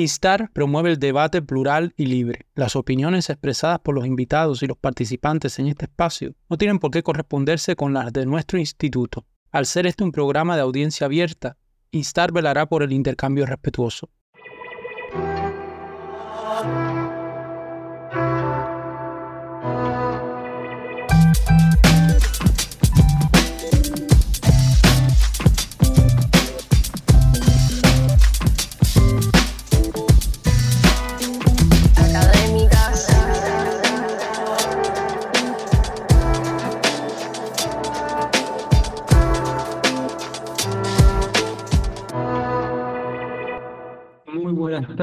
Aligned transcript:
Instar 0.00 0.50
promueve 0.54 0.92
el 0.92 0.98
debate 0.98 1.42
plural 1.42 1.92
y 1.94 2.06
libre. 2.06 2.46
Las 2.54 2.74
opiniones 2.74 3.28
expresadas 3.28 3.80
por 3.80 3.94
los 3.94 4.06
invitados 4.06 4.62
y 4.62 4.66
los 4.66 4.78
participantes 4.78 5.58
en 5.58 5.66
este 5.66 5.84
espacio 5.84 6.32
no 6.48 6.56
tienen 6.56 6.78
por 6.78 6.90
qué 6.90 7.02
corresponderse 7.02 7.76
con 7.76 7.92
las 7.92 8.10
de 8.10 8.24
nuestro 8.24 8.58
instituto. 8.58 9.26
Al 9.50 9.66
ser 9.66 9.86
este 9.86 10.02
un 10.02 10.10
programa 10.10 10.56
de 10.56 10.62
audiencia 10.62 11.04
abierta, 11.04 11.58
Instar 11.90 12.32
velará 12.32 12.64
por 12.64 12.82
el 12.82 12.92
intercambio 12.92 13.44
respetuoso. 13.44 14.08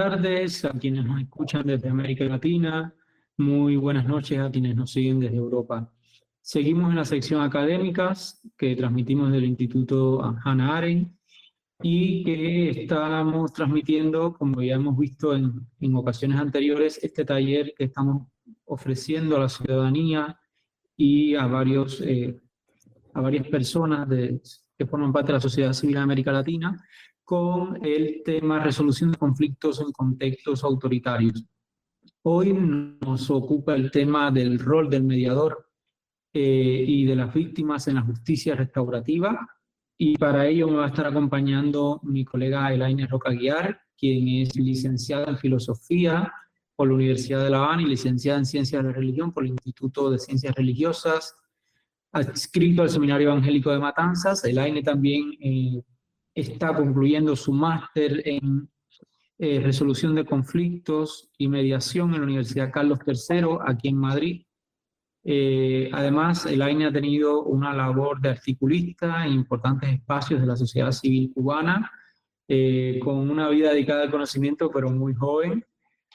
Tardes 0.10 0.64
a 0.64 0.72
quienes 0.72 1.06
nos 1.06 1.22
escuchan 1.22 1.68
desde 1.68 1.90
América 1.90 2.24
Latina, 2.24 2.96
muy 3.36 3.76
buenas 3.76 4.06
noches 4.06 4.40
a 4.40 4.50
quienes 4.50 4.74
nos 4.74 4.92
siguen 4.94 5.20
desde 5.20 5.36
Europa. 5.36 5.92
Seguimos 6.42 6.92
en 6.92 6.96
la 6.96 7.04
sección 7.04 7.42
académicas 7.42 8.42
que 8.58 8.74
transmitimos 8.78 9.34
del 9.34 9.44
Instituto 9.44 10.24
Hannah 10.46 10.78
Arendt 10.78 11.12
y 11.82 12.24
que 12.24 12.70
estamos 12.70 13.52
transmitiendo, 13.52 14.34
como 14.34 14.62
ya 14.62 14.76
hemos 14.76 14.98
visto 14.98 15.36
en, 15.36 15.68
en 15.82 15.96
ocasiones 15.96 16.40
anteriores, 16.40 17.04
este 17.04 17.26
taller 17.26 17.74
que 17.78 17.84
estamos 17.84 18.28
ofreciendo 18.64 19.36
a 19.36 19.40
la 19.42 19.50
ciudadanía 19.50 20.40
y 20.96 21.36
a, 21.36 21.48
varios, 21.48 22.00
eh, 22.00 22.40
a 23.14 23.20
varias 23.20 23.46
personas 23.48 24.08
de, 24.08 24.40
que 24.78 24.86
forman 24.86 25.12
parte 25.12 25.28
de 25.28 25.34
la 25.34 25.42
sociedad 25.42 25.74
civil 25.74 25.98
en 25.98 26.04
América 26.04 26.32
Latina 26.32 26.82
con 27.28 27.86
el 27.86 28.22
tema 28.24 28.64
resolución 28.64 29.12
de 29.12 29.18
conflictos 29.18 29.82
en 29.82 29.92
contextos 29.92 30.64
autoritarios. 30.64 31.46
Hoy 32.24 32.54
nos 32.54 33.30
ocupa 33.30 33.76
el 33.76 33.92
tema 33.92 34.32
del 34.32 34.58
rol 34.58 34.90
del 34.90 35.04
mediador 35.04 35.70
eh, 36.32 36.86
y 36.88 37.04
de 37.04 37.18
las 37.18 37.34
víctimas 37.34 37.90
en 37.90 37.96
la 37.96 38.02
justicia 38.04 38.56
restaurativa 38.56 39.46
y 39.98 40.18
para 40.18 40.48
ello 40.48 40.70
me 40.70 40.78
va 40.78 40.86
a 40.86 40.88
estar 40.88 41.06
acompañando 41.06 42.00
mi 42.04 42.24
colega 42.24 42.74
Elaine 42.74 43.08
Roca 43.08 43.32
Guiar, 43.32 43.78
quien 43.98 44.26
es 44.30 44.56
licenciada 44.56 45.26
en 45.30 45.38
Filosofía 45.38 46.32
por 46.78 46.88
la 46.88 46.94
Universidad 46.94 47.44
de 47.44 47.50
La 47.50 47.58
Habana 47.58 47.82
y 47.82 47.88
licenciada 47.88 48.40
en 48.40 48.46
Ciencias 48.46 48.82
de 48.82 48.88
la 48.88 48.96
Religión 48.96 49.34
por 49.34 49.44
el 49.44 49.50
Instituto 49.50 50.10
de 50.10 50.18
Ciencias 50.18 50.56
Religiosas, 50.56 51.36
adscrito 52.14 52.84
al 52.84 52.90
Seminario 52.90 53.32
Evangélico 53.32 53.70
de 53.70 53.80
Matanzas. 53.80 54.46
Elaine 54.46 54.82
también 54.82 55.34
eh, 55.42 55.84
está 56.38 56.76
concluyendo 56.76 57.36
su 57.36 57.52
máster 57.52 58.22
en 58.26 58.70
eh, 59.40 59.60
resolución 59.60 60.14
de 60.14 60.26
conflictos 60.26 61.32
y 61.38 61.48
mediación 61.48 62.14
en 62.14 62.20
la 62.20 62.26
Universidad 62.26 62.72
Carlos 62.72 63.00
III, 63.06 63.58
aquí 63.66 63.88
en 63.90 63.98
Madrid. 63.98 64.46
Eh, 65.24 65.90
además, 65.92 66.46
Elaine 66.46 66.86
ha 66.86 66.94
tenido 66.94 67.44
una 67.44 67.74
labor 67.74 68.22
de 68.22 68.30
articulista 68.30 69.26
en 69.26 69.34
importantes 69.34 69.90
espacios 69.90 70.40
de 70.40 70.48
la 70.48 70.56
sociedad 70.56 70.92
civil 70.92 71.32
cubana, 71.34 71.92
eh, 72.48 73.00
con 73.04 73.30
una 73.30 73.50
vida 73.50 73.72
dedicada 73.72 74.04
al 74.04 74.12
conocimiento, 74.12 74.70
pero 74.72 74.92
muy 74.92 75.16
joven. 75.16 75.66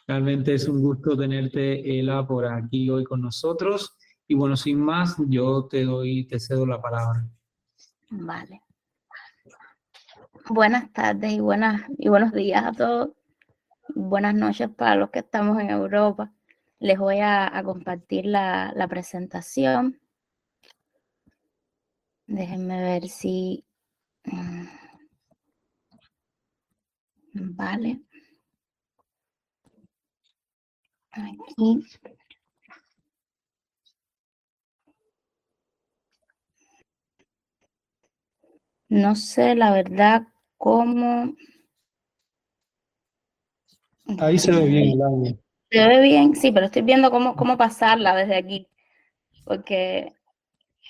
Realmente 0.07 0.55
es 0.55 0.69
un 0.69 0.81
gusto 0.81 1.17
tenerte, 1.17 1.99
Ela, 1.99 2.27
por 2.27 2.47
aquí 2.47 2.89
hoy 2.91 3.03
con 3.05 3.21
nosotros. 3.21 3.97
Y 4.29 4.35
bueno, 4.35 4.57
sin 4.57 4.81
más, 4.81 5.17
yo 5.29 5.67
te 5.69 5.85
doy, 5.85 6.27
te 6.27 6.39
cedo 6.39 6.65
la 6.65 6.81
palabra. 6.81 7.29
Vale. 8.11 8.63
Buenas 10.49 10.93
tardes 10.93 11.33
y, 11.33 11.41
buenas, 11.41 11.83
y 11.99 12.09
buenos 12.09 12.33
días 12.33 12.65
a 12.65 12.73
todos. 12.73 13.11
Buenas 13.95 14.35
noches 14.35 14.69
para 14.71 14.97
los 14.97 15.11
que 15.11 15.21
estamos 15.21 15.61
en 15.61 15.71
Europa. 15.71 16.33
Les 16.81 16.99
voy 16.99 17.21
a, 17.21 17.63
compartir 17.65 18.27
la, 18.27 18.73
la, 18.75 18.89
presentación. 18.89 20.01
Déjenme 22.27 22.83
ver 22.83 23.09
si... 23.09 23.65
Mm, 24.25 24.67
vale. 27.57 28.01
Aquí. 31.13 31.85
No 38.89 39.15
sé 39.17 39.55
la 39.55 39.73
verdad 39.73 40.32
cómo... 40.63 41.35
Ahí 44.21 44.39
se 44.39 44.53
ve 44.53 44.65
bien 44.65 44.91
el 44.93 45.03
audio. 45.03 45.39
Se 45.69 45.89
ve 45.89 46.01
bien, 46.01 46.37
sí, 46.37 46.53
pero 46.53 46.67
estoy 46.67 46.83
viendo 46.83 47.11
cómo, 47.11 47.35
cómo 47.35 47.59
pasarla 47.59 48.15
desde 48.15 48.37
aquí. 48.37 48.69
Porque 49.45 50.13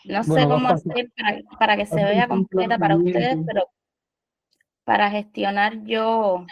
no 0.05 0.23
sé 0.25 0.47
cómo 0.47 0.69
hacer 0.69 1.11
para, 1.59 1.79
que 1.79 1.87
se 1.87 2.05
vea 2.05 2.29
completa 2.29 2.77
para 2.77 2.97
ustedes, 2.97 3.39
pero 3.47 3.71
para 4.85 5.11
gestionar 5.11 5.83
yo... 5.85 6.45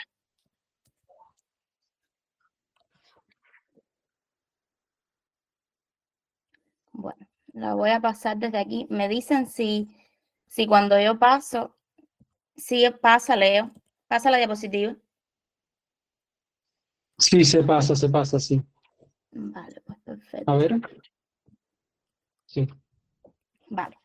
Bueno, 6.93 7.27
la 7.53 7.75
voy 7.75 7.91
a 7.91 8.01
pasar 8.01 8.39
desde 8.39 8.59
aquí. 8.59 8.87
Me 8.89 9.11
dicen 9.11 9.47
si, 9.47 9.95
si 10.47 10.67
cuando 10.67 10.99
yo 10.99 11.19
paso 11.19 11.77
Sí, 12.61 12.85
pasa, 13.01 13.37
Leo. 13.37 13.71
Pasa 14.07 14.31
la 14.31 14.37
diapositiva. 14.39 14.95
Sí, 17.19 17.45
se 17.45 17.63
pasa, 17.63 17.95
se 17.95 18.09
pasa, 18.09 18.39
sí. 18.39 18.63
Vale, 19.31 19.81
pues 19.87 19.99
perfecto. 20.01 20.51
A 20.51 20.57
ver. 20.57 20.75
Sí. 22.47 22.69
Vale. 23.69 23.97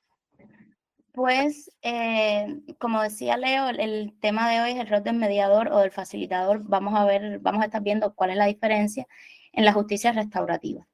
Pues, 1.11 1.71
eh, 1.81 2.61
como 2.77 3.01
decía 3.01 3.37
Leo, 3.37 3.69
el, 3.69 4.17
tema 4.19 4.49
de 4.49 4.61
hoy 4.61 4.71
es 4.71 4.79
el 4.79 4.87
rol 4.87 5.03
del 5.03 5.15
mediador 5.15 5.69
o 5.71 5.79
del 5.79 5.91
facilitador. 5.91 6.61
Vamos 6.63 6.93
a 6.95 7.05
ver, 7.05 7.39
vamos 7.39 7.61
a 7.61 7.65
estar 7.65 7.81
viendo 7.81 8.13
cuál 8.13 8.31
es 8.31 8.37
la 8.37 8.45
diferencia 8.45 9.07
en 9.53 9.65
la 9.65 9.73
justicia 9.73 10.11
restaurativa. 10.11 10.85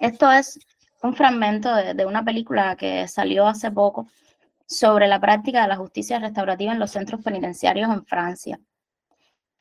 Esto 0.00 0.30
es 0.32 0.58
un 1.02 1.14
fragmento 1.14 1.74
de 1.74 2.06
una 2.06 2.24
película 2.24 2.76
que 2.76 3.06
salió 3.08 3.46
hace 3.46 3.70
poco 3.70 4.08
sobre 4.74 5.06
la 5.06 5.20
práctica 5.20 5.62
de 5.62 5.68
la 5.68 5.76
justicia 5.76 6.18
restaurativa 6.18 6.72
en 6.72 6.78
los 6.78 6.90
centros 6.90 7.22
penitenciarios 7.22 7.90
en 7.90 8.04
Francia. 8.04 8.58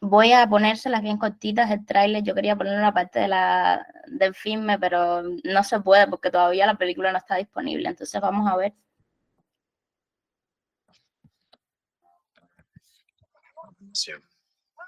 Voy 0.01 0.33
a 0.33 0.47
ponérselas 0.47 1.01
bien 1.01 1.17
cortitas 1.17 1.71
el 1.71 1.85
tráiler. 1.85 2.23
Yo 2.23 2.35
quería 2.35 2.57
poner 2.57 2.77
una 2.77 2.93
parte 2.93 3.19
de 3.19 3.27
la, 3.29 3.87
del 4.07 4.35
filme, 4.35 4.77
pero 4.77 5.21
no 5.21 5.63
se 5.63 5.79
puede 5.79 6.07
porque 6.07 6.29
todavía 6.29 6.65
la 6.65 6.75
película 6.75 7.11
no 7.11 7.17
está 7.17 7.35
disponible. 7.35 7.87
Entonces 7.87 8.19
vamos 8.19 8.51
a 8.51 8.57
ver. 8.57 8.73
Monsieur, 13.79 14.19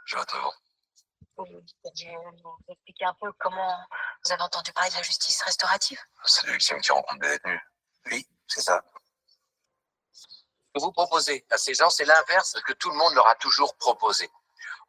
j'adore. 0.05 0.53
expliquer 2.67 3.05
un 3.05 3.13
peu 3.19 3.31
comment 3.37 3.87
vous 4.23 4.31
avez 4.31 4.41
entendu 4.41 4.71
parler 4.73 4.89
de 4.89 4.95
la 4.95 5.03
justice 5.03 5.41
restaurative 5.43 5.99
C'est 6.23 6.47
l'élection 6.47 6.77
qui 6.79 6.91
rencontre 6.91 7.21
des 7.21 7.29
détenus. 7.29 7.61
Oui, 8.11 8.25
c'est 8.47 8.61
ça 8.61 8.83
que 10.75 10.81
vous 10.81 10.91
proposez 10.91 11.45
à 11.51 11.57
ces 11.57 11.73
gens, 11.73 11.89
c'est 11.89 12.05
l'inverse 12.05 12.51
de 12.53 12.59
ce 12.59 12.63
que 12.63 12.73
tout 12.73 12.89
le 12.89 12.97
monde 12.97 13.13
leur 13.13 13.27
a 13.27 13.35
toujours 13.35 13.75
proposé. 13.77 14.29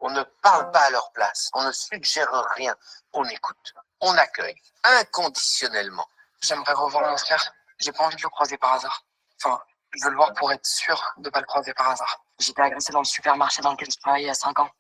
On 0.01 0.11
ne 0.11 0.23
parle 0.43 0.71
pas 0.73 0.81
à 0.81 0.91
leur 0.91 1.13
place, 1.13 1.49
on 1.55 1.63
ne 1.63 1.73
suggère 1.73 2.29
rien, 2.57 2.75
on 3.13 3.25
écoute, 3.25 3.75
on 4.01 4.13
accueille 4.17 4.61
inconditionnellement. 4.83 6.07
J'aimerais 6.43 6.75
revoir 6.75 7.11
mon 7.11 7.17
frère. 7.17 7.53
J'ai 7.79 7.93
pas 7.93 8.05
envie 8.05 8.17
de 8.17 8.23
le 8.23 8.29
croiser 8.29 8.59
par 8.59 8.75
hasard. 8.75 9.05
Enfin, 9.43 9.61
je 9.95 10.05
veux 10.05 10.11
le 10.11 10.17
voir 10.17 10.35
pour 10.35 10.53
être 10.53 10.67
sûr 10.67 11.01
de 11.19 11.31
pas 11.31 11.41
le 11.41 11.47
croiser 11.47 11.73
par 11.73 11.91
hasard. 11.91 12.25
J'étais 12.39 12.63
agressé 12.63 12.93
dans 12.93 13.01
le 13.01 13.05
supermarché 13.05 13.63
dans 13.63 13.73
lequel 13.73 13.91
je 13.91 13.99
travaillais 13.99 14.25
il 14.25 14.29
y 14.29 14.31
a 14.31 14.35
5 14.35 14.59
ans. 14.59 14.71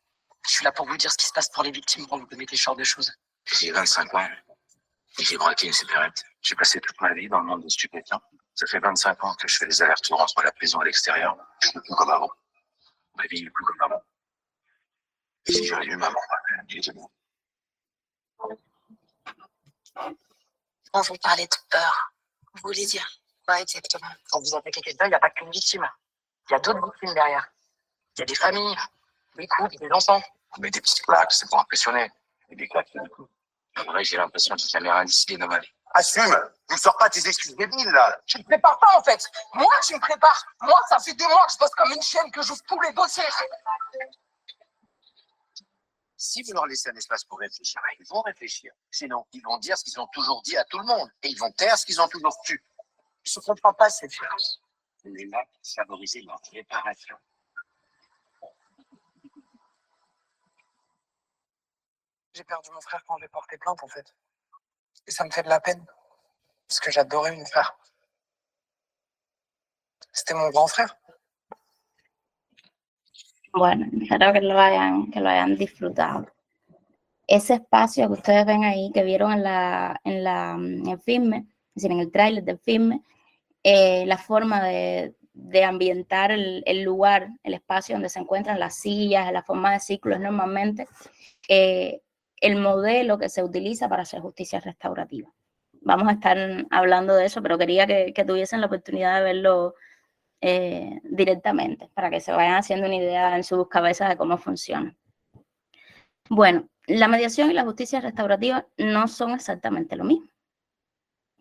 Je 0.46 0.50
suis 0.50 0.64
là 0.64 0.72
pour 0.72 0.86
vous 0.86 0.96
dire 0.96 1.10
ce 1.10 1.16
qui 1.16 1.26
se 1.26 1.32
passe 1.32 1.48
pour 1.48 1.62
les 1.62 1.70
victimes 1.70 2.06
quand 2.06 2.18
vous 2.18 2.26
commettez 2.26 2.56
ce 2.56 2.62
genre 2.62 2.76
de 2.76 2.84
choses. 2.84 3.12
J'ai 3.44 3.70
25 3.70 4.14
ans. 4.14 4.28
J'ai 5.18 5.36
braqué 5.38 5.68
une 5.68 5.72
supérette. 5.72 6.22
J'ai 6.42 6.54
passé 6.54 6.80
toute 6.80 7.00
ma 7.00 7.14
vie 7.14 7.28
dans 7.28 7.40
le 7.40 7.46
monde 7.46 7.62
des 7.62 7.70
stupéfiants. 7.70 8.20
Ça 8.56 8.66
fait 8.66 8.78
25 8.78 9.22
ans 9.22 9.34
que 9.34 9.46
je 9.46 9.58
fais 9.58 9.66
des 9.66 9.82
allers-retours 9.82 10.18
entre 10.18 10.42
la 10.42 10.50
prison 10.50 10.80
et 10.80 10.86
l'extérieur. 10.86 11.36
Je 11.60 11.68
ne 11.74 11.80
plus 11.80 11.94
comme 11.94 12.08
avant. 12.08 12.30
Ma 13.16 13.26
vie 13.26 13.44
n'est 13.44 13.50
plus 13.50 13.64
comme 13.64 13.82
avant. 13.82 14.02
si 15.46 15.64
j'avais 15.66 15.84
eu 15.84 15.96
maman, 15.96 16.18
elle 16.70 16.78
était 16.78 16.92
bon. 16.92 17.10
On 20.94 21.00
vous 21.02 21.16
parlait 21.18 21.46
de 21.46 21.56
peur. 21.70 22.12
Vous 22.54 22.62
voulez 22.62 22.86
dire 22.86 23.06
quoi 23.46 23.60
exactement? 23.60 24.08
Quand 24.30 24.40
vous 24.40 24.56
attaquez 24.56 24.80
quelqu'un, 24.80 25.04
il 25.04 25.10
n'y 25.10 25.14
a 25.14 25.18
pas 25.18 25.30
qu'une 25.30 25.50
victime. 25.50 25.86
Il 26.48 26.52
y 26.52 26.56
a 26.56 26.58
d'autres 26.60 26.82
victimes 26.82 27.12
derrière. 27.12 27.46
Il 28.16 28.20
y 28.20 28.22
a 28.22 28.26
des 28.26 28.34
familles, 28.34 28.76
des 29.36 29.46
couples, 29.46 29.76
des 29.76 29.90
enfants. 29.92 30.22
On 30.56 30.60
met 30.62 30.70
des 30.70 30.80
petites 30.80 31.02
claques, 31.02 31.32
c'est 31.32 31.46
pour 31.48 31.60
impressionner. 31.60 32.10
Et 32.48 32.56
des 32.56 32.68
claques, 32.68 32.90
du 32.94 33.10
coup. 33.10 33.28
En 33.76 33.84
vrai, 33.84 34.02
j'ai 34.02 34.16
l'impression 34.16 34.54
que 34.54 34.62
j'ai 34.62 34.68
jamais 34.68 34.90
rien 34.90 35.04
décidé 35.04 35.36
de 35.36 35.44
ma 35.44 35.58
vie. 35.58 35.72
Assume 35.96 36.36
Ne 36.70 36.76
sors 36.76 36.94
pas 36.98 37.08
tes 37.08 37.26
excuses 37.26 37.56
débiles, 37.56 37.90
là 37.90 38.20
Tu 38.26 38.36
me 38.36 38.42
prépares 38.42 38.78
pas, 38.78 38.98
en 38.98 39.02
fait. 39.02 39.26
Moi, 39.54 39.72
tu 39.82 39.94
me 39.94 40.00
prépares. 40.00 40.44
Moi, 40.60 40.78
ça 40.90 40.98
fait 40.98 41.14
deux 41.14 41.26
mois 41.26 41.46
que 41.46 41.52
je 41.54 41.58
bosse 41.58 41.70
comme 41.70 41.90
une 41.90 42.02
chienne, 42.02 42.30
que 42.30 42.42
j'ouvre 42.42 42.60
tous 42.68 42.78
les 42.82 42.92
dossiers. 42.92 43.24
Si 46.18 46.42
vous 46.42 46.52
leur 46.52 46.66
laissez 46.66 46.90
un 46.90 46.96
espace 46.96 47.24
pour 47.24 47.38
réfléchir, 47.38 47.80
ils 47.98 48.06
vont 48.08 48.20
réfléchir. 48.20 48.72
Sinon, 48.90 49.26
ils 49.32 49.42
vont 49.42 49.56
dire 49.56 49.78
ce 49.78 49.84
qu'ils 49.84 49.98
ont 49.98 50.06
toujours 50.08 50.42
dit 50.42 50.56
à 50.58 50.64
tout 50.64 50.78
le 50.78 50.84
monde. 50.84 51.10
Et 51.22 51.28
ils 51.28 51.38
vont 51.38 51.52
taire 51.52 51.78
ce 51.78 51.86
qu'ils 51.86 52.00
ont 52.00 52.08
toujours 52.08 52.36
su. 52.44 52.62
Je 53.22 53.40
comprends 53.40 53.72
pas 53.72 53.88
cette 53.88 54.12
chose. 54.12 54.60
On 55.06 55.14
est 55.14 55.24
là 55.24 55.42
pour 55.50 55.62
favoriser 55.74 56.20
leur 56.22 56.40
réparation. 56.52 57.16
J'ai 62.34 62.44
perdu 62.44 62.70
mon 62.70 62.82
frère 62.82 63.02
quand 63.06 63.16
j'ai 63.16 63.28
porté 63.28 63.56
plainte, 63.56 63.82
en 63.82 63.88
fait. 63.88 64.14
Et 65.06 65.10
ça 65.10 65.24
me 65.24 65.30
fait 65.30 65.42
de 65.42 65.48
la 65.48 65.60
peine. 65.60 65.84
Parce 66.68 66.80
que 66.80 66.90
j'adorais 66.90 67.36
mon 67.36 67.44
frère. 67.44 67.78
C'était 70.12 70.34
mon 70.34 70.48
grand 70.50 70.66
frère. 70.66 70.96
Bueno, 73.52 73.86
espero 74.02 74.32
que 74.32 74.40
lo 74.40 74.58
hayan, 74.58 75.10
que 75.10 75.20
lo 75.20 75.28
hayan 75.28 75.56
disfrutado. 75.56 76.26
Ese 77.26 77.54
espacio 77.54 78.06
que 78.08 78.14
ustedes 78.14 78.44
ven 78.44 78.64
ahí, 78.64 78.90
que 78.92 79.02
vieron 79.02 79.32
en, 79.32 79.42
la, 79.42 80.00
en, 80.04 80.22
la, 80.22 80.52
en 80.52 80.86
el 80.86 81.00
filme, 81.00 81.46
es 81.74 81.82
decir, 81.82 81.92
en 81.92 82.00
el 82.00 82.12
tráiler 82.12 82.44
del 82.44 82.58
filme, 82.58 83.02
eh, 83.62 84.04
la 84.06 84.18
forma 84.18 84.62
de, 84.62 85.16
de 85.32 85.64
ambientar 85.64 86.32
el, 86.32 86.62
el, 86.66 86.82
lugar, 86.82 87.28
el 87.42 87.54
espacio 87.54 87.94
donde 87.94 88.08
se 88.08 88.18
encuentran 88.18 88.60
las 88.60 88.76
sillas, 88.76 89.32
la 89.32 89.42
forma 89.42 89.72
de 89.72 89.80
ciclo 89.80 90.14
es 90.14 90.20
normalmente 90.20 90.86
eh, 91.48 92.02
el 92.40 92.56
modelo 92.56 93.18
que 93.18 93.28
se 93.28 93.42
utiliza 93.42 93.88
para 93.88 94.02
hacer 94.02 94.20
justicia 94.20 94.60
restaurativa. 94.60 95.32
Vamos 95.80 96.08
a 96.08 96.12
estar 96.12 96.66
hablando 96.70 97.14
de 97.14 97.26
eso, 97.26 97.42
pero 97.42 97.58
quería 97.58 97.86
que, 97.86 98.24
tuviesen 98.26 98.60
la 98.60 98.66
oportunidad 98.66 99.18
de 99.18 99.24
verlo 99.24 99.74
eh, 100.40 101.00
directamente 101.04 101.88
para 101.94 102.10
que 102.10 102.20
se 102.20 102.32
vayan 102.32 102.56
haciendo 102.56 102.86
una 102.86 102.96
idea 102.96 103.36
en 103.36 103.44
sus 103.44 103.68
cabezas 103.68 104.08
de 104.08 104.16
cómo 104.16 104.36
funciona. 104.38 104.96
Bueno, 106.28 106.68
la 106.86 107.08
mediación 107.08 107.50
y 107.50 107.54
la 107.54 107.64
justicia 107.64 108.00
restaurativa 108.00 108.66
no 108.76 109.06
son 109.08 109.32
exactamente 109.32 109.96
lo 109.96 110.04
mismo. 110.04 110.28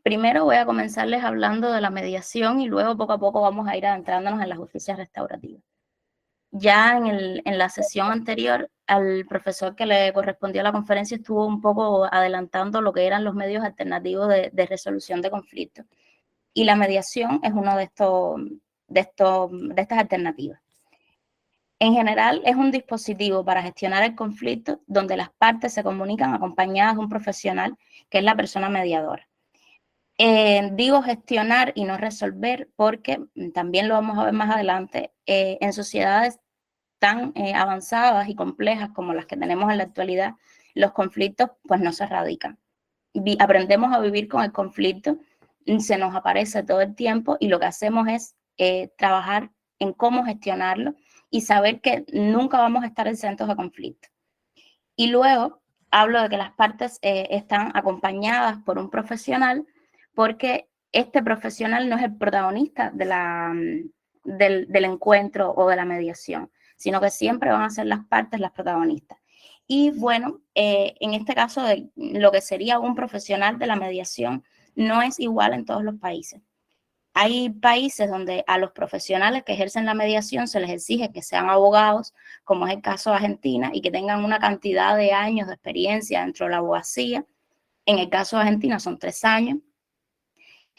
Primero 0.04 0.46
voy 0.46 0.58
a 0.58 0.66
comenzarles 0.68 1.24
hablando 1.24 1.72
de 1.72 1.82
la 1.82 1.90
mediación 1.90 2.62
y 2.62 2.68
luego 2.68 2.96
poco 2.96 3.14
a 3.14 3.20
poco 3.20 3.42
vamos 3.42 3.68
a 3.68 3.76
ir 3.76 3.88
adentrándonos 3.88 4.42
en 4.42 4.50
la 4.50 4.56
justicia 4.56 4.96
restaurativa. 4.96 5.60
Ya 6.58 6.96
en, 6.96 7.08
el, 7.08 7.42
en 7.44 7.58
la 7.58 7.68
sesión 7.68 8.12
anterior, 8.12 8.72
al 8.88 9.26
profesor 9.28 9.76
que 9.76 9.86
le 9.86 10.14
correspondió 10.14 10.62
a 10.62 10.64
la 10.64 10.72
conferencia 10.72 11.18
estuvo 11.18 11.46
un 11.46 11.60
poco 11.60 12.06
adelantando 12.06 12.80
lo 12.80 12.94
que 12.94 13.06
eran 13.06 13.26
los 13.26 13.36
medios 13.36 13.64
alternativos 13.64 14.30
de, 14.30 14.52
de 14.54 14.66
resolución 14.66 15.22
de 15.22 15.32
conflictos. 15.32 15.86
Y 16.54 16.64
la 16.64 16.78
mediación 16.78 17.42
es 17.44 17.52
uno 17.52 17.76
de 17.76 17.84
estos, 17.84 18.38
de, 18.88 19.02
esto, 19.02 19.50
de 19.52 19.82
estas 19.82 20.00
alternativas. 20.00 20.62
En 21.80 21.94
general, 21.94 22.42
es 22.46 22.56
un 22.56 22.72
dispositivo 22.72 23.44
para 23.44 23.62
gestionar 23.62 24.04
el 24.04 24.16
conflicto 24.16 24.80
donde 24.88 25.18
las 25.18 25.32
partes 25.32 25.74
se 25.74 25.84
comunican 25.84 26.34
acompañadas 26.34 26.96
de 26.96 27.02
un 27.02 27.10
profesional 27.10 27.78
que 28.10 28.20
es 28.20 28.24
la 28.24 28.36
persona 28.38 28.70
mediadora. 28.70 29.28
Eh, 30.18 30.70
digo 30.72 31.02
gestionar 31.02 31.74
y 31.76 31.84
no 31.84 31.98
resolver 31.98 32.70
porque 32.78 33.20
también 33.54 33.90
lo 33.90 33.96
vamos 33.96 34.18
a 34.18 34.24
ver 34.24 34.34
más 34.34 34.56
adelante 34.56 35.12
eh, 35.26 35.58
en 35.60 35.74
sociedades 35.74 36.40
tan 37.00 37.34
eh, 37.36 37.54
avanzadas 37.54 38.30
y 38.30 38.36
complejas 38.36 38.90
como 38.92 39.14
las 39.14 39.26
que 39.26 39.38
tenemos 39.38 39.72
en 39.72 39.78
la 39.78 39.84
actualidad, 39.84 40.36
los 40.74 40.92
conflictos 40.92 41.52
pues 41.64 41.82
no 41.82 41.92
se 41.92 42.04
erradican. 42.04 42.60
Vi 43.14 43.38
aprendemos 43.40 43.94
a 43.94 44.00
vivir 44.00 44.28
con 44.28 44.44
el 44.44 44.52
conflicto, 44.52 45.18
se 45.80 45.98
nos 45.98 46.16
aparece 46.16 46.64
todo 46.64 46.82
el 46.82 46.96
tiempo 46.96 47.38
y 47.40 47.48
lo 47.48 47.60
que 47.60 47.66
hacemos 47.66 48.08
es 48.08 48.36
eh, 48.58 48.92
trabajar 48.98 49.52
en 49.80 49.94
cómo 49.94 50.26
gestionarlo 50.26 50.96
y 51.30 51.42
saber 51.42 51.82
que 51.82 52.06
nunca 52.14 52.58
vamos 52.58 52.84
a 52.84 52.88
estar 52.88 53.08
exentos 53.08 53.48
de 53.48 53.56
conflicto. 53.56 54.10
Y 54.96 55.08
luego 55.08 55.62
hablo 55.92 56.22
de 56.22 56.30
que 56.30 56.38
las 56.38 56.52
partes 56.52 57.00
eh, 57.02 57.28
están 57.32 57.72
acompañadas 57.76 58.58
por 58.64 58.78
un 58.78 58.90
profesional 58.90 59.66
porque 60.14 60.70
este 60.92 61.22
profesional 61.22 61.90
no 61.90 61.98
es 61.98 62.04
el 62.04 62.16
protagonista 62.16 62.90
de 62.92 63.06
la, 63.06 63.54
del, 64.24 64.68
del 64.68 64.86
encuentro 64.86 65.54
o 65.54 65.68
de 65.68 65.76
la 65.76 65.86
mediación, 65.86 66.50
sino 66.76 67.02
que 67.02 67.10
siempre 67.10 67.52
van 67.52 67.64
a 67.64 67.70
ser 67.70 67.88
las 67.88 68.06
partes 68.06 68.40
las 68.40 68.52
protagonistas. 68.52 69.20
Y 69.68 69.92
bueno, 69.92 70.42
eh, 70.54 70.96
en 71.00 71.14
este 71.14 71.34
caso, 71.34 71.64
de 71.64 71.90
lo 71.96 72.32
que 72.32 72.42
sería 72.42 72.80
un 72.80 72.96
profesional 72.96 73.58
de 73.58 73.68
la 73.68 73.76
mediación 73.76 74.44
no 74.76 75.02
es 75.02 75.20
igual 75.20 75.54
en 75.54 75.66
todos 75.66 75.84
los 75.84 75.96
países. 75.96 76.42
Hay 77.14 77.50
países 77.50 78.10
donde 78.10 78.44
a 78.46 78.58
los 78.58 78.72
profesionales 78.72 79.44
que 79.46 79.54
ejercen 79.54 79.86
la 79.86 79.94
mediación 79.94 80.48
se 80.48 80.60
les 80.60 80.70
exige 80.70 81.14
que 81.14 81.22
sean 81.22 81.50
abogados, 81.50 82.14
como 82.44 82.68
es 82.68 82.74
el 82.74 82.82
caso 82.82 83.10
de 83.10 83.16
Argentina, 83.16 83.72
y 83.74 83.82
que 83.82 83.90
tengan 83.90 84.24
una 84.26 84.40
cantidad 84.40 84.98
de 84.98 85.14
años 85.14 85.48
de 85.48 85.54
experiencia 85.54 86.22
dentro 86.22 86.46
de 86.46 86.52
la 86.52 86.58
abogacía. 86.58 87.26
En 87.86 88.00
el 88.00 88.10
caso 88.10 88.36
de 88.36 88.44
Argentina 88.44 88.80
son 88.80 89.00
tres 89.00 89.24
años. 89.24 89.60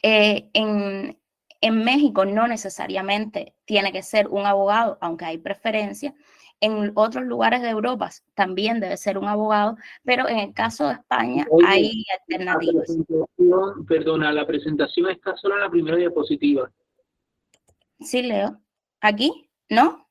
Eh, 0.02 0.50
en, 0.52 1.18
en 1.60 1.84
México 1.84 2.24
no 2.24 2.46
necesariamente 2.46 3.54
tiene 3.64 3.92
que 3.92 4.02
ser 4.02 4.28
un 4.28 4.46
abogado, 4.46 4.98
aunque 5.00 5.24
hay 5.24 5.38
preferencia. 5.38 6.14
En 6.60 6.92
otros 6.94 7.24
lugares 7.24 7.60
de 7.60 7.68
Europa 7.68 8.10
también 8.34 8.80
debe 8.80 8.96
ser 8.96 9.18
un 9.18 9.28
abogado, 9.28 9.76
pero 10.04 10.26
en 10.28 10.38
el 10.38 10.54
caso 10.54 10.86
de 10.86 10.94
España 10.94 11.46
Oye, 11.50 11.66
hay 11.68 12.04
alternativas. 12.20 12.88
La 13.36 13.74
perdona, 13.86 14.32
la 14.32 14.46
presentación 14.46 15.10
está 15.10 15.36
solo 15.36 15.56
en 15.56 15.60
la 15.60 15.70
primera 15.70 15.98
diapositiva. 15.98 16.70
Sí, 18.00 18.22
Leo. 18.22 18.58
¿Aquí? 19.00 19.50
¿No? 19.68 20.08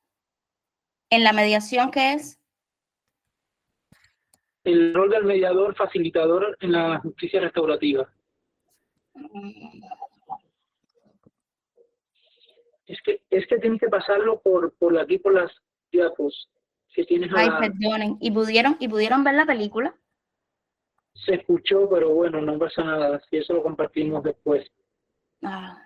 ¿En 1.10 1.24
la 1.24 1.32
mediación 1.32 1.90
qué 1.90 2.14
es? 2.14 2.38
El 4.64 4.94
rol 4.94 5.10
del 5.10 5.24
mediador 5.24 5.74
facilitador 5.74 6.56
en 6.60 6.72
la 6.72 6.98
justicia 7.00 7.40
restaurativa. 7.40 8.08
Es 12.86 13.00
que, 13.02 13.22
es 13.30 13.46
que 13.48 13.58
tienes 13.58 13.80
que 13.80 13.88
pasarlo 13.88 14.40
por, 14.40 14.72
por 14.74 14.96
aquí, 14.98 15.18
por 15.18 15.34
las 15.34 15.52
diapos 15.90 16.48
que 16.94 17.04
tienes 17.04 17.30
Ay, 17.34 17.48
la... 17.48 17.58
perdonen. 17.58 18.16
¿Y 18.20 18.30
pudieron, 18.30 18.76
¿Y 18.80 18.88
pudieron 18.88 19.22
ver 19.22 19.34
la 19.34 19.44
película? 19.44 19.94
Se 21.14 21.34
escuchó, 21.34 21.88
pero 21.90 22.14
bueno, 22.14 22.40
no 22.40 22.58
pasa 22.58 22.82
nada. 22.84 23.20
Si 23.28 23.36
eso 23.36 23.54
lo 23.54 23.62
compartimos 23.62 24.22
después. 24.22 24.66
Ah, 25.42 25.78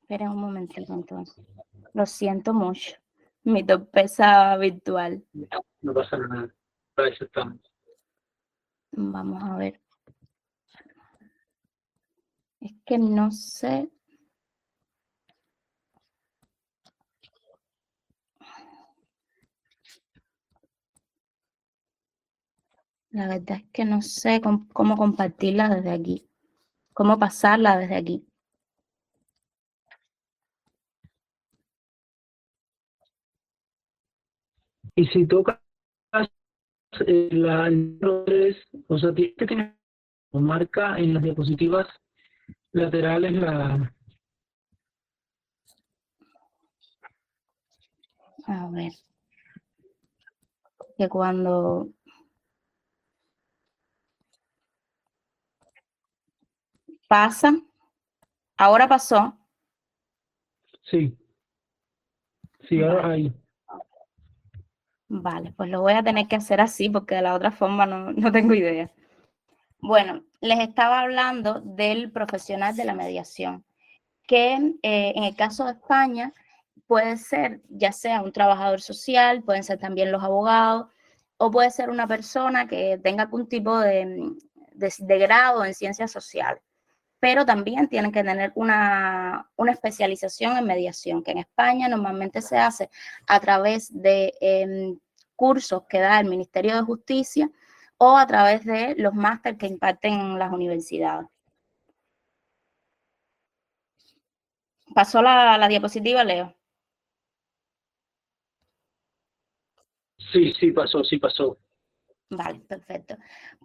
esperen 0.00 0.28
un 0.28 0.40
momentito 0.40 0.92
entonces. 0.92 1.44
Lo 1.92 2.06
siento 2.06 2.54
mucho. 2.54 2.96
Mi 3.42 3.64
torpeza 3.64 4.56
virtual. 4.56 5.22
No, 5.32 5.64
no 5.82 5.94
pasa 5.94 6.16
nada. 6.18 6.54
Para 6.94 7.08
eso 7.08 7.24
estamos. 7.24 7.58
Vamos 8.92 9.42
a 9.42 9.56
ver. 9.56 9.80
Es 12.60 12.72
que 12.84 12.98
no 12.98 13.30
sé. 13.30 13.90
La 23.10 23.26
verdad 23.26 23.58
es 23.58 23.64
que 23.72 23.84
no 23.84 24.02
sé 24.02 24.40
cómo, 24.40 24.68
cómo 24.72 24.96
compartirla 24.96 25.68
desde 25.68 25.90
aquí, 25.90 26.28
cómo 26.92 27.18
pasarla 27.18 27.76
desde 27.76 27.96
aquí. 27.96 28.26
Y 34.94 35.06
si 35.06 35.26
tocas 35.26 35.58
eh, 37.06 37.28
la 37.32 37.70
tres, 38.26 38.56
o 38.88 38.98
sea, 38.98 39.14
tienes 39.14 39.36
que 39.36 39.46
tener 39.46 39.76
marca 40.32 40.98
en 40.98 41.14
las 41.14 41.22
diapositivas 41.22 41.88
laterales 42.72 43.32
la... 43.32 43.94
A 48.46 48.70
ver. 48.70 48.92
Que 50.96 51.08
cuando 51.08 51.88
pasa, 57.10 57.52
ahora 58.56 58.86
pasó. 58.86 59.36
Sí. 60.82 61.18
Sí, 62.68 62.80
ahora 62.80 63.10
ahí. 63.10 63.34
Vale, 65.08 65.52
pues 65.56 65.68
lo 65.70 65.80
voy 65.80 65.94
a 65.94 66.04
tener 66.04 66.28
que 66.28 66.36
hacer 66.36 66.60
así 66.60 66.88
porque 66.88 67.16
de 67.16 67.22
la 67.22 67.34
otra 67.34 67.50
forma 67.50 67.84
no, 67.84 68.12
no 68.12 68.30
tengo 68.30 68.54
idea. 68.54 68.92
Bueno, 69.80 70.22
les 70.40 70.60
estaba 70.60 71.00
hablando 71.00 71.60
del 71.62 72.12
profesional 72.12 72.76
de 72.76 72.84
la 72.84 72.94
mediación, 72.94 73.64
que 74.28 74.54
eh, 74.82 75.12
en 75.16 75.24
el 75.24 75.34
caso 75.34 75.64
de 75.64 75.72
España 75.72 76.32
puede 76.86 77.16
ser 77.16 77.60
ya 77.70 77.90
sea 77.90 78.22
un 78.22 78.32
trabajador 78.32 78.82
social, 78.82 79.42
pueden 79.42 79.64
ser 79.64 79.80
también 79.80 80.12
los 80.12 80.22
abogados, 80.22 80.86
o 81.38 81.50
puede 81.50 81.72
ser 81.72 81.90
una 81.90 82.06
persona 82.06 82.68
que 82.68 83.00
tenga 83.02 83.24
algún 83.24 83.48
tipo 83.48 83.80
de, 83.80 84.36
de, 84.76 85.18
grado 85.18 85.64
en 85.64 85.74
ciencias 85.74 86.12
sociales, 86.12 86.62
pero 87.20 87.44
también 87.44 87.88
tienen 87.88 88.12
que 88.12 88.24
tener 88.24 88.52
una, 88.54 89.48
una, 89.56 89.72
especialización 89.72 90.56
en 90.56 90.66
mediación, 90.66 91.22
que 91.22 91.32
en 91.32 91.38
España 91.38 91.88
normalmente 91.88 92.40
se 92.42 92.58
hace 92.58 92.90
a 93.28 93.38
través 93.40 93.90
de 94.02 94.32
em, 94.40 94.98
cursos 95.36 95.82
que 95.88 96.00
da 96.00 96.18
el 96.18 96.26
Ministerio 96.28 96.74
de 96.74 96.82
Justicia 96.82 97.50
o 97.98 98.16
a 98.16 98.26
través 98.26 98.64
de 98.64 98.94
los 98.96 99.14
másteres 99.14 99.58
que 99.58 99.66
imparten 99.66 100.38
las 100.38 100.50
universidades. 100.52 101.28
Pasó 104.94 105.22
la, 105.22 105.56
la 105.58 105.68
diapositiva, 105.68 106.24
Leo. 106.24 106.56
Sí, 110.32 110.52
sí 110.58 110.72
pasó, 110.72 111.04
sí 111.04 111.18
pasó. 111.18 111.58
Vale, 112.30 112.60
perfecto. 112.60 113.16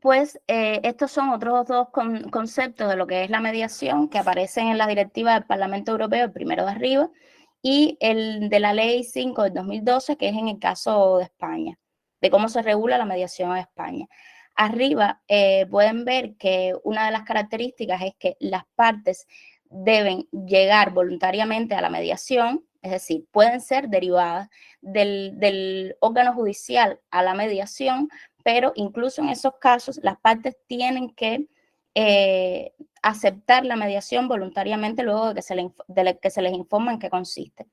Pues 0.02 0.40
eh, 0.48 0.80
estos 0.84 1.12
son 1.12 1.30
otros 1.30 1.68
dos 1.68 1.90
conceptos 2.32 2.90
de 2.90 2.96
lo 2.96 3.06
que 3.06 3.24
es 3.24 3.30
la 3.30 3.40
mediación 3.40 4.10
que 4.10 4.18
aparecen 4.18 4.68
en 4.68 4.80
la 4.80 4.88
directiva 4.88 5.36
del 5.36 5.46
Parlamento 5.46 5.92
Europeo, 5.92 6.26
el 6.26 6.32
primero 6.32 6.66
de 6.66 6.72
arriba, 6.72 7.10
y 7.62 7.98
el 8.00 8.50
de 8.50 8.60
la 8.60 8.74
Ley 8.74 9.04
5 9.04 9.44
del 9.44 9.54
2012, 9.54 10.18
que 10.18 10.30
es 10.30 10.36
en 10.36 10.48
el 10.48 10.60
caso 10.60 11.20
de 11.20 11.26
España, 11.26 11.78
de 12.22 12.30
cómo 12.32 12.50
se 12.50 12.64
regula 12.64 12.98
la 12.98 13.06
mediación 13.06 13.52
en 13.52 13.58
España. 13.58 14.08
Arriba 14.56 15.22
eh, 15.28 15.68
pueden 15.70 16.04
ver 16.04 16.36
que 16.38 16.74
una 16.84 17.06
de 17.06 17.12
las 17.12 17.24
características 17.24 18.02
es 18.02 18.16
que 18.18 18.36
las 18.40 18.64
partes 18.74 19.28
deben 19.70 20.28
llegar 20.32 20.92
voluntariamente 20.92 21.76
a 21.76 21.82
la 21.82 21.90
mediación, 21.90 22.66
es 22.86 22.92
decir, 22.92 23.26
pueden 23.32 23.62
ser 23.62 23.90
derivadas 23.90 24.48
del, 24.80 25.96
órgano 26.02 26.34
judicial 26.34 27.00
a 27.10 27.24
la 27.24 27.34
mediación, 27.34 28.10
pero 28.44 28.74
incluso 28.76 29.24
en 29.24 29.30
esos 29.30 29.54
casos 29.60 30.00
las 30.04 30.20
partes 30.20 30.56
tienen 30.68 31.10
que 31.10 31.48
eh, 31.96 32.74
aceptar 33.02 33.66
la 33.66 33.76
mediación 33.76 34.28
voluntariamente 34.28 35.02
luego 35.02 35.30
de 35.30 35.36
que, 35.36 35.42
se, 35.42 35.72
que 36.22 36.30
se 36.30 36.42
les 36.44 36.54
informa 36.54 36.94
en 36.94 37.00
qué 37.00 37.10
consiste. 37.10 37.66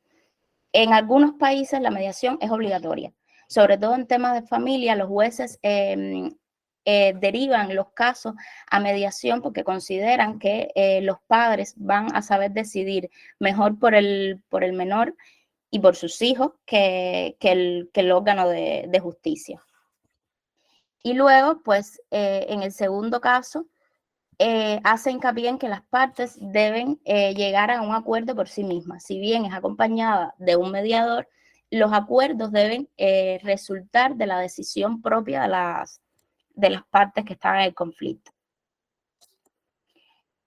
En 0.73 0.95
algunos 0.95 1.35
países 1.35 1.83
la 1.83 1.91
mediación 1.91 2.39
es 2.41 2.51
obligatoria, 2.51 3.13
sobre 3.49 3.77
todo 3.77 3.95
en 3.95 4.07
temas 4.07 4.41
de 4.41 4.49
familia, 4.49 4.97
los 4.97 5.09
jueces 5.09 5.59
em, 5.61 6.31
eh, 6.85 7.15
derivan 7.21 7.77
los 7.77 7.91
casos 7.93 8.35
a 8.69 8.81
mediación 8.81 9.41
porque 9.41 9.63
consideran 9.63 10.41
que 10.41 10.73
eh, 10.75 11.01
los 11.03 11.19
padres 11.29 11.75
van 11.77 12.15
a 12.15 12.23
saber 12.23 12.51
decidir 12.51 13.09
mejor 13.39 13.79
por 13.79 13.95
el, 13.95 14.43
por 14.49 14.65
el 14.65 14.73
menor 14.73 15.15
y 15.71 15.79
por 15.79 15.95
sus 15.95 16.21
hijos 16.23 16.55
que, 16.67 17.37
el, 17.41 17.89
que 17.93 18.01
el, 18.01 18.11
órgano 18.11 18.49
de, 18.49 19.01
justicia. 19.01 19.63
Y 21.05 21.15
luego, 21.15 21.63
pues, 21.63 22.03
eh, 22.11 22.47
en 22.49 22.63
el 22.63 22.73
segundo 22.73 23.21
caso, 23.21 23.67
hace 24.83 25.13
hincapié 25.13 25.51
en 25.51 25.59
que 25.59 25.69
las 25.69 25.83
partes 25.83 26.37
deben 26.41 26.99
llegar 27.05 27.71
a 27.71 27.81
un 27.81 27.95
acuerdo 27.95 28.35
por 28.35 28.49
sí 28.49 28.65
mismas. 28.65 29.05
Si 29.05 29.21
bien 29.21 29.45
es 29.45 29.55
acompañada 29.55 30.35
de 30.39 30.57
un 30.57 30.73
mediador, 30.73 31.29
los 31.71 31.93
acuerdos 31.93 32.51
deben 32.51 32.89
resultar 33.45 34.17
de 34.17 34.27
la 34.27 34.41
decisión 34.41 35.01
propia 35.01 35.43
de 35.43 35.49
las, 35.49 36.02
de 36.55 36.71
las 36.71 36.85
partes 36.87 37.25
que 37.25 37.35
están 37.35 37.57
en 37.57 37.63
el 37.63 37.75
conflicto. 37.75 38.33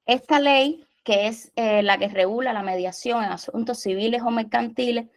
Esta 0.05 0.39
ley, 0.39 0.85
que 1.03 1.27
es 1.27 1.51
eh, 1.55 1.81
la 1.81 1.97
que 1.97 2.07
regula 2.07 2.53
la 2.53 2.63
mediación 2.63 3.23
en 3.23 3.31
asuntos 3.31 3.79
civiles 3.79 4.21
o 4.21 4.31
mercantiles, 4.31 5.07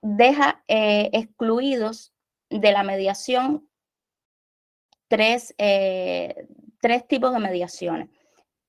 deja 0.00 0.62
eh, 0.68 1.10
excluidos 1.12 2.12
de 2.50 2.72
la 2.72 2.84
mediación 2.84 3.68
tres, 5.08 5.54
eh, 5.58 6.46
tres 6.80 7.06
tipos 7.08 7.32
de 7.32 7.40
mediaciones. 7.40 8.08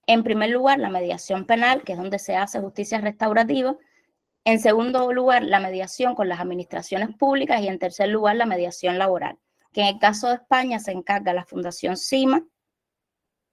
En 0.07 0.23
primer 0.23 0.49
lugar, 0.49 0.79
la 0.79 0.89
mediación 0.89 1.45
penal, 1.45 1.83
que 1.83 1.93
es 1.93 1.99
donde 1.99 2.17
se 2.17 2.35
hace 2.35 2.59
justicia 2.59 2.99
restaurativa. 2.99 3.77
En 4.43 4.59
segundo 4.59 5.13
lugar, 5.13 5.43
la 5.43 5.59
mediación 5.59 6.15
con 6.15 6.29
las 6.29 6.39
administraciones 6.39 7.15
públicas 7.15 7.61
y 7.61 7.67
en 7.67 7.77
tercer 7.77 8.09
lugar, 8.09 8.35
la 8.37 8.47
mediación 8.47 8.97
laboral 8.97 9.37
que 9.71 9.81
en 9.81 9.87
el 9.87 9.99
caso 9.99 10.27
de 10.27 10.35
España 10.35 10.79
se 10.79 10.91
encarga 10.91 11.33
la 11.33 11.45
Fundación 11.45 11.97
CIMA, 11.97 12.43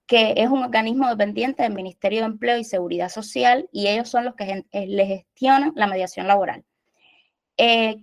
que 0.07 0.33
es 0.37 0.49
un 0.49 0.63
organismo 0.63 1.09
dependiente 1.09 1.63
del 1.63 1.73
Ministerio 1.73 2.21
de 2.21 2.27
Empleo 2.27 2.57
y 2.57 2.63
Seguridad 2.63 3.09
Social 3.09 3.67
y 3.71 3.87
ellos 3.87 4.09
son 4.09 4.25
los 4.25 4.35
que 4.35 4.65
eh, 4.71 4.87
le 4.87 5.05
gestionan 5.05 5.73
la 5.75 5.87
mediación 5.87 6.27
laboral. 6.27 6.63
Eh, 7.57 7.97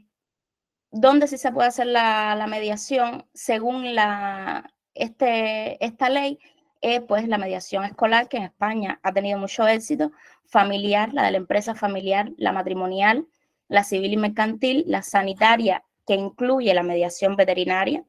¿Dónde 0.91 1.27
sí 1.27 1.39
se 1.39 1.51
puede 1.51 1.69
hacer 1.69 1.87
la, 1.87 2.47
mediación 2.49 3.27
según 3.33 3.95
la, 3.95 4.71
este, 4.95 5.85
esta 5.85 6.09
ley? 6.09 6.39
Eh, 6.83 7.01
pues 7.01 7.27
la 7.27 7.39
mediación 7.39 7.85
escolar, 7.85 8.29
que 8.29 8.37
en 8.37 8.43
España 8.43 9.01
ha 9.03 9.11
tenido 9.13 9.39
mucho 9.39 9.67
éxito, 9.67 10.13
familiar, 10.45 11.15
la 11.15 11.25
de 11.25 11.31
la 11.31 11.39
empresa 11.39 11.75
familiar, 11.75 12.31
la 12.37 12.53
matrimonial, 12.53 13.27
la 13.69 13.85
civil 13.85 14.13
y 14.13 14.17
mercantil, 14.19 14.85
la 14.87 15.03
sanitaria 15.03 15.83
que 16.07 16.15
incluye 16.15 16.73
la 16.75 16.83
mediación 16.83 17.37
veterinaria 17.37 18.05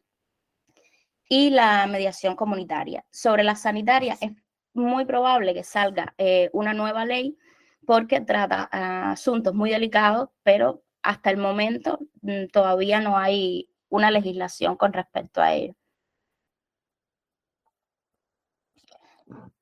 y 1.30 1.50
la 1.50 1.88
mediación 1.88 2.36
comunitaria. 2.36 3.06
Sobre 3.12 3.44
la 3.44 3.56
sanitaria 3.56 4.18
es 4.22 4.32
muy 4.74 5.06
probable 5.06 5.54
que 5.54 5.64
salga 5.64 6.14
eh, 6.18 6.50
una 6.54 6.74
nueva 6.74 7.06
ley 7.06 7.38
porque 7.86 8.22
trata 8.22 8.64
asuntos 9.12 9.54
muy 9.54 9.72
delicados, 9.72 10.30
pero 10.44 10.84
hasta 11.02 11.30
el 11.30 11.38
momento 11.38 12.00
mm, 12.22 12.48
todavía 12.52 13.00
no 13.00 13.18
hay 13.18 13.70
una 13.90 14.12
legislación 14.12 14.76
con 14.76 14.94
respecto 14.94 15.42
a 15.42 15.54
ello. 15.54 15.76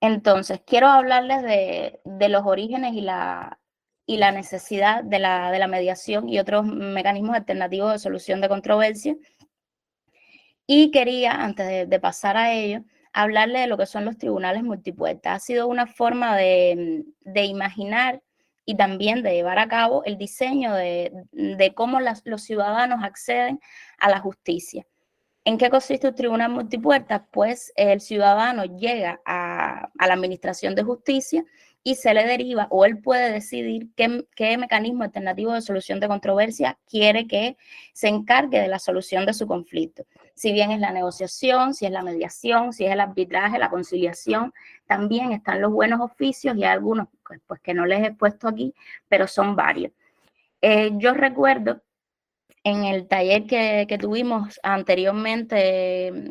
Entonces, 0.01 0.61
quiero 0.65 0.87
hablarles 0.87 1.43
de, 1.43 2.01
de 2.03 2.29
los 2.29 2.43
orígenes 2.45 2.93
y 2.93 3.01
la, 3.01 3.59
y 4.05 4.17
la 4.17 4.31
necesidad 4.31 5.03
de 5.03 5.19
la, 5.19 5.51
de 5.51 5.59
la 5.59 5.67
mediación 5.67 6.27
y 6.27 6.39
otros 6.39 6.65
mecanismos 6.65 7.35
alternativos 7.35 7.91
de 7.93 7.99
solución 7.99 8.41
de 8.41 8.49
controversia. 8.49 9.15
Y 10.67 10.91
quería, 10.91 11.31
antes 11.31 11.89
de, 11.89 11.99
pasar 11.99 12.37
a 12.37 12.53
ello, 12.53 12.83
hablarle 13.11 13.59
de 13.59 13.67
lo 13.67 13.77
que 13.77 13.85
son 13.85 14.05
los 14.05 14.17
tribunales 14.17 14.63
multipuertas. 14.63 15.35
Ha 15.35 15.39
sido 15.39 15.67
una 15.67 15.87
forma 15.87 16.35
de, 16.37 17.03
de 17.21 17.45
imaginar 17.45 18.21
y 18.65 18.75
también 18.75 19.23
de 19.23 19.33
llevar 19.33 19.59
a 19.59 19.67
cabo 19.67 20.03
el 20.05 20.17
diseño 20.17 20.73
de, 20.73 21.11
de 21.31 21.73
cómo 21.73 21.99
los 21.99 22.41
ciudadanos 22.43 23.03
acceden 23.03 23.59
a 23.99 24.09
la 24.09 24.19
justicia. 24.19 24.85
¿En 25.45 25.57
qué 25.57 25.69
consiste 25.69 26.07
un 26.07 26.15
tribunal 26.15 26.51
multipuertas? 26.51 27.23
Pues 27.29 27.73
el 27.75 27.99
ciudadano 27.99 28.63
llega 28.63 29.19
a, 29.25 29.89
a 29.97 30.07
la 30.07 30.13
Administración 30.13 30.73
de 30.75 30.83
Justicia 30.83 31.43
y 31.83 31.95
se 31.95 32.13
le 32.13 32.25
deriva 32.25 32.67
o 32.69 32.85
él 32.85 32.99
puede 33.01 33.31
decidir 33.31 33.89
qué, 33.95 34.25
qué, 34.35 34.57
mecanismo 34.57 35.03
alternativo 35.03 35.51
de 35.53 35.61
solución 35.61 35.99
de 35.99 36.07
controversia 36.07 36.79
quiere 36.89 37.27
que 37.27 37.57
se 37.93 38.07
encargue 38.07 38.61
de 38.61 38.69
la 38.69 38.79
solución 38.79 39.25
de 39.25 39.33
su 39.33 39.47
conflicto. 39.47 40.05
Si 40.33 40.53
bien 40.53 40.71
es 40.71 40.79
la 40.79 40.91
negociación, 40.91 41.73
si 41.73 41.85
es 41.85 41.91
la 41.91 42.01
mediación, 42.01 42.71
si 42.71 42.85
es 42.85 42.91
el 42.91 43.01
arbitraje, 43.01 43.59
la 43.59 43.69
conciliación, 43.69 44.53
también 44.87 45.33
están 45.33 45.61
los 45.61 45.71
buenos 45.71 45.99
oficios 45.99 46.55
y 46.55 46.63
hay 46.63 46.71
algunos 46.71 47.07
pues, 47.27 47.41
pues 47.45 47.59
que 47.59 47.73
no 47.73 47.85
les 47.85 48.03
he 48.03 48.13
puesto 48.13 48.47
aquí, 48.47 48.73
pero 49.09 49.27
son 49.27 49.55
varios. 49.55 49.91
Eh, 50.61 50.91
yo 50.93 51.13
recuerdo 51.13 51.81
en 52.63 52.85
el 52.85 53.09
taller 53.09 53.45
que, 53.45 53.85
que 53.89 53.97
tuvimos 53.97 54.57
anteriormente 54.63 56.29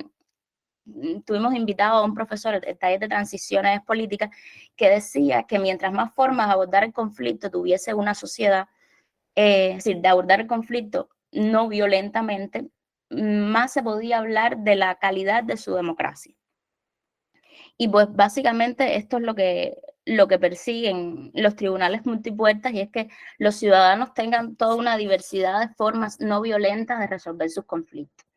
tuvimos 1.25 1.55
invitado 1.55 1.99
a 1.99 2.05
un 2.05 2.15
profesor 2.15 2.61
del 2.61 2.79
taller 2.79 3.01
de 3.01 3.09
transiciones 3.09 3.81
políticas 3.83 4.31
que 4.77 4.89
decía 4.89 5.45
que 5.45 5.59
mientras 5.59 5.93
más 5.93 6.13
formas 6.15 6.49
de 6.49 6.53
abordar 6.55 6.85
el 6.85 6.93
conflicto 6.93 7.51
tuviese 7.51 7.95
una 7.95 8.15
sociedad, 8.15 8.69
eh, 9.35 9.71
es 9.71 9.77
decir, 9.85 10.01
de 10.01 10.09
abordar 10.09 10.41
el 10.41 10.47
conflicto 10.47 11.09
no 11.33 11.69
violentamente, 11.69 12.69
más 13.11 13.73
se 13.73 13.83
podía 13.83 14.19
hablar 14.19 14.59
de 14.59 14.77
la 14.77 14.97
calidad 14.97 15.45
de 15.45 15.57
su 15.57 15.75
democracia. 15.75 16.35
Y 17.77 17.89
pues 17.89 18.09
básicamente 18.11 18.97
esto 18.97 19.17
es 19.19 19.23
lo 19.23 19.35
que, 19.35 19.77
lo 20.05 20.29
que 20.29 20.39
persiguen 20.39 21.31
los 21.35 21.57
tribunales 21.57 22.05
multipuertas 22.07 22.73
y 22.73 22.81
es 22.81 22.91
que 22.91 23.09
los 23.39 23.57
ciudadanos 23.57 24.15
tengan 24.15 24.57
toda 24.57 24.77
una 24.77 24.97
diversidad 24.97 25.61
de 25.61 25.75
formas 25.75 26.21
no 26.21 26.41
violentas 26.41 27.01
de 27.01 27.07
resolver 27.07 27.51
sus 27.51 27.65
conflictos. 27.65 28.32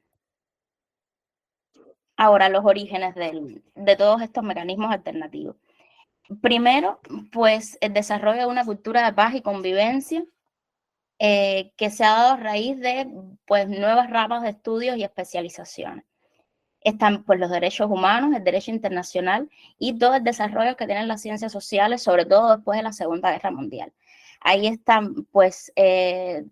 Ahora, 2.17 2.49
los 2.49 2.65
orígenes 2.65 3.13
de 3.15 3.95
todos 3.97 4.21
estos 4.21 4.43
mecanismos 4.43 4.91
alternativos. 4.91 5.55
Primero, 6.41 6.99
pues 7.31 7.77
el 7.81 7.93
desarrollo 7.93 8.39
de 8.39 8.45
una 8.47 8.65
cultura 8.65 9.05
de 9.05 9.13
paz 9.13 9.35
y 9.35 9.41
convivencia 9.41 10.23
eh, 11.19 11.71
que 11.77 11.89
se 11.91 12.03
ha 12.03 12.09
dado 12.11 12.33
a 12.33 12.37
raíz 12.37 12.77
de 12.79 13.07
pues, 13.45 13.69
nuevas 13.69 14.09
ramas 14.09 14.43
de 14.43 14.49
estudios 14.49 14.97
y 14.97 15.03
especializaciones. 15.03 16.05
Están 16.81 17.23
pues, 17.23 17.39
los 17.39 17.49
derechos 17.49 17.89
humanos, 17.89 18.35
el 18.35 18.43
derecho 18.43 18.71
internacional 18.71 19.49
y 19.79 19.97
todo 19.97 20.15
el 20.15 20.23
desarrollo 20.23 20.75
que 20.75 20.85
tienen 20.87 21.07
las 21.07 21.21
ciencias 21.21 21.51
sociales, 21.51 22.03
sobre 22.03 22.25
todo 22.25 22.55
después 22.55 22.77
de 22.77 22.83
la 22.83 22.93
Segunda 22.93 23.31
Guerra 23.31 23.51
Mundial. 23.51 23.93
Ahí 24.41 24.67
están 24.67 25.25
pues, 25.31 25.71
eh, 25.75 26.45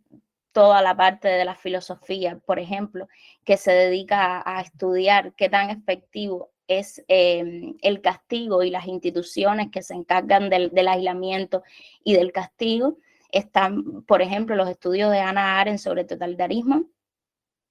toda 0.54 0.82
la 0.82 0.96
parte 0.96 1.28
de 1.28 1.46
la 1.46 1.56
filosofía, 1.56 2.40
por 2.46 2.60
ejemplo, 2.60 3.10
que 3.44 3.58
se 3.58 3.72
dedica 3.72 4.42
a, 4.46 4.62
estudiar 4.62 5.34
qué 5.36 5.50
tan 5.50 5.70
efectivo 5.70 6.52
es 6.68 7.04
em, 7.08 7.76
el 7.82 8.02
castigo 8.02 8.64
y 8.64 8.70
las 8.70 8.88
instituciones 8.88 9.70
que 9.72 9.84
se 9.84 9.96
encargan 9.96 10.50
del, 10.50 10.88
aislamiento 10.88 11.64
y 12.04 12.14
del 12.14 12.32
castigo. 12.32 12.98
Están, 13.32 14.04
por 14.04 14.22
ejemplo, 14.22 14.56
los 14.56 14.70
estudios 14.70 15.12
de 15.12 15.20
Ana 15.20 15.60
Arendt 15.60 15.80
sobre 15.80 16.06
totalitarismo 16.06 16.86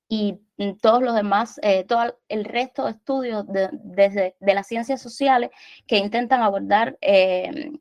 y 0.08 0.40
todos 0.82 1.02
los 1.02 1.14
demás, 1.14 1.58
eh, 1.62 1.84
todo 1.84 2.18
el 2.28 2.44
resto 2.44 2.84
de 2.84 2.90
estudios 2.90 3.46
de, 3.46 3.70
desde 3.72 4.36
de 4.40 4.54
las 4.54 4.66
ciencias 4.66 5.00
sociales 5.00 5.50
que 5.86 5.98
intentan 5.98 6.42
abordar 6.42 6.98
em, 7.00 7.78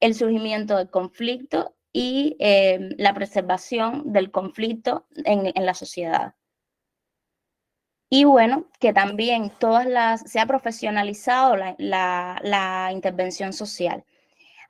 el 0.00 0.14
surgimiento 0.14 0.76
del 0.76 0.90
conflicto 0.90 1.74
y 1.94 2.36
em, 2.40 2.90
la 2.98 3.14
preservación 3.14 4.12
del 4.12 4.30
conflicto 4.32 5.06
en, 5.24 5.52
la 5.64 5.74
sociedad. 5.74 6.34
Y 8.10 8.24
bueno, 8.24 8.66
que 8.80 8.92
también 8.92 9.50
todas 9.58 9.86
las, 9.86 10.22
se 10.30 10.40
ha 10.40 10.46
profesionalizado 10.46 11.56
la, 11.56 12.90
intervención 12.92 13.52
social. 13.52 14.04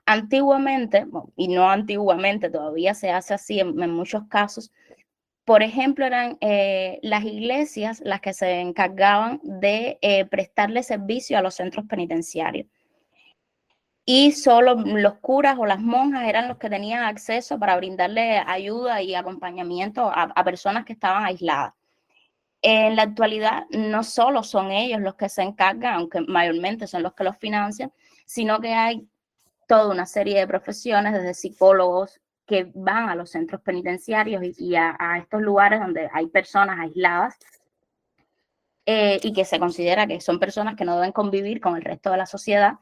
Antiguamente, 0.06 1.06
y 1.36 1.48
no 1.48 1.70
antiguamente, 1.70 2.50
todavía 2.50 2.94
se 2.94 3.10
hace 3.10 3.34
así 3.34 3.60
en, 3.60 3.90
muchos 3.90 4.24
casos, 4.28 4.70
por 5.46 5.62
ejemplo, 5.62 6.06
eran 6.06 6.38
eh, 6.40 7.00
las 7.02 7.24
iglesias 7.24 8.00
las 8.04 8.20
que 8.20 8.34
se 8.34 8.60
encargaban 8.60 9.40
de 9.44 9.98
eh, 10.02 10.26
prestarle 10.26 10.82
servicio 10.82 11.38
a 11.38 11.42
los 11.42 11.54
centros 11.54 11.86
penitenciarios 11.86 12.66
y 14.06 14.32
solo 14.32 14.74
los 14.74 15.14
curas 15.14 15.56
o 15.58 15.64
las 15.64 15.80
monjas 15.80 16.28
eran 16.28 16.48
los 16.48 16.58
que 16.58 16.68
tenían 16.68 17.04
acceso 17.04 17.58
para 17.58 17.76
brindarle 17.76 18.38
ayuda 18.38 19.00
y 19.00 19.14
acompañamiento 19.14 20.10
a, 20.14 20.44
personas 20.44 20.84
que 20.84 20.92
estaban 20.92 21.24
aisladas. 21.24 21.72
En 22.60 22.96
la 22.96 23.02
actualidad 23.02 23.64
no 23.70 24.02
solo 24.04 24.42
son 24.42 24.70
ellos 24.70 25.00
los 25.00 25.14
que 25.14 25.28
se 25.28 25.42
encargan, 25.42 25.94
aunque 25.94 26.20
mayormente 26.20 26.86
son 26.86 27.02
los 27.02 27.14
que 27.14 27.24
los 27.24 27.36
financian, 27.38 27.92
sino 28.26 28.60
que 28.60 28.74
hay 28.74 29.06
toda 29.66 29.90
una 29.90 30.06
serie 30.06 30.38
de 30.38 30.46
profesiones, 30.46 31.14
desde 31.14 31.34
psicólogos 31.34 32.20
que 32.46 32.70
van 32.74 33.08
a 33.08 33.14
los 33.14 33.30
centros 33.30 33.62
penitenciarios 33.62 34.42
y, 34.58 34.76
a, 34.76 35.18
estos 35.18 35.40
lugares 35.40 35.80
donde 35.80 36.10
hay 36.12 36.26
personas 36.26 36.78
aisladas 36.78 37.36
eh, 38.84 39.18
y 39.22 39.32
que 39.32 39.46
se 39.46 39.58
considera 39.58 40.06
que 40.06 40.20
son 40.20 40.38
personas 40.38 40.76
que 40.76 40.84
no 40.84 40.96
deben 40.96 41.12
convivir 41.12 41.60
con 41.60 41.76
el 41.76 41.82
resto 41.82 42.10
de 42.10 42.18
la 42.18 42.26
sociedad 42.26 42.74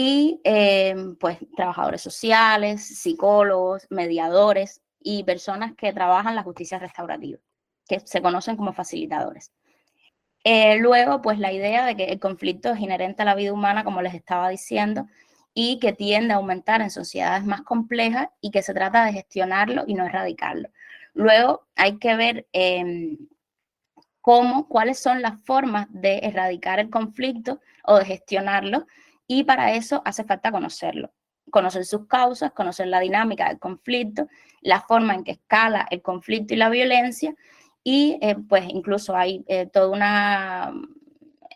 y 0.00 0.40
eh, 0.44 0.94
pues 1.18 1.38
trabajadores 1.56 2.00
sociales, 2.02 2.86
psicólogos, 3.00 3.84
mediadores 3.90 4.80
y 5.00 5.24
personas 5.24 5.74
que 5.74 5.92
trabajan 5.92 6.36
la 6.36 6.44
justicia 6.44 6.78
restaurativa, 6.78 7.40
que 7.88 7.98
se 7.98 8.22
conocen 8.22 8.56
como 8.56 8.72
facilitadores. 8.72 9.50
Eh, 10.44 10.76
luego, 10.76 11.20
pues 11.20 11.40
la 11.40 11.52
idea 11.52 11.84
de 11.84 11.96
que 11.96 12.04
el 12.04 12.20
conflicto 12.20 12.70
es 12.70 12.78
inherente 12.78 13.22
a 13.22 13.24
la 13.24 13.34
vida 13.34 13.52
humana, 13.52 13.82
como 13.82 14.00
les 14.00 14.14
estaba 14.14 14.48
diciendo, 14.50 15.08
y 15.52 15.80
que 15.80 15.92
tiende 15.92 16.32
a 16.32 16.36
aumentar 16.36 16.80
en 16.80 16.92
sociedades 16.92 17.44
más 17.44 17.62
complejas 17.62 18.28
y 18.40 18.52
que 18.52 18.62
se 18.62 18.74
trata 18.74 19.04
de 19.04 19.14
gestionarlo 19.14 19.82
y 19.84 19.94
no 19.94 20.06
erradicarlo. 20.06 20.68
Luego 21.12 21.66
hay 21.74 21.98
que 21.98 22.14
ver 22.14 22.46
em, 22.52 23.18
cómo, 24.20 24.68
cuáles 24.68 25.00
son 25.00 25.22
las 25.22 25.40
formas 25.42 25.88
de 25.90 26.18
erradicar 26.18 26.78
el 26.78 26.88
conflicto 26.88 27.58
o 27.82 27.98
de 27.98 28.04
gestionarlo 28.04 28.86
y 29.28 29.44
para 29.44 29.74
eso 29.74 30.02
hace 30.04 30.24
falta 30.24 30.50
conocerlo, 30.50 31.12
conocer 31.50 31.84
sus 31.84 32.08
causas, 32.08 32.50
conocer 32.52 32.88
la 32.88 32.98
dinámica 32.98 33.48
del 33.48 33.58
conflicto, 33.58 34.26
la 34.62 34.80
forma 34.80 35.14
en 35.14 35.22
que 35.22 35.32
escala 35.32 35.86
el 35.90 36.02
conflicto 36.02 36.54
y 36.54 36.56
la 36.56 36.70
violencia 36.70 37.36
y 37.84 38.18
eh, 38.22 38.36
pues 38.48 38.64
incluso 38.68 39.14
hay 39.14 39.44
eh, 39.46 39.66
toda 39.66 39.88
una 39.90 40.72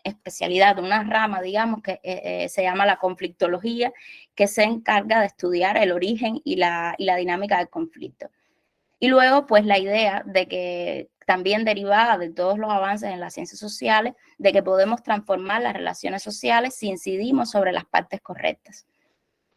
especialidad, 0.03 0.79
una 0.79 1.03
rama, 1.03 1.41
digamos, 1.41 1.81
que 1.81 1.99
eh, 2.03 2.47
se 2.49 2.61
llama 2.61 2.85
la 2.85 2.97
conflictología, 2.97 3.93
que 4.35 4.47
se 4.47 4.63
encarga 4.63 5.21
de 5.21 5.27
estudiar 5.27 5.77
el 5.77 5.91
origen 5.91 6.41
y 6.43 6.57
la, 6.57 6.93
y 6.97 7.05
la 7.05 7.15
dinámica 7.15 7.57
del 7.57 7.69
conflicto. 7.69 8.29
Y 8.99 9.07
luego, 9.07 9.47
pues 9.47 9.65
la 9.65 9.79
idea 9.79 10.23
de 10.25 10.47
que 10.47 11.09
también 11.25 11.65
derivada 11.65 12.17
de 12.17 12.29
todos 12.29 12.57
los 12.57 12.71
avances 12.71 13.09
en 13.11 13.19
las 13.19 13.33
ciencias 13.33 13.59
sociales, 13.59 14.13
de 14.37 14.51
que 14.51 14.63
podemos 14.63 15.03
transformar 15.03 15.61
las 15.61 15.73
relaciones 15.73 16.23
sociales 16.23 16.75
si 16.75 16.87
incidimos 16.87 17.51
sobre 17.51 17.71
las 17.71 17.85
partes 17.85 18.21
correctas. 18.21 18.85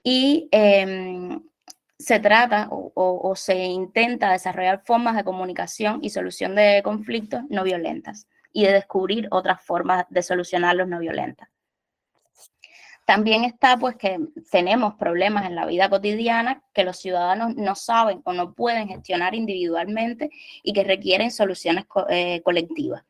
Y 0.02 0.48
em, 0.52 1.42
se 1.98 2.20
trata 2.20 2.68
o, 2.70 3.34
se 3.36 3.56
intenta 3.64 4.30
desarrollar 4.30 4.82
formas 4.84 5.16
de 5.16 5.24
comunicación 5.24 6.00
y 6.02 6.10
solución 6.10 6.54
de 6.54 6.82
conflictos 6.84 7.42
no 7.48 7.64
violentas 7.64 8.28
y 8.52 8.64
de 8.64 8.72
descubrir 8.72 9.28
otras 9.30 9.62
formas 9.62 10.04
de 10.10 10.22
solucionarlos 10.22 10.88
no 10.88 10.98
violentas. 10.98 11.48
También 13.06 13.44
está 13.44 13.76
pues 13.78 13.94
que 13.94 14.18
tenemos 14.50 14.94
problemas 14.94 15.46
en 15.46 15.54
la 15.54 15.64
vida 15.64 15.88
cotidiana 15.88 16.64
que 16.74 16.82
los 16.82 16.98
ciudadanos 16.98 17.54
no 17.54 17.76
saben 17.76 18.20
o 18.24 18.32
no 18.32 18.52
pueden 18.52 18.88
gestionar 18.88 19.36
individualmente 19.36 20.28
y 20.64 20.72
que 20.72 20.82
requieren 20.82 21.30
soluciones 21.30 21.84
eh, 22.10 22.42
colectivas. 22.42 23.04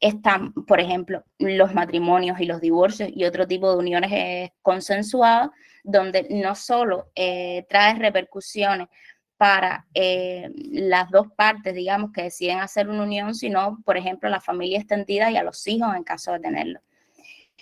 Están, 0.00 0.52
por 0.52 0.80
ejemplo, 0.80 1.24
los 1.38 1.72
matrimonios 1.72 2.40
y 2.40 2.46
los 2.46 2.60
divorcios 2.60 3.10
y 3.14 3.24
otro 3.24 3.46
tipo 3.46 3.70
de 3.70 3.78
uniones 3.78 4.10
eh, 4.12 4.52
consensuadas, 4.60 5.50
donde 5.84 6.26
no 6.30 6.56
solo 6.56 7.12
eh, 7.14 7.64
trae 7.68 7.94
repercusiones 7.94 8.88
para 9.36 9.86
las 9.94 11.10
dos 11.10 11.28
partes, 11.36 11.72
digamos, 11.72 12.10
que 12.10 12.24
deciden 12.24 12.58
hacer 12.58 12.88
una 12.88 13.04
unión, 13.04 13.36
sino, 13.36 13.78
por 13.84 13.96
ejemplo, 13.96 14.28
la 14.28 14.40
familia 14.40 14.78
extendida 14.78 15.30
y 15.30 15.36
a 15.36 15.44
los 15.44 15.64
hijos 15.68 15.94
en 15.94 16.02
caso 16.02 16.32
de 16.32 16.40
tenerlo 16.40 16.80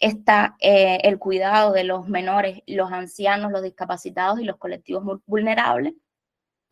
está 0.01 0.57
eh, 0.61 0.99
el 1.03 1.19
cuidado 1.19 1.73
de 1.73 1.85
los 1.85 2.09
menores, 2.09 2.63
los 2.67 2.93
ancianos, 2.93 3.53
los 3.53 3.63
discapacitados 3.63 4.41
y 4.41 4.45
los 4.45 4.57
colectivos 4.57 5.21
vulnerables, 5.27 5.95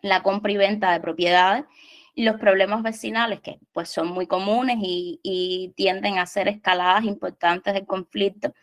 la 0.03 0.23
compra 0.23 0.53
y 0.53 0.57
venta 0.57 0.93
de 0.93 1.01
propiedades 1.01 1.65
y 2.15 2.25
los 2.25 2.37
problemas 2.39 2.83
vecinales 2.83 3.41
que 3.41 3.59
pues 3.73 3.89
son 3.89 4.09
muy 4.09 4.27
comunes 4.27 4.79
y, 4.81 5.73
tienden 5.77 6.19
a 6.19 6.27
ser 6.27 6.49
escaladas 6.49 7.05
importantes 7.05 7.75
del 7.75 7.87
conflicto. 7.87 8.55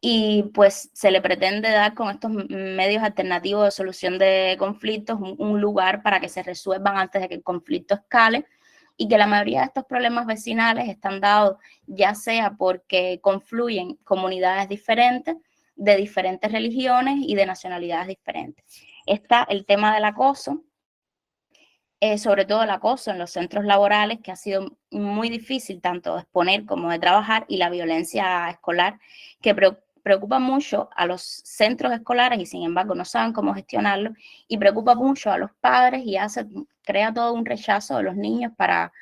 Y 0.00 0.44
pues 0.54 0.90
se 0.92 1.12
le 1.12 1.20
pretende 1.22 1.70
dar 1.70 1.94
con 1.94 2.10
estos 2.10 2.32
medios 2.32 3.04
alternativos 3.04 3.64
de 3.66 3.70
solución 3.70 4.18
de 4.18 4.56
conflictos 4.58 5.18
un 5.20 5.60
lugar 5.60 6.02
para 6.02 6.18
que 6.18 6.28
se 6.28 6.42
resuelvan 6.42 6.96
antes 6.96 7.22
de 7.22 7.28
que 7.28 7.36
el 7.36 7.42
conflicto 7.44 7.94
escale 7.94 8.46
y 8.96 9.08
que 9.08 9.18
la 9.18 9.26
mayoría 9.26 9.60
de 9.60 9.66
estos 9.66 9.84
problemas 9.84 10.26
vecinales 10.26 10.88
están 10.88 11.20
dados 11.20 11.56
ya 11.86 12.14
sea 12.14 12.54
porque 12.58 13.20
confluyen 13.22 13.96
comunidades 14.04 14.68
diferentes, 14.68 15.36
de 15.74 15.96
diferentes 15.96 16.50
religiones 16.52 17.16
y 17.20 17.34
de 17.34 17.46
nacionalidades 17.46 18.08
diferentes. 18.08 18.64
Está 19.06 19.44
el 19.48 19.66
tema 19.66 19.94
del 19.94 20.04
acoso, 20.04 20.62
eh, 22.00 22.18
sobre 22.18 22.44
todo 22.44 22.64
el 22.64 22.70
acoso 22.70 23.10
en 23.10 23.18
los 23.18 23.30
centros 23.30 23.64
laborales, 23.64 24.18
que 24.22 24.32
ha 24.32 24.36
sido 24.36 24.76
muy 24.90 25.28
difícil 25.28 25.80
tanto 25.80 26.14
de 26.14 26.22
exponer 26.22 26.66
como 26.66 26.90
de 26.90 26.98
trabajar, 26.98 27.44
y 27.48 27.58
la 27.58 27.70
violencia 27.70 28.50
escolar, 28.50 28.98
que 29.40 29.54
preocupa 30.02 30.38
mucho 30.38 30.90
a 30.94 31.06
los 31.06 31.22
centros 31.22 31.92
escolares 31.92 32.38
y 32.40 32.46
sin 32.46 32.64
embargo 32.64 32.94
no 32.94 33.04
saben 33.04 33.32
cómo 33.32 33.54
gestionarlo 33.54 34.12
y 34.48 34.58
preocupa 34.58 34.94
mucho 34.94 35.30
a 35.30 35.38
los 35.38 35.52
padres 35.60 36.02
y 36.04 36.16
hace, 36.16 36.46
crea 36.84 37.12
todo 37.12 37.32
un 37.32 37.46
rechazo 37.46 37.96
de 37.96 38.02
los 38.02 38.16
niños 38.16 38.52
para, 38.56 38.92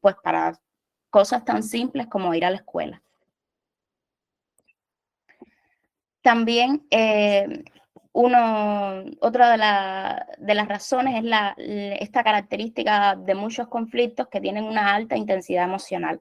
pues 0.00 0.16
para 0.22 0.58
cosas 1.10 1.44
tan 1.44 1.62
simples 1.62 2.06
como 2.06 2.34
ir 2.34 2.44
a 2.44 2.50
la 2.50 2.56
escuela. 2.56 3.02
También 6.22 6.86
eh, 6.90 7.64
uno, 8.12 9.04
otra 9.20 9.50
de, 9.50 10.44
de, 10.44 10.54
las 10.54 10.68
razones 10.68 11.16
es 11.16 11.24
la, 11.24 11.54
esta 11.56 12.24
característica 12.24 13.14
de 13.14 13.34
muchos 13.34 13.68
conflictos 13.68 14.28
que 14.28 14.40
tienen 14.40 14.64
una 14.64 14.94
alta 14.94 15.16
intensidad 15.16 15.64
emocional. 15.64 16.20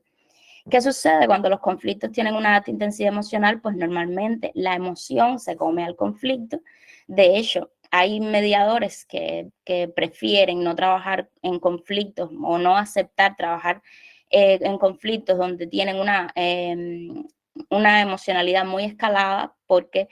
¿Qué 0.70 0.82
sucede 0.82 1.28
cuando 1.28 1.50
los 1.50 1.60
conflictos 1.60 2.12
tienen 2.12 2.36
una 2.36 2.56
alta 2.56 2.72
intensidad 2.72 3.10
emocional? 3.14 3.62
Pues 3.62 3.76
normalmente 3.76 4.52
la 4.56 4.76
emoción 4.76 5.40
se 5.40 5.56
come 5.56 5.84
al 5.86 5.96
conflicto. 5.96 6.60
De 7.08 7.38
hecho, 7.38 7.72
hay 7.92 8.20
mediadores 8.20 9.06
que, 9.06 9.52
prefieren 9.96 10.64
no 10.64 10.76
trabajar 10.76 11.30
en 11.44 11.60
conflictos 11.60 12.32
o 12.44 12.58
no 12.58 12.78
aceptar 12.78 13.36
trabajar 13.36 13.82
eh, 14.32 14.60
en 14.62 14.78
conflictos 14.80 15.38
donde 15.38 15.68
tienen 15.68 15.98
una, 15.98 16.32
em, 16.36 17.26
una 17.70 18.02
emocionalidad 18.02 18.66
muy 18.66 18.86
escalada 18.86 19.56
porque 19.68 20.08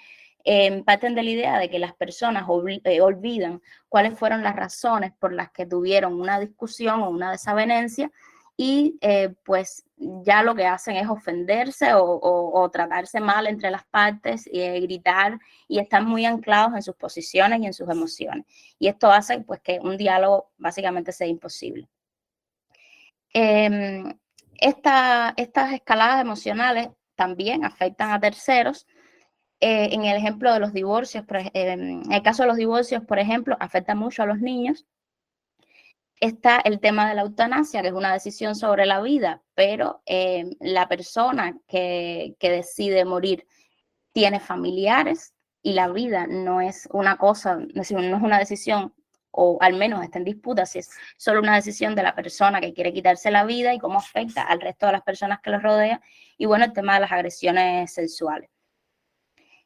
eh, 0.46 0.84
parten 0.84 1.16
de 1.16 1.24
la 1.24 1.30
idea 1.30 1.60
de 1.60 1.70
que 1.70 1.80
las 1.80 1.94
personas 1.94 2.46
eh, 2.84 3.02
olvidan 3.02 3.62
cuáles 3.90 4.18
fueron 4.18 4.44
las 4.44 4.56
razones 4.56 5.14
por 5.20 5.34
las 5.34 5.52
que 5.52 5.66
tuvieron 5.66 6.20
una 6.20 6.40
discusión 6.40 7.02
o 7.02 7.10
una 7.10 7.32
desavenencia 7.32 8.12
y 8.56 8.98
eh, 9.02 9.34
pues 9.44 9.86
ya 9.98 10.44
lo 10.44 10.54
que 10.56 10.66
hacen 10.66 10.96
es 10.96 11.08
ofenderse 11.10 11.92
o, 11.94 12.70
tratarse 12.72 13.20
mal 13.20 13.48
entre 13.48 13.72
las 13.72 13.86
partes, 13.86 14.48
y 14.52 14.62
eh, 14.62 14.80
gritar 14.82 15.40
y 15.68 15.80
están 15.80 16.06
muy 16.06 16.26
anclados 16.26 16.74
en 16.76 16.84
sus 16.84 16.96
posiciones 16.96 17.62
y 17.62 17.66
en 17.66 17.74
sus 17.74 17.90
emociones. 17.90 18.46
Y 18.80 18.88
esto 18.88 19.12
hace 19.12 19.40
pues 19.42 19.62
que 19.62 19.80
un 19.80 19.98
diálogo 19.98 20.52
básicamente 20.58 21.12
sea 21.12 21.28
imposible. 21.28 21.88
Em, 23.34 24.18
estas 24.60 25.34
escaladas 25.38 26.22
emocionales 26.22 26.90
también 27.16 27.66
afectan 27.66 28.12
a 28.12 28.20
terceros. 28.20 28.88
Eh, 29.60 29.90
en 29.94 30.06
el 30.06 30.18
ejemplo 30.18 30.54
de 30.54 30.60
los 30.60 30.74
divorcios, 30.74 31.24
en 31.54 32.12
el 32.12 32.22
caso 32.22 32.44
de 32.44 32.48
los 32.50 32.58
divorcios, 32.58 33.04
por 33.06 33.18
ejemplo, 33.18 33.56
afecta 33.60 33.96
mucho 33.96 34.22
a 34.24 34.26
los 34.26 34.40
niños 34.40 34.86
está 36.24 36.62
el 36.64 36.80
tema 36.80 37.10
de 37.10 37.16
la 37.16 37.24
eutanasia, 37.24 37.82
que 37.82 37.90
es 37.90 37.94
una 37.94 38.14
decisión 38.14 38.56
sobre 38.56 38.86
la 38.86 39.02
vida, 39.02 39.44
pero 39.56 40.02
eh, 40.06 40.46
la 40.62 40.88
persona 40.88 41.58
que, 41.68 42.36
decide 42.40 43.04
morir 43.04 43.46
tiene 44.14 44.40
familiares 44.40 45.34
y 45.62 45.74
la 45.74 45.90
vida 45.90 46.26
no 46.28 46.62
es 46.62 46.88
una 46.94 47.18
cosa, 47.18 47.58
no 47.58 47.82
es 47.82 47.92
una 47.92 48.40
decisión, 48.40 48.94
o 49.32 49.58
al 49.60 49.74
menos 49.74 50.02
está 50.02 50.18
en 50.18 50.24
disputa, 50.24 50.66
si 50.66 50.80
es 50.80 50.92
solo 51.18 51.42
una 51.42 51.56
decisión 51.56 51.94
de 51.94 52.04
la 52.04 52.16
persona 52.16 52.62
que 52.62 52.74
quiere 52.74 52.94
quitarse 52.94 53.30
la 53.30 53.44
vida 53.44 53.74
y 53.74 53.80
cómo 53.80 54.00
afecta 54.00 54.44
al 54.44 54.62
resto 54.62 54.86
de 54.86 54.94
las 54.94 55.04
personas 55.04 55.42
que 55.42 55.50
los 55.50 55.62
rodean. 55.62 56.00
Y 56.38 56.46
bueno, 56.46 56.64
el 56.64 56.74
tema 56.74 56.94
de 56.96 57.02
las 57.02 57.12
agresiones 57.12 57.94
sexuales. 57.94 58.50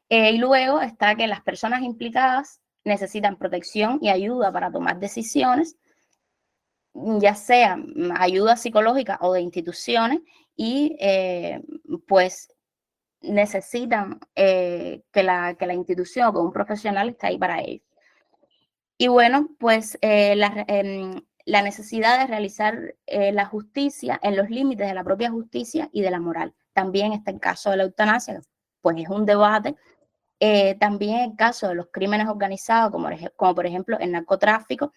Eh, 0.08 0.32
y 0.32 0.38
luego 0.38 0.80
está 0.80 1.14
que 1.14 1.26
las 1.28 1.42
personas 1.42 1.82
implicadas 1.82 2.60
necesitan 2.82 3.36
protección 3.36 3.98
y 4.02 4.08
ayuda 4.08 4.50
para 4.50 4.72
tomar 4.72 4.98
decisiones 4.98 5.76
ya 7.20 7.34
sea 7.34 7.78
ayuda 8.18 8.56
psicológica 8.56 9.18
o 9.20 9.32
de 9.32 9.40
instituciones, 9.40 10.20
y 10.58 10.96
eh, 10.98 11.62
pues 12.08 12.52
necesitan 13.22 14.18
eh, 14.34 15.02
que, 15.12 15.22
la, 15.22 15.54
que 15.54 15.66
la 15.66 15.74
institución 15.74 16.26
o 16.26 16.32
que 16.32 16.38
un 16.40 16.52
profesional 16.52 17.08
esté 17.08 17.28
ahí 17.28 17.38
para 17.38 17.60
ellos. 17.60 17.86
Y 18.98 19.06
bueno, 19.06 19.50
pues 19.60 19.96
eh, 20.02 20.34
la, 20.34 20.64
em, 20.66 21.22
la, 21.46 21.62
necesidad 21.62 22.18
de 22.18 22.26
realizar 22.26 22.96
la 23.06 23.46
justicia 23.46 24.18
en 24.20 24.36
los 24.36 24.50
límites 24.50 24.88
de 24.88 24.94
la 24.94 25.04
propia 25.04 25.30
justicia 25.30 25.88
y 25.92 26.02
de 26.02 26.10
la 26.10 26.18
moral. 26.18 26.52
También 26.72 27.12
está 27.12 27.30
el 27.30 27.38
caso 27.38 27.70
de 27.70 27.76
la 27.76 27.84
eutanasia, 27.84 28.40
pues 28.82 28.96
es 28.98 29.08
un 29.08 29.24
debate. 29.24 29.76
también 30.80 31.20
el 31.30 31.36
caso 31.36 31.68
de 31.68 31.76
los 31.76 31.86
crímenes 31.92 32.26
organizados, 32.28 32.90
como 33.36 33.54
por 33.54 33.66
ejemplo 33.66 33.96
el 34.00 34.10
narcotráfico, 34.10 34.92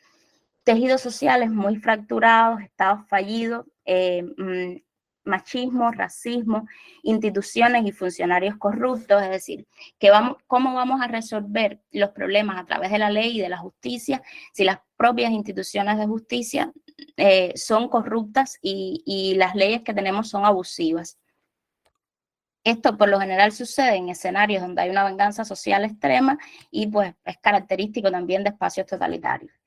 tejidos 0.63 1.01
sociales 1.01 1.49
muy 1.49 1.77
fracturados, 1.77 2.61
estados 2.61 3.07
fallidos, 3.07 3.65
eh, 3.85 4.23
mm, 4.37 4.77
machismo, 5.23 5.91
racismo, 5.91 6.67
instituciones 7.03 7.85
y 7.85 7.91
funcionarios 7.91 8.57
corruptos, 8.57 9.21
es 9.21 9.29
decir, 9.29 9.67
cómo 10.47 10.73
vamos 10.73 11.01
a 11.01 11.07
resolver 11.07 11.79
los 11.91 12.09
problemas 12.09 12.59
a 12.59 12.65
través 12.65 12.91
de 12.91 12.99
la 12.99 13.11
ley 13.11 13.37
y 13.37 13.41
de 13.41 13.49
la 13.49 13.57
justicia 13.57 14.21
si 14.53 14.63
las 14.63 14.79
propias 14.97 15.31
instituciones 15.31 15.97
de 15.97 16.07
justicia 16.07 16.71
eh, 17.17 17.53
son 17.55 17.87
corruptas 17.89 18.57
y, 18.61 19.03
y 19.05 19.35
las 19.35 19.55
leyes 19.55 19.81
que 19.83 19.93
tenemos 19.93 20.29
son 20.29 20.45
abusivas. 20.45 21.17
Esto 22.63 22.95
por 22.97 23.09
lo 23.09 23.19
general 23.19 23.51
sucede 23.51 23.95
en 23.95 24.09
escenarios 24.09 24.61
donde 24.61 24.83
hay 24.83 24.89
una 24.91 25.03
venganza 25.03 25.45
social 25.45 25.83
extrema 25.83 26.37
y 26.69 26.87
pues 26.87 27.13
es 27.25 27.37
característico 27.37 28.11
también 28.11 28.43
de 28.43 28.51
espacios 28.51 28.85
totalitarios. 28.85 29.60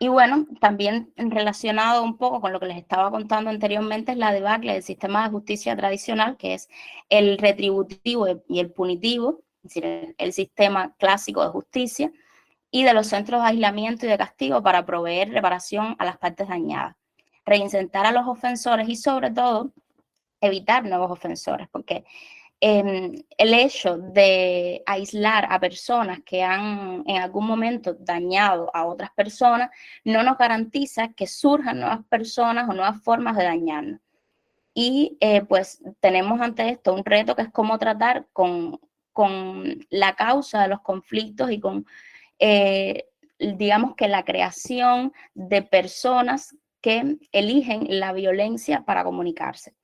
Y 0.00 0.08
bueno, 0.08 0.46
también 0.60 1.12
relacionado 1.16 2.04
un 2.04 2.16
poco 2.16 2.40
con 2.40 2.52
lo 2.52 2.60
que 2.60 2.66
les 2.66 2.76
estaba 2.78 3.10
contando 3.10 3.50
anteriormente 3.50 4.12
es 4.12 4.18
la 4.18 4.32
debacle 4.32 4.72
del 4.72 4.82
sistema 4.84 5.24
de 5.24 5.30
justicia 5.30 5.76
tradicional, 5.76 6.36
que 6.36 6.54
es 6.54 6.68
el 7.08 7.36
retributivo 7.38 8.26
y 8.48 8.60
el 8.60 8.70
punitivo, 8.70 9.40
es 9.64 9.74
decir, 9.74 10.14
el, 10.16 10.32
sistema 10.32 10.94
clásico 10.98 11.42
de 11.42 11.50
justicia, 11.50 12.12
y 12.70 12.84
de 12.84 12.94
los 12.94 13.08
centros 13.08 13.42
de 13.42 13.48
aislamiento 13.48 14.06
y 14.06 14.08
de 14.10 14.18
castigo 14.18 14.62
para 14.62 14.86
proveer 14.86 15.30
reparación 15.30 15.96
a 15.98 16.04
las 16.04 16.18
partes 16.18 16.48
dañadas, 16.48 16.94
reincentar 17.44 18.06
a 18.06 18.12
los 18.12 18.26
ofensores 18.28 18.88
y 18.88 18.94
sobre 18.94 19.32
todo 19.32 19.72
evitar 20.40 20.84
nuevos 20.84 21.10
ofensores, 21.10 21.68
porque 21.72 22.04
Em, 22.60 23.22
el 23.36 23.54
hecho 23.54 23.98
de 23.98 24.82
aislar 24.84 25.46
a 25.48 25.60
personas 25.60 26.18
que 26.24 26.42
han 26.42 27.04
en 27.06 27.22
algún 27.22 27.46
momento 27.46 27.94
dañado 27.94 28.68
a 28.74 28.84
otras 28.84 29.10
personas 29.12 29.70
no 30.04 30.24
nos 30.24 30.36
garantiza 30.38 31.12
que 31.12 31.28
surjan 31.28 31.78
nuevas 31.78 32.04
personas 32.06 32.68
o 32.68 32.72
nuevas 32.72 33.00
formas 33.02 33.36
de 33.36 33.44
dañarnos. 33.44 34.00
Y 34.74 35.16
eh, 35.20 35.42
pues 35.42 35.82
tenemos 36.00 36.40
ante 36.40 36.68
esto 36.68 36.94
un 36.94 37.04
reto 37.04 37.36
que 37.36 37.42
es 37.42 37.50
cómo 37.52 37.78
tratar 37.78 38.26
con, 38.32 38.80
con 39.12 39.86
la 39.90 40.16
causa 40.16 40.62
de 40.62 40.68
los 40.68 40.80
conflictos 40.80 41.52
y 41.52 41.60
con, 41.60 41.86
eh, 42.40 43.06
digamos 43.38 43.94
que 43.94 44.08
la 44.08 44.24
creación 44.24 45.12
de 45.34 45.62
personas 45.62 46.56
que 46.80 47.18
eligen 47.32 47.86
la 48.00 48.12
violencia 48.12 48.84
para 48.84 49.04
comunicarse. 49.04 49.77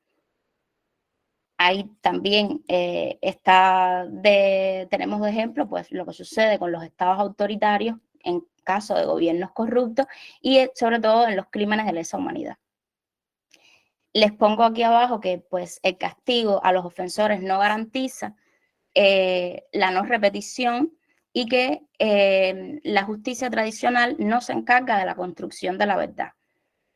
Ahí 1.56 1.84
también 2.00 2.64
eh, 2.68 3.18
tenemos 4.90 5.20
de 5.20 5.30
ejemplo 5.30 5.68
pues, 5.68 5.92
lo 5.92 6.04
que 6.04 6.12
sucede 6.12 6.58
con 6.58 6.72
los 6.72 6.82
estados 6.82 7.18
autoritarios 7.20 7.96
en 8.24 8.44
caso 8.64 8.94
de 8.96 9.04
gobiernos 9.04 9.52
corruptos 9.52 10.06
y 10.40 10.58
eh, 10.58 10.72
sobre 10.74 10.98
todo 10.98 11.28
en 11.28 11.36
los 11.36 11.46
crímenes 11.50 11.86
de 11.86 11.92
lesa 11.92 12.16
humanidad. 12.16 12.56
Les 14.12 14.32
pongo 14.32 14.64
aquí 14.64 14.82
abajo 14.82 15.20
que 15.20 15.38
pues, 15.38 15.80
el 15.82 15.96
castigo 15.96 16.60
a 16.64 16.72
los 16.72 16.84
ofensores 16.84 17.40
no 17.40 17.58
garantiza 17.58 18.34
eh, 18.94 19.64
la 19.72 19.90
no 19.90 20.02
repetición 20.04 20.92
y 21.32 21.46
que 21.46 21.82
la 22.84 23.02
justicia 23.04 23.50
tradicional 23.50 24.14
no 24.20 24.40
se 24.40 24.52
encarga 24.52 24.98
de 24.98 25.04
la 25.04 25.16
construcción 25.16 25.78
de 25.78 25.86
la 25.86 25.96
verdad, 25.96 26.32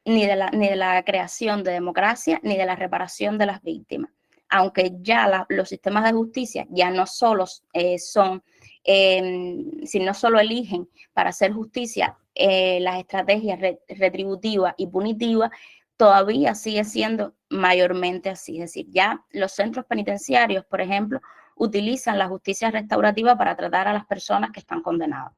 ni 0.05 0.27
de 0.27 0.77
la 0.77 1.03
creación 1.05 1.65
de 1.65 1.73
democracia, 1.73 2.39
ni 2.45 2.57
de 2.57 2.65
la 2.65 2.77
reparación 2.77 3.37
de 3.37 3.47
las 3.47 3.63
víctimas 3.63 4.13
aunque 4.49 4.93
ya 5.01 5.47
los 5.49 5.69
sistemas 5.69 6.05
de 6.05 6.13
justicia 6.13 6.67
ya 6.71 6.91
no 6.91 7.07
solo 7.07 7.45
eh, 7.73 7.99
son, 7.99 8.43
em, 8.85 9.85
si 9.85 10.01
no 10.01 10.15
solo 10.15 10.41
eligen 10.41 10.89
para 11.13 11.31
hacer 11.31 11.53
justicia 11.53 12.17
eh, 12.35 12.81
las 12.81 12.99
estrategias 12.99 13.59
retributivas 13.89 14.75
y 14.77 14.87
punitivas, 14.87 15.51
todavía 15.97 16.55
sigue 16.55 16.85
siendo 16.85 17.35
mayormente 17.51 18.31
así. 18.31 18.61
Es 18.61 18.73
decir, 18.73 18.87
ya 18.91 19.25
los 19.31 19.53
centros 19.53 19.85
penitenciarios, 19.87 20.65
por 20.65 20.81
ejemplo, 20.81 21.21
utilizan 21.57 22.19
la 22.19 22.29
justicia 22.29 22.71
restaurativa 22.71 23.37
para 23.37 23.57
tratar 23.57 23.89
a 23.89 23.93
las 23.93 24.07
personas 24.07 24.51
que 24.53 24.61
están 24.61 24.83
condenadas. 24.83 25.33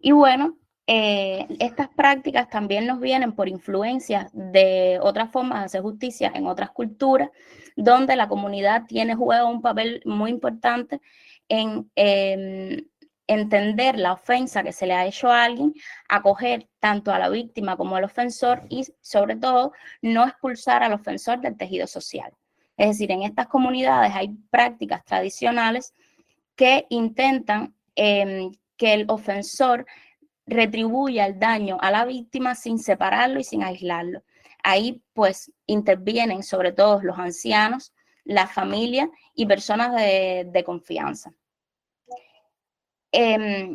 Y 0.00 0.12
bueno, 0.12 0.56
eh, 0.86 1.46
estas 1.58 1.88
prácticas 1.88 2.48
también 2.48 2.86
nos 2.86 3.00
vienen 3.00 3.32
por 3.32 3.48
influencia 3.48 4.30
de 4.32 4.98
otras 5.02 5.30
formas 5.30 5.60
de 5.60 5.64
hacer 5.66 5.82
justicia 5.82 6.30
en 6.34 6.46
otras 6.46 6.70
culturas, 6.70 7.30
donde 7.74 8.14
la 8.16 8.28
comunidad 8.28 8.84
tiene 8.86 9.14
juega 9.16 9.44
un 9.46 9.62
papel 9.62 10.00
muy 10.04 10.30
importante 10.30 11.00
en 11.48 11.90
em, 11.96 12.86
entender 13.26 13.98
la 13.98 14.12
ofensa 14.12 14.62
que 14.62 14.72
se 14.72 14.86
le 14.86 14.94
ha 14.94 15.06
hecho 15.06 15.28
a 15.30 15.44
alguien, 15.44 15.74
acoger 16.08 16.68
tanto 16.78 17.12
a 17.12 17.18
la 17.18 17.28
víctima 17.28 17.76
como 17.76 17.96
al 17.96 18.04
ofensor 18.04 18.62
y 18.68 18.86
sobre 19.00 19.36
todo 19.36 19.72
no 20.02 20.24
expulsar 20.24 20.82
al 20.82 20.92
ofensor 20.92 21.40
del 21.40 21.56
tejido 21.56 21.86
social. 21.86 22.32
Es 22.76 22.88
decir, 22.88 23.10
en 23.10 23.22
estas 23.22 23.48
comunidades 23.48 24.12
hay 24.14 24.36
prácticas 24.50 25.04
tradicionales 25.04 25.94
que 26.54 26.86
intentan 26.90 27.74
em, 27.96 28.52
que 28.76 28.92
el 28.92 29.06
ofensor 29.08 29.86
retribuya 30.46 31.26
el 31.26 31.38
daño 31.38 31.78
a 31.80 31.90
la 31.90 32.04
víctima 32.04 32.54
sin 32.54 32.78
separarlo 32.78 33.40
y 33.40 33.44
sin 33.44 33.62
aislarlo. 33.62 34.22
Ahí 34.62 35.02
pues 35.12 35.52
intervienen 35.66 36.42
sobre 36.42 36.72
todo 36.72 37.02
los 37.02 37.18
ancianos, 37.18 37.92
la 38.24 38.46
familia 38.46 39.10
y 39.34 39.46
personas 39.46 39.94
de, 39.94 40.62
confianza. 40.64 41.32
Em, 43.12 43.74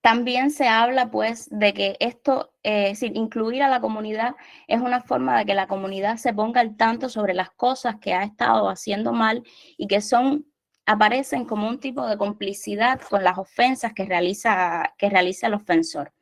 también 0.00 0.52
se 0.52 0.68
habla 0.68 1.10
pues 1.10 1.48
de 1.50 1.74
que 1.74 1.96
esto, 1.98 2.52
eh, 2.62 2.94
incluir 3.14 3.64
a 3.64 3.68
la 3.68 3.80
comunidad 3.80 4.36
es 4.68 4.80
una 4.80 5.00
forma 5.02 5.38
de 5.38 5.46
que 5.46 5.54
la 5.54 5.66
comunidad 5.66 6.16
se 6.16 6.32
ponga 6.32 6.60
al 6.60 6.76
tanto 6.76 7.08
sobre 7.08 7.34
las 7.34 7.50
cosas 7.50 7.96
que 8.00 8.14
ha 8.14 8.22
estado 8.22 8.68
haciendo 8.68 9.12
mal 9.12 9.42
y 9.76 9.88
que 9.88 10.00
son 10.00 10.46
aparecen 10.86 11.44
como 11.44 11.68
un 11.68 11.80
tipo 11.80 12.06
de 12.06 12.16
complicidad 12.16 13.00
con 13.00 13.24
las 13.24 13.38
ofensas 13.38 13.92
que 13.92 14.04
realiza, 14.04 14.94
que 14.98 15.10
realiza 15.10 15.48
el 15.48 15.54
ofensor. 15.54 16.12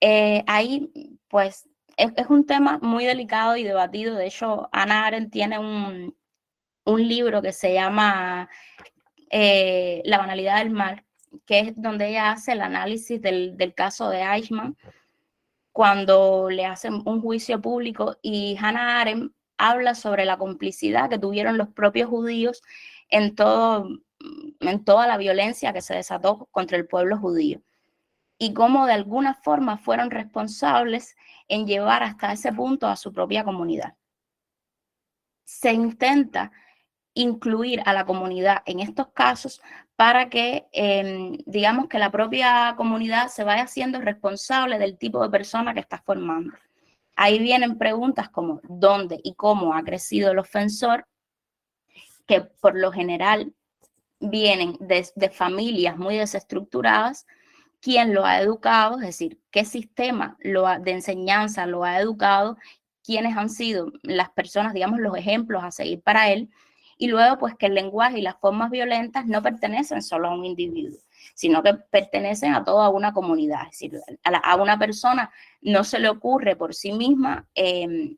Eh, 0.00 0.44
ahí, 0.46 0.90
pues, 1.28 1.68
es, 1.96 2.12
un 2.28 2.46
tema 2.46 2.78
muy 2.82 3.04
delicado 3.04 3.56
y 3.56 3.64
debatido. 3.64 4.16
De 4.16 4.26
hecho, 4.26 4.68
Ana 4.72 5.06
Arendt 5.06 5.32
tiene 5.32 5.58
un, 5.58 6.14
libro 6.86 7.40
que 7.40 7.52
se 7.52 7.72
llama 7.72 8.48
eh, 9.30 10.02
La 10.04 10.18
banalidad 10.18 10.58
del 10.58 10.70
mal 10.70 11.04
que 11.46 11.60
es 11.60 11.72
donde 11.76 12.08
ella 12.08 12.32
hace 12.32 12.52
el 12.52 12.60
análisis 12.60 13.20
del, 13.20 13.56
del 13.56 13.74
caso 13.74 14.08
de 14.08 14.22
Eichmann, 14.22 14.76
cuando 15.72 16.48
le 16.50 16.66
hacen 16.66 17.02
un 17.04 17.20
juicio 17.20 17.60
público 17.60 18.16
y 18.22 18.56
Hannah 18.60 19.00
Arendt 19.00 19.32
habla 19.58 19.94
sobre 19.94 20.24
la 20.24 20.36
complicidad 20.36 21.10
que 21.10 21.18
tuvieron 21.18 21.58
los 21.58 21.68
propios 21.68 22.08
judíos 22.08 22.62
en, 23.08 23.34
todo, 23.34 23.88
en 24.60 24.84
toda 24.84 25.06
la 25.06 25.16
violencia 25.16 25.72
que 25.72 25.82
se 25.82 25.94
desató 25.94 26.48
contra 26.50 26.76
el 26.76 26.86
pueblo 26.86 27.18
judío 27.18 27.62
y 28.38 28.52
cómo 28.52 28.86
de 28.86 28.92
alguna 28.92 29.34
forma 29.34 29.78
fueron 29.78 30.10
responsables 30.10 31.16
en 31.48 31.66
llevar 31.66 32.02
hasta 32.02 32.32
ese 32.32 32.52
punto 32.52 32.86
a 32.86 32.96
su 32.96 33.12
propia 33.12 33.44
comunidad. 33.44 33.94
Se 35.44 35.72
intenta 35.72 36.50
incluir 37.14 37.80
a 37.86 37.92
la 37.92 38.04
comunidad 38.04 38.62
en 38.66 38.80
estos 38.80 39.08
casos 39.12 39.62
para 39.96 40.28
que, 40.28 40.66
em, 40.72 41.38
digamos, 41.46 41.88
que 41.88 41.98
la 41.98 42.10
propia 42.10 42.74
comunidad 42.76 43.28
se 43.28 43.44
vaya 43.44 43.66
siendo 43.68 44.00
responsable 44.00 44.78
del 44.78 44.98
tipo 44.98 45.22
de 45.22 45.30
persona 45.30 45.72
que 45.72 45.80
está 45.80 45.98
formando. 45.98 46.52
Ahí 47.16 47.38
vienen 47.38 47.78
preguntas 47.78 48.28
como 48.28 48.60
dónde 48.64 49.20
y 49.22 49.34
cómo 49.34 49.74
ha 49.74 49.84
crecido 49.84 50.32
el 50.32 50.38
ofensor, 50.38 51.06
que 52.26 52.42
por 52.42 52.76
lo 52.76 52.92
general 52.92 53.52
vienen 54.20 54.76
de, 54.80 55.06
de 55.14 55.30
familias 55.30 55.96
muy 55.96 56.16
desestructuradas, 56.16 57.26
quién 57.80 58.14
lo 58.14 58.24
ha 58.24 58.40
educado, 58.40 58.96
es 58.96 59.06
decir, 59.06 59.38
qué 59.50 59.64
sistema 59.64 60.36
lo 60.40 60.66
de 60.80 60.92
enseñanza 60.92 61.66
lo 61.66 61.84
ha 61.84 62.00
educado, 62.00 62.56
quiénes 63.04 63.36
han 63.36 63.50
sido 63.50 63.92
las 64.02 64.30
personas, 64.30 64.72
digamos, 64.72 65.00
los 65.00 65.16
ejemplos 65.16 65.62
a 65.62 65.70
seguir 65.70 66.00
para 66.00 66.30
él, 66.30 66.50
y 66.96 67.08
luego 67.08 67.38
pues 67.38 67.54
que 67.56 67.66
el 67.66 67.74
lenguaje 67.74 68.18
y 68.20 68.22
las 68.22 68.36
formas 68.40 68.70
violentas 68.70 69.26
no 69.26 69.42
pertenecen 69.42 70.02
solo 70.02 70.28
a 70.28 70.34
un 70.34 70.44
individuo, 70.44 70.98
sino 71.34 71.62
que 71.62 71.74
pertenecen 71.74 72.54
a 72.54 72.64
toda 72.64 72.88
una 72.88 73.12
comunidad, 73.12 73.64
es 73.64 73.70
decir, 73.72 74.00
a, 74.24 74.56
una 74.56 74.78
persona 74.78 75.30
no 75.60 75.84
se 75.84 75.98
le 75.98 76.08
ocurre 76.08 76.56
por 76.56 76.74
sí 76.74 76.92
misma, 76.92 77.46
em, 77.54 78.16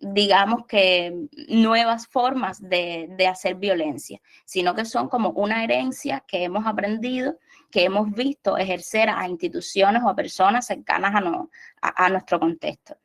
digamos 0.00 0.66
que 0.66 1.28
nuevas 1.48 2.06
formas 2.06 2.60
de, 2.60 3.08
de 3.10 3.26
hacer 3.26 3.56
violencia, 3.56 4.20
sino 4.44 4.74
que 4.74 4.84
son 4.84 5.08
como 5.08 5.30
una 5.30 5.64
herencia 5.64 6.24
que 6.26 6.44
hemos 6.44 6.66
aprendido 6.66 7.36
que 7.70 7.84
hemos 7.84 8.10
visto 8.12 8.56
ejercer 8.56 9.10
a 9.10 9.28
instituciones 9.28 10.02
o 10.02 10.08
a 10.08 10.16
personas 10.16 10.66
cercanas 10.66 11.14
a, 11.14 12.04
a, 12.04 12.08
nuestro 12.08 12.40
contexto. 12.40 12.96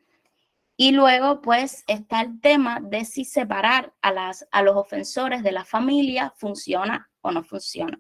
Y 0.76 0.92
luego, 0.92 1.42
pues, 1.42 1.84
está 1.88 2.22
el 2.22 2.40
tema 2.40 2.80
de 2.82 3.06
si 3.06 3.26
separar 3.26 3.94
a, 4.02 4.12
las, 4.12 4.48
a 4.52 4.62
los 4.64 4.76
ofensores 4.76 5.44
de 5.44 5.52
la 5.52 5.66
familia 5.66 6.34
funciona 6.36 7.10
o 7.22 7.32
no 7.32 7.44
funciona. 7.44 8.00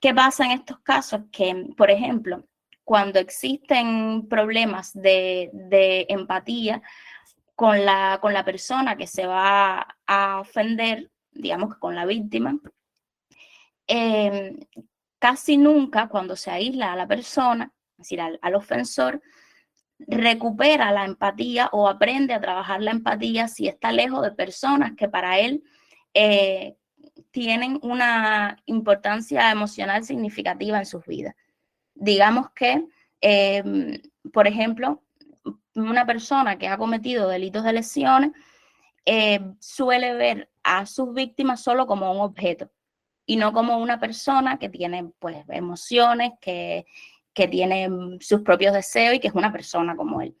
¿Qué 0.00 0.14
pasa 0.14 0.44
en 0.44 0.52
estos 0.52 0.78
casos? 0.80 1.22
Que, 1.30 1.72
por 1.76 1.90
ejemplo, 1.90 2.44
cuando 2.84 3.18
existen 3.18 4.26
problemas 4.28 4.92
de, 4.92 5.50
de 5.52 6.06
empatía 6.08 6.82
con 7.54 7.84
la, 7.84 8.18
con 8.20 8.32
la 8.32 8.44
persona 8.44 8.96
que 8.96 9.06
se 9.06 9.26
va 9.26 9.96
a 10.06 10.40
ofender, 10.40 11.10
digamos 11.30 11.74
que 11.74 11.80
con 11.80 11.94
la 11.94 12.04
víctima, 12.04 12.58
eh, 13.86 14.66
casi 15.18 15.56
nunca 15.56 16.08
cuando 16.08 16.36
se 16.36 16.50
aísla 16.50 16.92
a 16.92 16.96
la 16.96 17.06
persona, 17.06 17.72
es 17.92 17.98
decir, 17.98 18.20
al, 18.20 18.54
ofensor, 18.54 19.22
recupera 19.98 20.90
la 20.92 21.04
empatía 21.04 21.68
o 21.72 21.88
aprende 21.88 22.34
a 22.34 22.40
trabajar 22.40 22.82
la 22.82 22.90
empatía 22.90 23.48
si 23.48 23.68
está 23.68 23.92
lejos 23.92 24.22
de 24.22 24.32
personas 24.32 24.92
que 24.96 25.08
para 25.08 25.38
él 25.38 25.62
eh, 26.12 26.76
tienen 27.30 27.78
una 27.82 28.56
importancia 28.66 29.50
emocional 29.50 30.04
significativa 30.04 30.78
en 30.78 30.86
sus 30.86 31.06
vidas. 31.06 31.34
Digamos 31.94 32.50
que, 32.50 32.84
em, 33.20 34.02
por 34.32 34.48
ejemplo, 34.48 35.03
una 35.74 36.06
persona 36.06 36.58
que 36.58 36.68
ha 36.68 36.78
cometido 36.78 37.28
delitos 37.28 37.64
de 37.64 37.72
lesiones 37.72 38.32
eh, 39.06 39.40
suele 39.60 40.14
ver 40.14 40.50
a 40.62 40.86
sus 40.86 41.12
víctimas 41.12 41.62
solo 41.62 41.86
como 41.86 42.10
un 42.12 42.20
objeto 42.20 42.70
y 43.26 43.36
no 43.36 43.52
como 43.52 43.78
una 43.78 43.98
persona 43.98 44.58
que 44.58 44.68
tiene 44.68 45.10
pues 45.18 45.44
emociones, 45.48 46.32
que, 46.40 46.86
que 47.32 47.48
tiene 47.48 47.88
mm, 47.88 48.20
sus 48.20 48.42
propios 48.42 48.72
deseos 48.72 49.14
y 49.14 49.20
que 49.20 49.28
es 49.28 49.34
una 49.34 49.52
persona 49.52 49.96
como 49.96 50.20
él. 50.20 50.36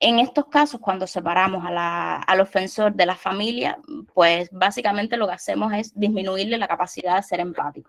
En 0.00 0.18
estos 0.18 0.46
casos, 0.46 0.80
cuando 0.80 1.06
separamos 1.06 1.62
al 1.64 2.40
ofensor 2.40 2.92
de 2.92 3.06
la 3.06 3.14
familia, 3.14 3.78
pues 4.12 4.48
básicamente 4.50 5.16
lo 5.16 5.28
que 5.28 5.34
hacemos 5.34 5.72
es 5.74 5.94
disminuirle 5.94 6.58
la 6.58 6.66
capacidad 6.66 7.16
de 7.16 7.22
ser 7.22 7.38
empático. 7.38 7.88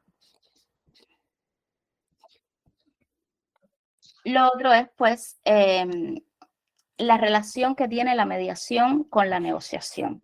Lo 4.25 4.47
otro 4.47 4.71
es, 4.71 4.87
pues, 4.95 5.39
em, 5.43 6.15
la 6.97 7.17
relación 7.17 7.75
que 7.75 7.87
tiene 7.87 8.15
la 8.15 8.25
mediación 8.25 9.03
con 9.03 9.29
la 9.29 9.39
negociación. 9.39 10.23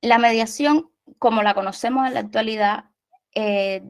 La 0.00 0.18
mediación 0.18 0.90
como 1.18 1.42
la 1.42 1.54
conocemos 1.54 2.06
en 2.06 2.14
la 2.14 2.20
actualidad, 2.20 2.84
eh, 3.34 3.82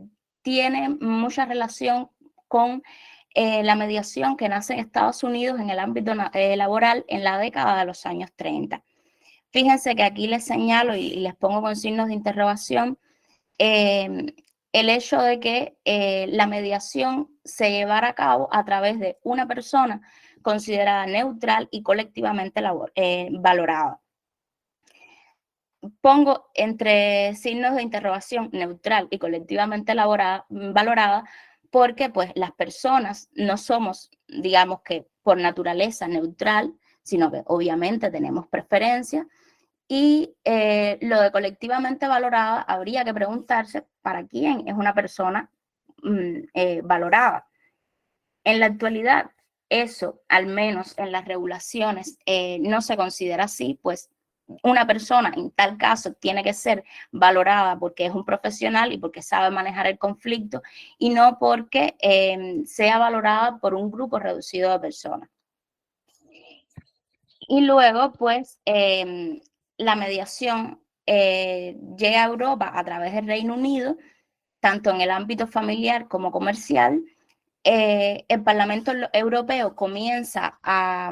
tiene 0.43 0.91
mucha 0.91 1.45
relación 1.45 2.11
con 2.49 2.83
eh, 3.35 3.63
la 3.63 3.75
mediación 3.75 4.37
que 4.37 4.49
nace 4.49 4.75
en 4.75 4.81
Estados 4.81 5.23
Unidos 5.23 5.61
en 5.61 5.71
el 5.71 5.79
ámbito 5.79 6.13
eh, 6.33 6.57
laboral 6.57 7.05
en 7.09 7.25
la 7.25 7.39
década 7.39 7.79
de 7.79 7.85
los 7.85 8.07
años 8.07 8.31
30. 8.37 8.83
Fíjense 9.51 9.95
que 9.95 10.03
aquí 10.03 10.27
les 10.27 10.45
señalo 10.45 10.95
y, 10.95 11.17
les 11.17 11.35
pongo 11.35 11.63
con 11.63 11.77
signos 11.77 12.09
de 12.09 12.15
interrogación 12.15 12.99
el 13.59 14.91
hecho 14.91 15.23
de 15.23 15.41
que 15.41 16.27
la 16.29 16.47
mediación 16.47 17.31
se 17.43 17.71
llevara 17.71 18.09
a 18.09 18.15
cabo 18.15 18.49
a 18.53 18.67
través 18.67 19.01
de 19.01 19.17
una 19.23 19.47
persona 19.47 20.03
considerada 20.47 21.07
neutral 21.07 21.69
y 21.73 21.83
colectivamente 21.83 22.63
valorada 23.41 24.01
pongo 26.01 26.51
entre 26.55 27.35
signos 27.35 27.75
de 27.75 27.83
interrogación 27.83 28.51
neutral 28.53 29.09
y 29.11 29.19
colectivamente 29.19 29.95
mm, 29.95 30.73
valorada 30.73 31.25
porque 31.71 32.09
pues 32.11 32.31
las 32.35 32.53
personas 32.53 33.29
no 33.35 33.57
somos, 33.57 34.11
digamos 34.29 34.81
que 34.83 35.07
por 35.23 35.39
naturaleza 35.39 36.09
neutral, 36.09 36.75
sino 37.03 37.31
que 37.31 37.43
obviamente 37.47 38.11
tenemos 38.11 38.47
preferencia. 38.47 39.27
Y 39.89 40.35
eh, 40.45 40.99
lo 41.03 41.21
de 41.21 41.31
colectivamente 41.31 42.09
valorada, 42.09 42.63
habría 42.63 43.05
que 43.05 43.15
preguntarse 43.15 43.87
para 44.03 44.27
quién 44.27 44.67
es 44.67 44.75
una 44.75 44.95
persona 44.95 45.51
mm, 46.03 46.39
eh, 46.55 46.81
valorada. 46.83 47.47
En 48.45 48.61
la 48.61 48.67
actualidad, 48.67 49.31
eso, 49.68 50.20
al 50.29 50.46
menos 50.46 50.96
en 50.98 51.12
las 51.12 51.24
regulaciones, 51.24 52.18
eh, 52.26 52.59
no 52.61 52.81
se 52.83 52.96
considera 52.96 53.44
así, 53.44 53.79
pues 53.83 54.11
una 54.62 54.87
persona 54.87 55.33
en 55.37 55.50
tal 55.50 55.76
caso 55.76 56.12
tiene 56.12 56.44
que 56.44 56.52
ser 56.52 56.85
valorada 57.11 57.79
porque 57.79 58.07
es 58.07 58.14
un 58.14 58.24
profesional 58.24 58.92
y 58.92 58.98
porque 58.98 59.22
sabe 59.22 59.50
manejar 59.50 59.87
el 59.87 59.98
conflicto 59.98 60.62
y 60.98 61.11
no 61.11 61.38
porque 61.38 61.96
em, 61.98 62.64
sea 62.64 62.98
valorada 62.98 63.59
por 63.59 63.74
un 63.74 63.90
grupo 63.90 64.18
reducido 64.18 64.70
de 64.70 64.81
personas. 64.81 65.29
Y 67.48 67.61
luego, 67.61 68.12
pues, 68.12 68.61
em, 68.64 69.40
la 69.79 69.94
mediación 69.94 70.81
eh, 71.07 71.76
llega 71.96 72.24
a 72.24 72.26
Europa 72.26 72.72
a 72.74 72.85
través 72.85 73.12
del 73.14 73.26
Reino 73.26 73.55
Unido, 73.55 73.96
tanto 74.61 74.90
en 74.90 75.00
el 75.00 75.11
ámbito 75.11 75.46
familiar 75.46 76.09
como 76.09 76.33
comercial. 76.33 77.02
Eh, 77.68 78.24
el 78.29 78.44
Parlamento 78.44 78.92
Europeo 79.12 79.74
comienza 79.74 80.61
a, 80.62 81.11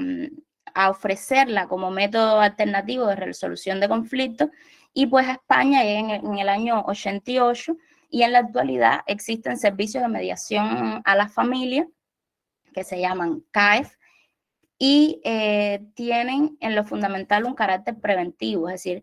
a 0.73 0.91
ofrecerla 0.91 1.67
como 1.67 1.91
método 1.91 2.41
alternativo 2.41 3.09
de 3.09 3.17
resolución 3.17 3.81
de 3.81 3.89
conflictos 3.89 4.51
y 4.93 5.07
pues 5.07 5.29
España 5.29 5.85
en, 5.85 6.11
en 6.11 6.39
el 6.39 6.49
año 6.49 6.85
88 6.87 7.77
y 8.09 8.23
en 8.23 8.31
la 8.31 8.39
actualidad 8.39 9.01
existen 9.09 9.59
servicios 9.59 10.05
de 10.05 10.09
mediación 10.09 11.03
a 11.05 11.17
la 11.17 11.29
familia 11.29 11.89
que 12.73 12.85
se 12.85 13.01
llaman 13.01 13.43
CAEF 13.51 13.97
y 14.79 15.21
eh, 15.25 15.85
tienen 15.95 16.57
en 16.61 16.77
lo 16.77 16.85
fundamental 16.85 17.47
un 17.47 17.55
carácter 17.55 17.99
preventivo, 17.99 18.69
es 18.69 18.75
decir, 18.75 19.03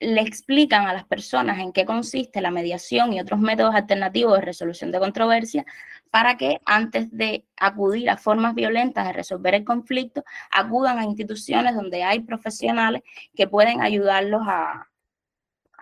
le 0.00 0.20
explican 0.20 0.86
a 0.86 0.92
las 0.92 1.04
personas 1.04 1.58
en 1.58 1.72
qué 1.72 1.84
consiste 1.84 2.40
la 2.40 2.50
mediación 2.50 3.12
y 3.12 3.20
otros 3.20 3.40
métodos 3.40 3.74
alternativos 3.74 4.38
de 4.38 4.44
resolución 4.44 4.92
de 4.92 5.00
controversia 5.00 5.66
para 6.10 6.36
que 6.36 6.60
antes 6.64 7.10
de 7.10 7.44
acudir 7.56 8.08
a 8.10 8.16
formas 8.16 8.54
violentas 8.54 9.06
de 9.06 9.12
resolver 9.12 9.54
el 9.54 9.64
conflicto, 9.64 10.24
acudan 10.50 10.98
a 10.98 11.04
instituciones 11.04 11.74
donde 11.74 12.04
hay 12.04 12.20
profesionales 12.20 13.02
que 13.34 13.48
pueden 13.48 13.80
ayudarlos 13.82 14.42
a, 14.46 14.86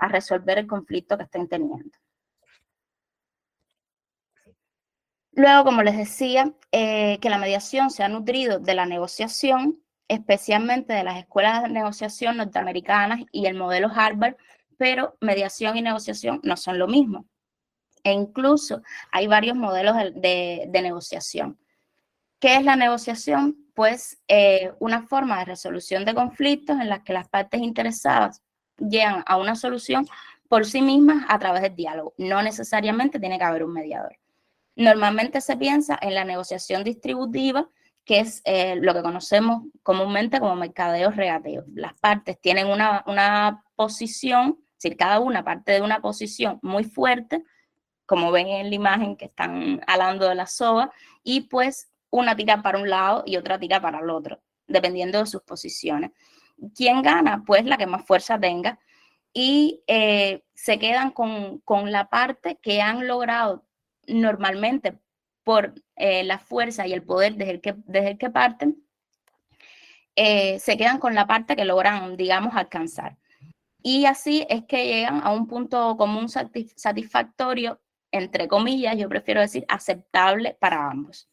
resolver 0.08 0.58
el 0.58 0.66
conflicto 0.66 1.16
que 1.16 1.22
estén 1.24 1.48
teniendo. 1.48 1.90
Luego, 5.32 5.64
como 5.64 5.82
les 5.82 5.96
decía, 5.96 6.52
eh, 6.70 7.18
que 7.20 7.30
la 7.30 7.38
mediación 7.38 7.90
se 7.90 8.02
ha 8.02 8.08
nutrido 8.08 8.58
de 8.58 8.74
la 8.74 8.84
negociación, 8.84 9.82
especialmente 10.08 10.92
de 10.92 11.04
las 11.04 11.18
escuelas 11.18 11.62
de 11.62 11.68
negociación 11.68 12.36
norteamericanas 12.36 13.20
y 13.32 13.46
el 13.46 13.56
modelo 13.56 13.88
Harvard, 13.94 14.36
pero 14.76 15.16
mediación 15.20 15.76
y 15.76 15.82
negociación 15.82 16.40
no 16.42 16.56
son 16.56 16.78
lo 16.78 16.86
mismo. 16.86 17.26
e 18.04 18.12
incluso 18.12 18.82
hay 19.10 19.26
varios 19.26 19.56
modelos 19.56 19.96
de, 20.14 20.68
negociación. 20.72 21.58
¿Qué 22.38 22.54
es 22.56 22.64
la 22.64 22.76
negociación? 22.76 23.56
Pues 23.74 24.20
eh, 24.28 24.72
una 24.78 25.02
forma 25.02 25.38
de 25.40 25.46
resolución 25.46 26.04
de 26.04 26.14
conflictos 26.14 26.78
en 26.80 26.88
la 26.88 27.02
que 27.02 27.12
las 27.12 27.28
partes 27.28 27.60
interesadas 27.60 28.42
llegan 28.78 29.24
a 29.26 29.38
una 29.38 29.56
solución 29.56 30.06
por 30.48 30.66
sí 30.66 30.82
mismas 30.82 31.24
a 31.28 31.38
través 31.38 31.62
del 31.62 31.74
diálogo. 31.74 32.14
No 32.18 32.42
necesariamente 32.42 33.18
tiene 33.18 33.38
que 33.38 33.44
haber 33.44 33.64
un 33.64 33.72
mediador. 33.72 34.16
Normalmente 34.76 35.40
se 35.40 35.56
piensa 35.56 35.98
en 36.00 36.14
la 36.14 36.24
negociación 36.24 36.84
distributiva, 36.84 37.68
que 38.06 38.20
es 38.20 38.40
eh, 38.44 38.76
lo 38.76 38.94
que 38.94 39.02
conocemos 39.02 39.64
comúnmente 39.82 40.38
como 40.38 40.54
mercadeo 40.54 41.10
regateo. 41.10 41.64
Las 41.74 41.92
partes 41.94 42.40
tienen 42.40 42.68
una, 42.68 43.02
una 43.08 43.64
posición, 43.74 44.58
es 44.60 44.74
decir, 44.84 44.96
cada 44.96 45.18
una 45.18 45.44
parte 45.44 45.72
de 45.72 45.82
una 45.82 46.00
posición 46.00 46.60
muy 46.62 46.84
fuerte, 46.84 47.42
como 48.06 48.30
ven 48.30 48.46
en 48.46 48.70
la 48.70 48.74
imagen 48.76 49.16
que 49.16 49.24
están 49.24 49.82
hablando 49.88 50.28
de 50.28 50.36
la 50.36 50.46
soga, 50.46 50.92
y 51.24 51.42
pues 51.42 51.90
una 52.08 52.36
tira 52.36 52.62
para 52.62 52.78
un 52.78 52.88
lado 52.88 53.24
y 53.26 53.36
otra 53.36 53.58
tira 53.58 53.80
para 53.80 53.98
el 53.98 54.08
otro, 54.08 54.40
dependiendo 54.68 55.18
de 55.18 55.26
sus 55.26 55.42
posiciones. 55.42 56.12
¿Quién 56.76 57.02
gana? 57.02 57.42
Pues 57.44 57.64
la 57.64 57.76
que 57.76 57.86
más 57.86 58.06
fuerza 58.06 58.38
tenga. 58.38 58.78
Y 59.32 59.82
eh, 59.88 60.44
se 60.54 60.78
quedan 60.78 61.10
con, 61.10 61.58
con 61.58 61.90
la 61.90 62.08
parte 62.08 62.58
que 62.62 62.80
han 62.80 63.06
logrado 63.08 63.66
normalmente 64.06 64.96
por 65.46 65.74
eh, 65.94 66.24
la 66.24 66.40
fuerza 66.40 66.88
y 66.88 66.92
el 66.92 67.04
poder 67.04 67.36
desde 67.36 67.52
el 67.52 67.60
que, 67.60 67.76
desde 67.86 68.30
parten, 68.30 68.84
eh, 70.16 70.58
se 70.58 70.76
quedan 70.76 70.98
con 70.98 71.14
la 71.14 71.28
parte 71.28 71.54
que 71.54 71.64
logran, 71.64 72.16
digamos, 72.16 72.56
alcanzar. 72.56 73.16
Y 73.80 74.06
así 74.06 74.44
es 74.50 74.64
que 74.64 74.84
llegan 74.86 75.20
a 75.22 75.30
un 75.30 75.46
punto 75.46 75.96
común 75.96 76.28
satisfactorio, 76.28 77.80
entre 78.10 78.48
comillas, 78.48 78.96
yo 78.96 79.08
prefiero 79.08 79.40
decir 79.40 79.64
aceptable 79.68 80.56
para 80.58 80.90
ambos. 80.90 81.28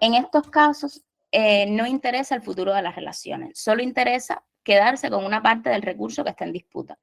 En 0.00 0.14
estos 0.14 0.48
casos, 0.48 1.04
eh, 1.30 1.66
no 1.66 1.86
interesa 1.86 2.34
el 2.36 2.40
futuro 2.40 2.72
de 2.72 2.80
las 2.80 2.96
relaciones, 2.96 3.58
solo 3.60 3.82
interesa 3.82 4.42
quedarse 4.62 5.10
con 5.10 5.22
una 5.22 5.42
parte 5.42 5.68
del 5.68 5.82
recurso 5.82 6.24
que 6.24 6.30
está 6.30 6.46
en 6.46 6.52
disputa. 6.52 6.98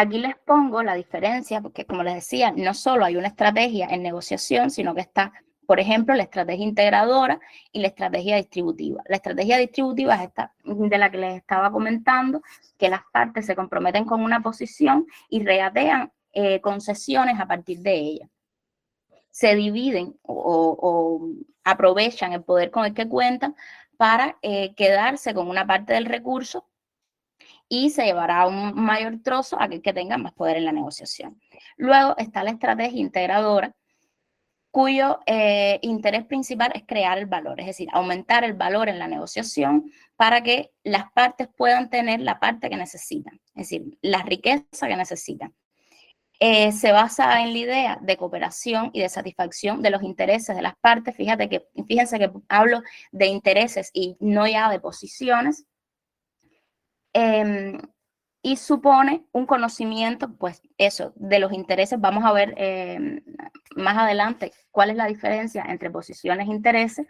Aquí 0.00 0.18
les 0.18 0.36
pongo 0.36 0.80
la 0.84 0.94
diferencia, 0.94 1.60
porque 1.60 1.84
como 1.84 2.04
les 2.04 2.14
decía, 2.14 2.52
no 2.56 2.72
solo 2.72 3.04
hay 3.04 3.16
una 3.16 3.26
estrategia 3.26 3.88
en 3.90 4.04
negociación, 4.04 4.70
sino 4.70 4.94
que 4.94 5.00
está, 5.00 5.32
por 5.66 5.80
ejemplo, 5.80 6.14
la 6.14 6.22
estrategia 6.22 6.64
integradora 6.64 7.40
y 7.72 7.80
la 7.80 7.88
estrategia 7.88 8.36
distributiva. 8.36 9.02
La 9.08 9.16
estrategia 9.16 9.58
distributiva 9.58 10.14
es 10.14 10.28
esta 10.28 10.54
de 10.62 10.98
la 10.98 11.10
que 11.10 11.18
les 11.18 11.34
estaba 11.38 11.72
comentando, 11.72 12.42
que 12.76 12.88
las 12.88 13.00
partes 13.12 13.44
se 13.44 13.56
comprometen 13.56 14.04
con 14.04 14.22
una 14.22 14.40
posición 14.40 15.04
y 15.28 15.44
reatean 15.44 16.12
eh, 16.32 16.60
concesiones 16.60 17.40
a 17.40 17.46
partir 17.48 17.80
de 17.80 17.94
ella. 17.94 18.28
Se 19.32 19.56
dividen 19.56 20.16
o, 20.22 21.28
aprovechan 21.64 22.34
el 22.34 22.44
poder 22.44 22.70
con 22.70 22.84
el 22.84 22.94
que 22.94 23.08
cuentan 23.08 23.56
para 23.96 24.38
eh, 24.42 24.76
quedarse 24.76 25.34
con 25.34 25.48
una 25.48 25.66
parte 25.66 25.94
del 25.94 26.04
recurso 26.04 26.68
y 27.68 27.90
se 27.90 28.04
llevará 28.04 28.46
un 28.46 28.74
mayor 28.74 29.20
trozo 29.22 29.60
a 29.60 29.64
aquel 29.64 29.82
que 29.82 29.92
tenga 29.92 30.16
más 30.18 30.32
poder 30.32 30.56
en 30.56 30.64
la 30.64 30.72
negociación. 30.72 31.40
Luego 31.76 32.16
está 32.16 32.42
la 32.42 32.50
estrategia 32.50 33.00
integradora, 33.00 33.74
cuyo 34.70 35.18
eh, 35.26 35.78
interés 35.82 36.24
principal 36.24 36.72
es 36.74 36.84
crear 36.86 37.18
el 37.18 37.26
valor, 37.26 37.60
es 37.60 37.66
decir, 37.66 37.88
aumentar 37.92 38.44
el 38.44 38.52
valor 38.52 38.88
en 38.88 38.98
la 38.98 39.08
negociación 39.08 39.90
para 40.16 40.42
que 40.42 40.72
las 40.84 41.10
partes 41.12 41.48
puedan 41.56 41.90
tener 41.90 42.20
la 42.20 42.38
parte 42.38 42.68
que 42.68 42.76
necesitan, 42.76 43.40
es 43.54 43.68
decir, 43.68 43.98
la 44.02 44.22
riqueza 44.22 44.86
que 44.86 44.96
necesitan. 44.96 45.54
Eh, 46.40 46.70
se 46.70 46.92
basa 46.92 47.42
en 47.42 47.52
la 47.52 47.58
idea 47.58 47.98
de 48.00 48.16
cooperación 48.16 48.90
y 48.92 49.00
de 49.00 49.08
satisfacción 49.08 49.82
de 49.82 49.90
los 49.90 50.04
intereses 50.04 50.54
de 50.54 50.62
las 50.62 50.76
partes. 50.76 51.16
Fíjate 51.16 51.48
que, 51.48 51.66
fíjense 51.88 52.18
que 52.20 52.30
hablo 52.48 52.82
de 53.10 53.26
intereses 53.26 53.90
y 53.92 54.16
no 54.20 54.46
ya 54.46 54.70
de 54.70 54.78
posiciones, 54.78 55.66
Em, 57.20 57.80
y 58.42 58.56
supone 58.56 59.24
un 59.32 59.44
conocimiento, 59.46 60.32
pues 60.36 60.62
eso, 60.78 61.12
de 61.16 61.40
los 61.40 61.52
intereses. 61.52 62.00
Vamos 62.00 62.24
a 62.24 62.32
ver 62.32 62.54
em, 62.56 63.20
más 63.74 63.98
adelante 63.98 64.52
cuál 64.70 64.90
es 64.90 64.96
la 64.96 65.06
diferencia 65.06 65.64
entre 65.68 65.90
posiciones 65.90 66.46
e 66.46 66.52
intereses. 66.52 67.06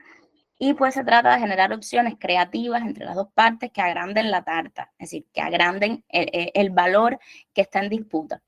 Y 0.59 0.73
pues 0.75 0.95
se 0.95 1.05
trata 1.05 1.35
de 1.35 1.41
generar 1.41 1.75
opciones 1.75 2.15
creativas 2.19 2.83
entre 2.83 3.05
las 3.05 3.17
dos 3.17 3.29
partes 3.35 3.71
que 3.71 3.83
agranden 3.83 4.31
la 4.31 4.43
tarta, 4.45 4.91
es 4.99 5.11
decir, 5.11 5.27
que 5.33 5.43
agranden 5.43 6.05
el, 6.09 6.71
valor 6.71 7.19
que 7.55 7.61
está 7.61 7.81
en 7.81 7.91
disputa. 7.91 8.43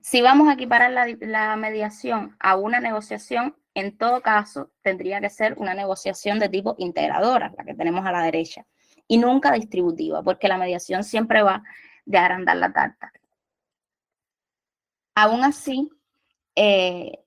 Si 0.00 0.22
vamos 0.22 0.48
a 0.48 0.54
equiparar 0.54 0.90
la, 0.92 1.06
la 1.20 1.56
mediación 1.56 2.36
a 2.40 2.56
una 2.56 2.80
negociación, 2.80 3.54
en 3.74 3.96
todo 3.98 4.22
caso 4.22 4.70
tendría 4.82 5.20
que 5.20 5.30
ser 5.30 5.54
una 5.58 5.74
negociación 5.74 6.38
de 6.38 6.48
tipo 6.48 6.74
integradora, 6.78 7.52
la 7.56 7.64
que 7.64 7.74
tenemos 7.74 8.06
a 8.06 8.12
la 8.12 8.22
derecha 8.22 8.66
y 9.08 9.18
nunca 9.18 9.52
distributiva, 9.52 10.22
porque 10.22 10.48
la 10.48 10.58
mediación 10.58 11.02
siempre 11.02 11.42
va 11.42 11.64
de 12.04 12.18
agrandar 12.18 12.56
la 12.58 12.72
tarta. 12.72 13.12
Aún 15.14 15.42
así, 15.42 15.90
eh, 16.54 17.24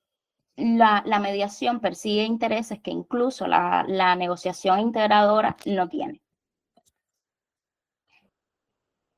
la, 0.55 1.19
mediación 1.19 1.79
persigue 1.81 2.23
intereses 2.23 2.79
que 2.79 2.91
incluso 2.91 3.47
la, 3.47 4.15
negociación 4.15 4.79
integradora 4.79 5.57
no 5.65 5.89
tiene. 5.89 6.21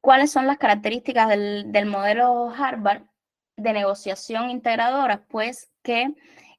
¿Cuáles 0.01 0.31
son 0.31 0.47
las 0.47 0.57
características 0.57 1.29
del, 1.29 1.71
del 1.71 1.85
modelo 1.85 2.49
Harvard 2.49 3.03
de 3.57 3.73
negociación 3.73 4.49
integradora? 4.49 5.25
Pues 5.27 5.71
que 5.81 6.13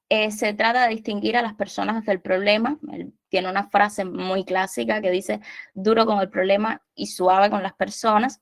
eh, 0.08 0.30
se 0.30 0.54
trata 0.54 0.84
de 0.84 0.94
distinguir 0.94 1.36
a 1.36 1.42
las 1.42 1.54
personas 1.54 2.04
del 2.04 2.20
problema. 2.20 2.78
Él 2.92 3.12
tiene 3.34 3.50
una 3.50 3.68
frase 3.68 4.04
muy 4.04 4.44
clásica 4.44 5.00
que 5.00 5.10
dice 5.10 5.40
duro 5.74 6.06
con 6.06 6.20
el 6.20 6.30
problema 6.30 6.84
y 6.94 7.08
suave 7.08 7.50
con 7.50 7.64
las 7.64 7.72
personas. 7.72 8.40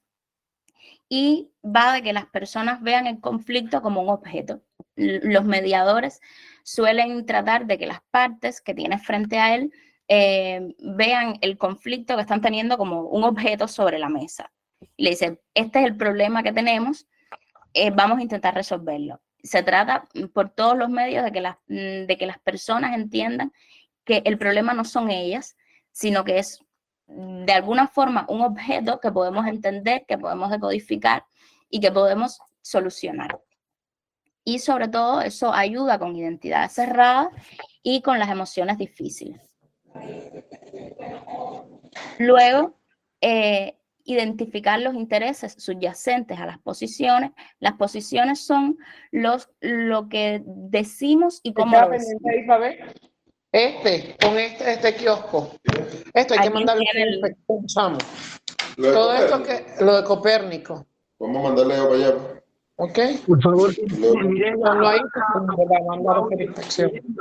Y 1.08 1.50
va 1.64 1.94
de 1.94 2.02
que 2.02 2.12
las 2.12 2.26
personas 2.26 2.82
vean 2.82 3.06
el 3.06 3.18
conflicto 3.18 3.80
como 3.80 4.02
un 4.02 4.10
objeto. 4.10 4.60
Los 4.94 5.46
mediadores 5.46 6.20
suelen 6.62 7.24
tratar 7.24 7.64
de 7.64 7.78
que 7.78 7.86
las 7.86 8.02
partes 8.10 8.60
que 8.60 8.74
tiene 8.74 8.98
frente 8.98 9.38
a 9.38 9.54
él 9.54 9.72
eh, 10.08 10.74
vean 10.78 11.38
el 11.40 11.56
conflicto 11.56 12.14
que 12.14 12.20
están 12.20 12.42
teniendo 12.42 12.76
como 12.76 13.00
un 13.00 13.24
objeto 13.24 13.68
sobre 13.68 13.98
la 13.98 14.10
mesa. 14.10 14.52
le 14.98 15.08
dicen, 15.08 15.40
este 15.54 15.78
es 15.78 15.86
el 15.86 15.96
problema 15.96 16.42
que 16.42 16.52
tenemos, 16.52 17.06
eh, 17.72 17.90
vamos 17.90 18.18
a 18.18 18.22
intentar 18.22 18.54
resolverlo 18.54 19.22
se 19.42 19.62
trata 19.62 20.08
mm, 20.14 20.26
por 20.26 20.50
todos 20.50 20.76
los 20.76 20.88
medios 20.88 21.24
de 21.24 21.32
que, 21.32 21.40
las, 21.40 21.56
mm, 21.68 22.06
de 22.06 22.16
que 22.18 22.26
las 22.26 22.38
personas 22.38 22.94
entiendan 22.94 23.52
que 24.04 24.22
el 24.24 24.38
problema 24.38 24.74
no 24.74 24.84
son 24.84 25.10
ellas, 25.10 25.56
sino 25.90 26.24
que 26.24 26.38
es 26.38 26.60
mm, 27.06 27.44
de 27.44 27.52
alguna 27.52 27.88
forma 27.88 28.26
un 28.28 28.42
objeto 28.42 29.00
que 29.00 29.12
podemos 29.12 29.46
entender, 29.46 30.04
que 30.06 30.18
podemos 30.18 30.50
decodificar 30.50 31.24
y 31.68 31.80
que 31.80 31.92
podemos 31.92 32.40
solucionar. 32.60 33.40
Y 34.44 34.58
sobre 34.58 34.88
todo 34.88 35.20
eso 35.20 35.52
ayuda 35.52 35.98
con 35.98 36.16
identidad 36.16 36.68
cerrada 36.68 37.30
y 37.82 38.02
con 38.02 38.18
las 38.18 38.28
emociones 38.28 38.76
difíciles. 38.76 39.40
Luego, 42.18 42.76
eh, 43.20 43.76
identificar 44.04 44.80
los 44.80 44.94
intereses 44.94 45.54
subyacentes 45.58 46.38
a 46.38 46.46
las 46.46 46.58
posiciones. 46.58 47.30
Las 47.60 47.74
posiciones 47.74 48.40
son 48.40 48.78
los, 49.10 49.48
lo 49.60 50.08
que 50.08 50.42
decimos 50.44 51.40
y 51.42 51.52
cómo 51.52 51.80
lo 51.80 51.90
decimos. 51.90 52.22
Este, 53.52 54.16
con 54.18 54.38
este, 54.38 54.72
este 54.72 54.94
kiosco. 54.94 55.52
Esto 56.14 56.34
hay 56.34 56.40
que 56.40 56.50
mandarle 56.50 56.86
el... 56.94 57.36
Todo 58.76 59.12
esto 59.12 59.42
que, 59.42 59.66
lo 59.84 59.96
de 59.96 60.04
Copérnico. 60.04 60.86
Vamos 61.18 61.36
a 61.36 61.48
mandarle 61.48 61.74
para 61.74 61.94
allá. 61.94 62.42
¿Ok? 62.76 62.98
Por 63.26 63.42
favor, 63.42 63.70
lo 63.98 64.88
ahí, 64.88 65.00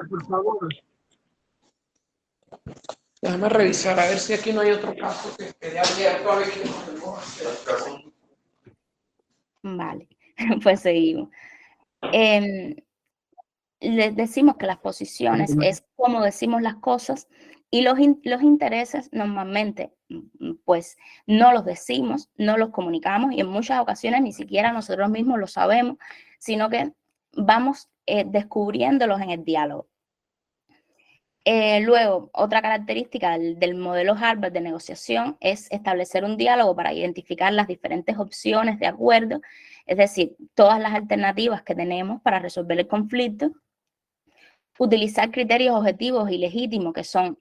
por 0.10 0.26
favor. 0.26 0.70
Déjame 3.22 3.50
revisar 3.50 4.00
a 4.00 4.08
ver 4.08 4.18
si 4.18 4.34
aquí 4.34 4.54
no 4.54 4.62
hay 4.62 4.72
otro 4.72 4.96
caso 4.96 5.36
que 5.38 5.50
esté 5.50 5.78
abierto 5.78 6.32
a 6.32 6.36
ver 6.38 6.50
qué 6.50 6.62
hacer. 6.62 7.48
Vale, 9.62 10.08
pues 10.64 10.80
seguimos. 10.80 11.30
Eh, 12.14 12.76
les 13.82 14.16
decimos 14.16 14.58
que 14.58 14.68
las 14.68 14.78
posiciones 14.78 15.56
es 15.62 15.84
como 15.96 16.22
decimos 16.22 16.62
las 16.62 16.76
cosas 16.76 17.28
y 17.72 17.82
los, 17.82 17.98
los 18.24 18.44
intereses 18.44 19.10
normalmente 19.12 19.94
mm, 20.10 20.54
pues 20.66 20.98
no 21.26 21.52
los 21.52 21.66
decimos, 21.66 22.30
no 22.38 22.58
los 22.58 22.70
comunicamos 22.70 23.34
y 23.34 23.42
en 23.42 23.48
muchas 23.48 23.80
ocasiones 23.80 24.22
ni 24.22 24.34
siquiera 24.34 24.72
nosotros 24.72 25.10
mismos 25.10 25.40
lo 25.40 25.48
sabemos, 25.48 25.98
sino 26.38 26.70
que 26.70 26.92
vamos 27.34 27.90
eh, 28.06 28.24
descubriéndolos 28.26 29.20
en 29.22 29.32
el 29.32 29.44
diálogo. 29.44 29.88
Eh, 31.44 31.82
luego, 31.82 32.30
otra 32.34 32.62
característica 32.62 33.40
del, 33.40 33.76
modelo 33.76 34.14
Harvard 34.14 34.52
de 34.52 34.62
negociación 34.62 35.38
es 35.40 35.72
establecer 35.72 36.24
un 36.24 36.38
diálogo 36.38 36.76
para 36.76 36.94
identificar 36.94 37.52
las 37.52 37.68
diferentes 37.68 38.16
opciones 38.20 38.80
de 38.80 38.86
acuerdo, 38.86 39.42
es 39.88 39.98
decir, 39.98 40.36
todas 40.54 40.80
las 40.80 40.94
alternativas 40.94 41.64
que 41.64 41.74
tenemos 41.74 42.22
para 42.22 42.38
resolver 42.38 42.80
el 42.80 42.88
conflicto, 42.88 43.52
utilizar 44.82 45.30
criterios 45.30 45.76
objetivos 45.76 46.32
y 46.32 46.40
legítimos 46.40 46.92
que 46.94 47.04
son 47.04 47.38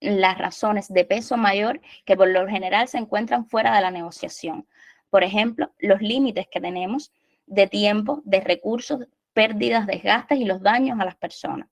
las 0.00 0.36
razones 0.38 0.88
de 0.88 1.04
peso 1.04 1.36
mayor 1.36 1.80
que 2.04 2.16
por 2.16 2.28
lo 2.28 2.48
general 2.48 2.88
se 2.88 2.98
encuentran 2.98 3.46
fuera 3.46 3.76
de 3.76 3.80
la 3.80 3.92
negociación. 3.92 4.66
Por 5.08 5.22
ejemplo, 5.22 5.72
los 5.78 6.02
límites 6.02 6.48
que 6.50 6.60
tenemos 6.60 7.12
de 7.46 7.68
tiempo, 7.68 8.22
de 8.24 8.40
recursos, 8.40 9.06
pérdidas, 9.32 9.86
desgastes 9.86 10.40
y 10.40 10.44
los 10.44 10.62
daños 10.62 10.98
a 10.98 11.04
las 11.04 11.14
personas. 11.14 11.68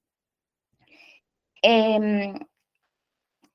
Em, 1.63 2.39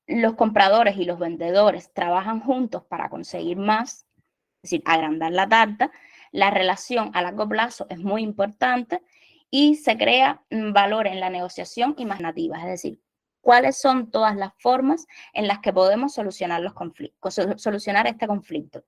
los 0.05 0.35
compradores 0.35 0.97
y 0.97 1.05
los 1.05 1.17
vendedores 1.17 1.93
trabajan 1.93 2.41
juntos 2.41 2.83
para 2.83 3.09
conseguir 3.09 3.55
más, 3.55 4.05
es 4.63 4.71
decir, 4.71 4.83
agrandar 4.85 5.31
la 5.31 5.47
tarta. 5.47 5.91
La 6.33 6.51
relación 6.51 7.11
a 7.13 7.21
largo 7.21 7.47
plazo 7.47 7.87
es 7.89 7.99
muy 7.99 8.21
importante 8.21 9.01
y 9.55 9.75
se 9.75 9.95
crea 9.99 10.43
valor 10.49 11.05
en 11.05 11.19
la 11.19 11.29
negociación 11.29 11.93
imaginativa, 11.99 12.57
es 12.57 12.65
decir, 12.65 12.99
cuáles 13.39 13.77
son 13.77 14.09
todas 14.09 14.35
las 14.35 14.51
formas 14.57 15.05
en 15.31 15.47
las 15.47 15.59
que 15.59 15.71
podemos 15.71 16.15
solucionar 16.15 16.59
los 16.61 16.73
conflictos, 16.73 17.39
solucionar 17.57 18.07
este 18.07 18.25
conflicto. 18.25 18.83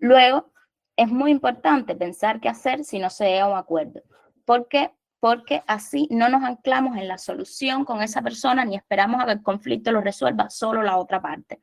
Luego, 0.00 0.50
es 0.96 1.06
muy 1.06 1.30
importante 1.30 1.94
pensar 1.94 2.40
qué 2.40 2.48
hacer 2.48 2.82
si 2.82 2.98
no 2.98 3.10
se 3.10 3.26
llega 3.26 3.44
a 3.44 3.48
un 3.50 3.56
acuerdo. 3.56 4.02
¿Por 4.44 4.66
qué? 4.66 4.90
porque 5.20 5.62
así 5.68 6.08
no 6.10 6.28
nos 6.28 6.42
anclamos 6.42 6.96
en 6.96 7.06
la 7.06 7.16
solución 7.16 7.84
con 7.84 8.02
esa 8.02 8.22
persona 8.22 8.64
ni 8.64 8.74
esperamos 8.74 9.22
a 9.22 9.26
que 9.26 9.32
el 9.34 9.42
conflicto 9.44 9.92
lo 9.92 10.00
resuelva 10.00 10.50
solo 10.50 10.82
la 10.82 10.96
otra 10.96 11.22
parte. 11.22 11.60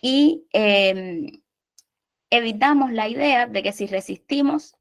Y 0.00 0.46
em, 0.52 1.42
evitamos 2.30 2.92
la 2.92 3.08
idea 3.08 3.48
de 3.48 3.64
que 3.64 3.72
si 3.72 3.88
resistimos 3.88 4.76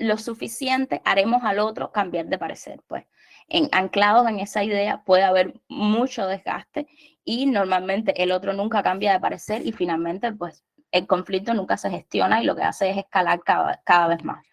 lo 0.00 0.16
suficiente, 0.16 1.00
haremos 1.04 1.44
al 1.44 1.60
otro 1.60 1.92
cambiar 1.92 2.26
de 2.26 2.38
parecer. 2.38 2.80
Pues 2.88 3.04
en, 3.48 3.68
anclados 3.72 4.26
en 4.28 4.40
esa 4.40 4.64
idea 4.64 5.02
puede 5.04 5.22
haber 5.22 5.60
mucho 5.68 6.26
desgaste 6.26 6.88
y 7.24 7.46
normalmente 7.46 8.22
el 8.22 8.32
otro 8.32 8.52
nunca 8.52 8.82
cambia 8.82 9.12
de 9.12 9.20
parecer 9.20 9.64
y 9.64 9.72
finalmente 9.72 10.32
pues 10.32 10.64
el 10.90 11.06
conflicto 11.06 11.54
nunca 11.54 11.76
se 11.76 11.90
gestiona 11.90 12.42
y 12.42 12.46
lo 12.46 12.56
que 12.56 12.62
hace 12.62 12.90
es 12.90 12.96
escalar 12.96 13.40
cada 13.44 14.08
vez 14.08 14.24
más. 14.24 14.44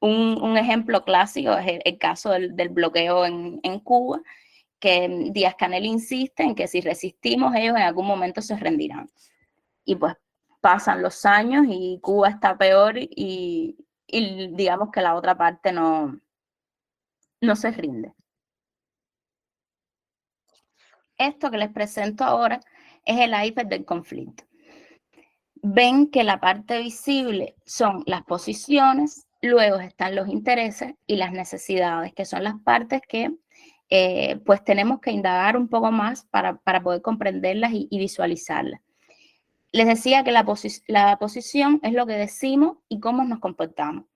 Un, 0.00 0.56
ejemplo 0.56 1.04
clásico 1.04 1.52
es 1.58 1.80
el, 1.84 1.98
caso 1.98 2.30
del, 2.30 2.68
bloqueo 2.70 3.26
en, 3.26 3.80
Cuba, 3.80 4.20
que 4.78 5.28
Díaz 5.30 5.54
Canel 5.56 5.84
insiste 5.84 6.42
en 6.42 6.54
que 6.54 6.68
si 6.68 6.80
resistimos 6.80 7.54
ellos 7.54 7.76
en 7.76 7.82
algún 7.82 8.06
momento 8.06 8.40
se 8.40 8.56
rendirán. 8.56 9.10
Y 9.84 9.96
pues 9.96 10.14
pasan 10.60 11.02
los 11.02 11.24
años 11.26 11.66
y 11.68 11.98
Cuba 12.02 12.30
está 12.30 12.56
peor 12.56 12.96
y, 12.98 13.76
digamos 14.54 14.90
que 14.90 15.00
la 15.00 15.14
otra 15.14 15.36
parte 15.36 15.72
no, 15.72 16.20
no 17.40 17.56
se 17.56 17.70
rinde. 17.70 18.12
Esto 21.16 21.50
que 21.50 21.58
les 21.58 21.70
presento 21.70 22.24
ahora 22.24 22.60
es 23.04 23.18
el 23.20 23.32
iceberg 23.32 23.68
del 23.68 23.84
conflicto. 23.84 24.44
Ven 25.62 26.10
que 26.10 26.24
la 26.24 26.40
parte 26.40 26.78
visible 26.78 27.56
son 27.66 28.02
las 28.06 28.24
posiciones, 28.24 29.26
Luego 29.42 29.80
están 29.80 30.14
los 30.16 30.28
intereses 30.28 30.94
y 31.06 31.16
las 31.16 31.32
necesidades, 31.32 32.12
que 32.12 32.26
son 32.26 32.44
las 32.44 32.60
partes 32.62 33.00
que 33.08 33.30
eh, 33.88 34.38
pues 34.44 34.62
tenemos 34.62 35.00
que 35.00 35.12
indagar 35.12 35.56
un 35.56 35.66
poco 35.68 35.90
más 35.90 36.26
para, 36.26 36.60
poder 36.82 37.00
comprenderlas 37.00 37.72
y, 37.72 37.88
visualizarlas. 37.90 38.80
Les 39.72 39.86
decía 39.86 40.24
que 40.24 40.32
la, 40.32 40.44
la, 40.88 41.18
posición 41.18 41.80
es 41.82 41.92
lo 41.92 42.06
que 42.06 42.14
decimos 42.14 42.78
y 42.88 42.98
cómo 42.98 43.24
nos 43.24 43.38
comportamos. 43.38 44.06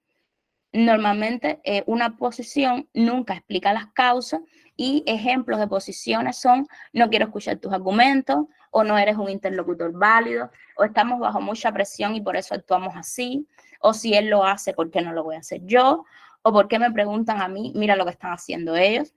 Normalmente 0.72 1.61
eh, 1.62 1.84
una 1.86 2.16
posición 2.16 2.88
nunca 2.92 3.34
explica 3.34 3.72
las 3.72 3.86
causas 3.92 4.40
y 4.76 5.05
ejemplos 5.07 5.61
de 5.61 5.68
posiciones 5.68 6.36
son 6.40 6.66
no 6.92 7.09
quiero 7.09 7.26
escuchar 7.26 7.59
tus 7.59 7.72
argumentos 7.72 8.46
o 8.72 8.82
no 8.82 8.98
eres 8.98 9.16
un 9.16 9.30
interlocutor 9.30 9.92
válido 9.92 10.50
o 10.76 10.82
estamos 10.82 11.20
bajo 11.20 11.40
mucha 11.40 11.70
presión 11.70 12.16
y 12.16 12.20
por 12.20 12.36
eso 12.36 12.57
actuamos 12.57 12.96
así 12.96 13.46
o 13.78 13.94
si 13.94 14.14
él 14.14 14.28
lo 14.28 14.44
hace, 14.44 14.72
¿por 14.72 14.90
qué 14.90 15.00
no 15.00 15.12
lo 15.12 15.22
voy 15.22 15.36
a 15.36 15.40
hacer 15.40 15.61
yo? 15.64 16.05
O 16.42 16.52
por 16.52 16.66
qué 16.66 16.80
me 16.80 16.90
preguntan 16.90 17.40
a 17.40 17.46
mí, 17.46 17.72
mira 17.76 17.94
lo 17.94 18.05
que 18.05 18.11
están 18.11 18.32
haciendo 18.32 18.74
ellos. 18.74 19.14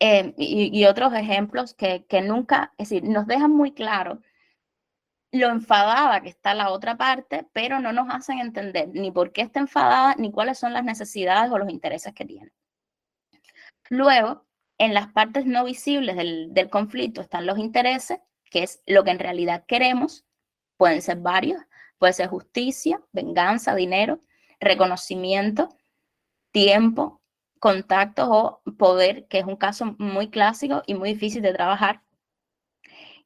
Eh, 0.00 0.32
y, 0.38 0.84
otros 0.86 1.12
ejemplos 1.12 1.74
que, 1.74 2.06
que 2.06 2.22
nunca, 2.22 2.72
es 2.78 2.88
decir, 2.90 3.08
nos 3.08 3.26
dejan 3.26 3.50
muy 3.50 3.72
claro 3.72 4.22
lo 5.32 5.48
enfadada 5.48 6.20
que 6.22 6.30
está 6.30 6.54
la 6.54 6.70
otra 6.70 6.96
parte, 6.96 7.46
pero 7.52 7.80
no 7.80 7.92
nos 7.92 8.12
hacen 8.14 8.38
entender 8.38 8.88
ni 8.92 9.10
por 9.10 9.32
qué 9.32 9.42
está 9.42 9.60
enfadada, 9.60 10.14
ni 10.16 10.32
cuáles 10.32 10.58
son 10.58 10.72
las 10.72 10.84
necesidades 10.84 11.50
o 11.50 11.58
los 11.58 11.70
intereses 11.70 12.14
que 12.14 12.24
tiene. 12.24 12.52
Luego, 13.90 14.46
en 14.78 14.94
las 14.94 15.12
partes 15.12 15.44
no 15.44 15.64
visibles 15.64 16.16
del, 16.16 16.54
del 16.54 16.70
conflicto 16.70 17.20
están 17.20 17.46
los 17.46 17.58
intereses, 17.58 18.20
que 18.50 18.62
es 18.62 18.82
lo 18.86 19.04
que 19.04 19.10
en 19.10 19.18
realidad 19.18 19.64
queremos, 19.66 20.24
pueden 20.76 21.02
ser 21.02 21.18
varios, 21.18 21.60
Puede 21.98 22.12
ser 22.12 22.28
justicia, 22.28 23.00
venganza, 23.12 23.74
dinero, 23.74 24.20
reconocimiento, 24.60 25.68
tiempo, 26.52 27.20
contactos 27.58 28.28
o 28.30 28.62
poder, 28.78 29.26
que 29.26 29.40
es 29.40 29.44
un 29.44 29.56
caso 29.56 29.96
muy 29.98 30.30
clásico 30.30 30.82
y 30.86 30.94
muy 30.94 31.14
difícil 31.14 31.42
de 31.42 31.52
trabajar. 31.52 32.02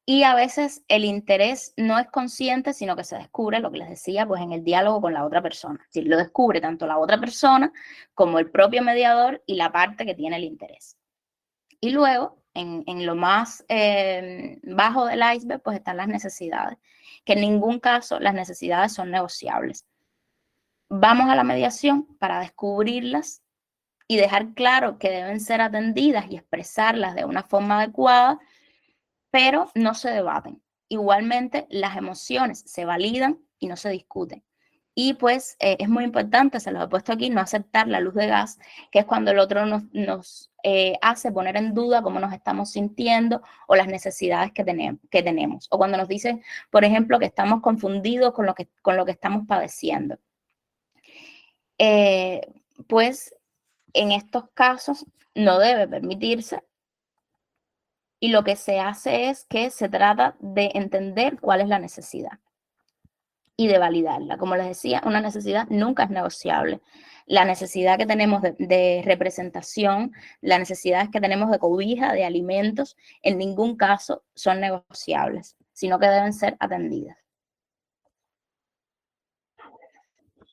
Y 0.04 0.24
a 0.24 0.34
veces 0.34 0.82
el 0.88 1.04
interés 1.04 1.74
no 1.76 1.98
es 1.98 2.08
consciente, 2.08 2.72
sino 2.72 2.96
que 2.96 3.04
se 3.04 3.16
descubre, 3.16 3.60
lo 3.60 3.70
que 3.70 3.78
les 3.78 3.88
decía, 3.88 4.26
pues 4.26 4.42
en 4.42 4.52
el 4.52 4.64
diálogo 4.64 5.00
con 5.00 5.14
la 5.14 5.24
otra 5.24 5.42
persona. 5.42 5.86
Si 5.90 6.02
lo 6.02 6.16
descubre 6.16 6.60
tanto 6.60 6.86
la 6.86 6.98
otra 6.98 7.20
persona 7.20 7.72
como 8.14 8.38
el 8.38 8.50
propio 8.50 8.82
mediador 8.82 9.42
y 9.46 9.54
la 9.54 9.70
parte 9.70 10.04
que 10.04 10.14
tiene 10.14 10.36
el 10.36 10.44
interés. 10.44 10.96
Y 11.80 11.90
luego, 11.90 12.38
en, 12.54 13.06
lo 13.06 13.14
más 13.14 13.64
eh, 13.68 14.58
bajo 14.64 15.06
del 15.06 15.22
iceberg, 15.34 15.62
pues 15.62 15.76
están 15.78 15.96
las 15.96 16.08
necesidades 16.08 16.78
que 17.24 17.34
en 17.34 17.40
ningún 17.40 17.78
caso 17.78 18.18
las 18.20 18.34
necesidades 18.34 18.92
son 18.92 19.10
negociables. 19.10 19.86
Vamos 20.88 21.30
a 21.30 21.36
la 21.36 21.44
mediación 21.44 22.06
para 22.18 22.40
descubrirlas 22.40 23.42
y 24.08 24.16
dejar 24.16 24.52
claro 24.54 24.98
que 24.98 25.10
deben 25.10 25.40
ser 25.40 25.60
atendidas 25.60 26.26
y 26.28 26.36
expresarlas 26.36 27.14
de 27.14 27.24
una 27.24 27.42
forma 27.42 27.78
adecuada, 27.78 28.38
pero 29.32 29.70
no 29.74 29.94
se 29.94 30.10
debaten. 30.10 30.62
Igualmente, 30.88 31.66
las 31.70 31.96
emociones 31.96 32.62
se 32.66 32.84
validan 32.84 33.40
y 33.58 33.66
no 33.66 33.76
se 33.76 33.88
discuten. 33.88 34.44
Y 34.94 35.14
pues 35.14 35.56
eh, 35.58 35.78
es 35.80 35.88
muy 35.88 36.04
importante, 36.04 36.60
se 36.60 36.70
los 36.70 36.84
he 36.84 36.88
puesto 36.88 37.14
aquí, 37.14 37.30
no 37.30 37.40
aceptar 37.40 37.88
la 37.88 37.98
luz 37.98 38.14
de 38.14 38.26
gas, 38.26 38.58
que 38.90 38.98
es 38.98 39.06
cuando 39.06 39.30
el 39.30 39.38
otro 39.38 39.64
nos, 39.64 40.50
eh, 40.62 40.98
hace 41.00 41.32
poner 41.32 41.56
en 41.56 41.72
duda 41.72 42.02
cómo 42.02 42.20
nos 42.20 42.34
estamos 42.34 42.72
sintiendo 42.72 43.40
o 43.66 43.74
las 43.74 43.86
necesidades 43.86 44.52
que, 44.52 44.64
tenemos. 44.64 45.66
O 45.70 45.78
cuando 45.78 45.96
nos 45.96 46.08
dicen, 46.08 46.42
por 46.70 46.84
ejemplo, 46.84 47.18
que 47.18 47.24
estamos 47.24 47.62
confundidos 47.62 48.34
con 48.34 48.44
lo 48.44 48.54
que, 48.54 48.68
con 48.82 48.98
lo 48.98 49.06
que 49.06 49.12
estamos 49.12 49.46
padeciendo. 49.46 50.18
Eh, 51.78 52.42
pues 52.86 53.34
en 53.94 54.12
estos 54.12 54.50
casos 54.52 55.06
no 55.34 55.58
debe 55.58 55.88
permitirse 55.88 56.62
y 58.22 58.28
lo 58.28 58.44
que 58.44 58.54
se 58.54 58.78
hace 58.78 59.30
es 59.30 59.44
que 59.46 59.70
se 59.70 59.88
trata 59.88 60.36
de 60.38 60.70
entender 60.74 61.40
cuál 61.40 61.60
es 61.60 61.66
la 61.66 61.80
necesidad 61.80 62.38
y 63.56 63.66
de 63.66 63.78
validarla. 63.78 64.38
Como 64.38 64.54
les 64.54 64.68
decía, 64.68 65.02
una 65.04 65.20
necesidad 65.20 65.66
nunca 65.70 66.04
es 66.04 66.10
negociable. 66.10 66.80
La 67.26 67.44
necesidad 67.44 67.98
que 67.98 68.06
tenemos 68.06 68.40
de, 68.40 69.02
representación, 69.04 70.12
las 70.40 70.60
necesidades 70.60 71.08
que 71.10 71.20
tenemos 71.20 71.50
de 71.50 71.58
cobija, 71.58 72.12
de 72.12 72.24
alimentos, 72.24 72.96
en 73.22 73.38
ningún 73.38 73.76
caso 73.76 74.22
son 74.36 74.60
negociables, 74.60 75.56
sino 75.72 75.98
que 75.98 76.06
deben 76.06 76.32
ser 76.32 76.56
atendidas. 76.60 77.16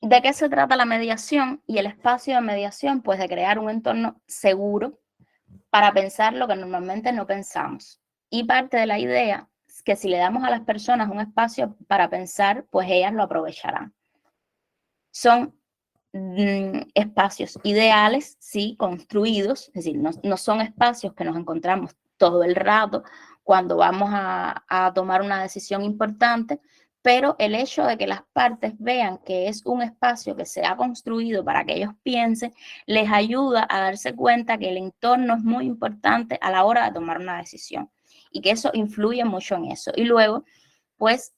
¿De 0.02 0.22
qué 0.22 0.32
se 0.32 0.48
trata 0.48 0.74
la 0.74 0.86
mediación 0.86 1.62
y 1.68 1.78
el 1.78 1.86
espacio 1.86 2.34
de 2.34 2.40
mediación? 2.40 3.00
Pues 3.00 3.20
de 3.20 3.28
crear 3.28 3.60
un 3.60 3.70
entorno 3.70 4.20
seguro 4.26 4.99
para 5.70 5.92
pensar 5.92 6.34
lo 6.34 6.46
que 6.46 6.56
normalmente 6.56 7.12
no 7.12 7.26
pensamos. 7.26 8.00
Y 8.28 8.44
parte 8.44 8.76
de 8.76 8.86
la 8.86 8.98
idea 8.98 9.50
que 9.82 9.96
si 9.96 10.08
le 10.08 10.18
damos 10.18 10.44
a 10.44 10.50
las 10.50 10.60
personas 10.62 11.10
un 11.10 11.20
espacio 11.20 11.76
para 11.86 12.08
pensar, 12.08 12.66
pues 12.70 12.88
ellas 12.90 13.12
lo 13.12 13.22
aprovecharán. 13.22 13.94
Son 15.10 15.54
mm, 16.12 16.80
espacios 16.94 17.58
ideales, 17.62 18.36
sí, 18.38 18.76
construidos, 18.78 19.68
es 19.68 19.84
decir, 19.84 19.96
no, 19.98 20.36
son 20.36 20.60
espacios 20.60 21.14
que 21.14 21.24
nos 21.24 21.36
encontramos 21.36 21.96
todo 22.16 22.44
el 22.44 22.54
rato 22.54 23.02
cuando 23.42 23.76
vamos 23.76 24.10
a, 24.12 24.92
tomar 24.94 25.22
una 25.22 25.42
decisión 25.42 25.82
importante, 25.82 26.60
pero 27.02 27.36
el 27.38 27.54
hecho 27.54 27.84
de 27.84 27.96
que 27.96 28.06
las 28.06 28.22
partes 28.32 28.74
vean 28.78 29.18
que 29.18 29.48
es 29.48 29.64
un 29.64 29.82
espacio 29.82 30.36
que 30.36 30.44
se 30.44 30.64
ha 30.64 30.76
construido 30.76 31.44
para 31.44 31.64
que 31.64 31.74
ellos 31.74 31.92
piensen, 32.02 32.52
les 32.86 33.10
ayuda 33.10 33.66
a 33.68 33.80
darse 33.80 34.14
cuenta 34.14 34.58
que 34.58 34.68
el 34.68 34.76
entorno 34.76 35.34
es 35.34 35.42
muy 35.42 35.64
importante 35.64 36.38
a 36.40 36.50
la 36.50 36.64
hora 36.64 36.86
de 36.86 36.92
tomar 36.92 37.18
una 37.18 37.38
decisión 37.38 37.90
y 38.30 38.40
que 38.42 38.50
eso 38.50 38.70
influye 38.74 39.24
mucho 39.24 39.56
en 39.56 39.66
eso. 39.66 39.92
Y 39.96 40.04
luego, 40.04 40.44
pues, 40.96 41.32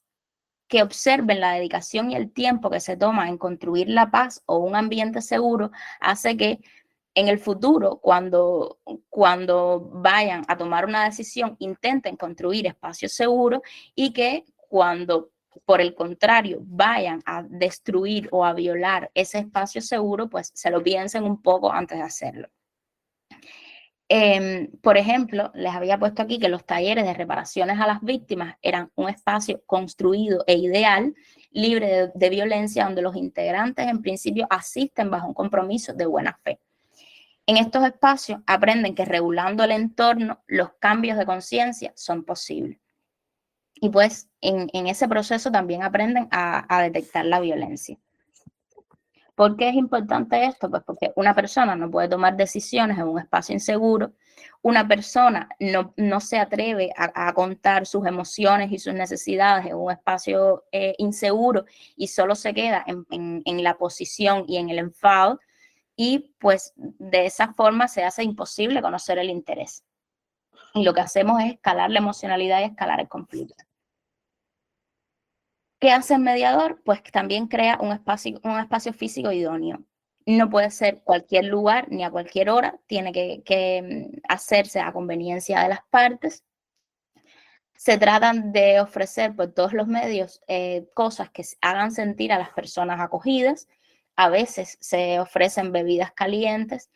que 0.67 0.81
observen 0.83 1.39
la 1.39 1.53
dedicación 1.53 2.11
y 2.11 2.15
el 2.15 2.31
tiempo 2.31 2.69
que 2.69 2.79
se 2.79 2.97
toma 2.97 3.29
en 3.29 3.37
construir 3.37 3.89
la 3.89 4.09
paz 4.11 4.41
o 4.45 4.57
un 4.57 4.75
ambiente 4.75 5.21
seguro, 5.21 5.71
hace 5.99 6.35
que 6.35 6.59
en 7.15 7.27
el 7.27 7.37
futuro, 7.37 7.97
cuando, 7.97 8.79
cuando 9.09 9.91
vayan 9.93 10.43
a 10.47 10.57
tomar 10.57 10.85
una 10.85 11.05
decisión, 11.05 11.55
intenten 11.59 12.17
construir 12.17 12.65
espacios 12.65 13.13
seguros 13.13 13.61
y 13.93 14.13
que 14.13 14.45
cuando, 14.67 15.29
por 15.65 15.81
el 15.81 15.95
contrario, 15.95 16.59
vayan 16.61 17.21
a 17.25 17.43
destruir 17.43 18.29
o 18.31 18.45
a 18.45 18.53
violar 18.53 19.11
ese 19.13 19.39
espacio 19.39 19.81
seguro, 19.81 20.29
pues 20.29 20.51
se 20.53 20.69
lo 20.69 20.83
piensen 20.83 21.23
un 21.23 21.41
poco 21.41 21.71
antes 21.71 21.97
de 21.97 22.03
hacerlo. 22.03 22.49
Em, 24.09 24.69
por 24.81 24.97
ejemplo, 24.97 25.51
les 25.55 25.73
había 25.73 25.97
puesto 25.97 26.21
aquí 26.21 26.37
que 26.37 26.49
los 26.49 26.65
talleres 26.65 27.05
de 27.05 27.13
reparaciones 27.13 27.79
a 27.79 27.87
las 27.87 28.01
víctimas 28.01 28.57
eran 28.61 28.91
un 28.95 29.09
espacio 29.09 29.63
construido 29.65 30.43
e 30.45 30.55
ideal, 30.55 31.15
libre 31.51 31.87
de, 31.87 32.11
de 32.13 32.29
violencia, 32.29 32.83
donde 32.83 33.01
los 33.01 33.15
integrantes 33.15 33.87
en 33.87 34.01
principio 34.01 34.45
asisten 34.49 35.09
bajo 35.09 35.27
un 35.27 35.33
compromiso 35.33 35.93
de 35.93 36.05
buena 36.05 36.37
fe. 36.43 36.59
En 37.45 37.57
estos 37.57 37.83
espacios 37.83 38.39
aprenden 38.45 38.93
que 38.93 39.03
regulando 39.03 39.63
el 39.63 39.71
entorno, 39.71 40.43
los 40.47 40.73
cambios 40.79 41.17
de 41.17 41.25
conciencia 41.25 41.91
son 41.95 42.23
posibles. 42.23 42.82
Y 43.75 43.89
pues 43.89 44.29
en, 44.41 44.69
ese 44.87 45.07
proceso 45.07 45.51
también 45.51 45.83
aprenden 45.83 46.27
a, 46.31 46.81
detectar 46.83 47.25
la 47.25 47.39
violencia. 47.39 47.97
¿Por 49.35 49.57
qué 49.57 49.69
es 49.69 49.75
importante 49.75 50.45
esto? 50.45 50.69
Pues 50.69 50.83
porque 50.85 51.11
una 51.15 51.33
persona 51.33 51.75
no 51.75 51.89
puede 51.89 52.07
tomar 52.07 52.37
decisiones 52.37 52.97
en 52.97 53.07
un 53.07 53.19
espacio 53.19 53.53
inseguro, 53.53 54.13
una 54.61 54.87
persona 54.87 55.49
no, 55.59 55.93
no 55.97 56.19
se 56.19 56.37
atreve 56.37 56.91
a, 56.95 57.33
contar 57.33 57.87
sus 57.87 58.05
emociones 58.05 58.71
y 58.71 58.77
sus 58.77 58.93
necesidades 58.93 59.65
en 59.65 59.75
un 59.75 59.91
espacio 59.91 60.63
eh, 60.71 60.93
inseguro 60.99 61.65
y 61.95 62.07
solo 62.07 62.35
se 62.35 62.53
queda 62.53 62.85
en, 62.85 63.41
en 63.43 63.63
la 63.63 63.77
posición 63.77 64.45
y 64.47 64.57
en 64.57 64.69
el 64.69 64.77
enfado, 64.77 65.39
y 65.95 66.33
pues 66.39 66.73
de 66.77 67.25
esa 67.25 67.53
forma 67.53 67.87
se 67.87 68.03
hace 68.03 68.23
imposible 68.23 68.81
conocer 68.81 69.17
el 69.19 69.29
interés. 69.29 69.83
Y 70.73 70.83
lo 70.83 70.93
que 70.93 71.01
hacemos 71.01 71.41
es 71.41 71.53
escalar 71.53 71.91
la 71.91 71.99
emocionalidad 71.99 72.61
y 72.61 72.63
escalar 72.63 72.99
el 72.99 73.07
conflicto. 73.07 73.63
¿Qué 75.79 75.91
hace 75.91 76.13
el 76.13 76.21
mediador? 76.21 76.81
Pues 76.83 77.03
también 77.11 77.47
crea 77.47 77.77
un 77.81 77.91
espacio, 77.91 78.39
un 78.43 78.57
espacio 78.57 78.93
físico 78.93 79.31
idóneo. 79.31 79.83
No 80.25 80.49
puede 80.49 80.71
ser 80.71 81.01
cualquier 81.03 81.45
lugar 81.45 81.87
ni 81.91 82.03
a 82.03 82.09
cualquier 82.09 82.49
hora, 82.49 82.79
tiene 82.87 83.11
que, 83.11 83.81
mm, 83.81 84.21
hacerse 84.29 84.79
a 84.79 84.93
conveniencia 84.93 85.61
de 85.61 85.69
las 85.69 85.81
partes. 85.89 86.45
Se 87.75 87.97
tratan 87.97 88.53
de 88.53 88.79
ofrecer 88.79 89.35
por 89.35 89.53
todos 89.53 89.73
los 89.73 89.87
medios 89.87 90.41
eh, 90.47 90.87
cosas 90.93 91.29
que 91.31 91.43
hagan 91.61 91.91
sentir 91.91 92.31
a 92.31 92.39
las 92.39 92.49
personas 92.51 93.01
acogidas, 93.01 93.67
a 94.15 94.29
veces 94.29 94.77
se 94.79 95.19
ofrecen 95.19 95.71
bebidas 95.71 96.13
calientes, 96.13 96.89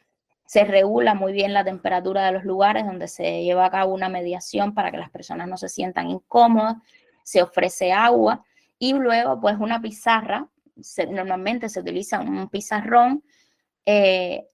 se 0.48 0.64
regula 0.64 1.14
muy 1.14 1.34
bien 1.34 1.54
la 1.54 1.66
temperatura 1.66 2.26
de 2.26 2.32
los 2.32 2.46
lugares 2.46 2.86
donde 2.86 3.10
se 3.10 3.44
lleva 3.44 3.66
a 3.66 3.70
cabo 3.70 3.94
una 3.94 4.08
mediación 4.08 4.74
para 4.74 4.92
que 4.92 4.98
las 4.98 5.10
personas 5.10 5.48
no 5.48 5.58
se 5.58 5.68
sientan 5.68 6.10
incómodas, 6.10 6.78
se 7.24 7.42
ofrece 7.42 7.92
agua 7.92 8.46
y 8.80 8.94
luego 8.94 9.40
pues 9.42 9.58
una 9.60 9.82
pizarra, 9.82 10.48
normalmente 11.10 11.68
se 11.68 11.82
utiliza 11.82 12.22
un 12.22 12.48
pizarrón 12.48 13.24
eh, 13.86 14.48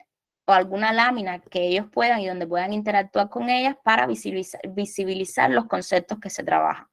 o 0.46 0.52
alguna 0.52 0.91
lámina 0.91 1.39
que 1.39 1.68
ellos 1.68 1.86
puedan 1.91 2.22
y 2.22 2.28
donde 2.28 2.48
puedan 2.48 2.74
interactuar 2.74 3.30
con 3.30 3.50
ellas 3.50 3.76
para 3.84 4.08
visibilizar, 4.08 5.52
los 5.52 5.66
conceptos 5.66 6.20
que 6.20 6.32
se 6.32 6.44
trabajan, 6.44 6.88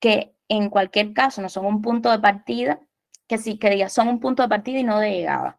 que 0.00 0.34
en 0.48 0.70
cualquier 0.70 1.12
caso 1.12 1.42
no 1.42 1.50
son 1.50 1.66
un 1.66 1.82
punto 1.82 2.10
de 2.10 2.18
partida, 2.18 2.80
que 3.28 3.36
sí, 3.36 3.58
que 3.58 3.88
son 3.90 4.08
un 4.08 4.20
punto 4.20 4.42
de 4.42 4.48
partida 4.48 4.78
y 4.78 4.84
no 4.84 4.98
de 4.98 5.10
llegada. 5.10 5.58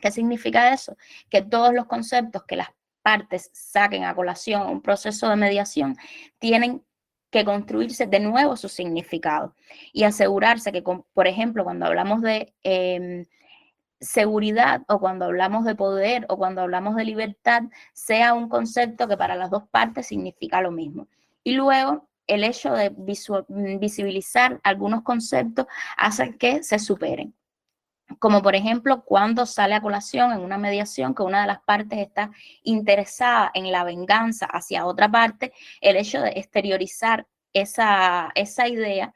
¿Qué 0.00 0.10
significa 0.10 0.72
eso? 0.72 0.96
Que 1.30 1.42
todos 1.42 1.72
los 1.72 1.86
conceptos 1.86 2.44
que 2.44 2.56
las 2.56 2.68
partes 3.02 3.50
saquen 3.52 4.04
a 4.04 4.14
colación 4.14 4.68
un 4.68 4.82
proceso 4.82 5.28
de 5.28 5.36
mediación 5.36 5.96
tienen 6.38 6.84
que 7.30 7.44
construirse 7.44 8.06
de 8.06 8.20
nuevo 8.20 8.56
su 8.56 8.68
significado 8.68 9.54
y 9.92 10.04
asegurarse 10.04 10.72
que, 10.72 10.82
por 10.82 11.26
ejemplo, 11.26 11.64
cuando 11.64 11.86
hablamos 11.86 12.22
de 12.22 12.54
em, 12.62 13.26
seguridad 14.00 14.82
o 14.88 15.00
cuando 15.00 15.26
hablamos 15.26 15.64
de 15.64 15.74
poder 15.74 16.26
o 16.28 16.36
cuando 16.36 16.62
hablamos 16.62 16.96
de 16.96 17.04
libertad, 17.04 17.62
sea 17.92 18.34
un 18.34 18.48
concepto 18.48 19.08
que 19.08 19.16
para 19.16 19.36
las 19.36 19.50
dos 19.50 19.64
partes 19.70 20.06
significa 20.06 20.60
lo 20.60 20.70
mismo. 20.70 21.08
Y 21.44 21.52
luego 21.54 22.08
el 22.26 22.44
hecho 22.44 22.72
de 22.72 22.90
mm, 22.90 23.78
visibilizar 23.78 24.60
algunos 24.62 25.02
conceptos 25.02 25.66
hace 25.96 26.36
que 26.36 26.62
se 26.62 26.78
superen. 26.78 27.34
Como 28.18 28.42
por 28.42 28.54
ejemplo, 28.54 29.02
cuando 29.04 29.46
sale 29.46 29.74
a 29.74 29.80
colación 29.80 30.32
en 30.32 30.40
una 30.40 30.58
mediación 30.58 31.14
que 31.14 31.22
una 31.22 31.40
de 31.40 31.48
las 31.48 31.60
partes 31.60 31.98
está 31.98 32.30
interesada 32.62 33.50
en 33.52 33.72
la 33.72 33.84
venganza 33.84 34.46
hacia 34.46 34.86
otra 34.86 35.10
parte, 35.10 35.52
el 35.80 35.96
hecho 35.96 36.20
de 36.20 36.30
exteriorizar 36.30 37.26
esa, 37.52 38.30
esa 38.34 38.68
idea, 38.68 39.14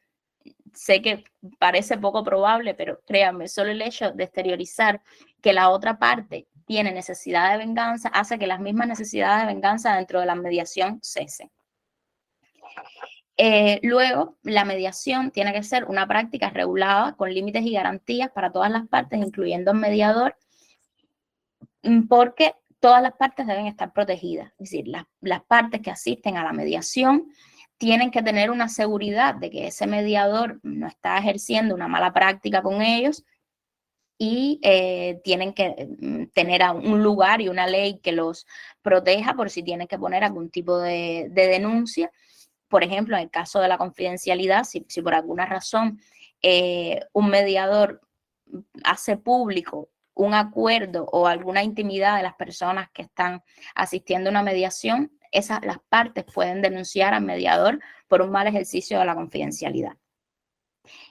sé 0.74 1.02
que 1.02 1.24
parece 1.58 1.98
poco 1.98 2.24
probable, 2.24 2.74
pero 2.74 3.00
créanme, 3.06 3.48
solo 3.48 3.70
el 3.70 3.82
hecho 3.82 4.12
de 4.12 4.24
exteriorizar 4.24 5.02
que 5.40 5.52
la 5.52 5.70
otra 5.70 5.98
parte 5.98 6.48
tiene 6.66 6.92
necesidad 6.92 7.52
de 7.52 7.58
venganza 7.58 8.08
hace 8.10 8.38
que 8.38 8.46
las 8.46 8.60
mismas 8.60 8.88
necesidades 8.88 9.42
de 9.42 9.52
venganza 9.52 9.96
dentro 9.96 10.20
de 10.20 10.26
la 10.26 10.34
mediación 10.34 11.00
cesen. 11.02 11.50
Eh, 13.42 13.80
luego, 13.82 14.36
la 14.42 14.66
mediación 14.66 15.30
tiene 15.30 15.54
que 15.54 15.62
ser 15.62 15.86
una 15.86 16.06
práctica 16.06 16.50
regulada 16.50 17.14
con 17.16 17.32
límites 17.32 17.64
y 17.64 17.72
garantías 17.72 18.30
para 18.30 18.52
todas 18.52 18.70
las 18.70 18.86
partes, 18.86 19.18
incluyendo 19.18 19.70
el 19.70 19.78
mediador, 19.78 20.36
mm, 21.82 22.02
porque 22.06 22.52
todas 22.80 23.02
las 23.02 23.14
partes 23.14 23.46
deben 23.46 23.66
estar 23.66 23.94
protegidas. 23.94 24.48
Es 24.58 24.70
decir, 24.70 24.88
las 24.88 25.42
partes 25.44 25.80
que 25.80 25.90
asisten 25.90 26.36
a 26.36 26.44
la 26.44 26.52
mediación 26.52 27.32
tienen 27.78 28.10
que 28.10 28.22
tener 28.22 28.50
una 28.50 28.68
seguridad 28.68 29.36
de 29.36 29.48
que 29.50 29.68
ese 29.68 29.86
mediador 29.86 30.60
no 30.62 30.86
está 30.86 31.16
ejerciendo 31.16 31.74
una 31.74 31.88
mala 31.88 32.12
práctica 32.12 32.60
con 32.60 32.82
ellos 32.82 33.24
y 34.18 34.60
eh, 34.62 35.18
tienen 35.24 35.54
que 35.54 35.88
mm, 35.98 36.24
tener 36.34 36.60
un 36.74 37.02
lugar 37.02 37.40
y 37.40 37.48
una 37.48 37.66
ley 37.66 38.00
que 38.00 38.12
los 38.12 38.46
proteja 38.82 39.32
por 39.32 39.48
si 39.48 39.62
tienen 39.62 39.88
que 39.88 39.98
poner 39.98 40.24
algún 40.24 40.50
tipo 40.50 40.76
de 40.76 41.30
denuncia 41.34 42.10
por 42.70 42.84
ejemplo, 42.84 43.16
en 43.16 43.24
el 43.24 43.30
caso 43.30 43.60
de 43.60 43.68
la 43.68 43.76
confidencialidad, 43.76 44.64
si, 44.64 44.80
por 45.02 45.12
alguna 45.12 45.44
razón 45.44 46.00
eh, 46.40 47.00
un 47.12 47.28
mediador 47.28 48.00
hace 48.84 49.16
público 49.16 49.90
un 50.14 50.34
acuerdo 50.34 51.06
o 51.12 51.26
alguna 51.26 51.62
intimidad 51.62 52.16
de 52.16 52.22
las 52.22 52.34
personas 52.34 52.90
que 52.90 53.02
están 53.02 53.42
asistiendo 53.74 54.28
a 54.28 54.32
una 54.32 54.42
mediación, 54.42 55.12
esas, 55.32 55.64
las 55.64 55.78
partes 55.88 56.24
pueden 56.24 56.62
denunciar 56.62 57.14
al 57.14 57.24
mediador 57.24 57.80
por 58.06 58.22
un 58.22 58.30
mal 58.30 58.46
ejercicio 58.46 58.98
de 58.98 59.04
la 59.04 59.14
confidencialidad. 59.14 59.96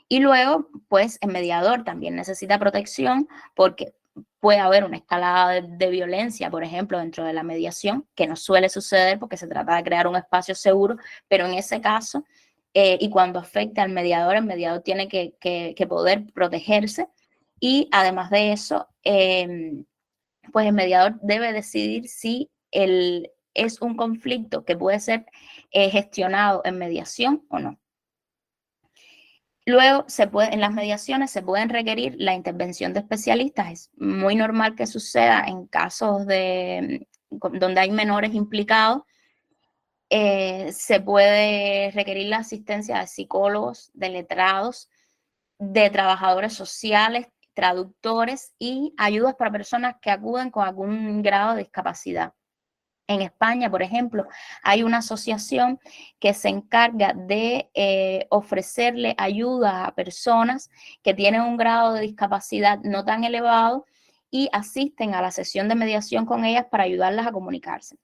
Y 0.07 0.19
luego, 0.19 0.69
pues 0.87 1.17
el 1.21 1.31
mediador 1.31 1.83
también 1.83 2.15
necesita 2.15 2.59
protección 2.59 3.27
porque 3.55 3.93
puede 4.39 4.59
haber 4.59 4.83
una 4.83 4.97
escalada 4.97 5.61
de, 5.61 5.89
violencia, 5.89 6.49
por 6.49 6.63
ejemplo, 6.63 6.99
dentro 6.99 7.23
de 7.23 7.33
la 7.33 7.43
mediación, 7.43 8.07
que 8.15 8.27
no 8.27 8.35
suele 8.35 8.69
suceder 8.69 9.19
porque 9.19 9.37
se 9.37 9.47
trata 9.47 9.75
de 9.75 9.83
crear 9.83 10.07
un 10.07 10.15
espacio 10.15 10.55
seguro, 10.55 10.97
pero 11.27 11.45
en 11.45 11.53
ese 11.53 11.81
caso, 11.81 12.25
eh, 12.73 12.97
y 12.99 13.09
cuando 13.09 13.39
afecte 13.39 13.81
al 13.81 13.89
mediador, 13.89 14.35
el 14.35 14.45
mediador 14.45 14.81
tiene 14.81 15.07
que, 15.07 15.87
poder 15.87 16.25
protegerse 16.33 17.07
y 17.59 17.89
además 17.91 18.29
de 18.29 18.51
eso, 18.53 18.87
em, 19.03 19.85
pues 20.51 20.65
el 20.67 20.73
mediador 20.73 21.19
debe 21.21 21.53
decidir 21.53 22.07
si 22.07 22.49
es 22.71 23.81
un 23.81 23.95
conflicto 23.95 24.63
que 24.63 24.77
puede 24.77 24.99
ser 24.99 25.25
eh, 25.71 25.89
gestionado 25.89 26.61
en 26.65 26.77
mediación 26.77 27.45
o 27.49 27.59
no. 27.59 27.79
Luego, 29.69 30.03
en 30.51 30.61
las 30.61 30.73
mediaciones 30.73 31.29
se 31.29 31.43
pueden 31.43 31.69
requerir 31.69 32.15
la 32.17 32.33
intervención 32.33 32.91
de 32.91 33.01
especialistas. 33.01 33.71
Es 33.71 33.91
muy 33.97 34.35
normal 34.35 34.73
que 34.73 34.87
suceda 34.87 35.43
en 35.45 35.67
casos 35.67 36.25
de, 36.25 37.07
donde 37.29 37.79
hay 37.79 37.91
menores 37.91 38.33
implicados. 38.33 39.03
Eh, 40.09 40.71
se 40.71 40.99
puede 41.01 41.91
requerir 41.91 42.29
la 42.29 42.37
asistencia 42.37 42.99
de 42.99 43.05
psicólogos, 43.05 43.91
de 43.93 44.09
letrados, 44.09 44.89
de 45.59 45.91
trabajadores 45.91 46.53
sociales, 46.53 47.27
traductores 47.53 48.55
y 48.57 48.95
ayudas 48.97 49.35
para 49.35 49.51
personas 49.51 49.97
que 50.01 50.09
acuden 50.09 50.49
con 50.49 50.65
algún 50.65 51.21
grado 51.21 51.53
de 51.53 51.59
discapacidad. 51.59 52.33
En 53.09 53.23
España, 53.23 53.71
por 53.71 53.81
ejemplo, 53.81 54.27
hay 54.61 54.83
una 54.83 54.99
asociación 54.99 55.79
que 56.19 56.35
se 56.35 56.47
encarga 56.47 57.13
de 57.15 57.71
eh, 57.73 58.27
ofrecerle 58.29 59.15
ayuda 59.17 59.85
a 59.85 59.95
personas 59.95 60.69
que 61.01 61.15
tienen 61.15 61.41
un 61.41 61.57
grado 61.57 61.93
de 61.93 62.01
discapacidad 62.01 62.77
no 62.83 63.03
tan 63.05 63.23
elevado 63.23 63.87
y 64.29 64.47
asisten 64.53 65.15
a 65.15 65.23
la 65.23 65.31
sesión 65.31 65.67
de 65.69 65.73
mediación 65.73 66.27
con 66.27 66.45
ellas 66.45 66.67
para 66.69 66.83
ayudarlas 66.83 67.25
a 67.25 67.31
comunicarse. 67.31 67.97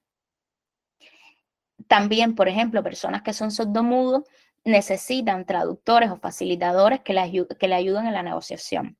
También, 1.87 2.33
por 2.33 2.47
ejemplo, 2.47 2.81
personas 2.81 3.21
que 3.21 3.33
son 3.33 3.51
sordomudos 3.51 4.23
necesitan 4.63 5.45
traductores 5.45 6.09
o 6.09 6.17
facilitadores 6.17 7.01
que 7.01 7.13
le, 7.13 7.47
que 7.59 7.67
le 7.67 7.75
ayuden 7.75 8.07
en 8.07 8.13
la 8.13 8.23
negociación. 8.23 8.97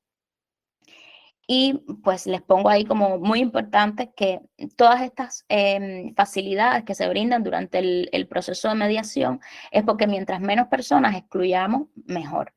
Y 1.48 1.74
pues 2.04 2.26
les 2.26 2.42
pongo 2.42 2.70
ahí 2.70 2.86
como 2.86 3.20
muy 3.20 3.40
importante 3.40 4.12
que 4.16 4.42
todas 4.76 5.02
estas 5.02 5.46
em, 5.48 6.14
facilidades 6.16 6.84
que 6.84 6.96
se 6.96 7.08
brindan 7.08 7.44
durante 7.44 7.80
el, 7.80 8.28
proceso 8.28 8.70
de 8.70 8.76
mediación 8.76 9.40
es 9.72 9.84
porque 9.84 10.08
mientras 10.08 10.42
menos 10.42 10.68
personas 10.68 11.16
excluyamos, 11.16 11.88
mejor. 12.06 12.54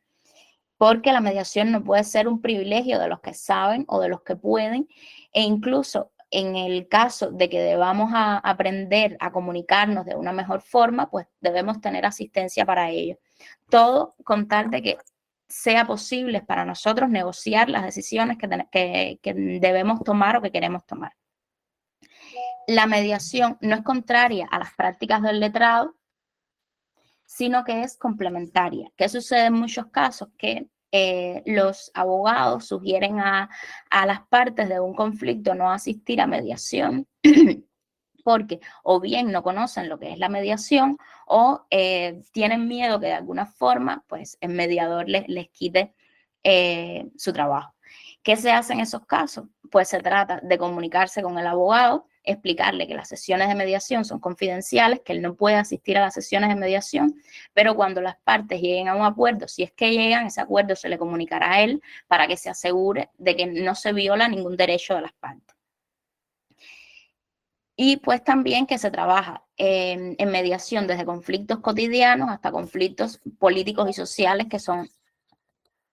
Porque 0.79 1.13
la 1.13 1.21
mediación 1.21 1.71
no 1.73 1.85
puede 1.85 2.05
ser 2.05 2.29
un 2.29 2.41
privilegio 2.41 2.99
de 2.99 3.09
los 3.09 3.21
que 3.21 3.35
saben 3.35 3.85
o 3.89 4.01
de 4.01 4.09
los 4.09 4.23
que 4.23 4.37
pueden. 4.37 4.89
E 5.33 5.43
incluso 5.43 6.13
en 6.31 6.57
el 6.57 6.89
caso 6.89 7.31
de 7.31 7.49
que 7.49 7.61
debamos 7.61 8.11
aprender 8.15 9.17
a 9.21 9.33
comunicarnos 9.33 10.05
de 10.07 10.15
una 10.15 10.33
mejor 10.33 10.61
forma, 10.63 11.11
pues 11.11 11.27
debemos 11.41 11.81
tener 11.81 12.07
asistencia 12.07 12.65
para 12.65 12.91
ello. 12.91 13.19
Todo 13.69 14.15
con 14.25 14.49
tal 14.49 14.71
de 14.71 14.83
que 14.83 14.99
sea 15.49 15.87
posible 15.87 16.43
para 16.43 16.65
nosotros 16.65 17.09
negociar 17.09 17.71
las 17.71 17.85
decisiones 17.85 18.37
que, 18.39 19.21
debemos 19.61 20.03
tomar 20.05 20.37
o 20.37 20.43
que 20.43 20.53
queremos 20.53 20.85
tomar. 20.85 21.15
La 22.67 22.87
mediación 22.87 23.57
no 23.61 23.77
es 23.77 23.83
contraria 23.83 24.47
a 24.51 24.59
las 24.59 24.75
prácticas 24.75 25.23
del 25.23 25.41
letrado, 25.41 25.97
sino 27.25 27.65
que 27.65 27.83
es 27.83 27.97
complementaria. 27.97 28.91
¿Qué 28.97 29.09
sucede 29.09 29.47
en 29.47 29.55
muchos 29.55 29.87
casos? 29.87 30.29
Que 30.37 30.69
eh, 30.93 31.43
los 31.47 31.91
abogados 31.95 32.67
sugieren 32.67 33.21
a, 33.21 33.49
a, 33.91 34.07
las 34.07 34.27
partes 34.29 34.69
de 34.69 34.81
un 34.81 34.95
conflicto 34.95 35.55
no 35.55 35.71
asistir 35.71 36.21
a 36.21 36.27
mediación 36.27 37.07
porque 38.29 38.61
o 38.83 39.01
bien 39.01 39.33
no 39.33 39.43
conocen 39.43 39.89
lo 39.89 39.99
que 39.99 40.13
es 40.13 40.19
la 40.19 40.29
mediación 40.29 40.99
o 41.27 41.65
eh, 41.71 42.21
tienen 42.31 42.69
miedo 42.69 43.01
que 43.01 43.07
de 43.07 43.15
alguna 43.15 43.47
forma 43.47 44.05
pues 44.07 44.37
el 44.43 44.51
mediador 44.51 45.09
les, 45.09 45.27
les 45.29 45.49
quite 45.49 45.95
eh, 46.45 47.07
su 47.17 47.33
trabajo. 47.33 47.75
¿Qué 48.23 48.37
se 48.37 48.51
hace 48.51 48.75
en 48.75 48.81
esos 48.81 49.07
casos? 49.07 49.47
Pues 49.71 49.89
se 49.89 50.01
trata 50.01 50.41
de 50.43 50.59
comunicarse 50.59 51.23
con 51.23 51.39
el 51.39 51.47
abogado, 51.47 52.07
explicarle 52.23 52.87
que 52.87 52.95
las 52.95 53.09
sesiones 53.09 53.49
de 53.49 53.55
mediación 53.55 54.05
son 54.05 54.21
confidenciales, 54.21 55.01
que 55.03 55.15
él 55.15 55.23
no 55.23 55.35
puede 55.35 55.57
asistir 55.57 55.97
a 55.97 56.03
las 56.03 56.13
sesiones 56.13 56.51
de 56.51 56.57
mediación, 56.57 57.15
pero 57.55 57.75
cuando 57.77 58.03
las 58.03 58.19
partes 58.19 58.61
lleguen 58.61 58.89
a 58.89 58.95
un 58.95 59.07
acuerdo, 59.07 59.49
si 59.49 59.63
es 59.63 59.73
que 59.73 59.91
llegan, 59.91 60.27
ese 60.27 60.43
acuerdo 60.43 60.77
se 60.77 60.91
le 60.91 60.99
comunicará 60.99 61.53
a 61.53 61.63
él 61.63 61.81
para 62.09 62.27
que 62.27 62.37
se 62.37 62.51
asegure 62.51 63.09
de 63.17 63.37
que 63.37 63.47
no 63.47 63.75
se 63.75 63.95
viola 63.95 64.29
ningún 64.29 64.59
derecho 64.59 64.97
de 64.97 65.01
las 65.01 65.15
partes. 65.15 65.58
Y 67.81 67.99
pues 67.99 68.25
también 68.25 68.67
que 68.67 68.77
se 68.77 68.91
trabaja 68.91 69.45
en, 69.57 70.17
mediación 70.29 70.89
desde 70.89 71.05
conflictos 71.05 71.61
cotidianos 71.61 72.29
hasta 72.29 72.51
conflictos 72.51 73.21
políticos 73.39 73.89
y 73.89 73.93
sociales 73.93 74.49
que 74.51 74.59
son 74.59 74.91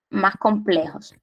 más 0.09 0.35
complejos. 0.37 1.13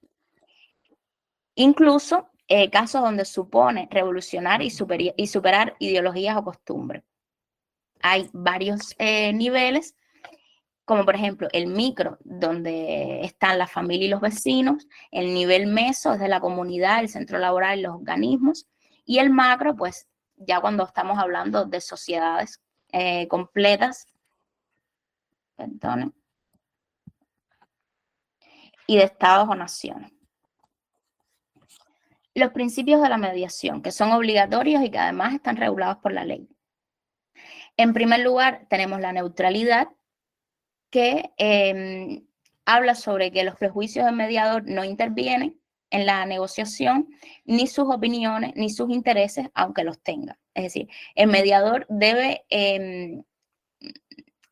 Incluso 1.56 2.28
eh, 2.46 2.70
casos 2.70 3.02
donde 3.02 3.24
supone 3.24 3.88
revolucionar 3.90 4.62
y, 4.62 4.70
superar 4.70 5.74
ideologías 5.80 6.36
o 6.36 6.44
costumbres. 6.44 7.02
Hay 8.00 8.30
varios 8.32 8.94
eh, 8.98 9.32
niveles, 9.32 9.96
como 10.84 11.04
por 11.04 11.16
ejemplo 11.16 11.48
el 11.52 11.66
micro, 11.66 12.18
donde 12.20 13.22
están 13.22 13.58
la 13.58 13.66
familia 13.66 14.06
y 14.06 14.10
los 14.10 14.20
vecinos, 14.20 14.86
el 15.10 15.34
nivel 15.34 15.66
meso 15.66 16.12
es 16.12 16.20
de 16.20 16.28
la 16.28 16.38
comunidad, 16.38 17.00
el 17.00 17.08
centro 17.08 17.40
laboral 17.40 17.80
y 17.80 17.82
los 17.82 17.96
organismos, 17.96 18.68
y 19.04 19.18
el 19.18 19.30
macro, 19.30 19.74
pues 19.74 20.06
ya 20.46 20.60
cuando 20.60 20.84
estamos 20.84 21.18
hablando 21.18 21.64
de 21.64 21.80
sociedades 21.80 22.60
eh, 22.92 23.26
completas, 23.28 24.06
y 28.86 28.96
de 28.96 29.04
estados 29.04 29.48
o 29.48 29.54
naciones. 29.54 30.12
Los 32.34 32.50
principios 32.52 33.02
de 33.02 33.08
la 33.08 33.18
mediación, 33.18 33.82
que 33.82 33.92
son 33.92 34.12
obligatorios 34.12 34.82
y 34.82 34.90
que 34.90 34.98
además 34.98 35.34
están 35.34 35.56
regulados 35.56 35.98
por 35.98 36.12
la 36.12 36.24
ley. 36.24 36.48
En 37.76 37.92
primer 37.92 38.20
lugar, 38.20 38.66
tenemos 38.68 39.00
la 39.00 39.12
neutralidad, 39.12 39.88
que 40.90 41.32
em, 41.36 42.26
habla 42.64 42.94
sobre 42.94 43.32
que 43.32 43.44
los 43.44 43.56
prejuicios 43.56 44.04
del 44.04 44.16
mediador 44.16 44.64
no 44.66 44.84
intervienen 44.84 45.61
en 45.92 46.06
la 46.06 46.24
negociación 46.26 47.08
ni 47.44 47.66
sus 47.66 47.86
opiniones 47.88 48.52
ni 48.56 48.70
sus 48.70 48.90
intereses, 48.90 49.48
aunque 49.54 49.84
los 49.84 50.02
tenga. 50.02 50.38
Es 50.54 50.64
decir, 50.64 50.88
el 51.14 51.28
mediador 51.28 51.86
debe 51.88 52.44
em, 52.48 53.22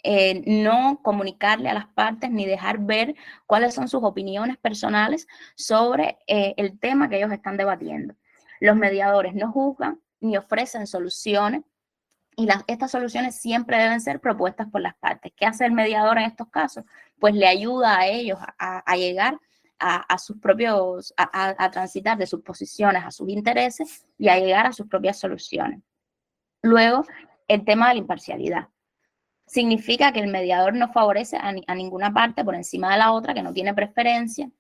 eh, 0.03 0.43
no 0.47 1.01
comunicarle 1.03 1.69
a 1.71 1.75
las 1.75 1.87
partes 1.89 2.31
ni 2.31 2.47
dejar 2.47 2.79
ver 2.79 3.15
cuáles 3.47 3.75
son 3.75 3.89
sus 3.89 4.05
opiniones 4.05 4.59
personales 4.59 5.27
sobre 5.57 6.19
eh, 6.27 6.55
el 6.59 6.79
tema 6.79 7.09
que 7.09 7.17
ellos 7.17 7.33
están 7.33 7.57
debatiendo. 7.57 8.15
Los 8.61 8.77
mediadores 8.77 9.35
no 9.35 9.51
juzgan 9.51 10.01
ni 10.21 10.37
ofrecen 10.37 10.87
soluciones 10.87 11.63
y 12.37 12.47
las, 12.47 12.65
estas 12.67 12.91
soluciones 12.91 13.35
siempre 13.35 13.79
deben 13.79 14.01
ser 14.03 14.21
propuestas 14.21 14.69
por 14.71 14.83
las 14.83 14.95
partes. 14.97 15.33
¿Qué 15.35 15.47
hace 15.47 15.65
el 15.65 15.73
mediador 15.73 16.19
en 16.19 16.25
estos 16.25 16.49
casos? 16.49 16.85
Pues 17.19 17.35
le 17.35 17.47
ayuda 17.47 17.99
a 17.99 18.07
ellos 18.07 18.39
a 18.59 18.97
llegar 18.97 19.39
a, 19.81 20.19
sus 20.19 20.39
propios, 20.39 21.15
a, 21.17 21.71
transitar 21.71 22.19
de 22.19 22.27
sus 22.27 22.43
posiciones 22.43 23.03
a 23.05 23.11
sus 23.11 23.29
intereses 23.29 24.07
y 24.19 24.29
a 24.29 24.39
llegar 24.39 24.67
a 24.67 24.73
sus 24.73 24.87
propias 24.87 25.19
soluciones. 25.19 25.81
Luego, 26.63 27.05
el 27.49 27.65
tema 27.65 27.89
de 27.89 27.95
la 27.95 28.01
imparcialidad. 28.01 28.69
Significa 29.47 30.13
que 30.13 30.21
el 30.21 30.29
mediador 30.31 30.75
no 30.75 30.93
favorece 30.93 31.37
a, 31.37 31.55
a 31.67 31.75
ninguna 31.75 32.13
parte 32.13 32.45
por 32.45 32.55
encima 32.55 32.93
de 32.93 32.99
la 32.99 33.13
otra, 33.13 33.35
que 33.35 33.43
no 33.43 33.53
tiene 33.53 33.75
preferencia 33.75 34.51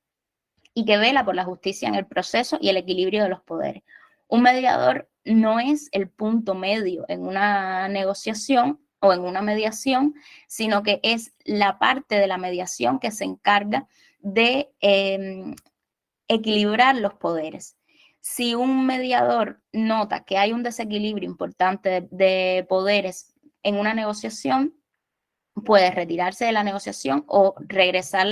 y 0.74 0.84
que 0.84 0.98
vela 0.98 1.24
por 1.24 1.34
la 1.34 1.44
justicia 1.44 1.88
en 1.88 1.94
el 1.94 2.06
proceso 2.06 2.58
y 2.60 2.70
el 2.70 2.76
equilibrio 2.76 3.22
de 3.22 3.28
los 3.28 3.42
poderes. 3.42 3.82
Un 4.26 4.42
mediador 4.42 5.08
no 5.24 5.60
es 5.60 5.88
el 5.92 6.08
punto 6.08 6.54
medio 6.54 7.04
en 7.08 7.22
una 7.22 7.88
negociación 7.88 8.80
o 9.00 9.12
en 9.12 9.20
una 9.20 9.42
mediación, 9.42 10.14
sino 10.46 10.82
que 10.82 11.00
es 11.02 11.32
la 11.44 11.78
parte 11.78 12.16
de 12.16 12.26
la 12.26 12.38
mediación 12.38 12.98
que 12.98 13.10
se 13.10 13.24
encarga 13.24 13.88
de 14.20 14.70
em, 14.80 15.54
equilibrar 16.28 16.96
los 16.96 17.14
poderes. 17.14 17.76
Si 18.20 18.54
un 18.54 18.86
mediador 18.86 19.62
nota 19.72 20.24
que 20.24 20.38
hay 20.38 20.52
un 20.52 20.62
desequilibrio 20.62 21.28
importante 21.28 22.08
de, 22.10 22.66
poderes 22.68 23.34
en 23.62 23.76
una 23.76 23.94
negociación, 23.94 24.74
puede 25.64 25.90
retirarse 25.90 26.44
de 26.44 26.52
la 26.52 26.64
negociación 26.64 27.24
o 27.26 27.54
regresar 27.58 28.26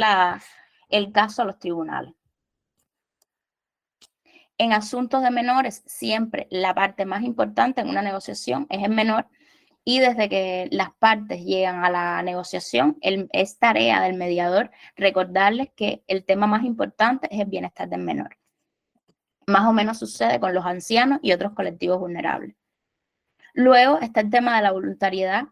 el 0.88 1.12
caso 1.12 1.42
a 1.42 1.44
los 1.44 1.58
tribunales. 1.58 2.14
En 4.58 4.72
asuntos 4.72 5.22
de 5.22 5.30
menores, 5.30 5.82
siempre 5.86 6.48
la 6.50 6.74
parte 6.74 7.06
más 7.06 7.22
importante 7.22 7.80
en 7.80 7.88
una 7.88 8.02
negociación 8.02 8.66
es 8.70 8.82
el 8.82 8.90
menor 8.90 9.28
y 9.88 10.00
desde 10.00 10.28
que 10.28 10.68
las 10.70 10.92
partes 10.98 11.46
llegan 11.46 11.82
a 11.82 11.88
la 11.88 12.22
negociación, 12.22 12.98
es 13.00 13.58
tarea 13.58 14.02
del 14.02 14.18
mediador 14.18 14.70
recordarles 14.96 15.70
que 15.74 16.04
el 16.08 16.26
tema 16.26 16.46
más 16.46 16.64
importante 16.64 17.26
es 17.34 17.40
el 17.40 17.46
bienestar 17.46 17.88
del 17.88 18.02
menor. 18.02 18.36
Más 19.46 19.66
o 19.66 19.72
menos 19.72 19.98
sucede 19.98 20.40
con 20.40 20.52
los 20.52 20.66
ancianos 20.66 21.20
y 21.22 21.32
otros 21.32 21.54
colectivos 21.54 21.98
vulnerables. 22.00 22.54
Luego 23.54 23.98
está 24.00 24.20
el 24.20 24.28
tema 24.28 24.56
de 24.56 24.62
la 24.62 24.72
voluntariedad, 24.72 25.44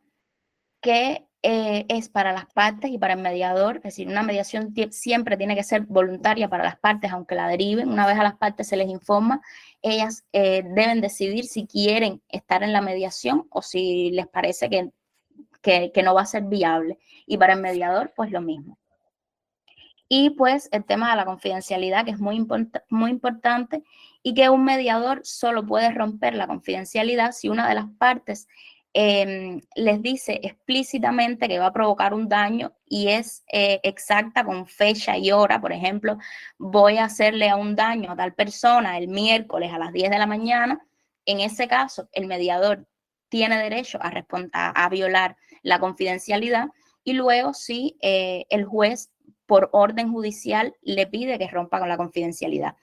que 0.83 1.26
eh, 1.49 1.87
es 1.89 2.09
para 2.09 2.33
las 2.33 2.47
partes 2.47 2.91
y 2.91 2.99
para 2.99 3.15
el 3.15 3.21
mediador, 3.21 3.77
es 3.77 3.83
decir, 3.85 4.09
una 4.09 4.25
mediación 4.25 4.75
siempre 4.91 5.37
tiene 5.37 5.55
que 5.55 5.63
ser 5.63 5.83
voluntaria 5.83 6.49
para 6.49 6.65
las 6.65 6.77
partes, 6.77 7.13
aunque 7.13 7.37
la 7.37 7.47
deriven. 7.47 7.89
Una 7.89 8.05
vez 8.05 8.19
a 8.19 8.25
las 8.25 8.35
partes 8.35 8.67
se 8.67 8.77
les 8.77 8.89
informa, 8.89 9.41
ellas 9.81 10.25
eh, 10.33 10.65
deben 10.65 11.01
decidir 11.01 11.45
si 11.45 11.69
quieren 11.69 12.21
estar 12.29 12.65
en 12.65 12.73
la 12.73 12.81
mediación 12.81 13.47
o 13.51 13.63
si 13.63 14.11
les 14.11 14.27
parece 14.27 14.69
que, 14.69 14.91
que, 15.63 16.03
no 16.03 16.15
va 16.15 16.23
a 16.23 16.27
ser 16.27 16.43
viable. 16.43 16.99
Y 17.27 17.37
para 17.37 17.53
el 17.53 17.61
mediador, 17.61 18.13
pues 18.17 18.33
lo 18.33 18.41
mismo. 18.41 18.77
Y 20.09 20.31
pues 20.31 20.69
el 20.73 20.85
tema 20.85 21.11
de 21.11 21.17
la 21.17 21.27
confidencialidad, 21.27 22.05
que 22.05 22.11
es 22.11 22.19
muy, 22.19 22.45
muy 22.91 23.11
importante 23.13 23.85
y 24.21 24.35
que 24.35 24.49
un 24.49 24.65
mediador 24.65 25.21
solo 25.23 25.65
puede 25.65 25.93
romper 25.93 26.35
la 26.35 26.49
confidencialidad 26.49 27.31
si 27.31 27.49
una 27.49 27.69
de 27.69 27.77
las 27.77 27.87
partes 27.99 28.49
Em, 28.99 29.61
les 29.75 30.01
dice 30.01 30.41
explícitamente 30.43 31.49
que 31.49 31.59
va 31.59 31.67
a 31.67 31.73
provocar 31.75 32.15
un 32.15 32.31
daño 32.31 32.73
y 32.87 33.09
es 33.09 33.45
eh, 33.53 33.79
exacta 33.83 34.43
con 34.43 34.67
fecha 34.67 35.19
y 35.19 35.33
hora. 35.33 35.61
Por 35.61 35.75
ejemplo, 35.75 36.17
voy 36.57 36.97
a 36.97 37.05
hacerle 37.05 37.51
a 37.51 37.57
un 37.57 37.77
daño 37.77 38.13
a 38.13 38.17
tal 38.17 38.33
persona 38.33 38.97
el 38.97 39.09
miércoles 39.09 39.71
a 39.71 39.79
las 39.79 39.93
10 39.93 40.11
de 40.11 40.19
la 40.19 40.27
mañana. 40.27 40.81
En 41.27 41.41
ese 41.41 41.69
caso, 41.69 42.09
el 42.13 42.27
mediador 42.27 42.87
tiene 43.29 43.59
derecho 43.59 43.99
a, 44.01 44.11
a, 44.85 44.89
violar 44.89 45.37
la 45.61 45.79
confidencialidad 45.79 46.69
y 47.05 47.13
luego 47.13 47.53
si 47.53 47.99
eh, 48.01 48.47
el 48.49 48.65
juez 48.65 49.11
por 49.45 49.69
orden 49.73 50.11
judicial 50.11 50.75
le 50.81 51.07
pide 51.07 51.39
que 51.39 51.49
rompa 51.49 51.81
con 51.81 51.91
la 51.91 51.99
confidencialidad. 51.99 52.77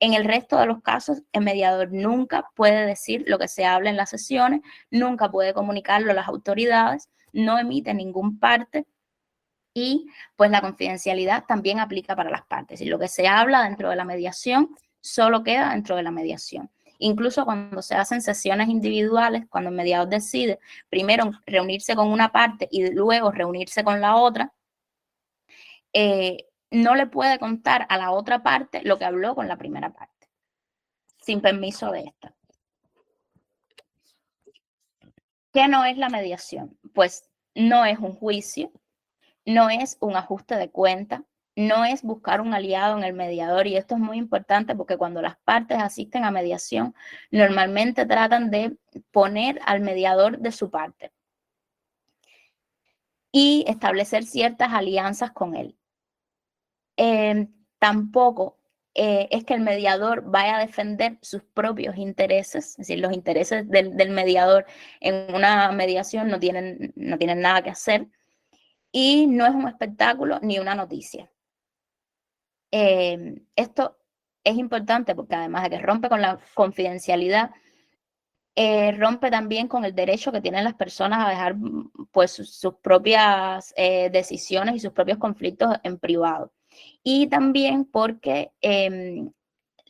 En 0.00 0.14
el 0.14 0.24
resto 0.24 0.58
de 0.58 0.66
los 0.66 0.82
casos, 0.82 1.22
el 1.32 1.44
mediador 1.44 1.92
nunca 1.92 2.50
puede 2.54 2.86
decir 2.86 3.24
lo 3.26 3.38
que 3.38 3.48
se 3.48 3.66
habla 3.66 3.90
en 3.90 3.96
las 3.96 4.10
sesiones, 4.10 4.62
nunca 4.90 5.30
puede 5.30 5.52
comunicarlo 5.52 6.10
a 6.12 6.14
las 6.14 6.28
autoridades, 6.28 7.10
no 7.32 7.58
emite 7.58 7.92
ningún 7.94 8.38
parte 8.38 8.86
y 9.74 10.08
pues 10.36 10.50
la 10.50 10.60
confidencialidad 10.62 11.44
también 11.46 11.80
aplica 11.80 12.16
para 12.16 12.30
las 12.30 12.42
partes. 12.46 12.80
Y 12.80 12.86
lo 12.86 12.98
que 12.98 13.08
se 13.08 13.28
habla 13.28 13.62
dentro 13.62 13.90
de 13.90 13.96
la 13.96 14.04
mediación 14.04 14.74
solo 15.00 15.44
queda 15.44 15.70
dentro 15.70 15.96
de 15.96 16.02
la 16.02 16.10
mediación. 16.10 16.70
Incluso 16.98 17.44
cuando 17.44 17.82
se 17.82 17.94
hacen 17.94 18.20
sesiones 18.22 18.68
individuales, 18.68 19.44
cuando 19.48 19.70
el 19.70 19.76
mediador 19.76 20.08
decide 20.08 20.58
primero 20.90 21.30
reunirse 21.46 21.94
con 21.96 22.08
una 22.08 22.30
parte 22.32 22.68
y 22.70 22.90
luego 22.92 23.32
reunirse 23.32 23.84
con 23.84 24.00
la 24.00 24.16
otra, 24.16 24.52
eh, 25.92 26.46
no 26.70 26.94
le 26.94 27.06
puede 27.06 27.38
contar 27.38 27.86
a 27.88 27.98
la 27.98 28.12
otra 28.12 28.42
parte 28.42 28.82
lo 28.84 28.98
que 28.98 29.04
habló 29.04 29.34
con 29.34 29.48
la 29.48 29.56
primera 29.56 29.92
parte, 29.92 30.28
sin 31.20 31.40
permiso 31.40 31.90
de 31.90 32.00
esta. 32.00 32.34
¿Qué 35.52 35.66
no 35.66 35.84
es 35.84 35.98
la 35.98 36.08
mediación? 36.08 36.78
Pues 36.94 37.28
no 37.54 37.84
es 37.84 37.98
un 37.98 38.14
juicio, 38.14 38.70
no 39.44 39.68
es 39.68 39.96
un 40.00 40.16
ajuste 40.16 40.56
de 40.56 40.70
cuenta, 40.70 41.24
no 41.56 41.84
es 41.84 42.02
buscar 42.02 42.40
un 42.40 42.54
aliado 42.54 42.96
en 42.96 43.04
el 43.04 43.12
mediador 43.12 43.66
y 43.66 43.76
esto 43.76 43.96
es 43.96 44.00
muy 44.00 44.16
importante 44.16 44.76
porque 44.76 44.96
cuando 44.96 45.20
las 45.20 45.36
partes 45.38 45.78
asisten 45.78 46.24
a 46.24 46.30
mediación, 46.30 46.94
normalmente 47.32 48.06
tratan 48.06 48.50
de 48.50 48.76
poner 49.10 49.60
al 49.66 49.80
mediador 49.80 50.38
de 50.38 50.52
su 50.52 50.70
parte 50.70 51.12
y 53.32 53.64
establecer 53.66 54.24
ciertas 54.24 54.72
alianzas 54.72 55.32
con 55.32 55.56
él. 55.56 55.76
Em, 57.02 57.48
tampoco 57.78 58.58
eh, 58.94 59.26
es 59.30 59.44
que 59.44 59.54
el 59.54 59.62
mediador 59.62 60.22
vaya 60.22 60.56
a 60.58 60.60
defender 60.60 61.16
sus 61.22 61.42
propios 61.42 61.96
intereses, 61.96 62.72
es 62.72 62.76
decir, 62.76 62.98
los 62.98 63.14
intereses 63.14 63.66
del, 63.70 64.10
mediador 64.10 64.66
en 65.00 65.34
una 65.34 65.72
mediación 65.72 66.28
no 66.28 66.38
tienen, 66.38 66.92
nada 66.96 67.62
que 67.62 67.70
hacer 67.70 68.06
y 68.92 69.26
no 69.28 69.46
es 69.46 69.54
un 69.54 69.66
espectáculo 69.66 70.40
ni 70.42 70.58
una 70.58 70.74
noticia. 70.74 71.30
Em, 72.70 73.46
esto 73.56 73.96
es 74.44 74.56
importante 74.58 75.14
porque 75.14 75.36
además 75.36 75.62
de 75.64 75.70
que 75.70 75.78
rompe 75.78 76.10
con 76.10 76.20
la 76.20 76.38
confidencialidad, 76.54 77.50
eh, 78.56 78.92
rompe 78.92 79.30
también 79.30 79.68
con 79.68 79.84
el 79.86 79.94
derecho 79.94 80.32
que 80.32 80.42
tienen 80.42 80.64
las 80.64 80.74
personas 80.74 81.26
a 81.26 81.30
dejar 81.30 81.56
pues, 82.12 82.32
sus, 82.32 82.74
propias 82.82 83.72
eh, 83.76 84.10
decisiones 84.10 84.74
y 84.76 84.80
sus 84.80 84.92
propios 84.92 85.18
conflictos 85.18 85.76
en 85.82 85.98
privado. 85.98 86.52
Y 87.02 87.28
también 87.28 87.84
porque 87.84 88.52
em, 88.60 89.32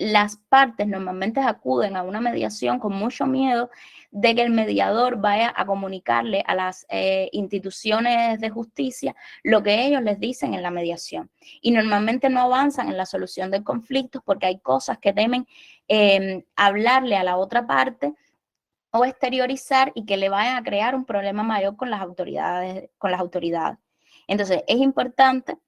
las 0.01 0.39
partes 0.49 0.87
normalmente 0.87 1.41
acuden 1.41 1.95
a 1.95 2.03
una 2.03 2.23
mediación 2.23 2.79
con 2.79 2.95
mucho 2.95 3.27
miedo 3.27 3.71
de 4.11 4.35
que 4.35 4.43
el 4.43 4.51
mediador 4.51 5.21
vaya 5.21 5.53
a 5.55 5.67
comunicarle 5.67 6.43
a 6.47 6.55
las 6.55 6.87
eh, 6.89 7.29
instituciones 7.33 8.41
de 8.41 8.49
justicia 8.49 9.15
lo 9.43 9.63
que 9.63 9.87
ellos 9.87 10.03
les 10.03 10.19
dicen 10.19 10.55
en 10.55 10.63
la 10.63 10.71
mediación. 10.71 11.31
Y 11.61 11.71
normalmente 11.71 12.31
no 12.31 12.41
avanzan 12.41 12.89
en 12.89 12.97
la 12.97 13.05
solución 13.05 13.51
del 13.51 13.63
conflicto 13.63 14.23
porque 14.25 14.47
hay 14.47 14.59
cosas 14.59 14.99
que 14.99 15.13
temen 15.13 15.47
em, 15.87 16.45
hablarle 16.57 17.17
a 17.17 17.25
la 17.25 17.37
otra 17.37 17.67
parte 17.67 18.15
o 18.93 19.05
exteriorizar 19.05 19.93
y 19.95 20.07
que 20.07 20.17
le 20.17 20.31
vayan 20.31 20.57
a 20.57 20.63
crear 20.63 20.95
un 20.95 21.05
problema 21.05 21.43
mayor 21.43 21.77
con 21.77 21.91
las 21.91 22.01
autoridades. 22.01 22.89
Con 22.97 23.11
las 23.11 23.21
autoridades. 23.21 23.79
Entonces, 24.27 24.65
es 24.67 24.79
importante 24.79 25.59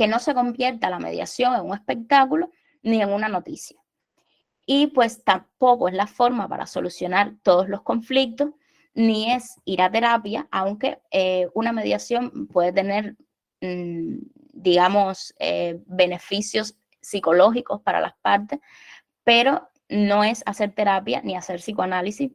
que 0.00 0.08
no 0.08 0.18
se 0.18 0.32
convierta 0.32 0.88
la 0.88 0.98
mediación 0.98 1.54
en 1.54 1.60
un 1.60 1.74
espectáculo 1.74 2.50
ni 2.82 3.02
en 3.02 3.12
una 3.12 3.28
noticia. 3.28 3.76
Y 4.64 4.86
pues 4.86 5.22
tampoco 5.22 5.88
es 5.88 5.94
la 5.94 6.06
forma 6.06 6.48
para 6.48 6.64
solucionar 6.64 7.34
todos 7.42 7.68
los 7.68 7.82
conflictos, 7.82 8.48
ni 8.94 9.30
es 9.30 9.60
ir 9.66 9.82
a 9.82 9.90
terapia, 9.90 10.48
aunque 10.50 11.02
eh, 11.10 11.48
una 11.52 11.72
mediación 11.72 12.46
puede 12.46 12.72
tener, 12.72 13.18
mm, 13.60 14.20
digamos, 14.54 15.34
eh, 15.38 15.82
beneficios 15.84 16.78
psicológicos 17.02 17.82
para 17.82 18.00
las 18.00 18.14
partes, 18.22 18.58
pero 19.22 19.68
no 19.90 20.24
es 20.24 20.42
hacer 20.46 20.72
terapia 20.74 21.20
ni 21.22 21.36
hacer 21.36 21.60
psicoanálisis 21.60 22.30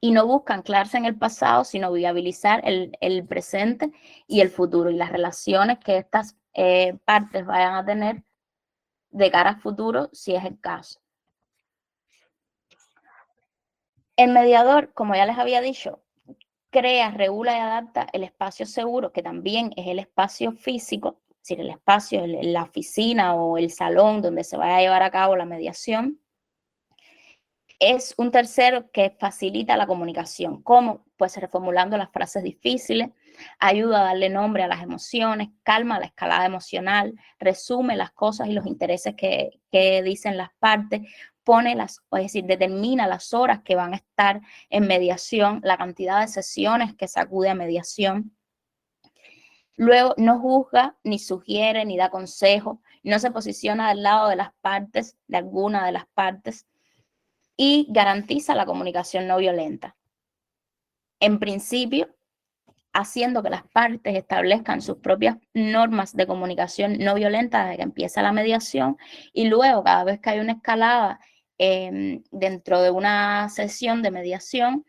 y 0.00 0.12
no 0.12 0.24
busca 0.24 0.54
anclarse 0.54 0.98
en 0.98 1.04
el 1.04 1.16
pasado, 1.16 1.64
sino 1.64 1.90
viabilizar 1.90 2.62
el, 2.64 3.26
presente 3.26 3.90
y 4.28 4.40
el 4.40 4.50
futuro 4.50 4.88
y 4.88 4.94
las 4.94 5.10
relaciones 5.10 5.80
que 5.80 5.98
estas 5.98 6.36
eh, 6.54 6.98
partes 7.04 7.46
vayan 7.46 7.74
a 7.74 7.84
tener 7.84 8.22
de 9.10 9.30
cara 9.30 9.50
al 9.50 9.60
futuro, 9.60 10.08
si 10.12 10.34
es 10.34 10.44
el 10.44 10.60
caso. 10.60 11.00
El 14.16 14.32
mediador, 14.32 14.92
como 14.92 15.14
ya 15.14 15.26
les 15.26 15.38
había 15.38 15.60
dicho, 15.60 16.02
crea, 16.70 17.10
regula 17.10 17.56
y 17.56 17.60
adapta 17.60 18.06
el 18.12 18.24
espacio 18.24 18.66
seguro, 18.66 19.12
que 19.12 19.22
también 19.22 19.72
es 19.76 19.86
el 19.88 19.98
espacio 19.98 20.52
físico, 20.52 21.20
es 21.30 21.38
decir, 21.38 21.60
el 21.60 21.70
espacio, 21.70 22.26
la 22.26 22.62
oficina 22.62 23.34
o 23.34 23.58
el 23.58 23.70
salón 23.70 24.22
donde 24.22 24.44
se 24.44 24.56
vaya 24.56 24.76
a 24.76 24.80
llevar 24.80 25.02
a 25.02 25.10
cabo 25.10 25.36
la 25.36 25.46
mediación. 25.46 26.20
Es 27.78 28.14
un 28.18 28.30
tercero 28.30 28.90
que 28.90 29.10
facilita 29.18 29.76
la 29.76 29.86
comunicación, 29.86 30.62
como 30.62 31.06
pues 31.16 31.36
reformulando 31.38 31.96
las 31.96 32.10
frases 32.10 32.42
difíciles, 32.42 33.08
ayuda 33.58 34.00
a 34.00 34.04
darle 34.04 34.28
nombre 34.28 34.62
a 34.62 34.68
las 34.68 34.82
emociones, 34.82 35.48
calma 35.62 35.98
la 35.98 36.06
escalada 36.06 36.46
emocional, 36.46 37.14
resume 37.38 37.96
las 37.96 38.12
cosas 38.12 38.48
y 38.48 38.52
los 38.52 38.66
intereses 38.66 39.14
que, 39.16 39.60
dicen 40.02 40.36
las 40.36 40.50
partes, 40.58 41.02
pone 41.44 41.74
las, 41.74 42.02
es 42.12 42.22
decir, 42.22 42.44
determina 42.44 43.06
las 43.06 43.32
horas 43.34 43.62
que 43.62 43.76
van 43.76 43.94
a 43.94 43.96
estar 43.96 44.40
en 44.68 44.86
mediación, 44.86 45.60
la 45.64 45.76
cantidad 45.76 46.20
de 46.20 46.28
sesiones 46.28 46.94
que 46.94 47.08
se 47.08 47.20
acude 47.20 47.48
a 47.48 47.54
mediación. 47.54 48.36
Luego 49.76 50.14
no 50.18 50.38
juzga, 50.38 50.96
ni 51.04 51.18
sugiere, 51.18 51.84
ni 51.84 51.96
da 51.96 52.10
consejo, 52.10 52.82
no 53.02 53.18
se 53.18 53.30
posiciona 53.30 53.88
al 53.88 54.02
lado 54.02 54.28
de 54.28 54.36
las 54.36 54.52
partes, 54.60 55.16
de 55.26 55.38
alguna 55.38 55.86
de 55.86 55.92
las 55.92 56.06
partes, 56.06 56.66
y 57.56 57.86
garantiza 57.90 58.54
la 58.54 58.66
comunicación 58.66 59.26
no 59.26 59.38
violenta. 59.38 59.96
En 61.20 61.38
principio, 61.38 62.08
haciendo 62.92 63.42
que 63.42 63.50
las 63.50 63.62
partes 63.68 64.16
establezcan 64.16 64.80
sus 64.80 64.98
propias 64.98 65.36
normas 65.54 66.14
de 66.16 66.26
comunicación 66.26 66.98
no 66.98 67.14
violenta 67.14 67.64
desde 67.64 67.76
que 67.76 67.82
empieza 67.82 68.22
la 68.22 68.32
mediación 68.32 68.96
y 69.32 69.48
luego 69.48 69.84
cada 69.84 70.04
vez 70.04 70.20
que 70.20 70.30
hay 70.30 70.40
una 70.40 70.52
escalada 70.52 71.20
Em, 71.62 72.22
dentro 72.30 72.80
de 72.80 72.90
una 72.90 73.50
sesión 73.50 74.00
de 74.00 74.10
mediación, 74.10 74.86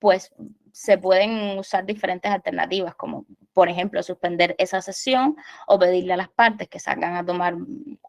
pues 0.00 0.34
se 0.72 0.98
pueden 0.98 1.56
usar 1.56 1.86
diferentes 1.86 2.28
alternativas, 2.32 2.96
como 2.96 3.24
por 3.52 3.68
ejemplo 3.68 4.02
suspender 4.02 4.56
esa 4.58 4.82
sesión 4.82 5.36
o 5.68 5.78
pedirle 5.78 6.14
a 6.14 6.16
las 6.16 6.28
partes 6.28 6.68
que 6.68 6.80
salgan 6.80 7.14
a 7.14 7.24
tomar 7.24 7.54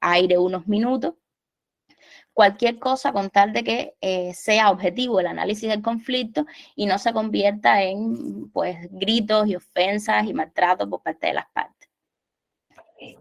aire 0.02 0.40
unos 0.40 0.68
minutos. 0.68 1.14
Cualquier 2.34 2.80
cosa 2.80 3.12
con 3.12 3.30
tal 3.30 3.52
de 3.52 3.64
que 3.64 3.96
eh, 4.02 4.34
sea 4.34 4.72
objetivo 4.72 5.20
el 5.20 5.28
análisis 5.28 5.70
del 5.70 5.82
conflicto 5.82 6.46
y 6.76 6.86
no 6.86 6.98
se 6.98 7.12
convierta 7.12 7.84
en 7.84 8.50
pues, 8.52 8.88
gritos 8.92 9.48
y 9.48 9.56
ofensas 9.56 10.26
y 10.26 10.34
maltratos 10.34 10.88
por 10.88 11.02
parte 11.02 11.28
de 11.28 11.34
las 11.34 11.50
partes. 11.52 11.90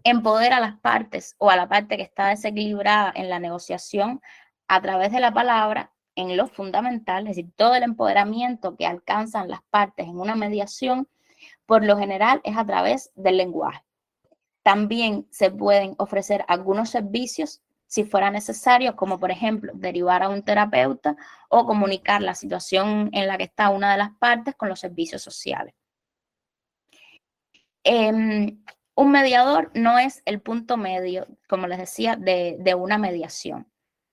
Empoderar 0.03 0.59
a 0.59 0.67
las 0.67 0.79
partes 0.79 1.35
o 1.37 1.49
a 1.49 1.55
la 1.55 1.67
parte 1.67 1.97
que 1.97 2.03
está 2.03 2.29
desequilibrada 2.29 3.11
en 3.15 3.29
la 3.29 3.39
negociación 3.39 4.21
a 4.67 4.81
través 4.81 5.11
de 5.11 5.19
la 5.19 5.33
palabra 5.33 5.91
en 6.15 6.35
lo 6.35 6.47
fundamental, 6.47 7.27
es 7.27 7.37
decir, 7.37 7.51
todo 7.55 7.75
el 7.75 7.83
empoderamiento 7.83 8.75
que 8.75 8.85
alcanzan 8.85 9.49
las 9.49 9.61
partes 9.69 10.05
en 10.07 10.19
una 10.19 10.35
mediación, 10.35 11.07
por 11.65 11.85
lo 11.85 11.97
general 11.97 12.41
es 12.43 12.57
a 12.57 12.65
través 12.65 13.11
del 13.15 13.37
lenguaje. 13.37 13.83
También 14.61 15.27
se 15.31 15.49
pueden 15.49 15.95
ofrecer 15.97 16.43
algunos 16.47 16.89
servicios 16.89 17.61
si 17.89 18.05
fuera 18.05 18.31
necesario, 18.31 18.95
como 18.95 19.19
por 19.19 19.31
ejemplo 19.31 19.73
derivar 19.75 20.23
a 20.23 20.29
un 20.29 20.43
terapeuta 20.43 21.17
o 21.49 21.65
comunicar 21.65 22.21
la 22.21 22.35
situación 22.35 23.09
en 23.11 23.27
la 23.27 23.37
que 23.37 23.43
está 23.43 23.69
una 23.69 23.91
de 23.91 23.97
las 23.97 24.11
partes 24.11 24.55
con 24.55 24.69
los 24.69 24.79
servicios 24.79 25.21
sociales. 25.21 25.73
Em, 27.83 28.63
un 28.95 29.11
mediador 29.11 29.71
no 29.73 29.99
es 29.99 30.21
el 30.25 30.39
punto 30.39 30.77
medio, 30.77 31.27
como 31.49 31.67
les 31.67 31.79
decía, 31.79 32.15
de 32.15 32.75
una 32.75 32.97
mediación. 32.97 33.67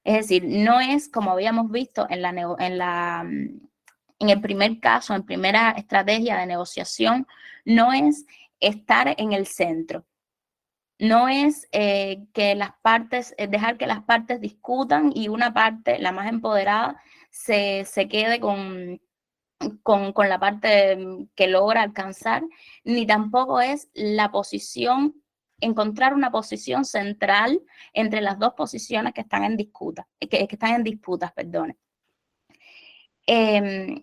Es 0.06 0.14
decir, 0.14 0.44
no 0.46 0.80
es 0.80 1.08
como 1.08 1.32
habíamos 1.32 1.68
visto 1.72 2.06
en, 2.08 2.22
la, 2.22 2.28
en, 2.30 2.78
la, 2.78 3.22
en 3.22 4.30
el 4.30 4.40
primer 4.40 4.78
caso, 4.78 5.14
en 5.14 5.26
primera 5.26 5.72
estrategia 5.72 6.36
de 6.38 6.46
negociación, 6.46 7.26
no 7.64 7.92
es 7.92 8.24
estar 8.60 9.16
en 9.18 9.32
el 9.32 9.48
centro. 9.48 10.06
No 10.98 11.28
es 11.28 11.68
eh, 11.72 12.26
que 12.32 12.54
las 12.54 12.72
partes, 12.82 13.34
eh, 13.38 13.48
dejar 13.48 13.76
que 13.76 13.86
las 13.86 14.02
partes 14.02 14.40
discutan 14.40 15.12
y 15.14 15.28
una 15.28 15.52
parte, 15.52 15.98
la 15.98 16.12
más 16.12 16.28
empoderada, 16.28 17.00
se, 17.30 17.84
se 17.84 18.08
quede 18.08 18.40
con, 18.40 19.00
con, 19.82 20.12
con 20.12 20.28
la 20.28 20.38
parte 20.38 20.98
que 21.34 21.48
logra 21.48 21.82
alcanzar, 21.82 22.42
ni 22.84 23.06
tampoco 23.06 23.60
es 23.60 23.90
la 23.94 24.30
posición 24.30 25.22
encontrar 25.60 26.14
una 26.14 26.30
posición 26.30 26.84
central 26.84 27.62
entre 27.92 28.20
las 28.20 28.38
dos 28.38 28.54
posiciones 28.54 29.14
que 29.14 29.22
están 29.22 29.44
en 29.44 29.56
disputa, 29.56 30.06
que, 30.20 30.28
que 30.28 30.46
están 30.50 30.74
en 30.74 30.84
disputas, 30.84 31.32
perdone. 31.32 31.76
Em, 33.26 34.02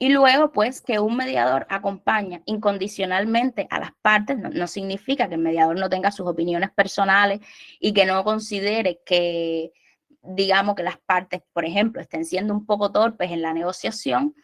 y 0.00 0.10
luego, 0.10 0.52
pues, 0.52 0.80
que 0.80 1.00
un 1.00 1.16
mediador 1.16 1.66
acompaña 1.70 2.40
incondicionalmente 2.44 3.66
a 3.70 3.80
las 3.80 3.92
partes, 4.00 4.38
no, 4.38 4.66
significa 4.68 5.28
que 5.28 5.34
el 5.34 5.40
mediador 5.40 5.76
no 5.76 5.88
tenga 5.90 6.12
sus 6.12 6.28
opiniones 6.28 6.70
personales 6.70 7.40
y 7.80 7.92
que 7.92 8.06
no 8.06 8.22
considere 8.22 9.00
que, 9.04 9.72
digamos, 10.22 10.76
que 10.76 10.84
las 10.84 10.98
partes, 10.98 11.42
por 11.52 11.64
ejemplo, 11.64 12.00
estén 12.00 12.24
siendo 12.24 12.54
un 12.54 12.64
poco 12.64 12.92
torpes 12.92 13.32
en 13.32 13.42
la 13.42 13.52
negociación, 13.52 14.36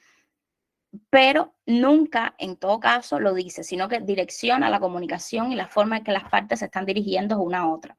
pero 1.11 1.55
nunca, 1.67 2.35
en 2.39 2.57
todo 2.57 2.81
caso, 2.81 3.21
lo 3.21 3.33
dice, 3.33 3.63
sino 3.63 3.89
que 3.89 4.01
direcciona 4.01 4.71
la 4.71 4.81
comunicación 4.81 5.53
y 5.53 5.57
la 5.57 5.69
forma 5.69 5.99
en 5.99 6.05
que 6.05 6.13
las 6.13 6.29
partes 6.29 6.61
se 6.61 6.65
están 6.67 6.85
dirigiendo 6.85 7.39
una 7.41 7.61
a 7.61 7.69
otra. 7.69 7.97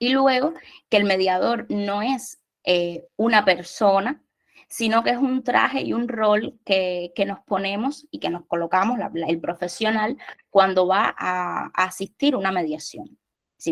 Y 0.00 0.10
luego, 0.10 0.54
que 0.88 0.96
el 0.96 1.04
mediador 1.04 1.66
no 1.70 2.02
es 2.02 2.40
eh, 2.64 3.06
una 3.16 3.44
persona, 3.44 4.24
sino 4.68 5.02
que 5.02 5.10
es 5.10 5.18
un 5.18 5.42
traje 5.42 5.82
y 5.82 5.92
un 5.92 6.08
rol 6.08 6.58
que, 6.64 7.12
nos 7.26 7.40
ponemos 7.40 8.06
y 8.10 8.18
que 8.18 8.30
nos 8.30 8.44
colocamos 8.46 8.98
el 9.26 9.40
profesional 9.40 10.16
cuando 10.50 10.86
va 10.86 11.14
a, 11.18 11.66
asistir 11.74 12.34
a 12.34 12.38
una 12.38 12.52
mediación. 12.52 13.18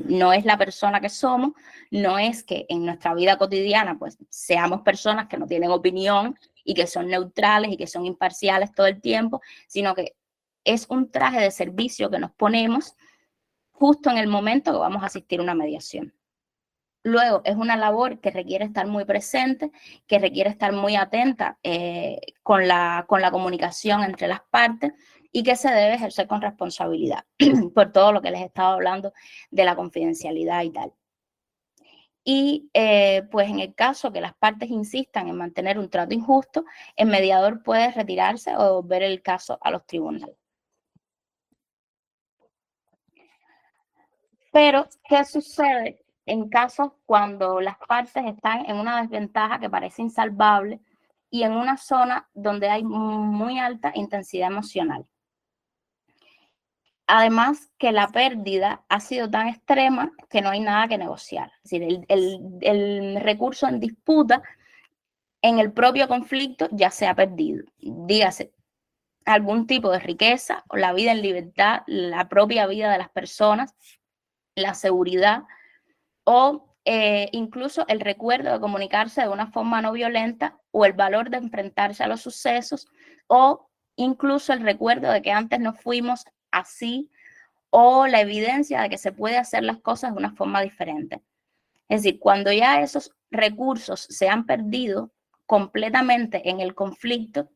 no 0.05 0.32
es 0.32 0.45
la 0.45 0.57
persona 0.59 1.01
que 1.01 1.09
somos, 1.09 1.53
no 1.90 2.18
es 2.18 2.43
que 2.45 2.66
en 2.68 2.84
nuestra 2.84 3.14
vida 3.14 3.36
cotidiana 3.36 3.99
pues 3.99 4.18
seamos 4.30 4.82
personas 4.82 5.28
que 5.28 5.38
no 5.38 5.47
tienen 5.47 5.70
opinión 5.70 6.38
y 6.64 6.74
que 6.74 6.86
son 6.86 7.09
neutrales 7.09 7.72
y 7.72 7.76
que 7.76 7.86
son 7.86 8.07
imparciales 8.07 8.72
todo 8.72 8.86
el 8.86 9.01
tiempo, 9.01 9.40
sino 9.66 9.95
que 9.95 10.16
es 10.64 10.86
un 10.88 11.11
traje 11.11 11.40
de 11.40 11.51
servicio 11.51 12.11
que 12.11 12.18
nos 12.18 12.30
ponemos 12.32 12.97
justo 13.72 14.11
en 14.11 14.18
el 14.18 14.28
momento 14.28 14.72
que 14.72 14.78
vamos 14.78 15.03
a 15.03 15.07
asistir 15.07 15.40
a 15.40 15.43
una 15.43 15.55
mediación. 15.55 16.14
Luego, 17.05 17.43
es 17.45 17.57
una 17.57 17.77
labor 17.77 18.21
que 18.21 18.31
requiere 18.31 18.65
estar 18.65 18.87
muy 18.87 19.05
presente, 19.05 19.73
que 20.07 20.21
requiere 20.21 20.51
estar 20.51 20.73
muy 20.73 20.95
atenta 20.95 21.59
eh, 21.63 22.21
con, 22.43 22.69
la, 22.69 23.07
con 23.09 23.21
la 23.21 23.33
comunicación 23.33 24.05
entre 24.05 24.29
las 24.29 24.43
partes 24.43 24.93
y 25.33 25.43
que 25.43 25.57
se 25.57 25.71
debe 25.71 25.95
ejercer 25.95 26.29
con 26.29 26.43
responsabilidad 26.43 27.25
por 27.75 27.91
todo 27.93 28.13
lo 28.13 28.23
que 28.23 28.31
les 28.31 28.41
he 28.43 28.45
estado 28.45 28.75
hablando 28.75 29.13
de 29.51 29.65
la 29.65 29.75
confidencialidad 29.75 30.63
y 30.63 30.71
tal. 30.71 30.93
Y 32.25 32.71
eh, 32.73 33.25
pues 33.33 33.49
en 33.51 33.59
el 33.59 33.75
caso 33.75 34.13
que 34.13 34.21
las 34.21 34.35
partes 34.35 34.71
insistan 34.71 35.29
en 35.29 35.37
mantener 35.37 35.79
un 35.79 35.91
trato 35.91 36.15
injusto, 36.15 36.65
el 36.95 37.09
mediador 37.09 37.63
puede 37.65 37.91
retirarse 37.91 38.55
o 38.57 38.83
ver 38.83 39.03
el 39.03 39.23
caso 39.23 39.59
a 39.61 39.71
los 39.73 39.85
tribunales. 39.87 40.37
Pero, 44.53 44.87
¿qué 45.09 45.25
sucede 45.25 46.02
en 46.27 46.49
casos 46.49 46.93
cuando 47.07 47.61
las 47.61 47.77
partes 47.79 48.25
están 48.27 48.66
en 48.66 48.77
una 48.77 49.03
desventaja 49.03 49.59
que 49.59 49.70
parece 49.70 50.03
insalvable 50.03 50.81
y 51.31 51.43
en 51.43 51.53
una 51.53 51.77
zona 51.77 52.29
donde 52.35 52.68
hay 52.68 52.85
muy 52.85 53.59
alta 53.59 53.93
intensidad 53.95 54.49
emocional. 54.49 55.07
Además 57.07 57.70
que 57.79 57.93
la 57.93 58.09
pérdida 58.09 58.85
ha 58.89 59.01
sido 59.01 59.29
tan 59.29 59.49
extrema 59.49 60.12
que 60.31 60.41
no 60.41 60.51
hay 60.51 60.61
nada 60.61 60.89
que 60.89 60.99
negociar. 60.99 61.53
Es 61.64 61.70
decir, 61.70 62.07
el, 62.09 63.20
recurso 63.20 63.66
en 63.68 63.81
disputa 63.81 64.43
en 65.43 65.59
el 65.59 65.73
propio 65.73 66.07
conflicto 66.07 66.68
ya 66.70 66.91
se 66.91 67.07
ha 67.07 67.14
perdido. 67.14 67.64
Dígase, 67.79 68.53
algún 69.25 69.66
tipo 69.66 69.91
de 69.91 69.99
riqueza 69.99 70.64
la 70.73 70.93
vida 70.93 71.12
en 71.12 71.23
libertad, 71.23 71.83
la 71.87 72.29
propia 72.29 72.66
vida 72.66 72.91
de 72.91 72.99
las 72.99 73.11
personas, 73.11 73.75
la 74.55 74.75
seguridad, 74.75 75.45
o 76.25 76.68
eh, 76.85 77.29
incluso 77.33 77.87
el 77.89 78.01
recuerdo 78.01 78.53
de 78.53 78.61
comunicarse 78.61 79.23
de 79.23 79.29
una 79.29 79.47
forma 79.53 79.81
no 79.83 79.93
violenta 79.93 80.59
o 80.73 80.85
el 80.85 80.93
valor 80.93 81.31
de 81.31 81.37
enfrentarse 81.37 82.03
a 82.03 82.09
los 82.09 82.23
sucesos 82.23 82.89
o 83.29 83.68
incluso 83.97 84.53
el 84.53 84.61
recuerdo 84.61 85.11
de 85.12 85.23
que 85.23 85.31
antes 85.31 85.61
no 85.61 85.75
fuimos 85.75 86.25
así 86.51 87.11
o 87.70 88.07
la 88.07 88.20
evidencia 88.20 88.83
de 88.83 88.91
que 88.91 88.99
se 88.99 89.12
puede 89.12 89.39
hacer 89.39 89.62
las 89.62 89.79
cosas 89.79 90.12
de 90.12 90.18
una 90.18 90.33
forma 90.33 90.61
diferente. 90.61 91.23
Es 91.89 92.03
decir, 92.03 92.18
cuando 92.20 92.53
ya 92.53 92.81
esos 92.81 93.12
recursos 93.31 94.07
se 94.11 94.29
han 94.29 94.45
perdido 94.45 95.12
completamente 95.47 96.51
en 96.51 96.61
el 96.61 96.75
conflicto, 96.75 97.49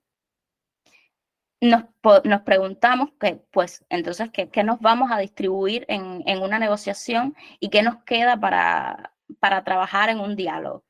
nos, 1.61 1.85
nos, 2.25 2.43
preguntamos 2.43 3.11
que, 3.19 3.37
pues, 3.51 3.85
entonces, 3.89 4.31
¿qué, 4.31 4.51
¿qué, 4.51 4.63
nos 4.63 4.81
vamos 4.81 5.11
a 5.11 5.19
distribuir 5.19 5.85
en, 5.89 6.23
en, 6.27 6.43
una 6.43 6.59
negociación 6.59 7.35
y 7.61 7.71
qué 7.71 7.83
nos 7.83 8.03
queda 8.05 8.39
para, 8.39 9.15
para 9.41 9.65
trabajar 9.65 10.11
en 10.11 10.21
un 10.21 10.37
diálogo? 10.37 10.85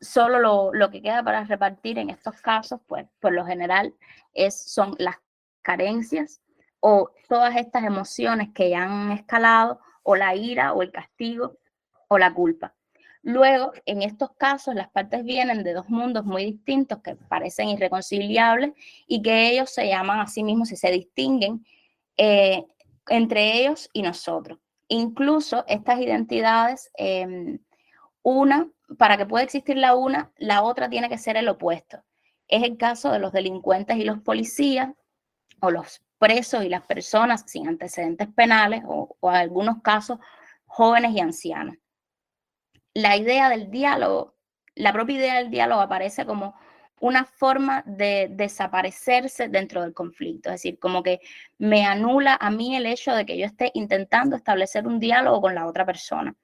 Solo 0.00 0.40
lo, 0.40 0.74
lo, 0.74 0.90
que 0.90 1.00
queda 1.02 1.22
para 1.22 1.44
repartir 1.44 1.98
en 1.98 2.10
estos 2.10 2.40
casos, 2.40 2.80
pues, 2.86 3.06
por 3.20 3.32
lo 3.32 3.46
general, 3.46 3.94
es, 4.34 4.60
son 4.72 4.96
las 4.98 5.16
carencias 5.62 6.42
o 6.80 7.12
todas 7.28 7.54
estas 7.56 7.84
emociones 7.84 8.48
que 8.52 8.70
ya 8.70 8.82
han 8.82 9.12
escalado, 9.12 9.80
o 10.02 10.16
la 10.16 10.34
ira, 10.34 10.72
o 10.72 10.82
el 10.82 10.90
castigo, 10.90 11.58
o 12.08 12.18
la 12.18 12.34
culpa. 12.34 12.74
Luego, 13.22 13.72
en 13.86 14.02
estos 14.02 14.32
casos, 14.32 14.74
las 14.74 14.90
partes 14.90 15.24
vienen 15.24 15.62
de 15.62 15.74
dos 15.74 15.88
mundos 15.88 16.24
muy 16.24 16.44
distintos 16.44 16.98
que 17.02 17.14
parecen 17.14 17.68
irreconciliables 17.68 18.72
y 19.06 19.22
que 19.22 19.50
ellos 19.50 19.70
se 19.70 19.86
llaman 19.86 20.20
a 20.20 20.26
sí 20.26 20.42
mismos 20.42 20.72
y 20.72 20.76
se 20.76 20.90
distinguen 20.90 21.64
eh, 22.16 22.66
entre 23.08 23.60
ellos 23.60 23.88
y 23.92 24.02
nosotros. 24.02 24.58
Incluso 24.88 25.64
estas 25.68 26.00
identidades, 26.00 26.90
em, 26.94 27.60
una, 28.22 28.68
para 28.98 29.16
que 29.16 29.26
pueda 29.26 29.44
existir 29.44 29.76
la 29.76 29.94
una, 29.94 30.32
la 30.36 30.62
otra 30.62 30.90
tiene 30.90 31.08
que 31.08 31.18
ser 31.18 31.36
el 31.36 31.48
opuesto. 31.48 32.02
Es 32.48 32.64
el 32.64 32.76
caso 32.76 33.12
de 33.12 33.20
los 33.20 33.32
delincuentes 33.32 33.96
y 33.98 34.04
los 34.04 34.20
policías, 34.20 34.90
o 35.60 35.70
los 35.70 36.02
presos 36.18 36.64
y 36.64 36.68
las 36.68 36.82
personas 36.82 37.44
sin 37.46 37.68
antecedentes 37.68 38.28
penales, 38.34 38.82
o, 38.86 39.16
o 39.20 39.30
en 39.30 39.36
algunos 39.36 39.80
casos 39.82 40.18
jóvenes 40.66 41.12
y 41.12 41.20
ancianos 41.20 41.76
la 42.94 43.16
idea 43.16 43.48
del 43.48 43.70
diálogo, 43.70 44.34
la 44.74 44.92
propia 44.92 45.16
idea 45.16 45.34
del 45.36 45.50
diálogo 45.50 45.80
aparece 45.80 46.26
como 46.26 46.54
una 47.00 47.24
forma 47.24 47.82
de 47.84 48.28
desaparecerse 48.30 49.48
dentro 49.48 49.82
del 49.82 49.92
conflicto, 49.92 50.50
es 50.50 50.54
decir, 50.54 50.78
como 50.78 51.02
que 51.02 51.20
me 51.58 51.84
anula 51.84 52.38
a 52.40 52.50
mí 52.50 52.76
el 52.76 52.86
hecho 52.86 53.12
de 53.12 53.26
que 53.26 53.36
yo 53.36 53.44
esté 53.44 53.72
intentando 53.74 54.36
establecer 54.36 54.86
un 54.86 55.00
diálogo 55.00 55.40
con 55.40 55.54
la 55.54 55.66
otra 55.66 55.84
persona. 55.84 56.36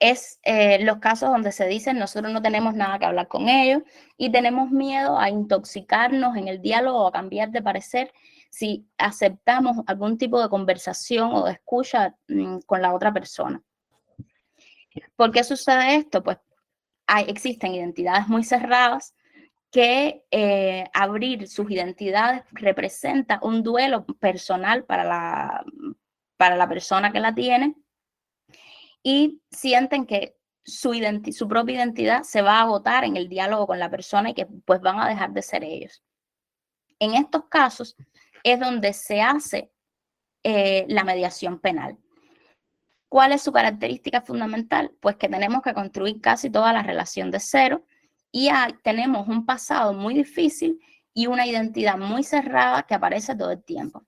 Es 0.00 0.40
eh, 0.42 0.84
los 0.84 0.98
casos 0.98 1.30
donde 1.30 1.52
se 1.52 1.68
dicen 1.68 1.98
nosotros 1.98 2.32
no 2.32 2.42
tenemos 2.42 2.74
nada 2.74 2.98
que 2.98 3.04
hablar 3.04 3.28
con 3.28 3.48
ellos 3.48 3.82
y 4.16 4.32
tenemos 4.32 4.72
miedo 4.72 5.16
a 5.16 5.30
intoxicarnos 5.30 6.36
en 6.36 6.48
el 6.48 6.60
diálogo 6.60 7.04
o 7.04 7.06
a 7.06 7.12
cambiar 7.12 7.50
de 7.52 7.62
parecer 7.62 8.12
si 8.50 8.88
aceptamos 8.98 9.76
algún 9.86 10.18
tipo 10.18 10.42
de 10.42 10.48
conversación 10.48 11.32
o 11.32 11.44
de 11.44 11.52
escucha 11.52 12.16
mm, 12.26 12.58
con 12.66 12.82
la 12.82 12.92
otra 12.92 13.12
persona. 13.12 13.62
¿Por 15.16 15.32
qué 15.32 15.44
sucede 15.44 15.96
esto? 15.96 16.22
Pues 16.22 16.38
hay, 17.06 17.24
existen 17.28 17.74
identidades 17.74 18.28
muy 18.28 18.44
cerradas 18.44 19.14
que 19.70 20.24
eh, 20.30 20.84
abrir 20.92 21.48
sus 21.48 21.70
identidades 21.70 22.42
representa 22.52 23.40
un 23.42 23.62
duelo 23.62 24.04
personal 24.04 24.84
para 24.84 25.04
la, 25.04 25.64
para 26.36 26.56
la 26.56 26.68
persona 26.68 27.10
que 27.10 27.20
la 27.20 27.34
tiene 27.34 27.74
y 29.02 29.40
sienten 29.50 30.06
que 30.06 30.36
su, 30.64 30.92
su 31.32 31.48
propia 31.48 31.76
identidad 31.76 32.22
se 32.22 32.42
va 32.42 32.58
a 32.58 32.62
agotar 32.62 33.04
en 33.04 33.16
el 33.16 33.28
diálogo 33.28 33.66
con 33.66 33.78
la 33.78 33.90
persona 33.90 34.30
y 34.30 34.34
que 34.34 34.46
pues 34.46 34.80
van 34.80 35.00
a 35.00 35.08
dejar 35.08 35.32
de 35.32 35.42
ser 35.42 35.64
ellos. 35.64 36.02
En 36.98 37.14
estos 37.14 37.46
casos 37.48 37.96
es 38.44 38.60
donde 38.60 38.92
se 38.92 39.22
hace 39.22 39.72
eh, 40.44 40.84
la 40.88 41.02
mediación 41.02 41.58
penal. 41.60 41.96
¿Cuál 43.12 43.32
es 43.32 43.42
su 43.42 43.52
característica 43.52 44.22
fundamental? 44.22 44.90
Pues 44.98 45.16
que 45.16 45.28
tenemos 45.28 45.60
que 45.60 45.74
construir 45.74 46.18
casi 46.22 46.48
toda 46.48 46.72
la 46.72 46.82
relación 46.82 47.30
de 47.30 47.40
cero 47.40 47.84
y 48.30 48.48
tenemos 48.82 49.28
un 49.28 49.44
pasado 49.44 49.92
muy 49.92 50.14
difícil 50.14 50.80
y 51.12 51.26
una 51.26 51.46
identidad 51.46 51.98
muy 51.98 52.24
cerrada 52.24 52.84
que 52.84 52.94
aparece 52.94 53.36
todo 53.36 53.50
el 53.50 53.62
tiempo. 53.62 54.02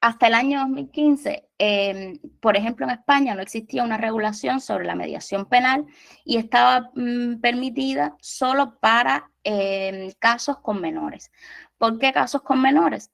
Hasta 0.00 0.28
el 0.28 0.34
año 0.34 0.60
2015, 0.60 1.48
em, 1.58 2.20
por 2.40 2.56
ejemplo, 2.56 2.86
en 2.86 2.92
España 2.92 3.34
no 3.34 3.42
existía 3.42 3.82
una 3.82 3.96
regulación 3.96 4.60
sobre 4.60 4.84
la 4.84 4.94
mediación 4.94 5.46
penal 5.46 5.84
y 6.24 6.36
estaba 6.36 6.92
mm, 6.94 7.40
permitida 7.40 8.16
solo 8.20 8.78
para 8.78 9.32
em, 9.42 10.12
casos 10.20 10.60
con 10.60 10.80
menores. 10.80 11.32
¿Por 11.76 11.98
qué 11.98 12.12
casos 12.12 12.42
con 12.42 12.62
menores? 12.62 13.10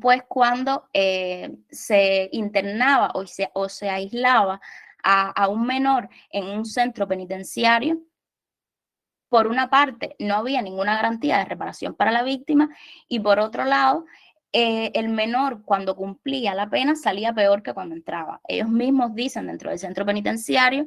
Pues 0.00 0.22
cuando 0.28 0.88
eh, 0.92 1.56
se 1.70 2.28
internaba 2.32 3.10
o 3.14 3.26
se, 3.26 3.50
o 3.54 3.68
se 3.68 3.88
aislaba 3.88 4.60
a, 5.02 5.48
un 5.48 5.66
menor 5.66 6.08
en 6.30 6.44
un 6.46 6.66
centro 6.66 7.08
penitenciario, 7.08 7.98
por 9.30 9.46
una 9.46 9.70
parte, 9.70 10.16
no 10.18 10.36
había 10.36 10.62
ninguna 10.62 10.94
garantía 10.96 11.38
de 11.38 11.44
reparación 11.44 11.94
para 11.94 12.10
la 12.10 12.22
víctima 12.22 12.68
y 13.08 13.20
por 13.20 13.38
otro 13.40 13.64
lado, 13.64 14.04
eh, 14.52 14.90
el 14.94 15.08
menor 15.08 15.62
cuando 15.64 15.94
cumplía 15.96 16.54
la 16.54 16.70
pena 16.70 16.94
salía 16.96 17.34
peor 17.34 17.62
que 17.62 17.74
cuando 17.74 17.94
entraba. 17.94 18.40
Ellos 18.48 18.68
mismos 18.68 19.14
dicen 19.14 19.46
dentro 19.46 19.70
del 19.70 19.78
centro 19.78 20.06
penitenciario 20.06 20.86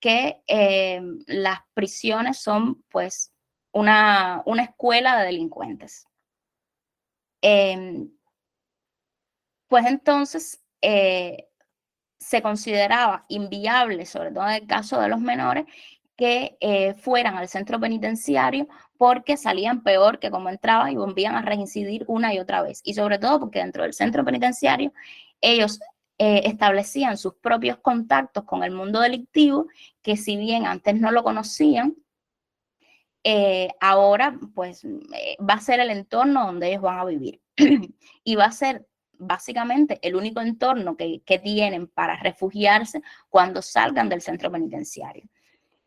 que 0.00 0.42
eh, 0.46 1.00
las 1.26 1.60
prisiones 1.74 2.38
son 2.38 2.82
pues 2.90 3.32
una, 3.72 4.42
una 4.46 4.64
escuela 4.64 5.18
de 5.18 5.26
delincuentes. 5.26 6.06
Em, 7.42 8.10
pues 9.72 9.86
entonces 9.86 10.62
eh, 10.82 11.48
se 12.18 12.42
consideraba 12.42 13.24
inviable, 13.28 14.04
sobre 14.04 14.30
todo 14.30 14.46
en 14.46 14.56
el 14.56 14.66
caso 14.66 15.00
de 15.00 15.08
los 15.08 15.18
menores, 15.18 15.64
que 16.14 16.58
eh, 16.60 16.92
fueran 16.92 17.38
al 17.38 17.48
centro 17.48 17.80
penitenciario 17.80 18.68
porque 18.98 19.38
salían 19.38 19.82
peor 19.82 20.18
que 20.18 20.30
como 20.30 20.50
entraban 20.50 20.92
y 20.92 20.96
volvían 20.96 21.36
a 21.36 21.40
reincidir 21.40 22.04
una 22.06 22.34
y 22.34 22.38
otra 22.38 22.60
vez. 22.60 22.82
Y 22.84 22.92
sobre 22.92 23.18
todo 23.18 23.40
porque 23.40 23.60
dentro 23.60 23.84
del 23.84 23.94
centro 23.94 24.22
penitenciario 24.26 24.92
ellos 25.40 25.80
eh, 26.18 26.42
establecían 26.44 27.16
sus 27.16 27.36
propios 27.36 27.78
contactos 27.78 28.44
con 28.44 28.64
el 28.64 28.72
mundo 28.72 29.00
delictivo, 29.00 29.68
que 30.02 30.18
si 30.18 30.36
bien 30.36 30.66
antes 30.66 31.00
no 31.00 31.12
lo 31.12 31.24
conocían, 31.24 31.96
ahora 33.80 34.38
pues 34.54 34.84
va 34.84 35.54
a 35.54 35.60
ser 35.60 35.80
el 35.80 35.88
entorno 35.88 36.44
donde 36.44 36.68
ellos 36.68 36.82
van 36.82 36.98
a 36.98 37.06
vivir. 37.06 37.40
y 38.24 38.34
va 38.34 38.44
a 38.44 38.52
ser 38.52 38.86
básicamente 39.26 39.98
el 40.02 40.16
único 40.16 40.40
entorno 40.40 40.96
que, 40.96 41.22
tienen 41.42 41.88
para 41.88 42.16
refugiarse 42.16 43.02
cuando 43.28 43.62
salgan 43.62 44.08
del 44.08 44.20
centro 44.20 44.50
penitenciario. 44.50 45.24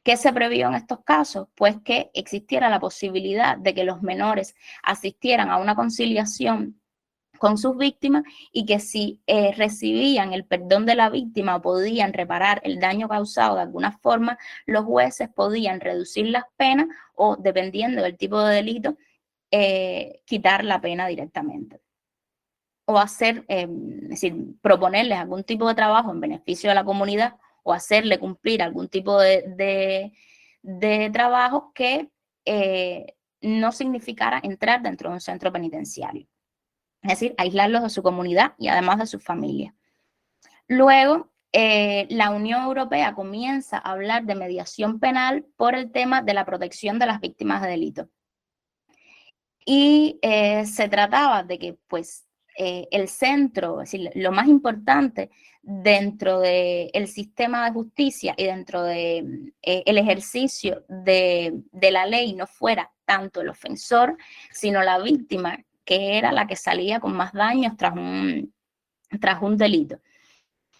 ¿Qué 0.03 0.17
se 0.17 0.33
previó 0.33 0.67
en 0.67 0.75
estos 0.75 0.99
casos? 1.03 1.47
Pues 1.55 1.77
que 1.83 2.11
existiera 2.13 2.69
la 2.69 2.79
posibilidad 2.79 3.57
de 3.57 3.73
que 3.73 3.83
los 3.83 4.01
menores 4.01 4.55
asistieran 4.83 5.49
a 5.49 5.57
una 5.57 5.75
conciliación 5.75 6.79
con 7.37 7.57
sus 7.57 7.77
víctimas 7.77 8.23
y 8.51 8.65
que 8.65 8.79
si 8.79 9.21
eh, 9.27 9.53
recibían 9.53 10.33
el 10.33 10.45
perdón 10.45 10.85
de 10.85 10.95
la 10.95 11.09
víctima 11.09 11.55
o 11.55 11.61
podían 11.61 12.13
reparar 12.13 12.61
el 12.63 12.79
daño 12.79 13.07
causado 13.07 13.55
de 13.55 13.63
alguna 13.63 13.91
forma, 13.91 14.37
los 14.65 14.85
jueces 14.85 15.29
podían 15.29 15.79
reducir 15.79 16.27
las 16.27 16.45
penas 16.55 16.87
o, 17.15 17.35
dependiendo 17.35 18.01
del 18.01 18.17
tipo 18.17 18.41
de 18.41 18.55
delito, 18.55 18.97
eh, 19.51 20.21
quitar 20.25 20.63
la 20.65 20.81
pena 20.81 21.07
directamente. 21.07 21.84
O 22.85 22.99
hacer, 22.99 23.45
em, 23.47 24.03
es 24.03 24.09
decir, 24.09 24.35
proponerles 24.61 25.17
algún 25.17 25.43
tipo 25.43 25.67
de 25.67 25.75
trabajo 25.75 26.11
en 26.11 26.19
beneficio 26.19 26.69
de 26.69 26.75
la 26.75 26.83
comunidad 26.83 27.35
o 27.63 27.73
hacerle 27.73 28.19
cumplir 28.19 28.61
algún 28.61 28.89
tipo 28.89 29.19
de, 29.19 30.11
trabajo 31.11 31.71
que 31.73 32.09
eh, 32.45 33.15
no 33.41 33.71
significara 33.71 34.39
entrar 34.43 34.81
dentro 34.81 35.09
de 35.09 35.15
un 35.15 35.21
centro 35.21 35.51
penitenciario. 35.51 36.27
Es 37.01 37.09
decir, 37.09 37.35
aislarlos 37.37 37.83
de 37.83 37.89
su 37.89 38.03
comunidad 38.03 38.53
y 38.57 38.67
además 38.67 38.99
de 38.99 39.07
su 39.07 39.19
familia. 39.19 39.75
Luego, 40.67 41.31
eh, 41.53 42.07
la 42.09 42.31
Unión 42.31 42.63
Europea 42.63 43.13
comienza 43.15 43.77
a 43.77 43.91
hablar 43.91 44.25
de 44.25 44.35
mediación 44.35 44.99
penal 44.99 45.45
por 45.55 45.73
el 45.73 45.91
tema 45.91 46.21
de 46.21 46.33
la 46.33 46.45
protección 46.45 46.99
de 46.99 47.05
las 47.05 47.21
víctimas 47.21 47.61
de 47.61 47.69
delito. 47.69 48.09
Y 49.65 50.19
eh, 50.21 50.65
se 50.65 50.89
trataba 50.89 51.43
de 51.43 51.57
que, 51.57 51.77
pues, 51.87 52.24
el 52.55 53.09
centro, 53.09 53.81
es 53.81 53.91
decir, 53.91 54.11
lo 54.15 54.31
más 54.31 54.47
importante 54.47 55.29
dentro 55.65 56.39
del 56.41 57.07
sistema 57.07 57.65
de 57.65 57.71
justicia 57.71 58.35
y 58.37 58.45
dentro 58.45 58.83
del 58.83 59.45
de, 59.45 59.53
eh, 59.63 59.83
ejercicio 59.85 60.85
de, 60.87 61.63
la 61.71 62.05
ley 62.05 62.33
no 62.33 62.45
fuera 62.45 62.91
tanto 63.03 63.41
el 63.41 63.49
ofensor, 63.49 64.15
sino 64.51 64.83
la 64.83 64.99
víctima, 64.99 65.57
que 65.83 66.17
era 66.17 66.31
la 66.31 66.45
que 66.45 66.55
salía 66.55 66.99
con 66.99 67.15
más 67.15 67.33
daños 67.33 67.75
tras 67.77 67.93
un, 67.95 68.53
tras 69.19 69.41
un 69.41 69.57
delito. 69.57 69.99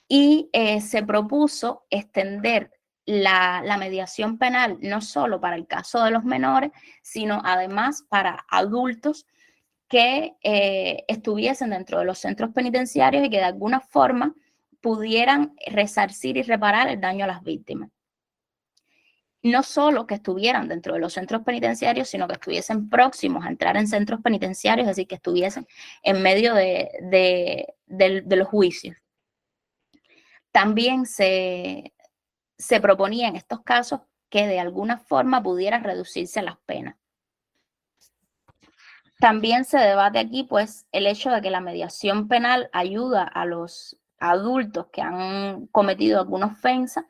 Y 0.07 0.49
eh, 0.53 0.82
se 0.82 1.03
propuso 1.03 1.86
extender 1.89 2.71
la, 3.05 3.76
mediación 3.80 4.38
penal 4.38 4.78
no 4.82 5.01
solo 5.01 5.41
para 5.41 5.55
el 5.55 5.65
caso 5.65 6.03
de 6.03 6.11
los 6.11 6.23
menores, 6.23 6.71
sino 7.01 7.41
además 7.43 8.03
para 8.07 8.45
adultos 8.49 9.26
que 9.95 10.35
eh, 10.43 11.05
estuviesen 11.07 11.69
dentro 11.69 11.99
de 11.99 12.03
los 12.03 12.19
centros 12.19 12.51
penitenciarios 12.51 13.25
y 13.25 13.29
que 13.29 13.37
de 13.37 13.45
alguna 13.45 13.79
forma 13.79 14.35
pudieran 14.81 15.55
resarcir 15.67 16.35
y 16.35 16.41
reparar 16.41 16.89
el 16.89 16.99
daño 16.99 17.23
a 17.23 17.29
las 17.29 17.41
víctimas. 17.43 17.91
No 19.41 19.63
solo 19.63 20.05
que 20.05 20.15
estuvieran 20.15 20.67
dentro 20.67 20.95
de 20.95 20.99
los 20.99 21.13
centros 21.13 21.43
penitenciarios, 21.43 22.09
sino 22.09 22.27
que 22.27 22.33
estuviesen 22.33 22.89
próximos 22.89 23.45
a 23.45 23.47
entrar 23.47 23.77
en 23.77 23.87
centros 23.87 24.19
penitenciarios, 24.21 24.85
es 24.85 24.97
decir, 24.97 25.07
que 25.07 25.15
estuviesen 25.15 25.65
en 26.03 26.21
medio 26.21 26.53
de, 26.53 27.73
los 27.87 28.47
juicios. 28.49 28.97
También 30.51 31.05
se, 31.05 31.93
se 32.57 32.81
proponía 32.81 33.29
en 33.29 33.37
estos 33.37 33.61
casos 33.61 34.01
que 34.29 34.45
de 34.45 34.59
alguna 34.59 34.97
forma 34.97 35.41
pudiera 35.41 35.79
reducirse 35.79 36.41
las 36.41 36.57
penas. 36.65 36.97
También 39.20 39.66
se 39.66 39.78
debate 39.78 40.20
aquí, 40.20 40.43
pues, 40.43 40.86
el 40.91 41.07
hecho 41.07 41.32
de 41.32 41.41
que 41.41 41.49
la 41.49 41.61
mediación 41.61 42.28
penal 42.28 42.70
ayuda 42.74 43.24
a 43.24 43.45
los 43.45 43.97
adultos 44.20 44.88
que 44.91 45.01
han 45.01 45.68
cometido 45.68 46.20
alguna 46.20 46.47
ofensa 46.47 47.05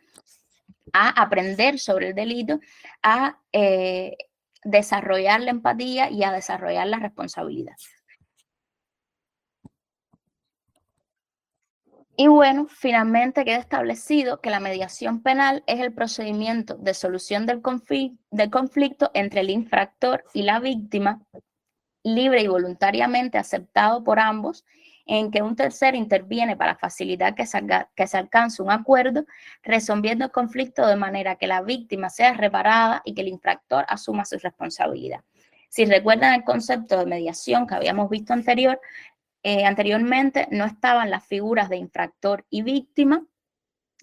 a 0.93 1.09
aprender 1.21 1.79
sobre 1.79 2.09
el 2.09 2.15
delito, 2.15 2.59
a 3.01 3.39
eh, 3.51 4.17
desarrollar 4.63 5.41
la 5.41 5.51
empatía 5.51 6.09
y 6.09 6.23
a 6.23 6.31
desarrollar 6.31 6.87
la 6.87 6.99
responsabilidad. 6.99 7.75
Y 12.17 12.27
bueno, 12.27 12.67
finalmente 12.69 13.43
queda 13.43 13.57
establecido 13.57 14.39
que 14.39 14.49
la 14.49 14.61
mediación 14.61 15.21
penal 15.21 15.63
es 15.67 15.81
el 15.81 15.93
procedimiento 15.93 16.75
de 16.75 16.93
solución 16.93 17.45
del 17.45 17.61
del 18.31 18.49
conflicto 18.49 19.11
entre 19.13 19.41
el 19.41 19.49
infractor 19.49 20.23
y 20.33 20.43
la 20.43 20.59
víctima, 20.61 21.21
libre 22.05 22.43
y 22.43 22.47
voluntariamente 22.47 23.37
aceptado 23.37 24.03
por 24.03 24.19
ambos 24.19 24.63
en 25.07 25.31
que 25.31 25.41
un 25.41 25.55
tercero 25.55 25.97
interviene 25.97 26.55
para 26.55 26.75
facilitar 26.75 27.35
que 27.35 27.45
se, 27.45 28.17
alcance 28.17 28.61
un 28.61 28.71
acuerdo, 28.71 29.25
resolviendo 29.63 30.25
el 30.25 30.31
conflicto 30.31 30.85
de 30.87 30.95
manera 30.95 31.35
que 31.35 31.47
la 31.47 31.61
víctima 31.61 32.09
sea 32.09 32.33
reparada 32.33 33.01
y 33.05 33.13
que 33.13 33.21
el 33.21 33.27
infractor 33.27 33.85
asuma 33.87 34.25
su 34.25 34.37
responsabilidad. 34.37 35.21
Si 35.69 35.85
recuerdan 35.85 36.33
el 36.33 36.43
concepto 36.43 36.97
de 36.97 37.05
mediación 37.05 37.67
que 37.67 37.75
habíamos 37.75 38.09
visto 38.09 38.33
anterior, 38.33 38.79
eh, 39.43 39.65
anteriormente, 39.65 40.47
no 40.51 40.65
estaban 40.65 41.11
las 41.11 41.25
figuras 41.25 41.69
de 41.69 41.77
infractor 41.77 42.45
y 42.49 42.63
víctima, 42.63 43.23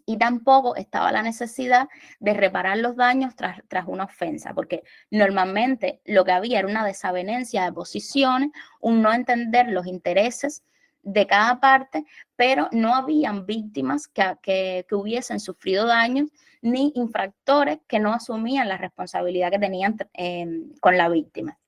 y 0.07 0.17
tampoco 0.19 0.77
estaba 0.77 1.13
la 1.13 1.23
necesidad 1.23 1.89
de 2.21 2.35
reparar 2.35 2.79
los 2.79 2.97
daños 2.97 3.35
tras, 3.37 3.61
tras, 3.69 3.87
una 3.87 4.05
ofensa, 4.05 4.55
porque 4.55 4.83
normalmente 5.11 6.01
lo 6.05 6.25
que 6.25 6.33
había 6.33 6.59
era 6.61 6.69
una 6.69 6.85
desavenencia 6.85 7.65
de 7.65 7.73
posiciones, 7.73 8.51
un 8.81 9.03
no 9.03 9.13
entender 9.13 9.69
los 9.69 9.87
intereses 9.87 10.63
de 11.03 11.27
cada 11.27 11.61
parte, 11.61 12.05
pero 12.37 12.69
no 12.73 12.95
habían 12.95 13.45
víctimas 13.45 14.09
que, 14.09 14.87
hubiesen 14.91 15.41
sufrido 15.41 15.87
daños 15.87 16.31
ni 16.61 16.93
infractores 16.95 17.81
que 17.89 17.99
no 17.99 18.13
asumían 18.13 18.69
la 18.69 18.77
responsabilidad 18.77 19.51
que 19.51 19.59
tenían 19.59 19.97
em, 20.13 20.73
con 20.81 20.97
la 20.97 21.09
víctima. 21.09 21.59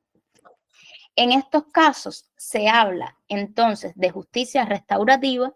En 1.16 1.32
estos 1.32 1.64
casos 1.66 2.30
se 2.36 2.68
habla 2.68 3.16
entonces 3.28 3.92
de 3.96 4.10
justicia 4.10 4.64
restaurativa 4.64 5.52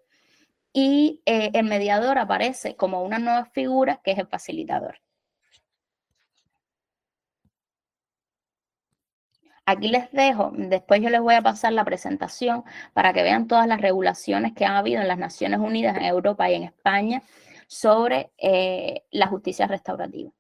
y 0.72 1.22
eh, 1.26 1.50
el 1.54 1.66
mediador 1.66 2.18
aparece 2.18 2.76
como 2.76 3.02
una 3.02 3.18
nueva 3.18 3.46
figura 3.46 4.00
que 4.02 4.12
es 4.12 4.18
el 4.18 4.26
facilitador. 4.28 5.00
Aquí 9.66 9.88
les 9.88 10.10
dejo, 10.12 10.50
después 10.54 11.02
yo 11.02 11.10
les 11.10 11.20
voy 11.20 11.34
a 11.34 11.42
pasar 11.42 11.74
la 11.74 11.84
presentación 11.84 12.64
para 12.94 13.12
que 13.12 13.22
vean 13.22 13.46
todas 13.46 13.66
las 13.66 13.80
regulaciones 13.82 14.54
que 14.54 14.64
han 14.64 14.76
habido 14.76 15.02
en 15.02 15.08
las 15.08 15.18
Naciones 15.18 15.60
Unidas, 15.60 15.96
en 15.98 16.04
Europa 16.04 16.50
y 16.50 16.54
en 16.54 16.62
España 16.64 17.22
sobre 17.66 18.32
eh, 18.38 19.04
la 19.10 19.26
justicia 19.26 19.66
restaurativa. 19.66 20.32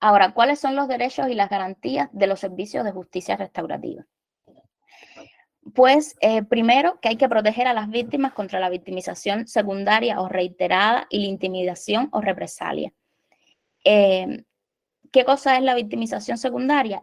Ahora, 0.00 0.34
¿cuáles 0.34 0.60
son 0.60 0.76
los 0.76 0.88
derechos 0.88 1.28
y 1.28 1.34
las 1.34 1.48
garantías 1.48 2.10
de 2.12 2.26
los 2.26 2.40
servicios 2.40 2.84
de 2.84 2.92
justicia 2.92 3.36
restaurativa? 3.36 4.04
Pues 5.74 6.16
eh, 6.20 6.42
primero 6.42 6.98
que 7.00 7.08
hay 7.08 7.16
que 7.16 7.28
proteger 7.28 7.68
a 7.68 7.72
las 7.72 7.88
víctimas 7.88 8.32
contra 8.32 8.58
la 8.58 8.68
victimización 8.68 9.46
secundaria 9.46 10.20
o 10.20 10.28
reiterada 10.28 11.06
y 11.08 11.20
la 11.20 11.26
intimidación 11.26 12.08
o 12.12 12.20
represalia. 12.20 12.92
Eh, 13.84 14.44
¿Qué 15.12 15.24
cosa 15.24 15.56
es 15.56 15.62
la 15.62 15.74
victimización 15.74 16.38
secundaria? 16.38 17.00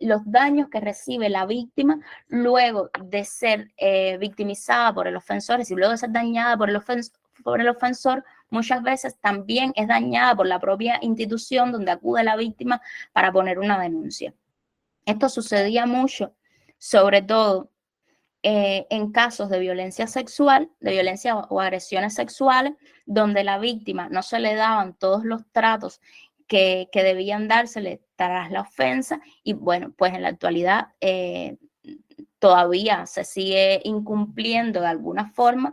Los 0.00 0.22
daños 0.24 0.68
que 0.68 0.80
recibe 0.80 1.28
la 1.28 1.46
víctima 1.46 2.00
luego 2.26 2.90
de 3.04 3.24
ser 3.24 3.70
eh, 3.76 4.16
victimizada 4.18 4.94
por 4.94 5.06
el 5.06 5.14
ofensor, 5.14 5.60
y 5.60 5.74
luego 5.74 5.92
de 5.92 5.98
ser 5.98 6.10
dañada 6.10 6.56
por 6.56 6.70
el 7.60 7.68
ofensor, 7.68 8.24
muchas 8.50 8.82
veces 8.82 9.18
también 9.20 9.72
es 9.76 9.86
dañada 9.86 10.34
por 10.34 10.46
la 10.46 10.58
propia 10.58 10.98
institución 11.02 11.70
donde 11.70 11.92
acude 11.92 12.24
la 12.24 12.36
víctima 12.36 12.80
para 13.12 13.30
poner 13.30 13.58
una 13.58 13.78
denuncia. 13.78 14.32
Esto 15.04 15.28
sucedía 15.28 15.84
mucho, 15.84 16.34
sobre 16.78 17.22
todo 17.22 17.70
eh, 18.44 18.86
en 18.90 19.10
casos 19.10 19.50
de 19.50 19.58
violencia 19.58 20.06
sexual, 20.06 20.70
de 20.78 20.92
violencia 20.92 21.36
o, 21.36 21.60
agresiones 21.60 22.14
sexuales, 22.14 22.74
donde 23.04 23.42
la 23.42 23.58
víctima 23.58 24.08
no 24.08 24.22
se 24.22 24.38
le 24.38 24.54
daban 24.54 24.94
todos 24.94 25.24
los 25.24 25.42
tratos 25.50 26.00
que, 26.46 26.88
debían 26.94 27.48
dársele 27.48 28.00
tras 28.14 28.50
la 28.52 28.60
ofensa 28.60 29.20
y 29.42 29.54
bueno, 29.54 29.92
pues 29.96 30.14
en 30.14 30.22
la 30.22 30.28
actualidad 30.28 30.88
eh, 31.00 31.58
todavía 32.38 33.06
se 33.06 33.24
sigue 33.24 33.80
incumpliendo 33.84 34.80
de 34.80 34.86
alguna 34.86 35.30
forma 35.32 35.72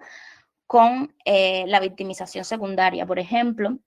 con 0.66 1.16
eh, 1.24 1.66
la 1.68 1.80
victimización 1.80 2.46
secundaria. 2.46 3.06
Por 3.06 3.20
ejemplo, 3.20 3.78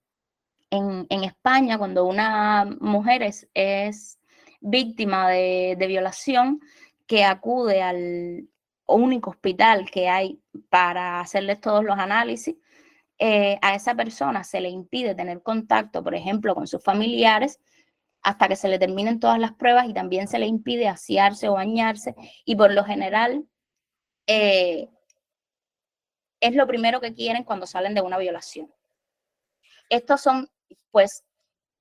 en, 0.70 1.06
España, 1.24 1.78
cuando 1.78 2.04
una 2.04 2.64
mujer 2.80 3.24
es, 3.24 3.48
es 3.54 4.20
víctima 4.60 5.28
de, 5.28 5.76
de 5.78 5.86
violación, 5.88 6.60
que 7.08 7.24
acude 7.24 7.82
al, 7.82 8.48
único 8.86 9.30
hospital 9.30 9.90
que 9.90 10.08
hay 10.08 10.40
para 10.70 11.20
hacerles 11.20 11.60
todos 11.60 11.84
los 11.84 11.98
análisis, 11.98 12.56
eh, 13.18 13.58
a 13.60 13.74
esa 13.74 13.94
persona 13.94 14.44
se 14.44 14.60
le 14.60 14.70
impide 14.70 15.14
tener 15.14 15.42
contacto, 15.42 16.02
por 16.02 16.14
ejemplo, 16.14 16.54
con 16.54 16.66
sus 16.66 16.82
familiares 16.82 17.60
hasta 18.22 18.48
que 18.48 18.56
se 18.56 18.68
le 18.68 18.78
terminen 18.78 19.20
todas 19.20 19.38
las 19.38 19.52
pruebas 19.52 19.88
y 19.88 19.94
también 19.94 20.28
se 20.28 20.38
le 20.38 20.46
impide 20.46 20.88
asearse 20.88 21.48
o 21.48 21.54
bañarse 21.54 22.14
y 22.44 22.56
por 22.56 22.72
lo 22.72 22.84
general 22.84 23.44
eh, 24.26 24.88
es 26.40 26.54
lo 26.54 26.66
primero 26.66 27.00
que 27.00 27.14
quieren 27.14 27.44
cuando 27.44 27.66
salen 27.66 27.94
de 27.94 28.00
una 28.00 28.18
violación. 28.18 28.72
Estos 29.90 30.20
son 30.20 30.48
pues 30.90 31.24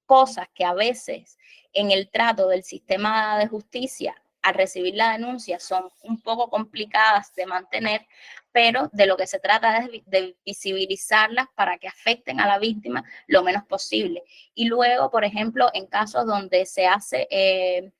cosas 0.05 0.47
que 0.53 0.65
a 0.65 0.73
veces 0.73 1.37
en 1.73 1.91
el 1.91 2.09
trato 2.09 2.47
del 2.47 2.63
sistema 2.63 3.37
de 3.37 3.47
justicia 3.47 4.15
al 4.41 4.53
recibir 4.53 4.95
la 4.95 5.11
denuncia 5.11 5.59
son 5.59 5.91
un 6.03 6.21
poco 6.21 6.49
complicadas 6.49 7.33
de 7.35 7.45
mantener, 7.45 8.07
pero 8.51 8.89
de 8.93 9.05
lo 9.05 9.17
que 9.17 9.27
se 9.27 9.39
trata 9.39 9.77
es 9.77 10.03
de 10.05 10.37
visibilizarlas 10.45 11.47
para 11.55 11.77
que 11.77 11.87
afecten 11.87 12.39
a 12.39 12.47
la 12.47 12.59
víctima 12.59 13.03
lo 13.27 13.43
menos 13.43 13.63
posible. 13.65 14.23
Y 14.53 14.65
luego, 14.65 15.11
por 15.11 15.25
ejemplo, 15.25 15.69
en 15.73 15.87
casos 15.87 16.25
donde 16.25 16.65
se 16.65 16.87
hace, 16.87 17.27
eh, 17.29 17.91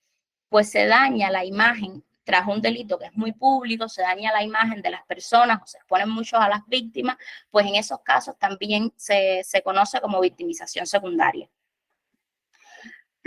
pues 0.50 0.70
se 0.72 0.86
daña 0.88 1.30
la 1.32 1.46
imagen 1.46 2.04
tras 2.24 2.46
un 2.48 2.62
delito 2.62 3.00
que 3.00 3.06
es 3.06 3.14
muy 3.16 3.32
público, 3.32 3.88
se 3.88 4.02
daña 4.02 4.34
la 4.34 4.44
imagen 4.44 4.82
de 4.82 4.90
las 4.90 5.06
personas 5.06 5.62
o 5.64 5.66
se 5.66 5.78
exponen 5.78 6.10
muchos 6.10 6.40
a 6.40 6.50
las 6.50 6.66
víctimas, 6.68 7.18
pues 7.50 7.66
en 7.66 7.76
esos 7.76 8.02
casos 8.02 8.38
también 8.38 8.94
se, 8.98 9.44
se 9.46 9.62
conoce 9.62 10.02
como 10.02 10.20
victimización 10.20 10.86
secundaria. 10.86 11.50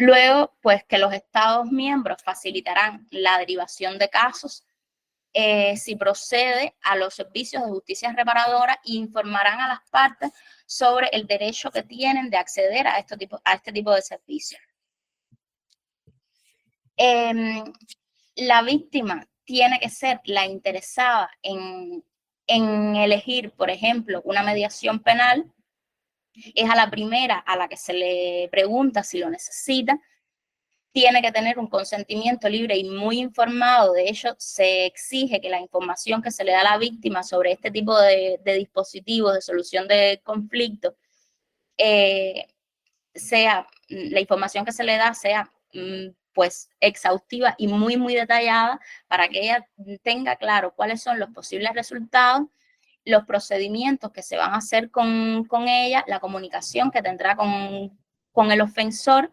Luego, 0.00 0.54
pues 0.62 0.82
que 0.84 0.96
los 0.96 1.12
Estados 1.12 1.70
miembros 1.70 2.22
facilitarán 2.22 3.06
la 3.10 3.36
derivación 3.36 3.98
de 3.98 4.08
casos 4.08 4.64
eh, 5.34 5.76
si 5.76 5.94
procede 5.94 6.74
a 6.80 6.96
los 6.96 7.12
servicios 7.12 7.62
de 7.62 7.68
justicia 7.68 8.10
reparadora 8.10 8.80
e 8.82 8.92
informarán 8.94 9.60
a 9.60 9.68
las 9.68 9.80
partes 9.90 10.30
sobre 10.64 11.08
el 11.12 11.26
derecho 11.26 11.70
que 11.70 11.82
tienen 11.82 12.30
de 12.30 12.38
acceder 12.38 12.86
a 12.86 12.98
este 12.98 13.18
tipo, 13.18 13.42
a 13.44 13.52
este 13.52 13.72
tipo 13.72 13.94
de 13.94 14.00
servicios. 14.00 14.62
Em, 16.96 17.62
la 18.36 18.62
víctima 18.62 19.28
tiene 19.44 19.78
que 19.80 19.90
ser 19.90 20.22
la 20.24 20.46
interesada 20.46 21.30
en, 21.42 22.02
en 22.46 22.96
elegir, 22.96 23.52
por 23.52 23.68
ejemplo, 23.68 24.22
una 24.24 24.42
mediación 24.42 25.00
penal 25.00 25.52
es 26.34 26.70
a 26.70 26.76
la 26.76 26.90
primera 26.90 27.38
a 27.38 27.56
la 27.56 27.68
que 27.68 27.76
se 27.76 27.92
le 27.92 28.48
pregunta 28.50 29.02
si 29.02 29.18
lo 29.18 29.30
necesita, 29.30 29.98
tiene 30.92 31.22
que 31.22 31.32
tener 31.32 31.58
un 31.58 31.68
consentimiento 31.68 32.48
libre 32.48 32.76
y 32.76 32.84
muy 32.84 33.18
informado. 33.18 33.92
De 33.92 34.08
hecho, 34.08 34.34
se 34.38 34.86
exige 34.86 35.40
que 35.40 35.48
la 35.48 35.60
información 35.60 36.22
que 36.22 36.30
se 36.32 36.44
le 36.44 36.52
da 36.52 36.60
a 36.60 36.64
la 36.64 36.78
víctima 36.78 37.22
sobre 37.22 37.52
este 37.52 37.70
tipo 37.70 37.98
de, 37.98 38.40
dispositivos 38.44 39.34
de 39.34 39.42
solución 39.42 39.86
de 39.88 40.20
conflicto 40.24 40.96
eh, 41.76 42.46
sea, 43.14 43.66
la 43.88 44.20
información 44.20 44.64
que 44.64 44.72
se 44.72 44.84
le 44.84 44.96
da 44.96 45.14
sea 45.14 45.50
mm, 45.72 46.08
pues 46.32 46.70
exhaustiva 46.80 47.54
y 47.58 47.68
muy, 47.68 47.96
muy 47.96 48.14
detallada 48.14 48.80
para 49.08 49.28
que 49.28 49.40
ella 49.40 49.66
tenga 50.02 50.36
claro 50.36 50.74
cuáles 50.74 51.02
son 51.02 51.18
los 51.18 51.30
posibles 51.30 51.72
resultados 51.74 52.42
los 53.10 53.24
procedimientos 53.26 54.10
que 54.12 54.22
se 54.22 54.36
van 54.36 54.52
a 54.52 54.56
hacer 54.56 54.90
con, 54.90 55.46
ella, 55.68 56.04
la 56.06 56.20
comunicación 56.20 56.90
que 56.90 57.02
tendrá 57.02 57.36
con, 57.36 58.50
el 58.50 58.60
ofensor 58.62 59.30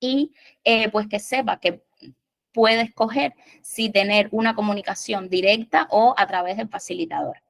y 0.00 0.32
eh, 0.64 0.88
pues 0.90 1.06
que 1.08 1.18
sepa 1.18 1.60
que 1.60 1.84
puede 2.52 2.82
escoger 2.82 3.34
si 3.62 3.90
tener 3.90 4.28
una 4.32 4.54
comunicación 4.54 5.28
directa 5.28 5.86
o 5.90 6.14
a 6.16 6.26
través 6.26 6.56
del 6.56 6.68
facilitador 6.68 7.43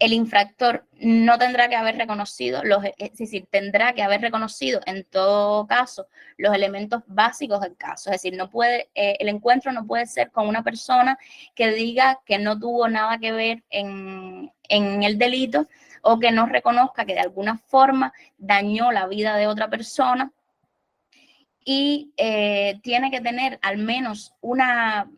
el 0.00 0.14
infractor 0.14 0.86
no 0.98 1.38
tendrá 1.38 1.68
que 1.68 1.76
haber 1.76 1.96
reconocido, 1.96 2.64
los, 2.64 2.82
es 2.96 3.16
decir, 3.18 3.46
tendrá 3.50 3.92
que 3.92 4.02
haber 4.02 4.22
reconocido 4.22 4.80
en 4.86 5.04
todo 5.04 5.66
caso 5.66 6.08
los 6.38 6.54
elementos 6.54 7.02
básicos 7.06 7.60
del 7.60 7.76
caso. 7.76 8.10
Es 8.10 8.22
decir, 8.22 8.36
no 8.36 8.48
puede, 8.48 8.88
eh, 8.94 9.18
el 9.20 9.28
encuentro 9.28 9.72
no 9.72 9.86
puede 9.86 10.06
ser 10.06 10.30
con 10.30 10.48
una 10.48 10.64
persona 10.64 11.18
que 11.54 11.70
diga 11.72 12.20
que 12.24 12.38
no 12.38 12.58
tuvo 12.58 12.88
nada 12.88 13.18
que 13.18 13.30
ver 13.30 13.62
en, 13.68 14.50
el 14.68 15.18
delito 15.18 15.68
o 16.02 16.18
que 16.18 16.30
no 16.30 16.46
reconozca 16.46 17.04
que 17.04 17.14
de 17.14 17.20
alguna 17.20 17.58
forma 17.58 18.14
dañó 18.38 18.92
la 18.92 19.06
vida 19.06 19.36
de 19.36 19.48
otra 19.48 19.68
persona 19.68 20.32
y 21.62 22.14
eh, 22.16 22.80
tiene 22.82 23.10
que 23.10 23.20
tener 23.20 23.58
al 23.60 23.76
menos 23.76 24.32
una 24.40 25.10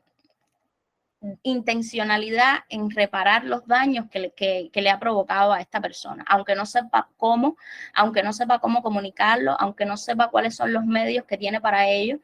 intencionalidad 1.43 2.61
en 2.69 2.91
reparar 2.91 3.45
los 3.45 3.67
daños 3.67 4.07
que 4.11 4.71
le, 4.73 4.91
ha 4.91 4.99
provocado 4.99 5.53
a 5.53 5.61
esta 5.61 5.81
persona, 5.81 6.25
aunque 6.29 6.55
no 6.55 6.67
sepa 6.67 7.09
cómo, 7.17 7.57
aunque 7.95 8.23
no 8.23 8.33
sepa 8.33 8.59
cómo 8.59 8.83
comunicarlo, 8.83 9.57
aunque 9.61 9.85
no 9.85 9.97
sepa 9.97 10.29
cuáles 10.29 10.57
son 10.57 10.73
los 10.73 10.85
medios 10.85 11.25
que 11.25 11.39
tiene 11.39 11.61
para 11.61 11.89
ello, 11.89 12.19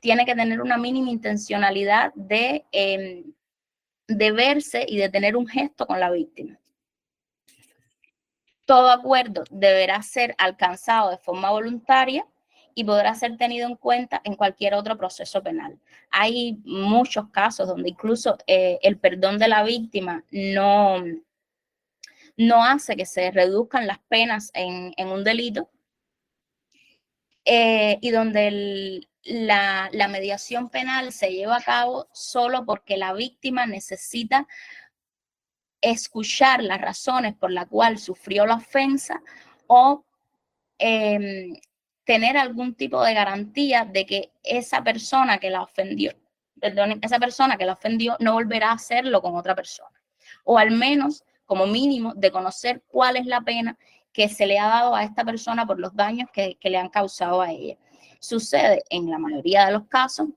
tiene 0.00 0.24
que 0.24 0.34
tener 0.34 0.60
una 0.60 0.78
mínima 0.78 1.10
intencionalidad 1.10 2.12
de, 2.14 2.64
em, 2.72 3.32
de 4.08 4.32
verse 4.32 4.84
y 4.86 4.96
de 4.96 5.08
tener 5.08 5.36
un 5.36 5.46
gesto 5.46 5.86
con 5.86 6.00
la 6.00 6.10
víctima. 6.10 6.58
Todo 8.64 8.90
acuerdo 8.90 9.44
deberá 9.50 10.02
ser 10.02 10.34
alcanzado 10.38 11.10
de 11.10 11.18
forma 11.18 11.50
voluntaria 11.50 12.26
y 12.80 12.84
podrá 12.84 13.14
ser 13.14 13.36
tenido 13.36 13.68
en 13.68 13.76
cuenta 13.76 14.22
en 14.24 14.36
cualquier 14.36 14.72
otro 14.72 14.96
proceso 14.96 15.42
penal. 15.42 15.78
Hay 16.10 16.62
muchos 16.64 17.28
casos 17.28 17.68
donde 17.68 17.90
incluso 17.90 18.38
eh, 18.46 18.78
el 18.80 18.96
perdón 18.96 19.36
de 19.36 19.48
la 19.48 19.62
víctima 19.62 20.24
no, 20.30 21.04
no 22.38 22.64
hace 22.64 22.96
que 22.96 23.04
se 23.04 23.30
reduzcan 23.32 23.86
las 23.86 23.98
penas 24.08 24.50
en, 24.54 24.94
un 25.08 25.24
delito 25.24 25.68
eh, 27.44 27.98
y 28.00 28.10
donde 28.12 29.06
la, 29.24 29.90
mediación 30.08 30.70
penal 30.70 31.12
se 31.12 31.32
lleva 31.32 31.58
a 31.58 31.62
cabo 31.62 32.08
solo 32.14 32.64
porque 32.64 32.96
la 32.96 33.12
víctima 33.12 33.66
necesita 33.66 34.48
escuchar 35.82 36.62
las 36.62 36.80
razones 36.80 37.34
por 37.34 37.50
las 37.50 37.66
cuales 37.66 38.02
sufrió 38.02 38.46
la 38.46 38.54
ofensa 38.54 39.22
o 39.66 40.06
em, 40.78 41.52
tener 42.10 42.36
algún 42.36 42.74
tipo 42.74 43.00
de 43.04 43.14
garantía 43.14 43.84
de 43.84 44.04
que 44.04 44.32
esa 44.42 44.82
persona 44.82 45.38
que 45.38 45.48
la 45.48 45.62
ofendió, 45.62 46.10
perdón, 46.60 46.98
esa 47.02 47.20
persona 47.20 47.56
que 47.56 47.64
la 47.64 47.74
ofendió 47.74 48.16
no 48.18 48.32
volverá 48.32 48.70
a 48.70 48.72
hacerlo 48.72 49.22
con 49.22 49.36
otra 49.36 49.54
persona. 49.54 49.96
O 50.42 50.58
al 50.58 50.72
menos, 50.72 51.22
como 51.46 51.68
mínimo, 51.68 52.12
de 52.16 52.32
conocer 52.32 52.82
cuál 52.88 53.16
es 53.16 53.26
la 53.26 53.42
pena 53.42 53.78
que 54.12 54.28
se 54.28 54.44
le 54.48 54.58
ha 54.58 54.66
dado 54.66 54.96
a 54.96 55.04
esta 55.04 55.24
persona 55.24 55.64
por 55.64 55.78
los 55.78 55.94
daños 55.94 56.28
que, 56.32 56.56
que 56.56 56.68
le 56.68 56.78
han 56.78 56.88
causado 56.88 57.42
a 57.42 57.52
ella. 57.52 57.76
Sucede 58.18 58.82
en 58.90 59.08
la 59.08 59.20
mayoría 59.20 59.66
de 59.66 59.72
los 59.74 59.86
casos 59.86 60.30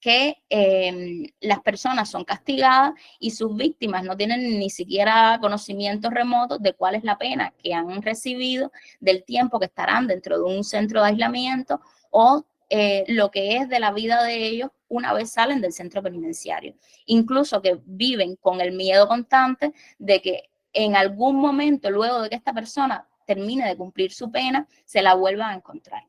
que 0.00 0.36
em, 0.50 1.26
las 1.40 1.60
personas 1.60 2.10
son 2.10 2.24
castigadas 2.24 2.92
y 3.18 3.30
sus 3.30 3.56
víctimas 3.56 4.04
no 4.04 4.16
tienen 4.16 4.58
ni 4.58 4.70
siquiera 4.70 5.38
conocimiento 5.40 6.10
remoto 6.10 6.58
de 6.58 6.74
cuál 6.74 6.94
es 6.94 7.04
la 7.04 7.18
pena 7.18 7.54
que 7.62 7.74
han 7.74 8.02
recibido, 8.02 8.72
del 9.00 9.24
tiempo 9.24 9.58
que 9.58 9.66
estarán 9.66 10.06
dentro 10.06 10.38
de 10.38 10.44
un 10.44 10.64
centro 10.64 11.02
de 11.02 11.08
aislamiento 11.08 11.80
o 12.10 12.44
eh, 12.68 13.04
lo 13.08 13.30
que 13.30 13.56
es 13.56 13.68
de 13.68 13.78
la 13.78 13.92
vida 13.92 14.24
de 14.24 14.46
ellos 14.46 14.70
una 14.88 15.12
vez 15.12 15.30
salen 15.30 15.60
del 15.60 15.72
centro 15.72 16.02
penitenciario. 16.02 16.74
Incluso 17.06 17.62
que 17.62 17.80
viven 17.84 18.36
con 18.36 18.60
el 18.60 18.72
miedo 18.72 19.08
constante 19.08 19.72
de 19.98 20.20
que 20.20 20.50
en 20.72 20.94
algún 20.96 21.36
momento, 21.36 21.90
luego 21.90 22.22
de 22.22 22.28
que 22.28 22.36
esta 22.36 22.52
persona 22.52 23.08
termine 23.26 23.66
de 23.66 23.76
cumplir 23.76 24.12
su 24.12 24.30
pena, 24.30 24.68
se 24.84 25.02
la 25.02 25.14
vuelvan 25.14 25.50
a 25.50 25.56
encontrar. 25.56 26.04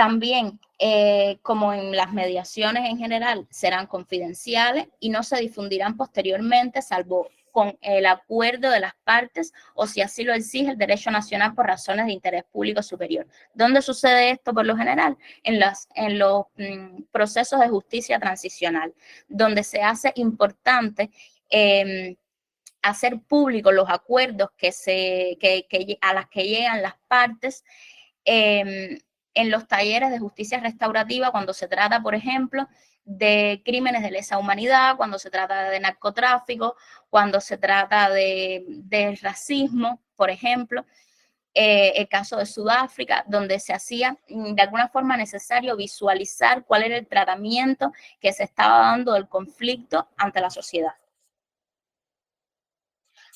También, 0.00 0.58
eh, 0.78 1.36
como 1.42 1.74
en 1.74 1.94
las 1.94 2.10
mediaciones 2.14 2.88
en 2.88 2.96
general, 2.96 3.46
serán 3.50 3.86
confidenciales 3.86 4.88
y 4.98 5.10
no 5.10 5.22
se 5.22 5.36
difundirán 5.36 5.98
posteriormente, 5.98 6.80
salvo 6.80 7.28
con 7.52 7.76
el 7.82 8.06
acuerdo 8.06 8.70
de 8.70 8.80
las 8.80 8.94
partes 9.04 9.52
o 9.74 9.86
si 9.86 10.00
así 10.00 10.24
lo 10.24 10.32
exige 10.32 10.70
el 10.70 10.78
derecho 10.78 11.10
nacional 11.10 11.54
por 11.54 11.66
razones 11.66 12.06
de 12.06 12.12
interés 12.12 12.44
público 12.50 12.82
superior. 12.82 13.26
¿Dónde 13.52 13.82
sucede 13.82 14.30
esto 14.30 14.54
por 14.54 14.64
lo 14.64 14.74
general? 14.74 15.18
En, 15.42 15.60
en 15.94 16.18
los 16.18 16.46
mm, 16.56 17.02
procesos 17.12 17.60
de 17.60 17.68
justicia 17.68 18.18
transicional, 18.18 18.94
donde 19.28 19.62
se 19.64 19.82
hace 19.82 20.14
importante 20.16 21.10
em, 21.50 22.16
hacer 22.80 23.20
públicos 23.20 23.74
los 23.74 23.90
acuerdos 23.90 24.48
que 24.56 24.72
se, 24.72 25.36
que, 25.38 25.98
a 26.00 26.14
las 26.14 26.26
que 26.30 26.44
llegan 26.44 26.80
las 26.80 26.94
partes. 27.06 27.64
Em, 28.24 28.98
en 29.34 29.50
los 29.50 29.66
talleres 29.68 30.10
de 30.10 30.18
justicia 30.18 30.60
restaurativa 30.60 31.30
cuando 31.30 31.52
se 31.52 31.68
trata, 31.68 32.02
por 32.02 32.14
ejemplo, 32.14 32.68
de 33.04 33.62
crímenes 33.64 34.02
de 34.02 34.10
lesa 34.10 34.38
humanidad, 34.38 34.96
cuando 34.96 35.18
se 35.18 35.30
trata 35.30 35.70
de 35.70 35.80
narcotráfico, 35.80 36.76
cuando 37.08 37.40
se 37.40 37.58
trata 37.58 38.10
de, 38.10 39.18
racismo, 39.22 40.00
por 40.16 40.30
ejemplo. 40.30 40.84
Eh, 41.52 41.94
el 41.96 42.08
caso 42.08 42.36
de 42.36 42.46
Sudáfrica, 42.46 43.24
donde 43.26 43.58
se 43.58 43.72
hacía 43.72 44.16
mm, 44.28 44.54
de 44.54 44.62
alguna 44.62 44.88
forma 44.88 45.16
necesario 45.16 45.76
visualizar 45.76 46.64
cuál 46.64 46.84
era 46.84 46.96
el 46.96 47.08
tratamiento 47.08 47.92
que 48.20 48.32
se 48.32 48.44
estaba 48.44 48.78
dando 48.90 49.14
del 49.14 49.28
conflicto 49.28 50.08
ante 50.16 50.40
la 50.40 50.50
sociedad. 50.50 50.94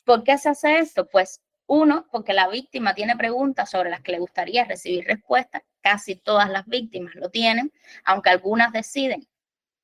¿Por 0.04 0.22
qué 0.22 0.38
se 0.38 0.50
hace 0.50 0.78
esto? 0.78 1.06
Pues 1.06 1.40
uno, 1.74 2.06
porque 2.10 2.32
la 2.32 2.48
víctima 2.48 2.94
tiene 2.94 3.16
preguntas 3.16 3.70
sobre 3.70 3.90
las 3.90 4.00
que 4.00 4.12
le 4.12 4.18
gustaría 4.18 4.64
recibir 4.64 5.04
respuestas. 5.04 5.62
Casi 5.80 6.16
todas 6.16 6.48
las 6.48 6.66
víctimas 6.66 7.14
lo 7.14 7.30
tienen, 7.30 7.72
aunque 8.04 8.30
algunas 8.30 8.72
deciden 8.72 9.26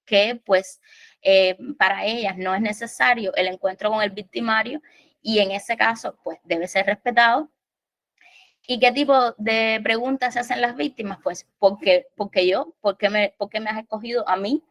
que 0.04 0.40
pues 0.44 0.80
eh, 1.22 1.56
para 1.78 2.04
ellas 2.04 2.36
no 2.36 2.54
es 2.54 2.60
necesario 2.60 3.34
el 3.36 3.46
encuentro 3.46 3.90
con 3.90 4.02
el 4.02 4.10
victimario 4.10 4.80
y 5.22 5.38
en 5.38 5.52
ese 5.52 5.76
caso 5.76 6.18
pues 6.24 6.38
debe 6.44 6.66
ser 6.68 6.86
respetado. 6.86 7.50
¿Y 8.66 8.78
qué 8.78 8.92
tipo 8.92 9.32
de 9.38 9.80
preguntas 9.82 10.34
se 10.34 10.40
hacen 10.40 10.60
las 10.60 10.76
víctimas? 10.76 11.18
Pues 11.22 11.46
porque, 11.58 12.06
porque 12.16 12.46
yo, 12.46 12.74
porque 12.80 13.08
me, 13.10 13.34
porque 13.38 13.60
me 13.60 13.70
has 13.70 13.78
escogido 13.78 14.28
a 14.28 14.36
mí, 14.36 14.62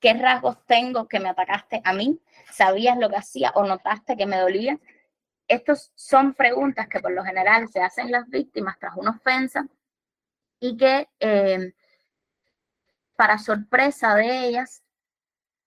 qué 0.00 0.14
rasgos 0.14 0.56
tengo 0.66 1.06
que 1.06 1.20
me 1.20 1.28
atacaste 1.28 1.80
a 1.84 1.92
mí, 1.92 2.20
sabías 2.52 2.98
lo 2.98 3.08
que 3.08 3.16
hacía 3.16 3.52
o 3.54 3.64
notaste 3.64 4.16
que 4.16 4.26
me 4.26 4.38
dolía, 4.38 4.78
estas 5.48 5.92
son 5.94 6.34
preguntas 6.34 6.88
que 6.88 7.00
por 7.00 7.12
lo 7.12 7.24
general 7.24 7.68
se 7.68 7.80
hacen 7.80 8.10
las 8.10 8.28
víctimas 8.28 8.78
tras 8.78 8.96
una 8.96 9.10
ofensa 9.10 9.66
y 10.60 10.76
que 10.76 11.08
eh, 11.20 11.72
para 13.16 13.38
sorpresa 13.38 14.14
de 14.14 14.46
ellas 14.46 14.82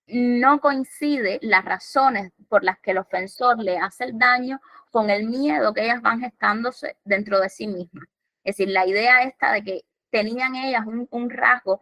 no 0.08 0.60
coincide 0.60 1.40
las 1.42 1.66
razones 1.66 2.32
por 2.48 2.64
las 2.64 2.80
que 2.80 2.92
el 2.92 3.00
ofensor 3.00 3.60
le 3.60 3.78
hace 3.78 4.06
el 4.06 4.18
daño 4.18 4.62
con 4.92 5.10
el 5.10 5.26
miedo 5.26 5.74
que 5.74 5.84
ellas 5.84 6.02
van 6.02 6.22
gestándose 6.22 6.98
dentro 7.04 7.40
de 7.40 7.50
sí 7.50 7.68
mismas. 7.68 8.08
Es 8.44 8.58
decir, 8.58 8.70
la 8.70 8.86
idea 8.86 9.24
esta 9.24 9.52
de 9.52 9.64
que 9.64 9.86
tenían 10.10 10.56
ellas 10.56 10.86
un 10.86 11.30
rasgo 11.30 11.82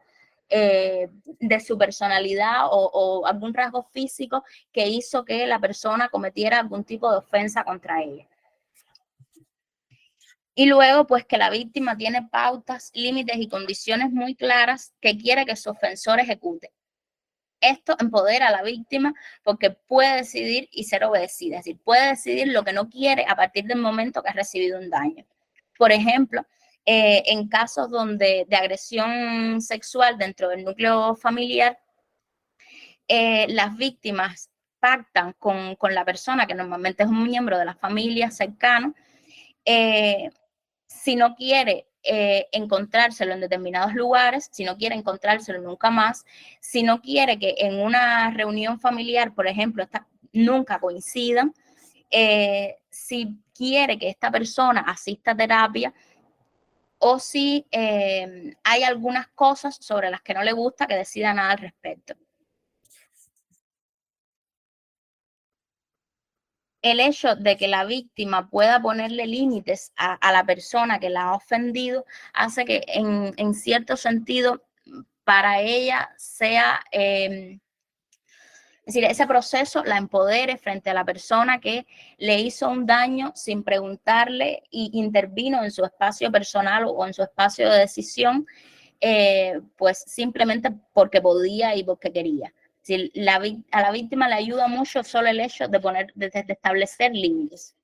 eh, 0.55 1.09
de 1.39 1.59
su 1.59 1.79
personalidad 1.79 2.67
o, 2.69 3.25
algún 3.25 3.55
rasgo 3.55 3.81
físico 3.91 4.43
que 4.71 4.87
hizo 4.87 5.25
que 5.25 5.47
la 5.47 5.57
persona 5.57 6.09
cometiera 6.09 6.59
algún 6.59 6.83
tipo 6.83 7.11
de 7.11 7.17
ofensa 7.17 7.63
contra 7.63 8.03
ella. 8.03 8.27
Y 10.53 10.67
luego, 10.67 11.07
pues 11.07 11.25
que 11.25 11.39
la 11.39 11.49
víctima 11.49 11.97
tiene 11.97 12.29
pautas, 12.31 12.91
límites 12.93 13.37
y 13.37 13.47
condiciones 13.49 14.11
muy 14.11 14.35
claras 14.35 14.93
que 15.01 15.17
quiere 15.17 15.43
que 15.47 15.55
su 15.55 15.71
ofensor 15.71 16.19
ejecute. 16.19 16.71
Esto 17.59 17.95
empodera 17.99 18.49
a 18.49 18.51
la 18.51 18.61
víctima 18.61 19.15
porque 19.41 19.71
puede 19.71 20.17
decidir 20.17 20.69
y 20.71 20.83
ser 20.83 21.03
obedecida, 21.03 21.57
es 21.57 21.65
decir, 21.65 21.81
puede 21.83 22.09
decidir 22.09 22.49
lo 22.49 22.63
que 22.63 22.73
no 22.73 22.89
quiere 22.91 23.25
a 23.27 23.35
partir 23.35 23.63
del 23.63 23.79
momento 23.79 24.21
que 24.21 24.29
ha 24.29 24.33
recibido 24.33 24.77
un 24.77 24.91
daño. 24.91 25.25
Por 25.79 25.91
ejemplo, 25.91 26.45
eh, 26.85 27.23
en 27.27 27.47
casos 27.47 27.89
donde 27.89 28.45
de 28.49 28.55
agresión 28.57 29.61
sexual 29.61 30.17
dentro 30.17 30.49
del 30.49 30.65
núcleo 30.65 31.15
familiar, 31.15 31.79
eh, 33.07 33.47
las 33.49 33.77
víctimas 33.77 34.49
pactan 34.79 35.33
con, 35.39 35.77
la 35.91 36.03
persona 36.03 36.45
que 36.45 36.55
normalmente 36.55 37.03
es 37.03 37.09
un 37.09 37.23
miembro 37.23 37.57
de 37.57 37.63
la 37.63 37.75
familia 37.75 38.31
cercano, 38.31 38.93
eh, 39.63 40.29
si 40.85 41.15
no 41.15 41.35
quiere 41.35 41.87
encontrárselo 42.05 43.31
en 43.31 43.39
determinados 43.39 43.93
lugares, 43.93 44.49
si 44.51 44.65
no 44.65 44.75
quiere 44.75 44.93
encontrárselo 44.93 45.61
nunca 45.61 45.89
más, 45.89 46.25
si 46.59 46.83
no 46.83 47.01
quiere 47.01 47.39
que 47.39 47.55
en 47.59 47.79
una 47.79 48.29
reunión 48.31 48.77
familiar, 48.77 49.33
por 49.33 49.47
ejemplo, 49.47 49.87
nunca 50.33 50.79
coincidan, 50.81 51.53
si 52.89 53.37
quiere 53.55 53.97
que 53.97 54.09
esta 54.09 54.29
persona 54.29 54.81
asista 54.81 55.31
a 55.31 55.37
terapia, 55.37 55.93
o 57.05 57.19
si 57.19 57.67
eh, 57.71 58.55
hay 58.63 58.83
algunas 58.83 59.27
cosas 59.27 59.75
sobre 59.75 60.09
las 60.09 60.21
que 60.21 60.33
no 60.33 60.41
le 60.41 60.53
gusta 60.53 60.87
que 60.87 60.95
decida 60.95 61.33
nada 61.33 61.51
al 61.51 61.57
respecto. 61.57 62.15
El 66.81 67.01
hecho 67.01 67.35
de 67.35 67.57
que 67.57 67.67
la 67.67 67.83
víctima 67.83 68.49
pueda 68.49 68.81
ponerle 68.81 69.27
límites 69.27 69.91
a, 69.97 70.31
la 70.31 70.45
persona 70.45 70.99
que 70.99 71.09
la 71.09 71.23
ha 71.23 71.35
ofendido 71.35 72.05
hace 72.33 72.63
que 72.63 72.83
en, 72.87 73.53
cierto 73.53 73.97
sentido 73.97 74.63
para 75.25 75.59
ella 75.61 76.13
sea 76.17 76.79
em, 76.91 77.59
es 78.85 78.95
decir, 78.95 79.09
ese 79.09 79.25
proceso 79.25 79.81
la 79.85 79.97
empodere 79.97 80.57
frente 80.57 80.89
a 80.89 80.93
la 80.93 81.05
persona 81.05 81.61
que 81.61 81.87
le 82.17 82.41
hizo 82.41 82.67
un 82.67 82.85
daño 82.85 83.31
sin 83.33 83.63
preguntarle 83.63 84.63
y 84.69 84.91
intervino 84.99 85.63
en 85.63 85.71
su 85.71 85.85
espacio 85.85 86.29
personal 86.29 86.83
o 86.87 87.05
en 87.07 87.13
su 87.13 87.23
espacio 87.23 87.69
de 87.69 87.79
decisión, 87.79 88.45
eh, 88.99 89.61
pues 89.77 89.99
simplemente 89.99 90.69
porque 90.91 91.21
podía 91.21 91.73
y 91.77 91.83
porque 91.85 92.11
quería. 92.11 92.53
Es 92.85 93.09
la, 93.13 93.41
a 93.71 93.81
la 93.81 93.91
víctima 93.91 94.27
le 94.27 94.35
ayuda 94.35 94.67
mucho 94.67 95.01
solo 95.03 95.29
el 95.29 95.39
hecho 95.39 95.69
de, 95.69 95.79
poner, 95.79 96.11
de, 96.15 96.29
establecer 96.33 97.13
límites. 97.13 97.77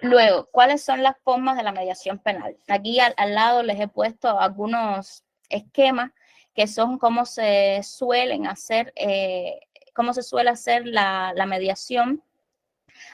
Luego, 0.00 0.48
¿cuáles 0.52 0.80
son 0.84 1.02
las 1.02 1.16
formas 1.24 1.56
de 1.56 1.64
la 1.64 1.72
mediación 1.72 2.20
penal? 2.20 2.56
Aquí 2.68 3.00
al, 3.00 3.14
al 3.16 3.34
lado 3.34 3.64
les 3.64 3.80
he 3.80 3.88
puesto 3.88 4.38
algunos 4.38 5.24
esquemas 5.48 6.12
que 6.58 6.66
son 6.66 6.98
cómo 6.98 7.24
se 7.24 7.84
suelen 7.84 8.48
hacer, 8.48 8.92
eh, 8.96 9.60
cómo 9.94 10.12
se 10.12 10.24
suele 10.24 10.50
hacer 10.50 10.84
la, 10.88 11.32
mediación. 11.46 12.20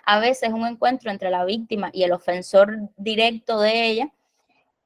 A 0.06 0.18
veces 0.18 0.48
un 0.48 0.66
encuentro 0.66 1.10
entre 1.10 1.28
la 1.28 1.44
víctima 1.44 1.90
y 1.92 2.04
el 2.04 2.12
ofensor 2.12 2.88
directo 2.96 3.60
de 3.60 3.84
ella. 3.84 4.12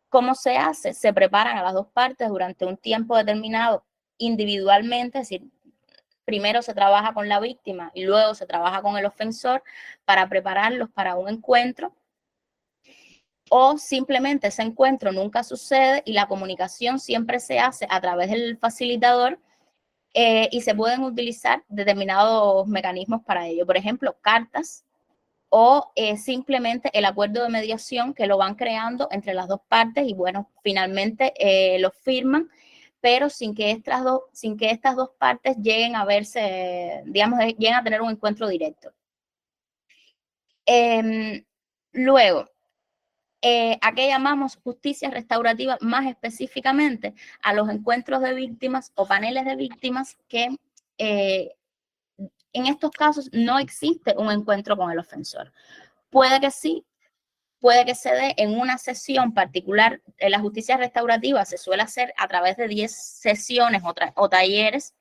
¿Cómo 0.09 0.35
se 0.35 0.56
hace? 0.56 0.93
Se 0.93 1.12
preparan 1.12 1.56
a 1.56 1.62
las 1.62 1.72
dos 1.72 1.86
partes 1.86 2.28
durante 2.30 2.66
un 2.66 2.76
tiempo 2.76 3.16
determinado 3.16 3.85
individualmente, 4.16 5.20
es 5.20 5.28
decir, 5.28 5.48
primero 6.24 6.60
se 6.60 6.74
trabaja 6.74 7.14
con 7.14 7.28
la 7.28 7.39
víctima 7.39 7.93
y 7.94 8.06
luego 8.06 8.35
se 8.35 8.44
trabaja 8.44 8.82
con 8.82 8.98
el 8.98 9.06
ofensor 9.06 9.62
para 10.05 10.28
prepararlos 10.28 10.90
para 10.90 11.14
un 11.14 11.28
encuentro 11.28 11.94
o 13.50 13.78
simplemente 13.78 14.48
ese 14.48 14.62
encuentro 14.62 15.12
nunca 15.12 15.42
sucede 15.42 16.02
y 16.04 16.12
la 16.12 16.26
comunicación 16.26 16.98
siempre 16.98 17.40
se 17.40 17.58
hace 17.58 17.86
a 17.90 18.00
través 18.00 18.30
del 18.30 18.58
facilitador 18.58 19.38
eh, 20.14 20.48
y 20.50 20.62
se 20.62 20.74
pueden 20.74 21.02
utilizar 21.04 21.64
determinados 21.68 22.66
mecanismos 22.66 23.22
para 23.24 23.46
ello. 23.46 23.66
Por 23.66 23.76
ejemplo, 23.76 24.16
cartas 24.20 24.84
o 25.50 25.92
eh, 25.94 26.16
simplemente 26.16 26.90
el 26.92 27.04
acuerdo 27.04 27.42
de 27.42 27.50
mediación 27.50 28.14
que 28.14 28.26
lo 28.26 28.38
van 28.38 28.54
creando 28.54 29.08
entre 29.10 29.34
las 29.34 29.48
dos 29.48 29.60
partes 29.68 30.06
y 30.06 30.14
bueno, 30.14 30.50
finalmente 30.62 31.32
eh, 31.38 31.78
lo 31.78 31.90
firman, 31.90 32.50
pero 33.00 33.30
sin 33.30 33.54
que, 33.54 33.70
estas 33.70 34.04
dos, 34.04 34.22
sin 34.32 34.56
que 34.56 34.70
estas 34.70 34.96
dos 34.96 35.10
partes 35.18 35.56
lleguen 35.58 35.96
a 35.96 36.04
verse, 36.04 37.02
digamos, 37.06 37.38
lleguen 37.40 37.74
a 37.74 37.84
tener 37.84 38.02
un 38.02 38.10
encuentro 38.10 38.48
directo. 38.48 38.92
Em, 40.66 41.44
luego, 41.92 42.48
eh, 43.40 43.78
a 43.82 43.93
qué 43.94 44.09
llamamos 44.09 44.56
justicia 44.56 45.10
restaurativa 45.10 45.78
más 45.81 46.06
específicamente 46.06 47.15
a 47.43 47.52
los 47.55 47.69
encuentros 47.69 48.20
de 48.20 48.35
víctimas 48.35 48.93
o 48.97 49.06
paneles 49.06 49.44
de 49.44 49.56
víctimas 49.56 50.16
que 50.28 50.56
eh, 50.98 51.55
en 52.52 52.66
estos 52.66 52.90
casos 52.90 53.31
no 53.32 53.59
existe 53.59 54.15
un 54.16 54.32
encuentro 54.32 54.77
con 54.77 54.90
el 54.90 54.98
ofensor. 54.98 55.52
Puede 56.10 56.40
que 56.40 56.51
sí, 56.51 56.85
puede 57.60 57.85
que 57.85 57.94
se 57.94 58.10
dé 58.10 58.35
en 58.39 58.59
una 58.59 58.78
sesión 58.78 59.32
particular. 59.35 60.01
En 60.19 60.32
la 60.32 60.40
justicia 60.40 60.77
restaurativa 60.77 61.44
se 61.44 61.59
suele 61.59 61.82
hacer 61.82 62.12
a 62.16 62.27
través 62.27 62.56
de 62.56 62.66
10 62.66 62.93
sesiones 62.93 63.82
o 64.15 64.28
talleres 64.28 64.94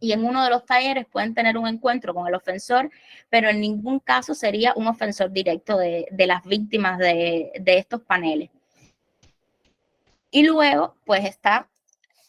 y 0.00 0.12
en 0.12 0.24
uno 0.24 0.42
de 0.42 0.50
los 0.50 0.64
talleres 0.64 1.06
pueden 1.06 1.34
tener 1.34 1.58
un 1.58 1.68
encuentro 1.68 2.14
con 2.14 2.26
el 2.26 2.34
ofensor, 2.34 2.90
pero 3.28 3.50
en 3.50 3.60
ningún 3.60 4.00
caso 4.00 4.34
sería 4.34 4.72
un 4.74 4.88
ofensor 4.88 5.30
directo 5.30 5.76
de, 5.76 6.06
las 6.26 6.42
víctimas 6.44 6.98
de, 6.98 7.52
estos 7.66 8.00
paneles. 8.00 8.50
Y 10.30 10.44
luego, 10.44 10.96
pues 11.04 11.26
está 11.26 11.68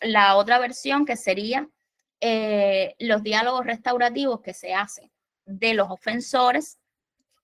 la 0.01 0.35
otra 0.35 0.59
versión 0.59 1.05
que 1.05 1.15
sería 1.15 1.69
eh, 2.19 2.95
los 2.99 3.23
diálogos 3.23 3.65
restaurativos 3.65 4.41
que 4.41 4.53
se 4.53 4.73
hacen 4.73 5.09
de 5.45 5.73
los 5.73 5.89
ofensores, 5.89 6.77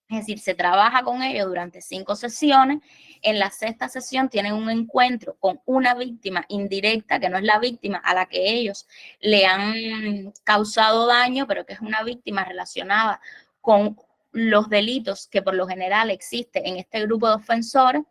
es 0.10 0.20
decir, 0.20 0.40
se 0.40 0.54
trabaja 0.54 1.04
con 1.04 1.22
ellos 1.22 1.48
durante 1.48 1.82
cinco 1.82 2.16
sesiones. 2.16 2.80
En 3.22 3.40
la 3.40 3.52
sexta 3.52 3.90
sesión 3.90 4.30
tienen 4.30 4.54
un 4.54 4.70
encuentro 4.70 5.36
con 5.40 5.60
una 5.66 5.96
víctima 5.96 6.46
indirecta, 6.48 7.20
que 7.20 7.30
no 7.30 7.38
es 7.38 7.44
la 7.44 7.60
víctima 7.60 7.98
a 7.98 8.14
la 8.14 8.26
que 8.26 8.52
ellos 8.52 8.88
le 9.20 9.46
han 9.46 10.34
causado 10.44 11.08
daño, 11.08 11.46
pero 11.46 11.66
que 11.66 11.74
es 11.74 11.82
una 11.82 12.04
víctima 12.04 12.46
relacionada 12.46 13.20
con 13.60 13.98
los 14.32 14.70
delitos 14.70 15.28
que 15.28 15.42
por 15.42 15.56
lo 15.56 15.68
general 15.68 16.10
existen 16.10 16.66
en 16.66 16.78
este 16.78 17.02
grupo 17.02 17.28
de 17.28 17.36
ofensores 17.36 18.04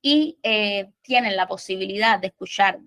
y 0.00 0.38
eh, 0.42 0.92
tienen 1.02 1.34
la 1.34 1.48
posibilidad 1.48 2.20
de 2.20 2.28
escuchar 2.28 2.78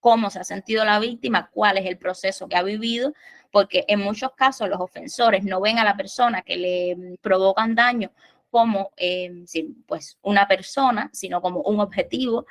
cómo 0.00 0.30
se 0.30 0.40
ha 0.40 0.44
sentido 0.44 0.84
la 0.84 0.98
víctima, 0.98 1.50
cuál 1.52 1.78
es 1.78 1.86
el 1.86 1.98
proceso 1.98 2.48
que 2.48 2.56
ha 2.56 2.62
vivido, 2.62 3.12
porque 3.50 3.84
en 3.88 4.00
muchos 4.00 4.32
casos 4.32 4.68
los 4.68 4.80
ofensores 4.80 5.44
no 5.44 5.60
ven 5.60 5.78
a 5.78 5.84
la 5.84 5.96
persona 5.96 6.42
que 6.42 6.56
le 6.56 7.18
provocan 7.20 7.74
daño 7.74 8.12
como 8.50 8.90
eh, 8.96 9.44
pues 9.86 10.18
una 10.22 10.46
persona, 10.48 11.08
sino 11.12 11.40
como 11.40 11.60
un 11.62 11.80
objetivo 11.80 12.46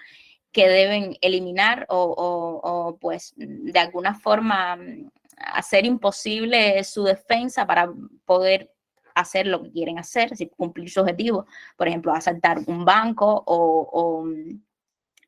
que 0.52 0.68
deben 0.68 1.16
eliminar 1.22 1.86
o, 1.90 2.98
pues 3.00 3.34
de 3.38 3.80
alguna 3.80 4.16
forma 4.16 4.76
mm, 4.76 5.10
hacer 5.38 5.86
imposible 5.86 6.84
su 6.84 7.04
defensa 7.04 7.66
para 7.68 7.92
poder 8.26 8.72
hacer 9.14 9.48
lo 9.48 9.62
que 9.62 9.72
quieren 9.72 10.00
hacer, 10.00 10.32
cumplir 10.56 10.90
su 10.90 11.02
objetivo, 11.02 11.46
por 11.78 11.88
ejemplo, 11.88 12.14
asaltar 12.14 12.60
un 12.68 12.86
banco 12.86 13.44
o, 13.46 14.24
mm, 14.26 14.62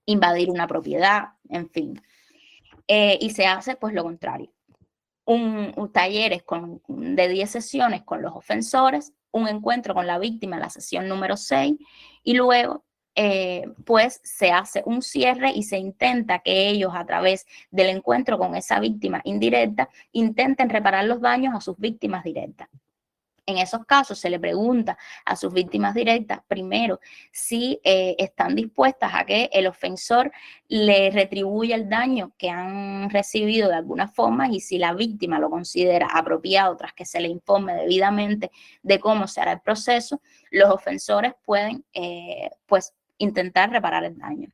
invadir 0.05 0.49
una 0.49 0.67
propiedad, 0.67 1.29
en 1.49 1.69
fin. 1.69 2.01
Eh, 2.87 3.17
y 3.21 3.29
se 3.31 3.45
hace 3.45 3.75
pues 3.75 3.93
lo 3.93 4.03
contrario. 4.03 4.51
Un, 5.25 5.91
talleres 5.93 6.43
con, 6.43 6.81
de 6.87 7.27
10 7.27 7.49
sesiones 7.49 8.03
con 8.03 8.21
los 8.21 8.33
ofensores, 8.35 9.13
un 9.31 9.47
encuentro 9.47 9.93
con 9.93 10.07
la 10.07 10.19
víctima 10.19 10.55
en 10.57 10.61
la 10.61 10.69
sesión 10.69 11.07
número 11.07 11.37
6 11.37 11.75
y 12.23 12.33
luego 12.33 12.83
eh, 13.15 13.65
pues 13.85 14.21
se 14.23 14.51
hace 14.51 14.83
un 14.85 15.01
cierre 15.01 15.51
y 15.51 15.63
se 15.63 15.77
intenta 15.77 16.39
que 16.39 16.69
ellos 16.69 16.91
a 16.95 17.05
través 17.05 17.45
del 17.69 17.89
encuentro 17.89 18.37
con 18.37 18.55
esa 18.55 18.79
víctima 18.79 19.21
indirecta 19.25 19.89
intenten 20.11 20.69
reparar 20.69 21.05
los 21.05 21.21
daños 21.21 21.53
a 21.55 21.61
sus 21.61 21.77
víctimas 21.77 22.23
directas. 22.23 22.69
En 23.45 23.57
esos 23.57 23.85
casos 23.85 24.19
se 24.19 24.29
le 24.29 24.39
pregunta 24.39 24.97
a 25.25 25.35
sus 25.35 25.51
víctimas 25.51 25.95
directas, 25.95 26.41
primero, 26.47 26.99
si 27.31 27.79
eh, 27.83 28.15
están 28.19 28.55
dispuestas 28.55 29.11
a 29.15 29.25
que 29.25 29.49
el 29.51 29.65
ofensor 29.65 30.31
le 30.67 31.09
retribuya 31.09 31.75
el 31.75 31.89
daño 31.89 32.33
que 32.37 32.49
han 32.49 33.09
recibido 33.09 33.69
de 33.69 33.75
alguna 33.75 34.07
forma 34.07 34.47
y 34.47 34.59
si 34.59 34.77
la 34.77 34.93
víctima 34.93 35.39
lo 35.39 35.49
considera 35.49 36.07
apropiado 36.13 36.77
tras 36.77 36.93
que 36.93 37.05
se 37.05 37.19
le 37.19 37.29
informe 37.29 37.73
debidamente 37.73 38.51
de 38.83 38.99
cómo 38.99 39.27
se 39.27 39.41
hará 39.41 39.53
el 39.53 39.61
proceso, 39.61 40.21
los 40.51 40.69
ofensores 40.69 41.33
pueden 41.43 41.83
eh, 41.93 42.49
pues 42.67 42.93
intentar 43.17 43.71
reparar 43.71 44.03
el 44.03 44.17
daño. 44.17 44.49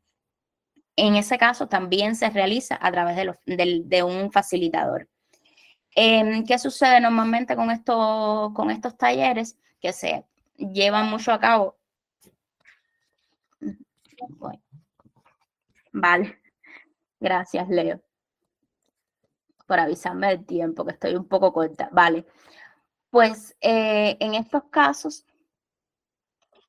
En 0.95 1.15
ese 1.15 1.37
caso 1.37 1.67
también 1.67 2.15
se 2.15 2.29
realiza 2.29 2.79
a 2.81 2.91
través 2.91 3.15
de 3.45 4.03
un 4.03 4.31
facilitador. 4.31 5.07
Em, 5.99 6.45
¿Qué 6.45 6.59
sucede 6.59 7.01
normalmente 7.01 7.55
con, 7.55 7.71
esto, 7.71 8.51
con 8.55 8.69
estos 8.69 8.95
talleres 8.95 9.57
que 9.81 9.91
se 9.91 10.27
llevan 10.55 11.09
mucho 11.09 11.31
a 11.31 11.39
cabo? 11.39 11.75
Vale, 15.91 16.39
gracias 17.19 17.67
Leo 17.67 17.99
por 19.65 19.79
avisarme 19.79 20.27
del 20.27 20.45
tiempo, 20.45 20.85
que 20.85 20.91
estoy 20.91 21.15
un 21.15 21.27
poco 21.27 21.51
corta. 21.51 21.89
Vale, 21.91 22.27
pues 23.09 23.57
eh, 23.59 24.17
en 24.19 24.35
estos 24.35 24.65
casos 24.65 25.25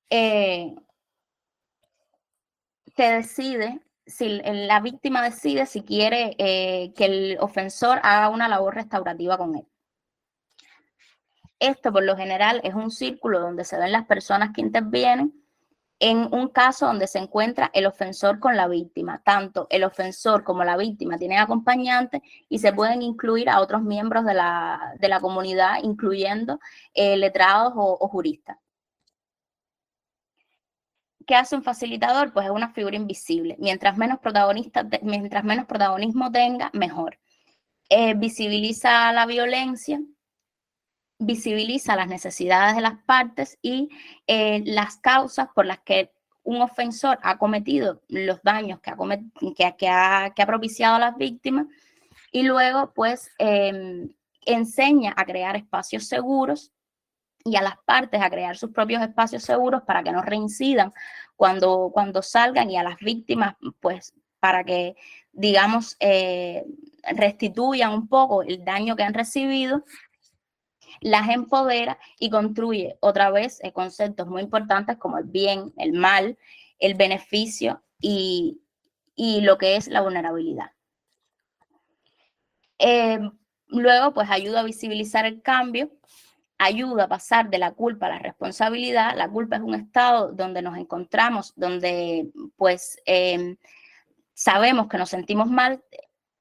eh, 0.08 0.74
se 2.96 3.02
decide 3.02 3.80
si 4.08 4.40
la 4.42 4.80
víctima 4.80 5.22
decide 5.22 5.66
si 5.66 5.82
quiere 5.82 6.34
eh, 6.38 6.92
que 6.96 7.04
el 7.04 7.38
ofensor 7.40 8.00
haga 8.02 8.30
una 8.30 8.48
labor 8.48 8.74
restaurativa 8.74 9.36
con 9.36 9.56
él. 9.56 9.66
Esto 11.60 11.92
por 11.92 12.04
lo 12.04 12.16
general 12.16 12.60
es 12.64 12.74
un 12.74 12.90
círculo 12.90 13.40
donde 13.40 13.64
se 13.64 13.78
ven 13.78 13.92
las 13.92 14.06
personas 14.06 14.50
que 14.54 14.60
intervienen 14.60 15.34
en 16.00 16.32
un 16.32 16.48
caso 16.48 16.86
donde 16.86 17.08
se 17.08 17.18
encuentra 17.18 17.70
el 17.74 17.84
ofensor 17.86 18.38
con 18.38 18.56
la 18.56 18.68
víctima. 18.68 19.20
Tanto 19.24 19.66
el 19.68 19.84
ofensor 19.84 20.44
como 20.44 20.64
la 20.64 20.76
víctima 20.76 21.18
tienen 21.18 21.38
acompañantes 21.38 22.22
y 22.48 22.60
se 22.60 22.72
pueden 22.72 23.02
incluir 23.02 23.50
a 23.50 23.60
otros 23.60 23.82
miembros 23.82 24.24
de 24.24 24.34
la, 24.34 25.18
comunidad, 25.20 25.82
incluyendo 25.82 26.60
eh, 26.94 27.16
letrados 27.16 27.72
o 27.76 28.08
juristas. 28.08 28.56
¿Qué 31.28 31.36
hace 31.36 31.54
un 31.54 31.62
facilitador? 31.62 32.32
Pues 32.32 32.46
es 32.46 32.50
una 32.50 32.72
figura 32.72 32.96
invisible. 32.96 33.54
Mientras 33.60 33.98
menos, 33.98 34.18
mientras 35.02 35.44
menos 35.44 35.66
protagonismo 35.66 36.32
tenga, 36.32 36.70
mejor. 36.72 37.18
Eh, 37.90 38.14
visibiliza 38.14 39.12
la 39.12 39.26
violencia, 39.26 40.00
visibiliza 41.18 41.96
las 41.96 42.08
necesidades 42.08 42.76
de 42.76 42.82
las 42.82 42.98
partes 43.04 43.58
y 43.60 43.90
eh, 44.26 44.62
las 44.64 44.96
causas 44.96 45.48
por 45.54 45.66
las 45.66 45.80
que 45.80 46.12
un 46.44 46.62
ofensor 46.62 47.18
ha 47.22 47.36
cometido 47.36 48.00
los 48.08 48.42
daños 48.42 48.80
que 48.80 48.90
ha, 48.90 49.76
que, 49.76 50.42
ha, 50.42 50.46
propiciado 50.46 50.96
a 50.96 50.98
las 50.98 51.16
víctimas 51.16 51.66
y 52.32 52.44
luego 52.44 52.92
pues 52.94 53.30
em, 53.38 54.14
enseña 54.46 55.12
a 55.16 55.26
crear 55.26 55.56
espacios 55.56 56.06
seguros 56.06 56.72
y 57.52 57.56
a 57.56 57.62
las 57.62 57.78
partes 57.84 58.20
a 58.20 58.30
crear 58.30 58.56
sus 58.56 58.70
propios 58.70 59.02
espacios 59.02 59.42
seguros 59.42 59.82
para 59.82 60.02
que 60.02 60.12
no 60.12 60.22
reincidan 60.22 60.92
cuando, 61.36 61.90
cuando 61.92 62.22
salgan 62.22 62.70
y 62.70 62.76
a 62.76 62.82
las 62.82 62.98
víctimas, 62.98 63.56
pues 63.80 64.14
para 64.40 64.64
que, 64.64 64.96
digamos, 65.32 65.96
eh, 66.00 66.64
restituyan 67.12 67.92
un 67.92 68.08
poco 68.08 68.42
el 68.42 68.64
daño 68.64 68.96
que 68.96 69.02
han 69.02 69.14
recibido, 69.14 69.84
las 71.00 71.28
empodera 71.28 71.98
y 72.18 72.30
construye 72.30 72.96
otra 73.00 73.30
vez 73.30 73.60
eh, 73.62 73.72
conceptos 73.72 74.26
muy 74.26 74.42
importantes 74.42 74.96
como 74.96 75.18
el 75.18 75.24
bien, 75.24 75.72
el 75.76 75.92
mal, 75.92 76.38
el 76.78 76.94
beneficio 76.94 77.82
y, 78.00 78.60
lo 79.16 79.58
que 79.58 79.76
es 79.76 79.88
la 79.88 80.00
vulnerabilidad. 80.00 80.72
Eh, 82.78 83.18
luego, 83.66 84.14
pues 84.14 84.30
ayuda 84.30 84.60
a 84.60 84.64
visibilizar 84.64 85.26
el 85.26 85.42
cambio 85.42 85.90
ayuda 86.58 87.04
a 87.04 87.08
pasar 87.08 87.48
de 87.50 87.58
la 87.58 87.72
culpa 87.72 88.06
a 88.06 88.10
la 88.10 88.18
responsabilidad. 88.18 89.16
La 89.16 89.28
culpa 89.28 89.56
es 89.56 89.62
un 89.62 89.74
estado 89.74 90.32
donde 90.32 90.60
nos 90.60 90.76
encontramos, 90.76 91.52
donde 91.56 92.30
pues 92.56 93.00
em, 93.06 93.56
sabemos 94.34 94.88
que 94.88 94.98
nos 94.98 95.08
sentimos 95.08 95.48
mal, 95.48 95.82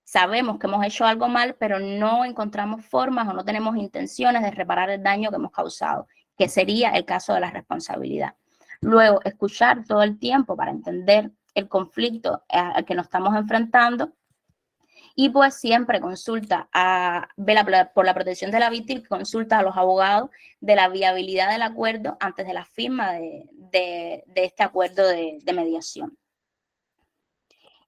sabemos 0.03 0.57
que 0.57 0.67
hemos 0.67 0.85
hecho 0.85 1.05
algo 1.05 1.27
mal, 1.27 1.55
pero 1.59 1.79
no 1.79 2.25
encontramos 2.25 2.85
formas 2.85 3.27
o 3.27 3.33
no 3.33 3.45
tenemos 3.45 3.77
intenciones 3.77 4.41
de 4.41 4.51
reparar 4.51 4.89
el 4.89 5.03
daño 5.03 5.29
que 5.29 5.35
hemos 5.35 5.51
causado, 5.51 6.07
que 6.37 6.49
sería 6.49 6.89
el 6.91 7.05
caso 7.05 7.33
de 7.33 7.41
la 7.41 7.51
responsabilidad. 7.51 8.35
Luego, 8.81 9.21
escuchar 9.23 9.83
todo 9.85 10.03
el 10.03 10.19
tiempo 10.19 10.55
para 10.55 10.71
entender 10.71 11.31
el 11.53 11.67
conflicto 11.67 12.43
al 12.49 12.85
que 12.85 12.93
nos 12.93 13.05
estamos 13.05 13.35
enfrentando 13.35 14.13
y 15.19 15.29
pues 15.29 15.55
siempre 15.55 15.99
consulta 15.99 16.69
a, 16.71 17.29
por 17.95 18.05
la 18.05 18.13
protección 18.13 18.51
de 18.51 18.59
la 18.59 18.69
víctima, 18.69 19.01
consulta 19.09 19.57
a 19.57 19.63
los 19.63 19.75
abogados 19.75 20.29
de 20.61 20.75
la 20.75 20.89
viabilidad 20.89 21.49
del 21.51 21.63
acuerdo 21.63 22.17
antes 22.19 22.45
de 22.45 22.53
la 22.53 22.65
firma 22.65 23.13
de, 23.13 24.23
este 24.35 24.61
acuerdo 24.61 25.07
de, 25.07 25.41
mediación. 25.55 26.15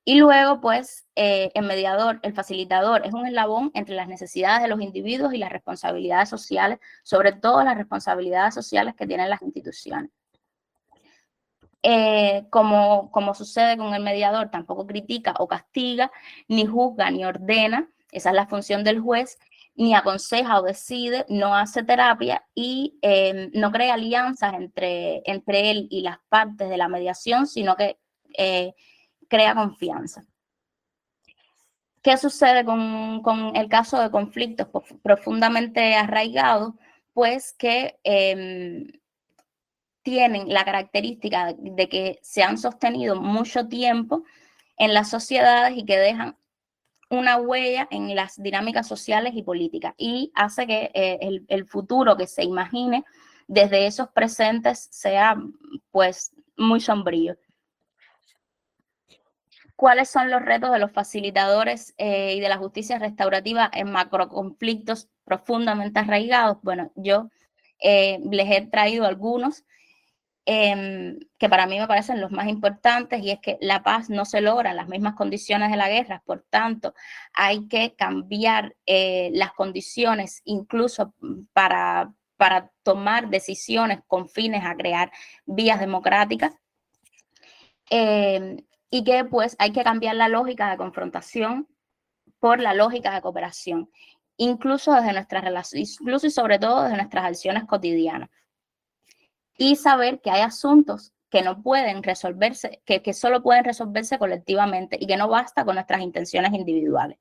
Y 0.03 0.15
luego, 0.15 0.59
pues, 0.59 1.05
eh, 1.15 1.51
el 1.53 1.65
mediador, 1.67 2.19
el 2.23 2.33
facilitador, 2.33 3.05
es 3.05 3.13
un 3.13 3.27
eslabón 3.27 3.69
entre 3.75 3.93
las 3.95 4.07
necesidades 4.07 4.63
de 4.63 4.67
los 4.67 4.81
individuos 4.81 5.31
y 5.31 5.37
las 5.37 5.51
responsabilidades 5.51 6.29
sociales, 6.29 6.79
sobre 7.03 7.33
todo 7.33 7.63
las 7.63 7.77
responsabilidades 7.77 8.55
sociales 8.55 8.95
que 8.95 9.05
tienen 9.05 9.29
las 9.29 9.43
instituciones. 9.43 10.09
Eh, 11.81 12.45
como, 12.49 13.09
como 13.11 13.33
sucede 13.33 13.77
con 13.77 13.93
el 13.93 14.03
mediador, 14.03 14.49
tampoco 14.51 14.85
critica 14.85 15.33
o 15.39 15.47
castiga, 15.47 16.11
ni 16.49 16.65
juzga 16.65 17.09
ni 17.09 17.23
ordena, 17.23 17.89
esa 18.11 18.29
es 18.31 18.35
la 18.35 18.47
función 18.47 18.83
del 18.83 18.99
juez, 18.99 19.37
ni 19.75 19.93
aconseja 19.95 20.59
o 20.59 20.63
decide, 20.63 21.25
no 21.29 21.55
hace 21.55 21.83
terapia 21.83 22.45
y 22.53 22.99
em, 23.01 23.49
no 23.53 23.71
crea 23.71 23.93
alianzas 23.93 24.55
entre, 24.55 25.21
entre 25.25 25.71
él 25.71 25.87
y 25.89 26.01
las 26.01 26.17
partes 26.27 26.69
de 26.69 26.77
la 26.77 26.89
mediación, 26.89 27.47
sino 27.47 27.77
que 27.77 27.97
eh, 28.37 28.73
crea 29.29 29.55
confianza. 29.55 30.25
¿Qué 32.01 32.17
sucede 32.17 32.65
con, 32.65 33.21
con, 33.21 33.55
el 33.55 33.69
caso 33.69 34.01
de 34.01 34.11
conflictos 34.11 34.67
profundamente 35.01 35.95
arraigados? 35.95 36.73
Pues 37.13 37.53
que 37.53 37.99
em, 38.03 38.87
tienen 40.01 40.51
la 40.53 40.65
característica 40.65 41.53
de 41.57 41.89
que 41.89 42.19
se 42.21 42.43
han 42.43 42.57
sostenido 42.57 43.15
mucho 43.15 43.67
tiempo 43.67 44.23
en 44.77 44.93
las 44.93 45.09
sociedades 45.09 45.77
y 45.77 45.85
que 45.85 45.97
dejan 45.97 46.37
una 47.09 47.37
huella 47.37 47.87
en 47.91 48.15
las 48.15 48.41
dinámicas 48.41 48.87
sociales 48.87 49.33
y 49.35 49.43
políticas 49.43 49.93
y 49.97 50.31
hace 50.35 50.67
que 50.67 50.91
eh, 50.93 51.41
el, 51.47 51.65
futuro 51.65 52.15
que 52.15 52.27
se 52.27 52.43
imagine 52.43 53.03
desde 53.47 53.87
esos 53.87 54.09
presentes 54.09 54.87
sea 54.91 55.35
pues 55.91 56.31
muy 56.55 56.79
sombrío. 56.79 57.35
¿Cuáles 59.75 60.09
son 60.09 60.29
los 60.29 60.41
retos 60.41 60.71
de 60.71 60.79
los 60.79 60.91
facilitadores 60.91 61.95
eh, 61.97 62.35
y 62.35 62.41
de 62.41 62.49
la 62.49 62.57
justicia 62.57 62.99
restaurativa 62.99 63.69
en 63.73 63.91
macroconflictos 63.91 65.09
profundamente 65.23 65.99
arraigados? 65.99 66.57
Bueno, 66.61 66.91
yo 66.95 67.29
eh, 67.79 68.19
les 68.29 68.51
he 68.51 68.67
traído 68.67 69.05
algunos 69.05 69.63
Em, 70.51 71.19
que 71.37 71.47
para 71.47 71.67
mí 71.67 71.77
me 71.77 71.85
parecen 71.85 72.19
los 72.19 72.31
más 72.31 72.47
importantes, 72.47 73.21
y 73.21 73.29
es 73.29 73.39
que 73.39 73.59
la 73.61 73.83
paz 73.83 74.09
no 74.09 74.25
se 74.25 74.41
logra 74.41 74.71
en 74.71 74.77
las 74.77 74.87
mismas 74.87 75.13
condiciones 75.13 75.69
de 75.69 75.77
la 75.77 75.89
guerra, 75.89 76.23
por 76.25 76.41
tanto, 76.49 76.95
hay 77.33 77.67
que 77.67 77.93
cambiar 77.93 78.75
eh, 78.87 79.29
las 79.33 79.53
condiciones 79.53 80.41
incluso 80.45 81.13
para, 81.53 82.11
para 82.35 82.71
tomar 82.81 83.29
decisiones 83.29 83.99
con 84.07 84.27
fines 84.27 84.65
a 84.65 84.75
crear 84.75 85.11
vías 85.45 85.79
democráticas. 85.79 86.55
Em, 87.91 88.57
y 88.89 89.03
que 89.03 89.25
pues 89.25 89.55
hay 89.59 89.71
que 89.71 89.83
cambiar 89.83 90.15
la 90.15 90.29
lógica 90.29 90.71
de 90.71 90.77
confrontación 90.77 91.67
por 92.39 92.59
la 92.59 92.73
lógica 92.73 93.13
de 93.13 93.21
cooperación, 93.21 93.91
incluso 94.37 94.93
desde 94.93 95.13
nuestras 95.13 95.43
relaciones, 95.43 95.97
incluso 96.01 96.25
y 96.25 96.31
sobre 96.31 96.57
todo 96.57 96.83
desde 96.83 96.97
nuestras 96.97 97.25
acciones 97.25 97.65
cotidianas 97.65 98.29
y 99.59 99.75
saber 99.75 100.21
que 100.21 100.31
hay 100.31 100.41
asuntos 100.41 101.13
que 101.29 101.43
no 101.43 101.61
pueden 101.61 102.01
resolverse, 102.01 102.81
que, 102.85 103.03
que 103.03 103.13
solo 103.13 103.43
pueden 103.43 103.65
resolverse 103.65 104.17
colectivamente 104.17 104.97
y 104.99 105.05
que 105.05 105.17
no 105.17 105.27
basta 105.27 105.65
con 105.65 105.75
nuestras 105.75 106.01
intenciones 106.01 106.53
individuales. 106.53 107.19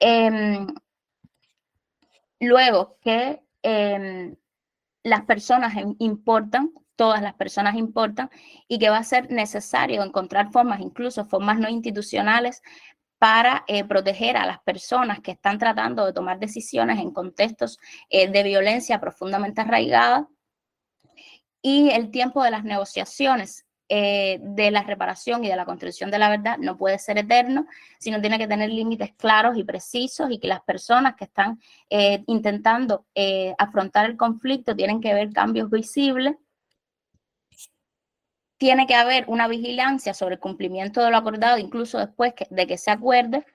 Em, 0.00 0.66
luego, 2.40 2.98
que 3.02 3.42
em, 3.62 4.34
las 5.04 5.24
personas 5.24 5.74
importan, 5.98 6.72
todas 6.96 7.22
las 7.22 7.34
personas 7.34 7.76
importan, 7.76 8.30
y 8.66 8.78
que 8.78 8.90
va 8.90 8.98
a 8.98 9.04
ser 9.04 9.30
necesario 9.30 10.02
encontrar 10.02 10.50
formas, 10.50 10.80
incluso 10.80 11.26
formas 11.26 11.58
no 11.58 11.68
institucionales, 11.68 12.62
para 13.18 13.64
eh, 13.66 13.84
proteger 13.84 14.36
a 14.36 14.46
las 14.46 14.60
personas 14.60 15.20
que 15.20 15.32
están 15.32 15.58
tratando 15.58 16.06
de 16.06 16.12
tomar 16.12 16.38
decisiones 16.38 16.98
en 16.98 17.10
contextos 17.10 17.78
eh, 18.08 18.30
de 18.30 18.42
violencia 18.42 19.00
profundamente 19.00 19.60
arraigada. 19.60 20.28
Y 21.60 21.90
el 21.90 22.10
tiempo 22.10 22.42
de 22.44 22.52
las 22.52 22.62
negociaciones 22.64 23.66
eh, 23.88 24.38
de 24.40 24.70
la 24.70 24.82
reparación 24.82 25.44
y 25.44 25.48
de 25.48 25.56
la 25.56 25.64
construcción 25.64 26.10
de 26.10 26.18
la 26.18 26.28
verdad 26.28 26.58
no 26.58 26.76
puede 26.76 26.98
ser 26.98 27.18
eterno, 27.18 27.66
sino 27.98 28.20
tiene 28.20 28.38
que 28.38 28.46
tener 28.46 28.70
límites 28.70 29.12
claros 29.16 29.56
y 29.56 29.64
precisos 29.64 30.30
y 30.30 30.38
que 30.38 30.46
las 30.46 30.60
personas 30.60 31.16
que 31.16 31.24
están 31.24 31.58
intentando 32.26 33.06
afrontar 33.56 34.10
el 34.10 34.16
conflicto 34.16 34.76
tienen 34.76 35.00
que 35.00 35.14
ver 35.14 35.32
cambios 35.32 35.70
visibles 35.70 36.36
tiene 38.58 38.86
que 38.86 38.94
haber 38.94 39.24
una 39.28 39.48
vigilancia 39.48 40.12
sobre 40.14 40.34
el 40.34 40.40
cumplimiento 40.40 41.02
de 41.02 41.10
lo 41.10 41.16
acordado, 41.16 41.58
incluso 41.58 41.98
después 41.98 42.34
de 42.50 42.66
que 42.66 42.76
se 42.76 42.90
acuerde, 42.90 43.46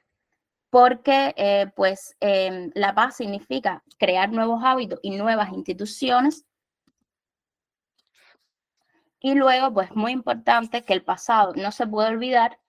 porque 0.70 1.34
eh, 1.38 1.68
pues 1.76 2.16
em, 2.20 2.72
la 2.74 2.96
paz 2.96 3.18
significa 3.18 3.84
crear 4.00 4.32
nuevos 4.32 4.64
hábitos 4.64 5.00
y 5.04 5.12
nuevas 5.12 5.52
instituciones. 5.52 6.46
Y 9.20 9.36
luego, 9.36 9.74
pues 9.74 9.96
muy 9.96 10.12
importante 10.12 10.84
que 10.84 10.94
el 10.94 11.04
pasado 11.04 11.54
no 11.56 11.72
se 11.72 11.86
puede 11.86 12.10
olvidar 12.10 12.60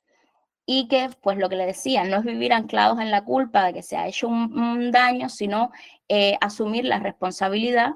y 0.67 0.89
que, 0.89 1.11
pues 1.23 1.39
lo 1.39 1.49
que 1.49 1.57
le 1.57 1.67
decía, 1.67 2.05
no 2.05 2.17
es 2.19 2.25
vivir 2.25 2.53
anclados 2.53 3.01
en 3.01 3.11
la 3.11 3.25
culpa 3.25 3.65
de 3.65 3.75
que 3.75 3.83
se 3.83 3.97
ha 3.97 4.07
hecho 4.07 4.29
un, 4.29 4.91
daño, 4.91 5.29
sino 5.29 5.73
eh, 6.09 6.37
asumir 6.41 6.85
la 6.85 6.99
responsabilidad 6.99 7.93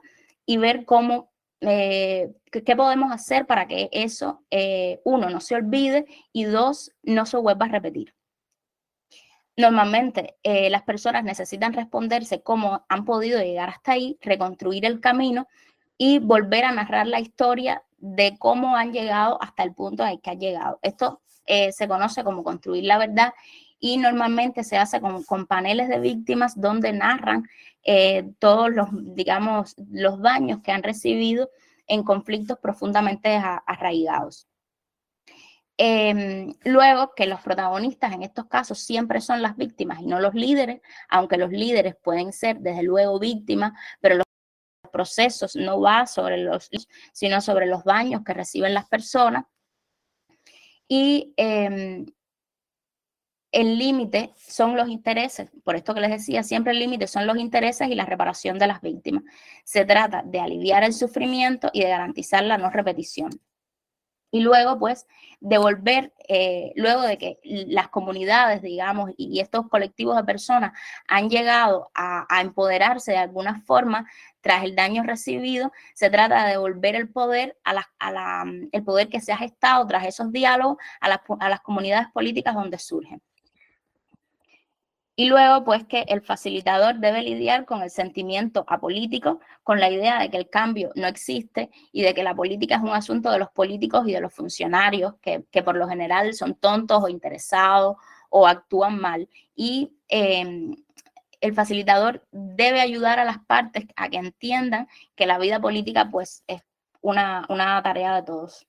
y 0.47 0.59
ver 0.59 0.85
cómo 0.85 1.31
eh, 1.61 2.31
¿qué 2.51 2.77
podemos 2.77 3.13
hacer 3.13 3.47
para 3.47 3.67
que 3.67 3.89
eso, 3.93 4.45
eh, 4.51 5.01
uno, 5.05 5.29
no 5.29 5.41
se 5.41 5.57
olvide 5.57 6.07
y 6.33 6.45
dos, 6.45 6.93
no 7.03 7.27
se 7.27 7.37
vuelva 7.37 7.67
a 7.67 7.71
repetir? 7.71 8.15
Normalmente 9.57 10.37
eh, 10.45 10.71
las 10.71 10.83
personas 10.83 11.25
necesitan 11.25 11.73
responderse 11.73 12.43
cómo 12.43 12.85
han 12.89 13.05
podido 13.05 13.41
llegar 13.41 13.71
hasta 13.71 13.93
ahí, 13.93 14.17
reconstruir 14.21 14.85
el 14.85 15.01
camino 15.01 15.49
y 15.97 16.21
volver 16.21 16.65
a 16.65 16.73
narrar 16.73 17.09
la 17.09 17.19
historia 17.19 17.83
de 17.97 18.37
cómo 18.39 18.77
han 18.77 18.93
llegado 18.93 19.43
hasta 19.43 19.65
el 19.65 19.75
punto 19.75 20.07
en 20.07 20.21
que 20.21 20.31
han 20.31 20.39
llegado. 20.39 20.79
Esto 20.83 21.23
se 21.47 21.89
conoce 21.89 22.23
como 22.25 22.45
construir 22.45 22.85
la 22.85 22.99
verdad 22.99 23.33
y 23.81 23.97
normalmente 23.97 24.65
se 24.65 24.77
hace 24.77 25.01
con, 25.01 25.25
con 25.25 25.47
paneles 25.47 25.89
de 25.89 26.01
víctimas 26.01 26.61
donde 26.61 26.93
narran 26.93 27.49
eh, 27.85 28.33
todos 28.39 28.71
los, 28.71 28.89
digamos, 28.93 29.75
los 29.91 30.21
daños 30.21 30.61
que 30.63 30.73
han 30.73 30.83
recibido 30.83 31.51
en 31.87 32.03
conflictos 32.03 32.59
profundamente 32.59 33.37
arraigados. 33.67 34.47
Em, 35.81 36.55
luego, 36.65 37.13
que 37.15 37.27
los 37.27 37.41
protagonistas 37.41 38.13
en 38.13 38.25
estos 38.25 38.47
casos 38.47 38.81
siempre 38.81 39.21
son 39.21 39.43
las 39.43 39.57
víctimas 39.57 40.01
y 40.01 40.07
no 40.07 40.19
los 40.21 40.35
líderes, 40.35 40.81
aunque 41.09 41.39
los 41.39 41.51
líderes 41.51 41.95
pueden 42.03 42.33
ser 42.33 42.59
desde 42.59 42.83
luego 42.83 43.19
víctimas, 43.21 43.73
pero 44.01 44.17
los 44.17 44.27
procesos 44.93 45.55
no 45.55 45.81
va 45.81 46.07
sobre 46.07 46.39
los, 46.39 46.69
sino 47.13 47.41
sobre 47.41 47.67
los 47.67 47.85
daños 47.85 48.23
que 48.25 48.35
reciben 48.35 48.75
las 48.75 48.89
personas. 48.89 49.45
Y 50.89 51.33
em, 51.37 52.07
el 53.53 53.79
límite 53.79 54.33
son 54.37 54.77
los 54.77 54.89
intereses, 54.89 55.51
por 55.65 55.77
esto 55.77 55.95
que 55.95 56.01
les 56.01 56.11
decía, 56.11 56.43
siempre 56.43 56.73
el 56.73 56.79
límite 56.79 57.07
son 57.07 57.27
los 57.27 57.39
intereses 57.39 57.89
y 57.89 57.95
la 57.95 58.05
reparación 58.05 58.59
de 58.59 58.67
las 58.67 58.81
víctimas. 58.81 59.25
Se 59.65 59.85
trata 59.85 60.23
de 60.25 60.41
aliviar 60.41 60.85
el 60.85 60.93
sufrimiento 60.93 61.71
y 61.73 61.81
de 61.83 61.89
garantizar 61.89 62.45
la 62.45 62.59
no 62.59 62.71
repetición. 62.71 63.31
Y 64.31 64.41
luego, 64.41 64.79
pues, 64.79 65.07
devolver, 65.41 66.13
eh, 66.29 66.73
luego 66.77 67.01
de 67.03 67.17
que 67.17 67.39
las 67.45 67.89
comunidades, 67.89 68.61
digamos, 68.61 69.11
y 69.17 69.41
estos 69.41 69.69
colectivos 69.69 70.17
de 70.17 70.25
personas 70.25 70.73
han 71.07 71.31
llegado 71.31 71.91
a, 71.95 72.27
empoderarse 72.43 73.13
de 73.13 73.19
alguna 73.19 73.63
forma 73.63 74.07
tras 74.43 74.65
el 74.65 74.77
daño 74.77 75.03
recibido, 75.03 75.73
se 75.95 76.11
trata 76.11 76.45
de 76.45 76.53
devolver 76.53 76.95
el 76.97 77.09
poder, 77.09 77.57
a 77.65 77.73
la, 77.73 78.45
el 78.73 78.85
poder 78.85 79.09
que 79.09 79.21
se 79.21 79.33
ha 79.33 79.39
gestado 79.39 79.87
tras 79.87 80.07
esos 80.07 80.31
diálogos 80.33 80.77
a 81.01 81.09
las 81.49 81.61
comunidades 81.61 82.09
políticas 82.13 82.55
donde 82.55 82.79
surgen. 82.79 83.23
Y 85.21 85.27
luego, 85.27 85.65
pues 85.65 85.85
que 85.85 86.05
el 86.07 86.21
facilitador 86.23 87.01
debe 87.01 87.23
lidiar 87.23 87.65
con 87.65 87.83
el 87.83 87.91
sentimiento 87.91 88.65
apolítico, 88.69 89.41
con 89.65 89.81
la 89.81 89.91
idea 89.91 90.21
de 90.21 90.31
que 90.31 90.37
el 90.37 90.49
cambio 90.49 90.93
no 90.95 91.09
existe 91.09 91.71
y 91.91 92.03
de 92.03 92.15
que 92.15 92.23
la 92.23 92.37
política 92.37 92.77
es 92.77 92.83
un 92.83 92.91
asunto 92.91 93.33
de 93.33 93.41
los 93.41 93.51
políticos 93.51 94.07
y 94.07 94.13
de 94.13 94.21
los 94.21 94.33
funcionarios, 94.33 95.15
que, 95.21 95.43
por 95.65 95.75
lo 95.75 95.89
general 95.89 96.35
son 96.35 96.55
tontos 96.55 97.03
o 97.03 97.09
interesados 97.09 97.97
o 98.31 98.47
actúan 98.47 99.01
mal. 99.01 99.29
Y 99.57 99.93
em, 100.07 100.77
el 101.41 101.53
facilitador 101.53 102.25
debe 102.31 102.81
ayudar 102.81 103.19
a 103.19 103.25
las 103.25 103.41
partes 103.41 103.87
a 103.97 104.09
que 104.09 104.19
entiendan 104.19 104.87
que 105.17 105.27
la 105.27 105.39
vida 105.39 105.59
política 105.61 106.09
pues 106.13 106.45
es 106.47 106.63
una, 107.01 107.45
tarea 107.83 108.15
de 108.15 108.23
todos. 108.23 108.69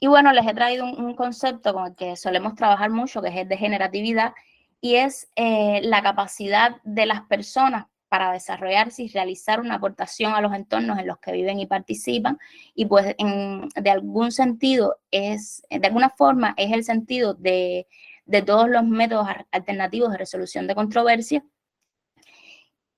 Y 0.00 0.08
bueno, 0.08 0.32
les 0.32 0.44
he 0.44 0.54
traído 0.54 0.84
un, 0.86 1.04
un, 1.04 1.14
concepto 1.14 1.72
con 1.72 1.86
el 1.86 1.94
que 1.94 2.16
solemos 2.16 2.56
trabajar 2.56 2.90
mucho, 2.90 3.22
que 3.22 3.28
es 3.28 3.36
el 3.36 3.48
de 3.48 3.56
generatividad, 3.56 4.32
y 4.80 4.96
es 4.96 5.28
eh, 5.36 5.80
la 5.82 6.02
capacidad 6.02 6.76
de 6.84 7.06
las 7.06 7.22
personas 7.22 7.86
para 8.08 8.32
desarrollarse 8.32 9.02
y 9.02 9.08
realizar 9.08 9.60
una 9.60 9.74
aportación 9.74 10.32
a 10.34 10.40
los 10.40 10.54
entornos 10.54 10.98
en 10.98 11.06
los 11.06 11.18
que 11.18 11.32
viven 11.32 11.60
y 11.60 11.66
participan. 11.66 12.38
Y 12.74 12.86
pues 12.86 13.14
de 13.16 13.90
algún 13.90 14.32
sentido 14.32 14.96
es, 15.10 15.62
de 15.70 15.86
alguna 15.86 16.10
forma 16.10 16.54
es 16.56 16.72
el 16.72 16.84
sentido 16.84 17.34
de, 17.34 17.86
todos 18.46 18.68
los 18.68 18.84
métodos 18.84 19.28
alternativos 19.50 20.10
de 20.12 20.18
resolución 20.18 20.66
de 20.66 20.74
controversias 20.74 21.42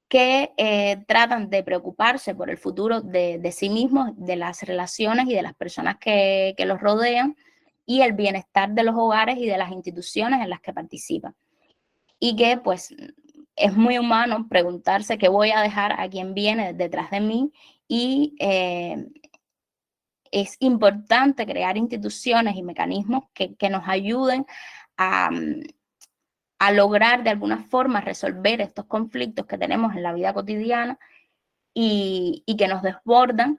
que 0.08 0.52
eh, 0.56 1.04
tratan 1.06 1.50
de 1.50 1.62
preocuparse 1.62 2.34
por 2.34 2.50
el 2.50 2.58
futuro 2.58 3.00
de, 3.00 3.52
sí 3.52 3.70
mismos, 3.70 4.10
de 4.16 4.36
las 4.36 4.62
relaciones 4.62 5.26
y 5.28 5.34
de 5.34 5.42
las 5.42 5.54
personas 5.54 5.98
que, 5.98 6.54
que 6.56 6.66
los 6.66 6.80
rodean 6.80 7.36
y 7.86 8.02
el 8.02 8.12
bienestar 8.12 8.70
de 8.70 8.82
los 8.82 8.96
hogares 8.96 9.38
y 9.38 9.46
de 9.46 9.56
las 9.56 9.70
instituciones 9.70 10.40
en 10.40 10.50
las 10.50 10.60
que 10.60 10.72
participan 10.72 11.34
y 12.20 12.36
que 12.36 12.58
pues 12.58 12.94
es 13.56 13.76
muy 13.76 13.98
humano 13.98 14.46
preguntarse 14.48 15.18
qué 15.18 15.28
voy 15.28 15.50
a 15.50 15.62
dejar 15.62 15.98
a 15.98 16.08
quien 16.08 16.34
viene 16.34 16.74
detrás 16.74 17.10
de 17.10 17.20
mí 17.20 17.52
y 17.88 18.36
eh, 18.38 19.08
es 20.30 20.56
importante 20.60 21.46
crear 21.46 21.76
instituciones 21.76 22.54
y 22.56 22.62
mecanismos 22.62 23.24
que, 23.34 23.56
nos 23.68 23.88
ayuden 23.88 24.46
a, 24.96 25.30
a, 26.58 26.72
lograr 26.72 27.24
de 27.24 27.30
alguna 27.30 27.58
forma 27.64 28.00
resolver 28.00 28.60
estos 28.60 28.84
conflictos 28.86 29.46
que 29.46 29.58
tenemos 29.58 29.94
en 29.96 30.04
la 30.04 30.12
vida 30.12 30.32
cotidiana 30.32 30.98
y, 31.74 32.44
que 32.58 32.68
nos 32.68 32.82
desbordan. 32.82 33.58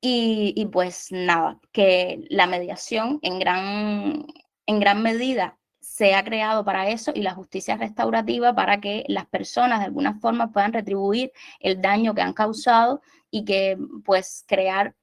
Y, 0.00 0.52
y, 0.56 0.66
pues 0.66 1.08
nada, 1.10 1.58
que 1.72 2.24
la 2.28 2.46
mediación 2.46 3.18
en 3.22 3.38
gran, 3.40 4.26
en 4.66 4.80
gran 4.80 5.02
medida 5.02 5.58
se 5.98 6.14
ha 6.14 6.22
creado 6.22 6.64
para 6.64 6.88
eso 6.90 7.10
y 7.12 7.22
la 7.22 7.34
justicia 7.34 7.76
restaurativa 7.76 8.54
para 8.54 8.80
que 8.80 9.04
las 9.08 9.26
personas 9.26 9.80
de 9.80 9.86
alguna 9.86 10.14
forma 10.20 10.52
puedan 10.52 10.72
retribuir 10.72 11.32
el 11.58 11.82
daño 11.82 12.14
que 12.14 12.22
han 12.22 12.34
causado 12.34 13.02
y 13.32 13.44
que 13.44 13.76
pues 14.04 14.44
crear 14.46 14.94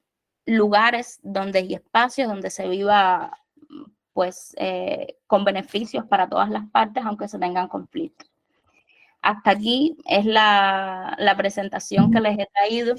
lugares 0.46 1.20
donde 1.22 1.60
y 1.60 1.74
espacios 1.74 2.30
donde 2.30 2.50
se 2.50 2.70
viva 2.70 3.38
pues 4.14 4.56
eh, 4.58 5.18
con 5.28 5.44
beneficios 5.44 6.06
para 6.06 6.30
todas 6.30 6.50
las 6.50 6.66
partes 6.70 7.04
aunque 7.06 7.28
se 7.28 7.40
tengan 7.40 7.68
conflictos. 7.68 8.32
Hasta 9.22 9.52
aquí 9.52 9.98
es 10.06 10.26
la, 10.26 11.14
la 11.18 11.36
presentación 11.36 12.10
que 12.10 12.22
les 12.22 12.40
he 12.40 12.48
traído. 12.54 12.96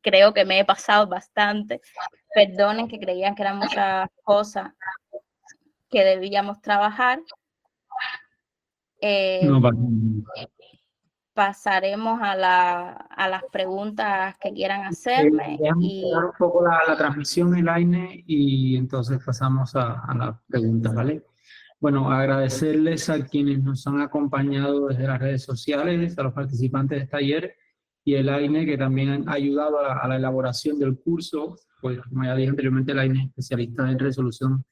Creo 0.00 0.34
que 0.34 0.44
me 0.44 0.58
he 0.58 0.64
pasado 0.64 1.06
bastante. 1.06 1.80
Perdonen 2.34 2.88
que 2.88 2.98
creían 2.98 3.36
que 3.36 3.42
eran 3.42 3.58
muchas 3.58 4.08
cosas 4.24 4.72
que 5.90 6.04
debíamos 6.04 6.60
trabajar. 6.60 7.20
Eh, 9.00 9.48
pasaremos 11.38 12.20
a, 12.20 12.34
la, 12.34 12.90
a, 12.90 13.28
las 13.28 13.44
preguntas 13.52 14.36
que 14.40 14.52
quieran 14.52 14.84
hacerme. 14.86 15.56
y... 15.78 16.04
un 16.12 16.32
poco 16.36 16.64
la, 16.64 16.80
la, 16.88 16.96
transmisión 16.96 17.56
en 17.56 17.64
line 17.64 18.24
y 18.26 18.76
entonces 18.76 19.20
pasamos 19.24 19.76
a, 19.76 20.00
a 20.00 20.14
las 20.16 20.36
preguntas, 20.48 20.92
¿vale? 20.92 21.24
Bueno, 21.78 22.10
agradecerles 22.10 23.08
a 23.08 23.24
quienes 23.24 23.62
nos 23.62 23.86
han 23.86 24.00
acompañado 24.00 24.88
desde 24.88 25.06
las 25.06 25.20
redes 25.20 25.44
sociales, 25.44 26.18
a 26.18 26.24
los 26.24 26.32
participantes 26.32 26.98
del 26.98 27.08
taller 27.08 27.54
y 28.04 28.14
el 28.14 28.28
AINE 28.28 28.66
que 28.66 28.76
también 28.76 29.10
han 29.10 29.28
ayudado 29.28 29.78
a 29.78 29.82
la, 29.82 29.92
a 29.92 30.08
la 30.08 30.16
elaboración 30.16 30.76
del 30.80 30.98
curso. 30.98 31.54
Pues 31.80 32.00
como 32.00 32.24
ya 32.24 32.34
dije 32.34 32.50
anteriormente, 32.50 32.90
el 32.90 32.98
AINE 32.98 33.20
es 33.20 33.26
especialista 33.28 33.88
en 33.88 33.98
resolución 34.00 34.64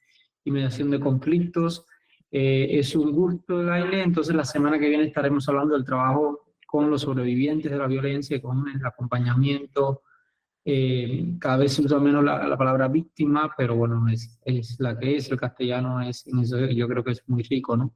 y 0.47 0.51
mediación 0.51 0.91
de 0.91 1.01
conflictos. 1.01 1.85
Eh, 2.31 2.79
es 2.79 2.95
un 2.97 3.13
gusto 3.13 3.61
el 3.61 3.95
entonces 3.95 4.35
la 4.35 4.45
semana 4.45 4.79
que 4.79 4.89
viene 4.89 5.05
estaremos 5.05 5.49
hablando 5.49 5.75
del 5.75 5.85
trabajo 5.85 6.55
con 6.67 6.89
los 6.91 7.03
sobrevivientes 7.03 7.71
de 7.71 7.77
la 7.77 7.87
violencia, 7.87 8.41
con 8.41 8.65
el 8.69 8.85
acompañamiento. 8.85 10.03
Eh, 10.65 11.37
cada 11.39 11.59
vez 11.59 11.75
se 11.75 11.83
usa 11.83 11.99
menos 11.99 12.25
la, 12.25 12.47
la, 12.47 12.57
palabra 12.57 12.89
víctima, 12.89 13.53
pero 13.57 13.77
bueno, 13.77 14.09
es, 14.09 14.41
es 14.45 14.77
la 14.81 14.99
que 14.99 15.17
es, 15.17 15.31
el 15.31 15.39
castellano 15.39 16.01
es, 16.01 16.25
yo 16.75 16.89
creo 16.89 17.05
que 17.05 17.13
es 17.13 17.23
muy 17.29 17.43
rico, 17.45 17.77
¿no? 17.77 17.95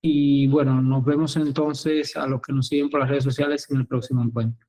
Y 0.00 0.46
bueno, 0.46 0.80
nos 0.80 1.04
vemos 1.04 1.36
entonces 1.36 2.16
a 2.16 2.26
los 2.26 2.40
que 2.40 2.52
nos 2.52 2.68
siguen 2.68 2.88
por 2.88 3.00
las 3.00 3.08
redes 3.08 3.24
sociales 3.24 3.68
en 3.70 3.78
el 3.78 3.86
próximo 3.86 4.22
encuentro. 4.22 4.66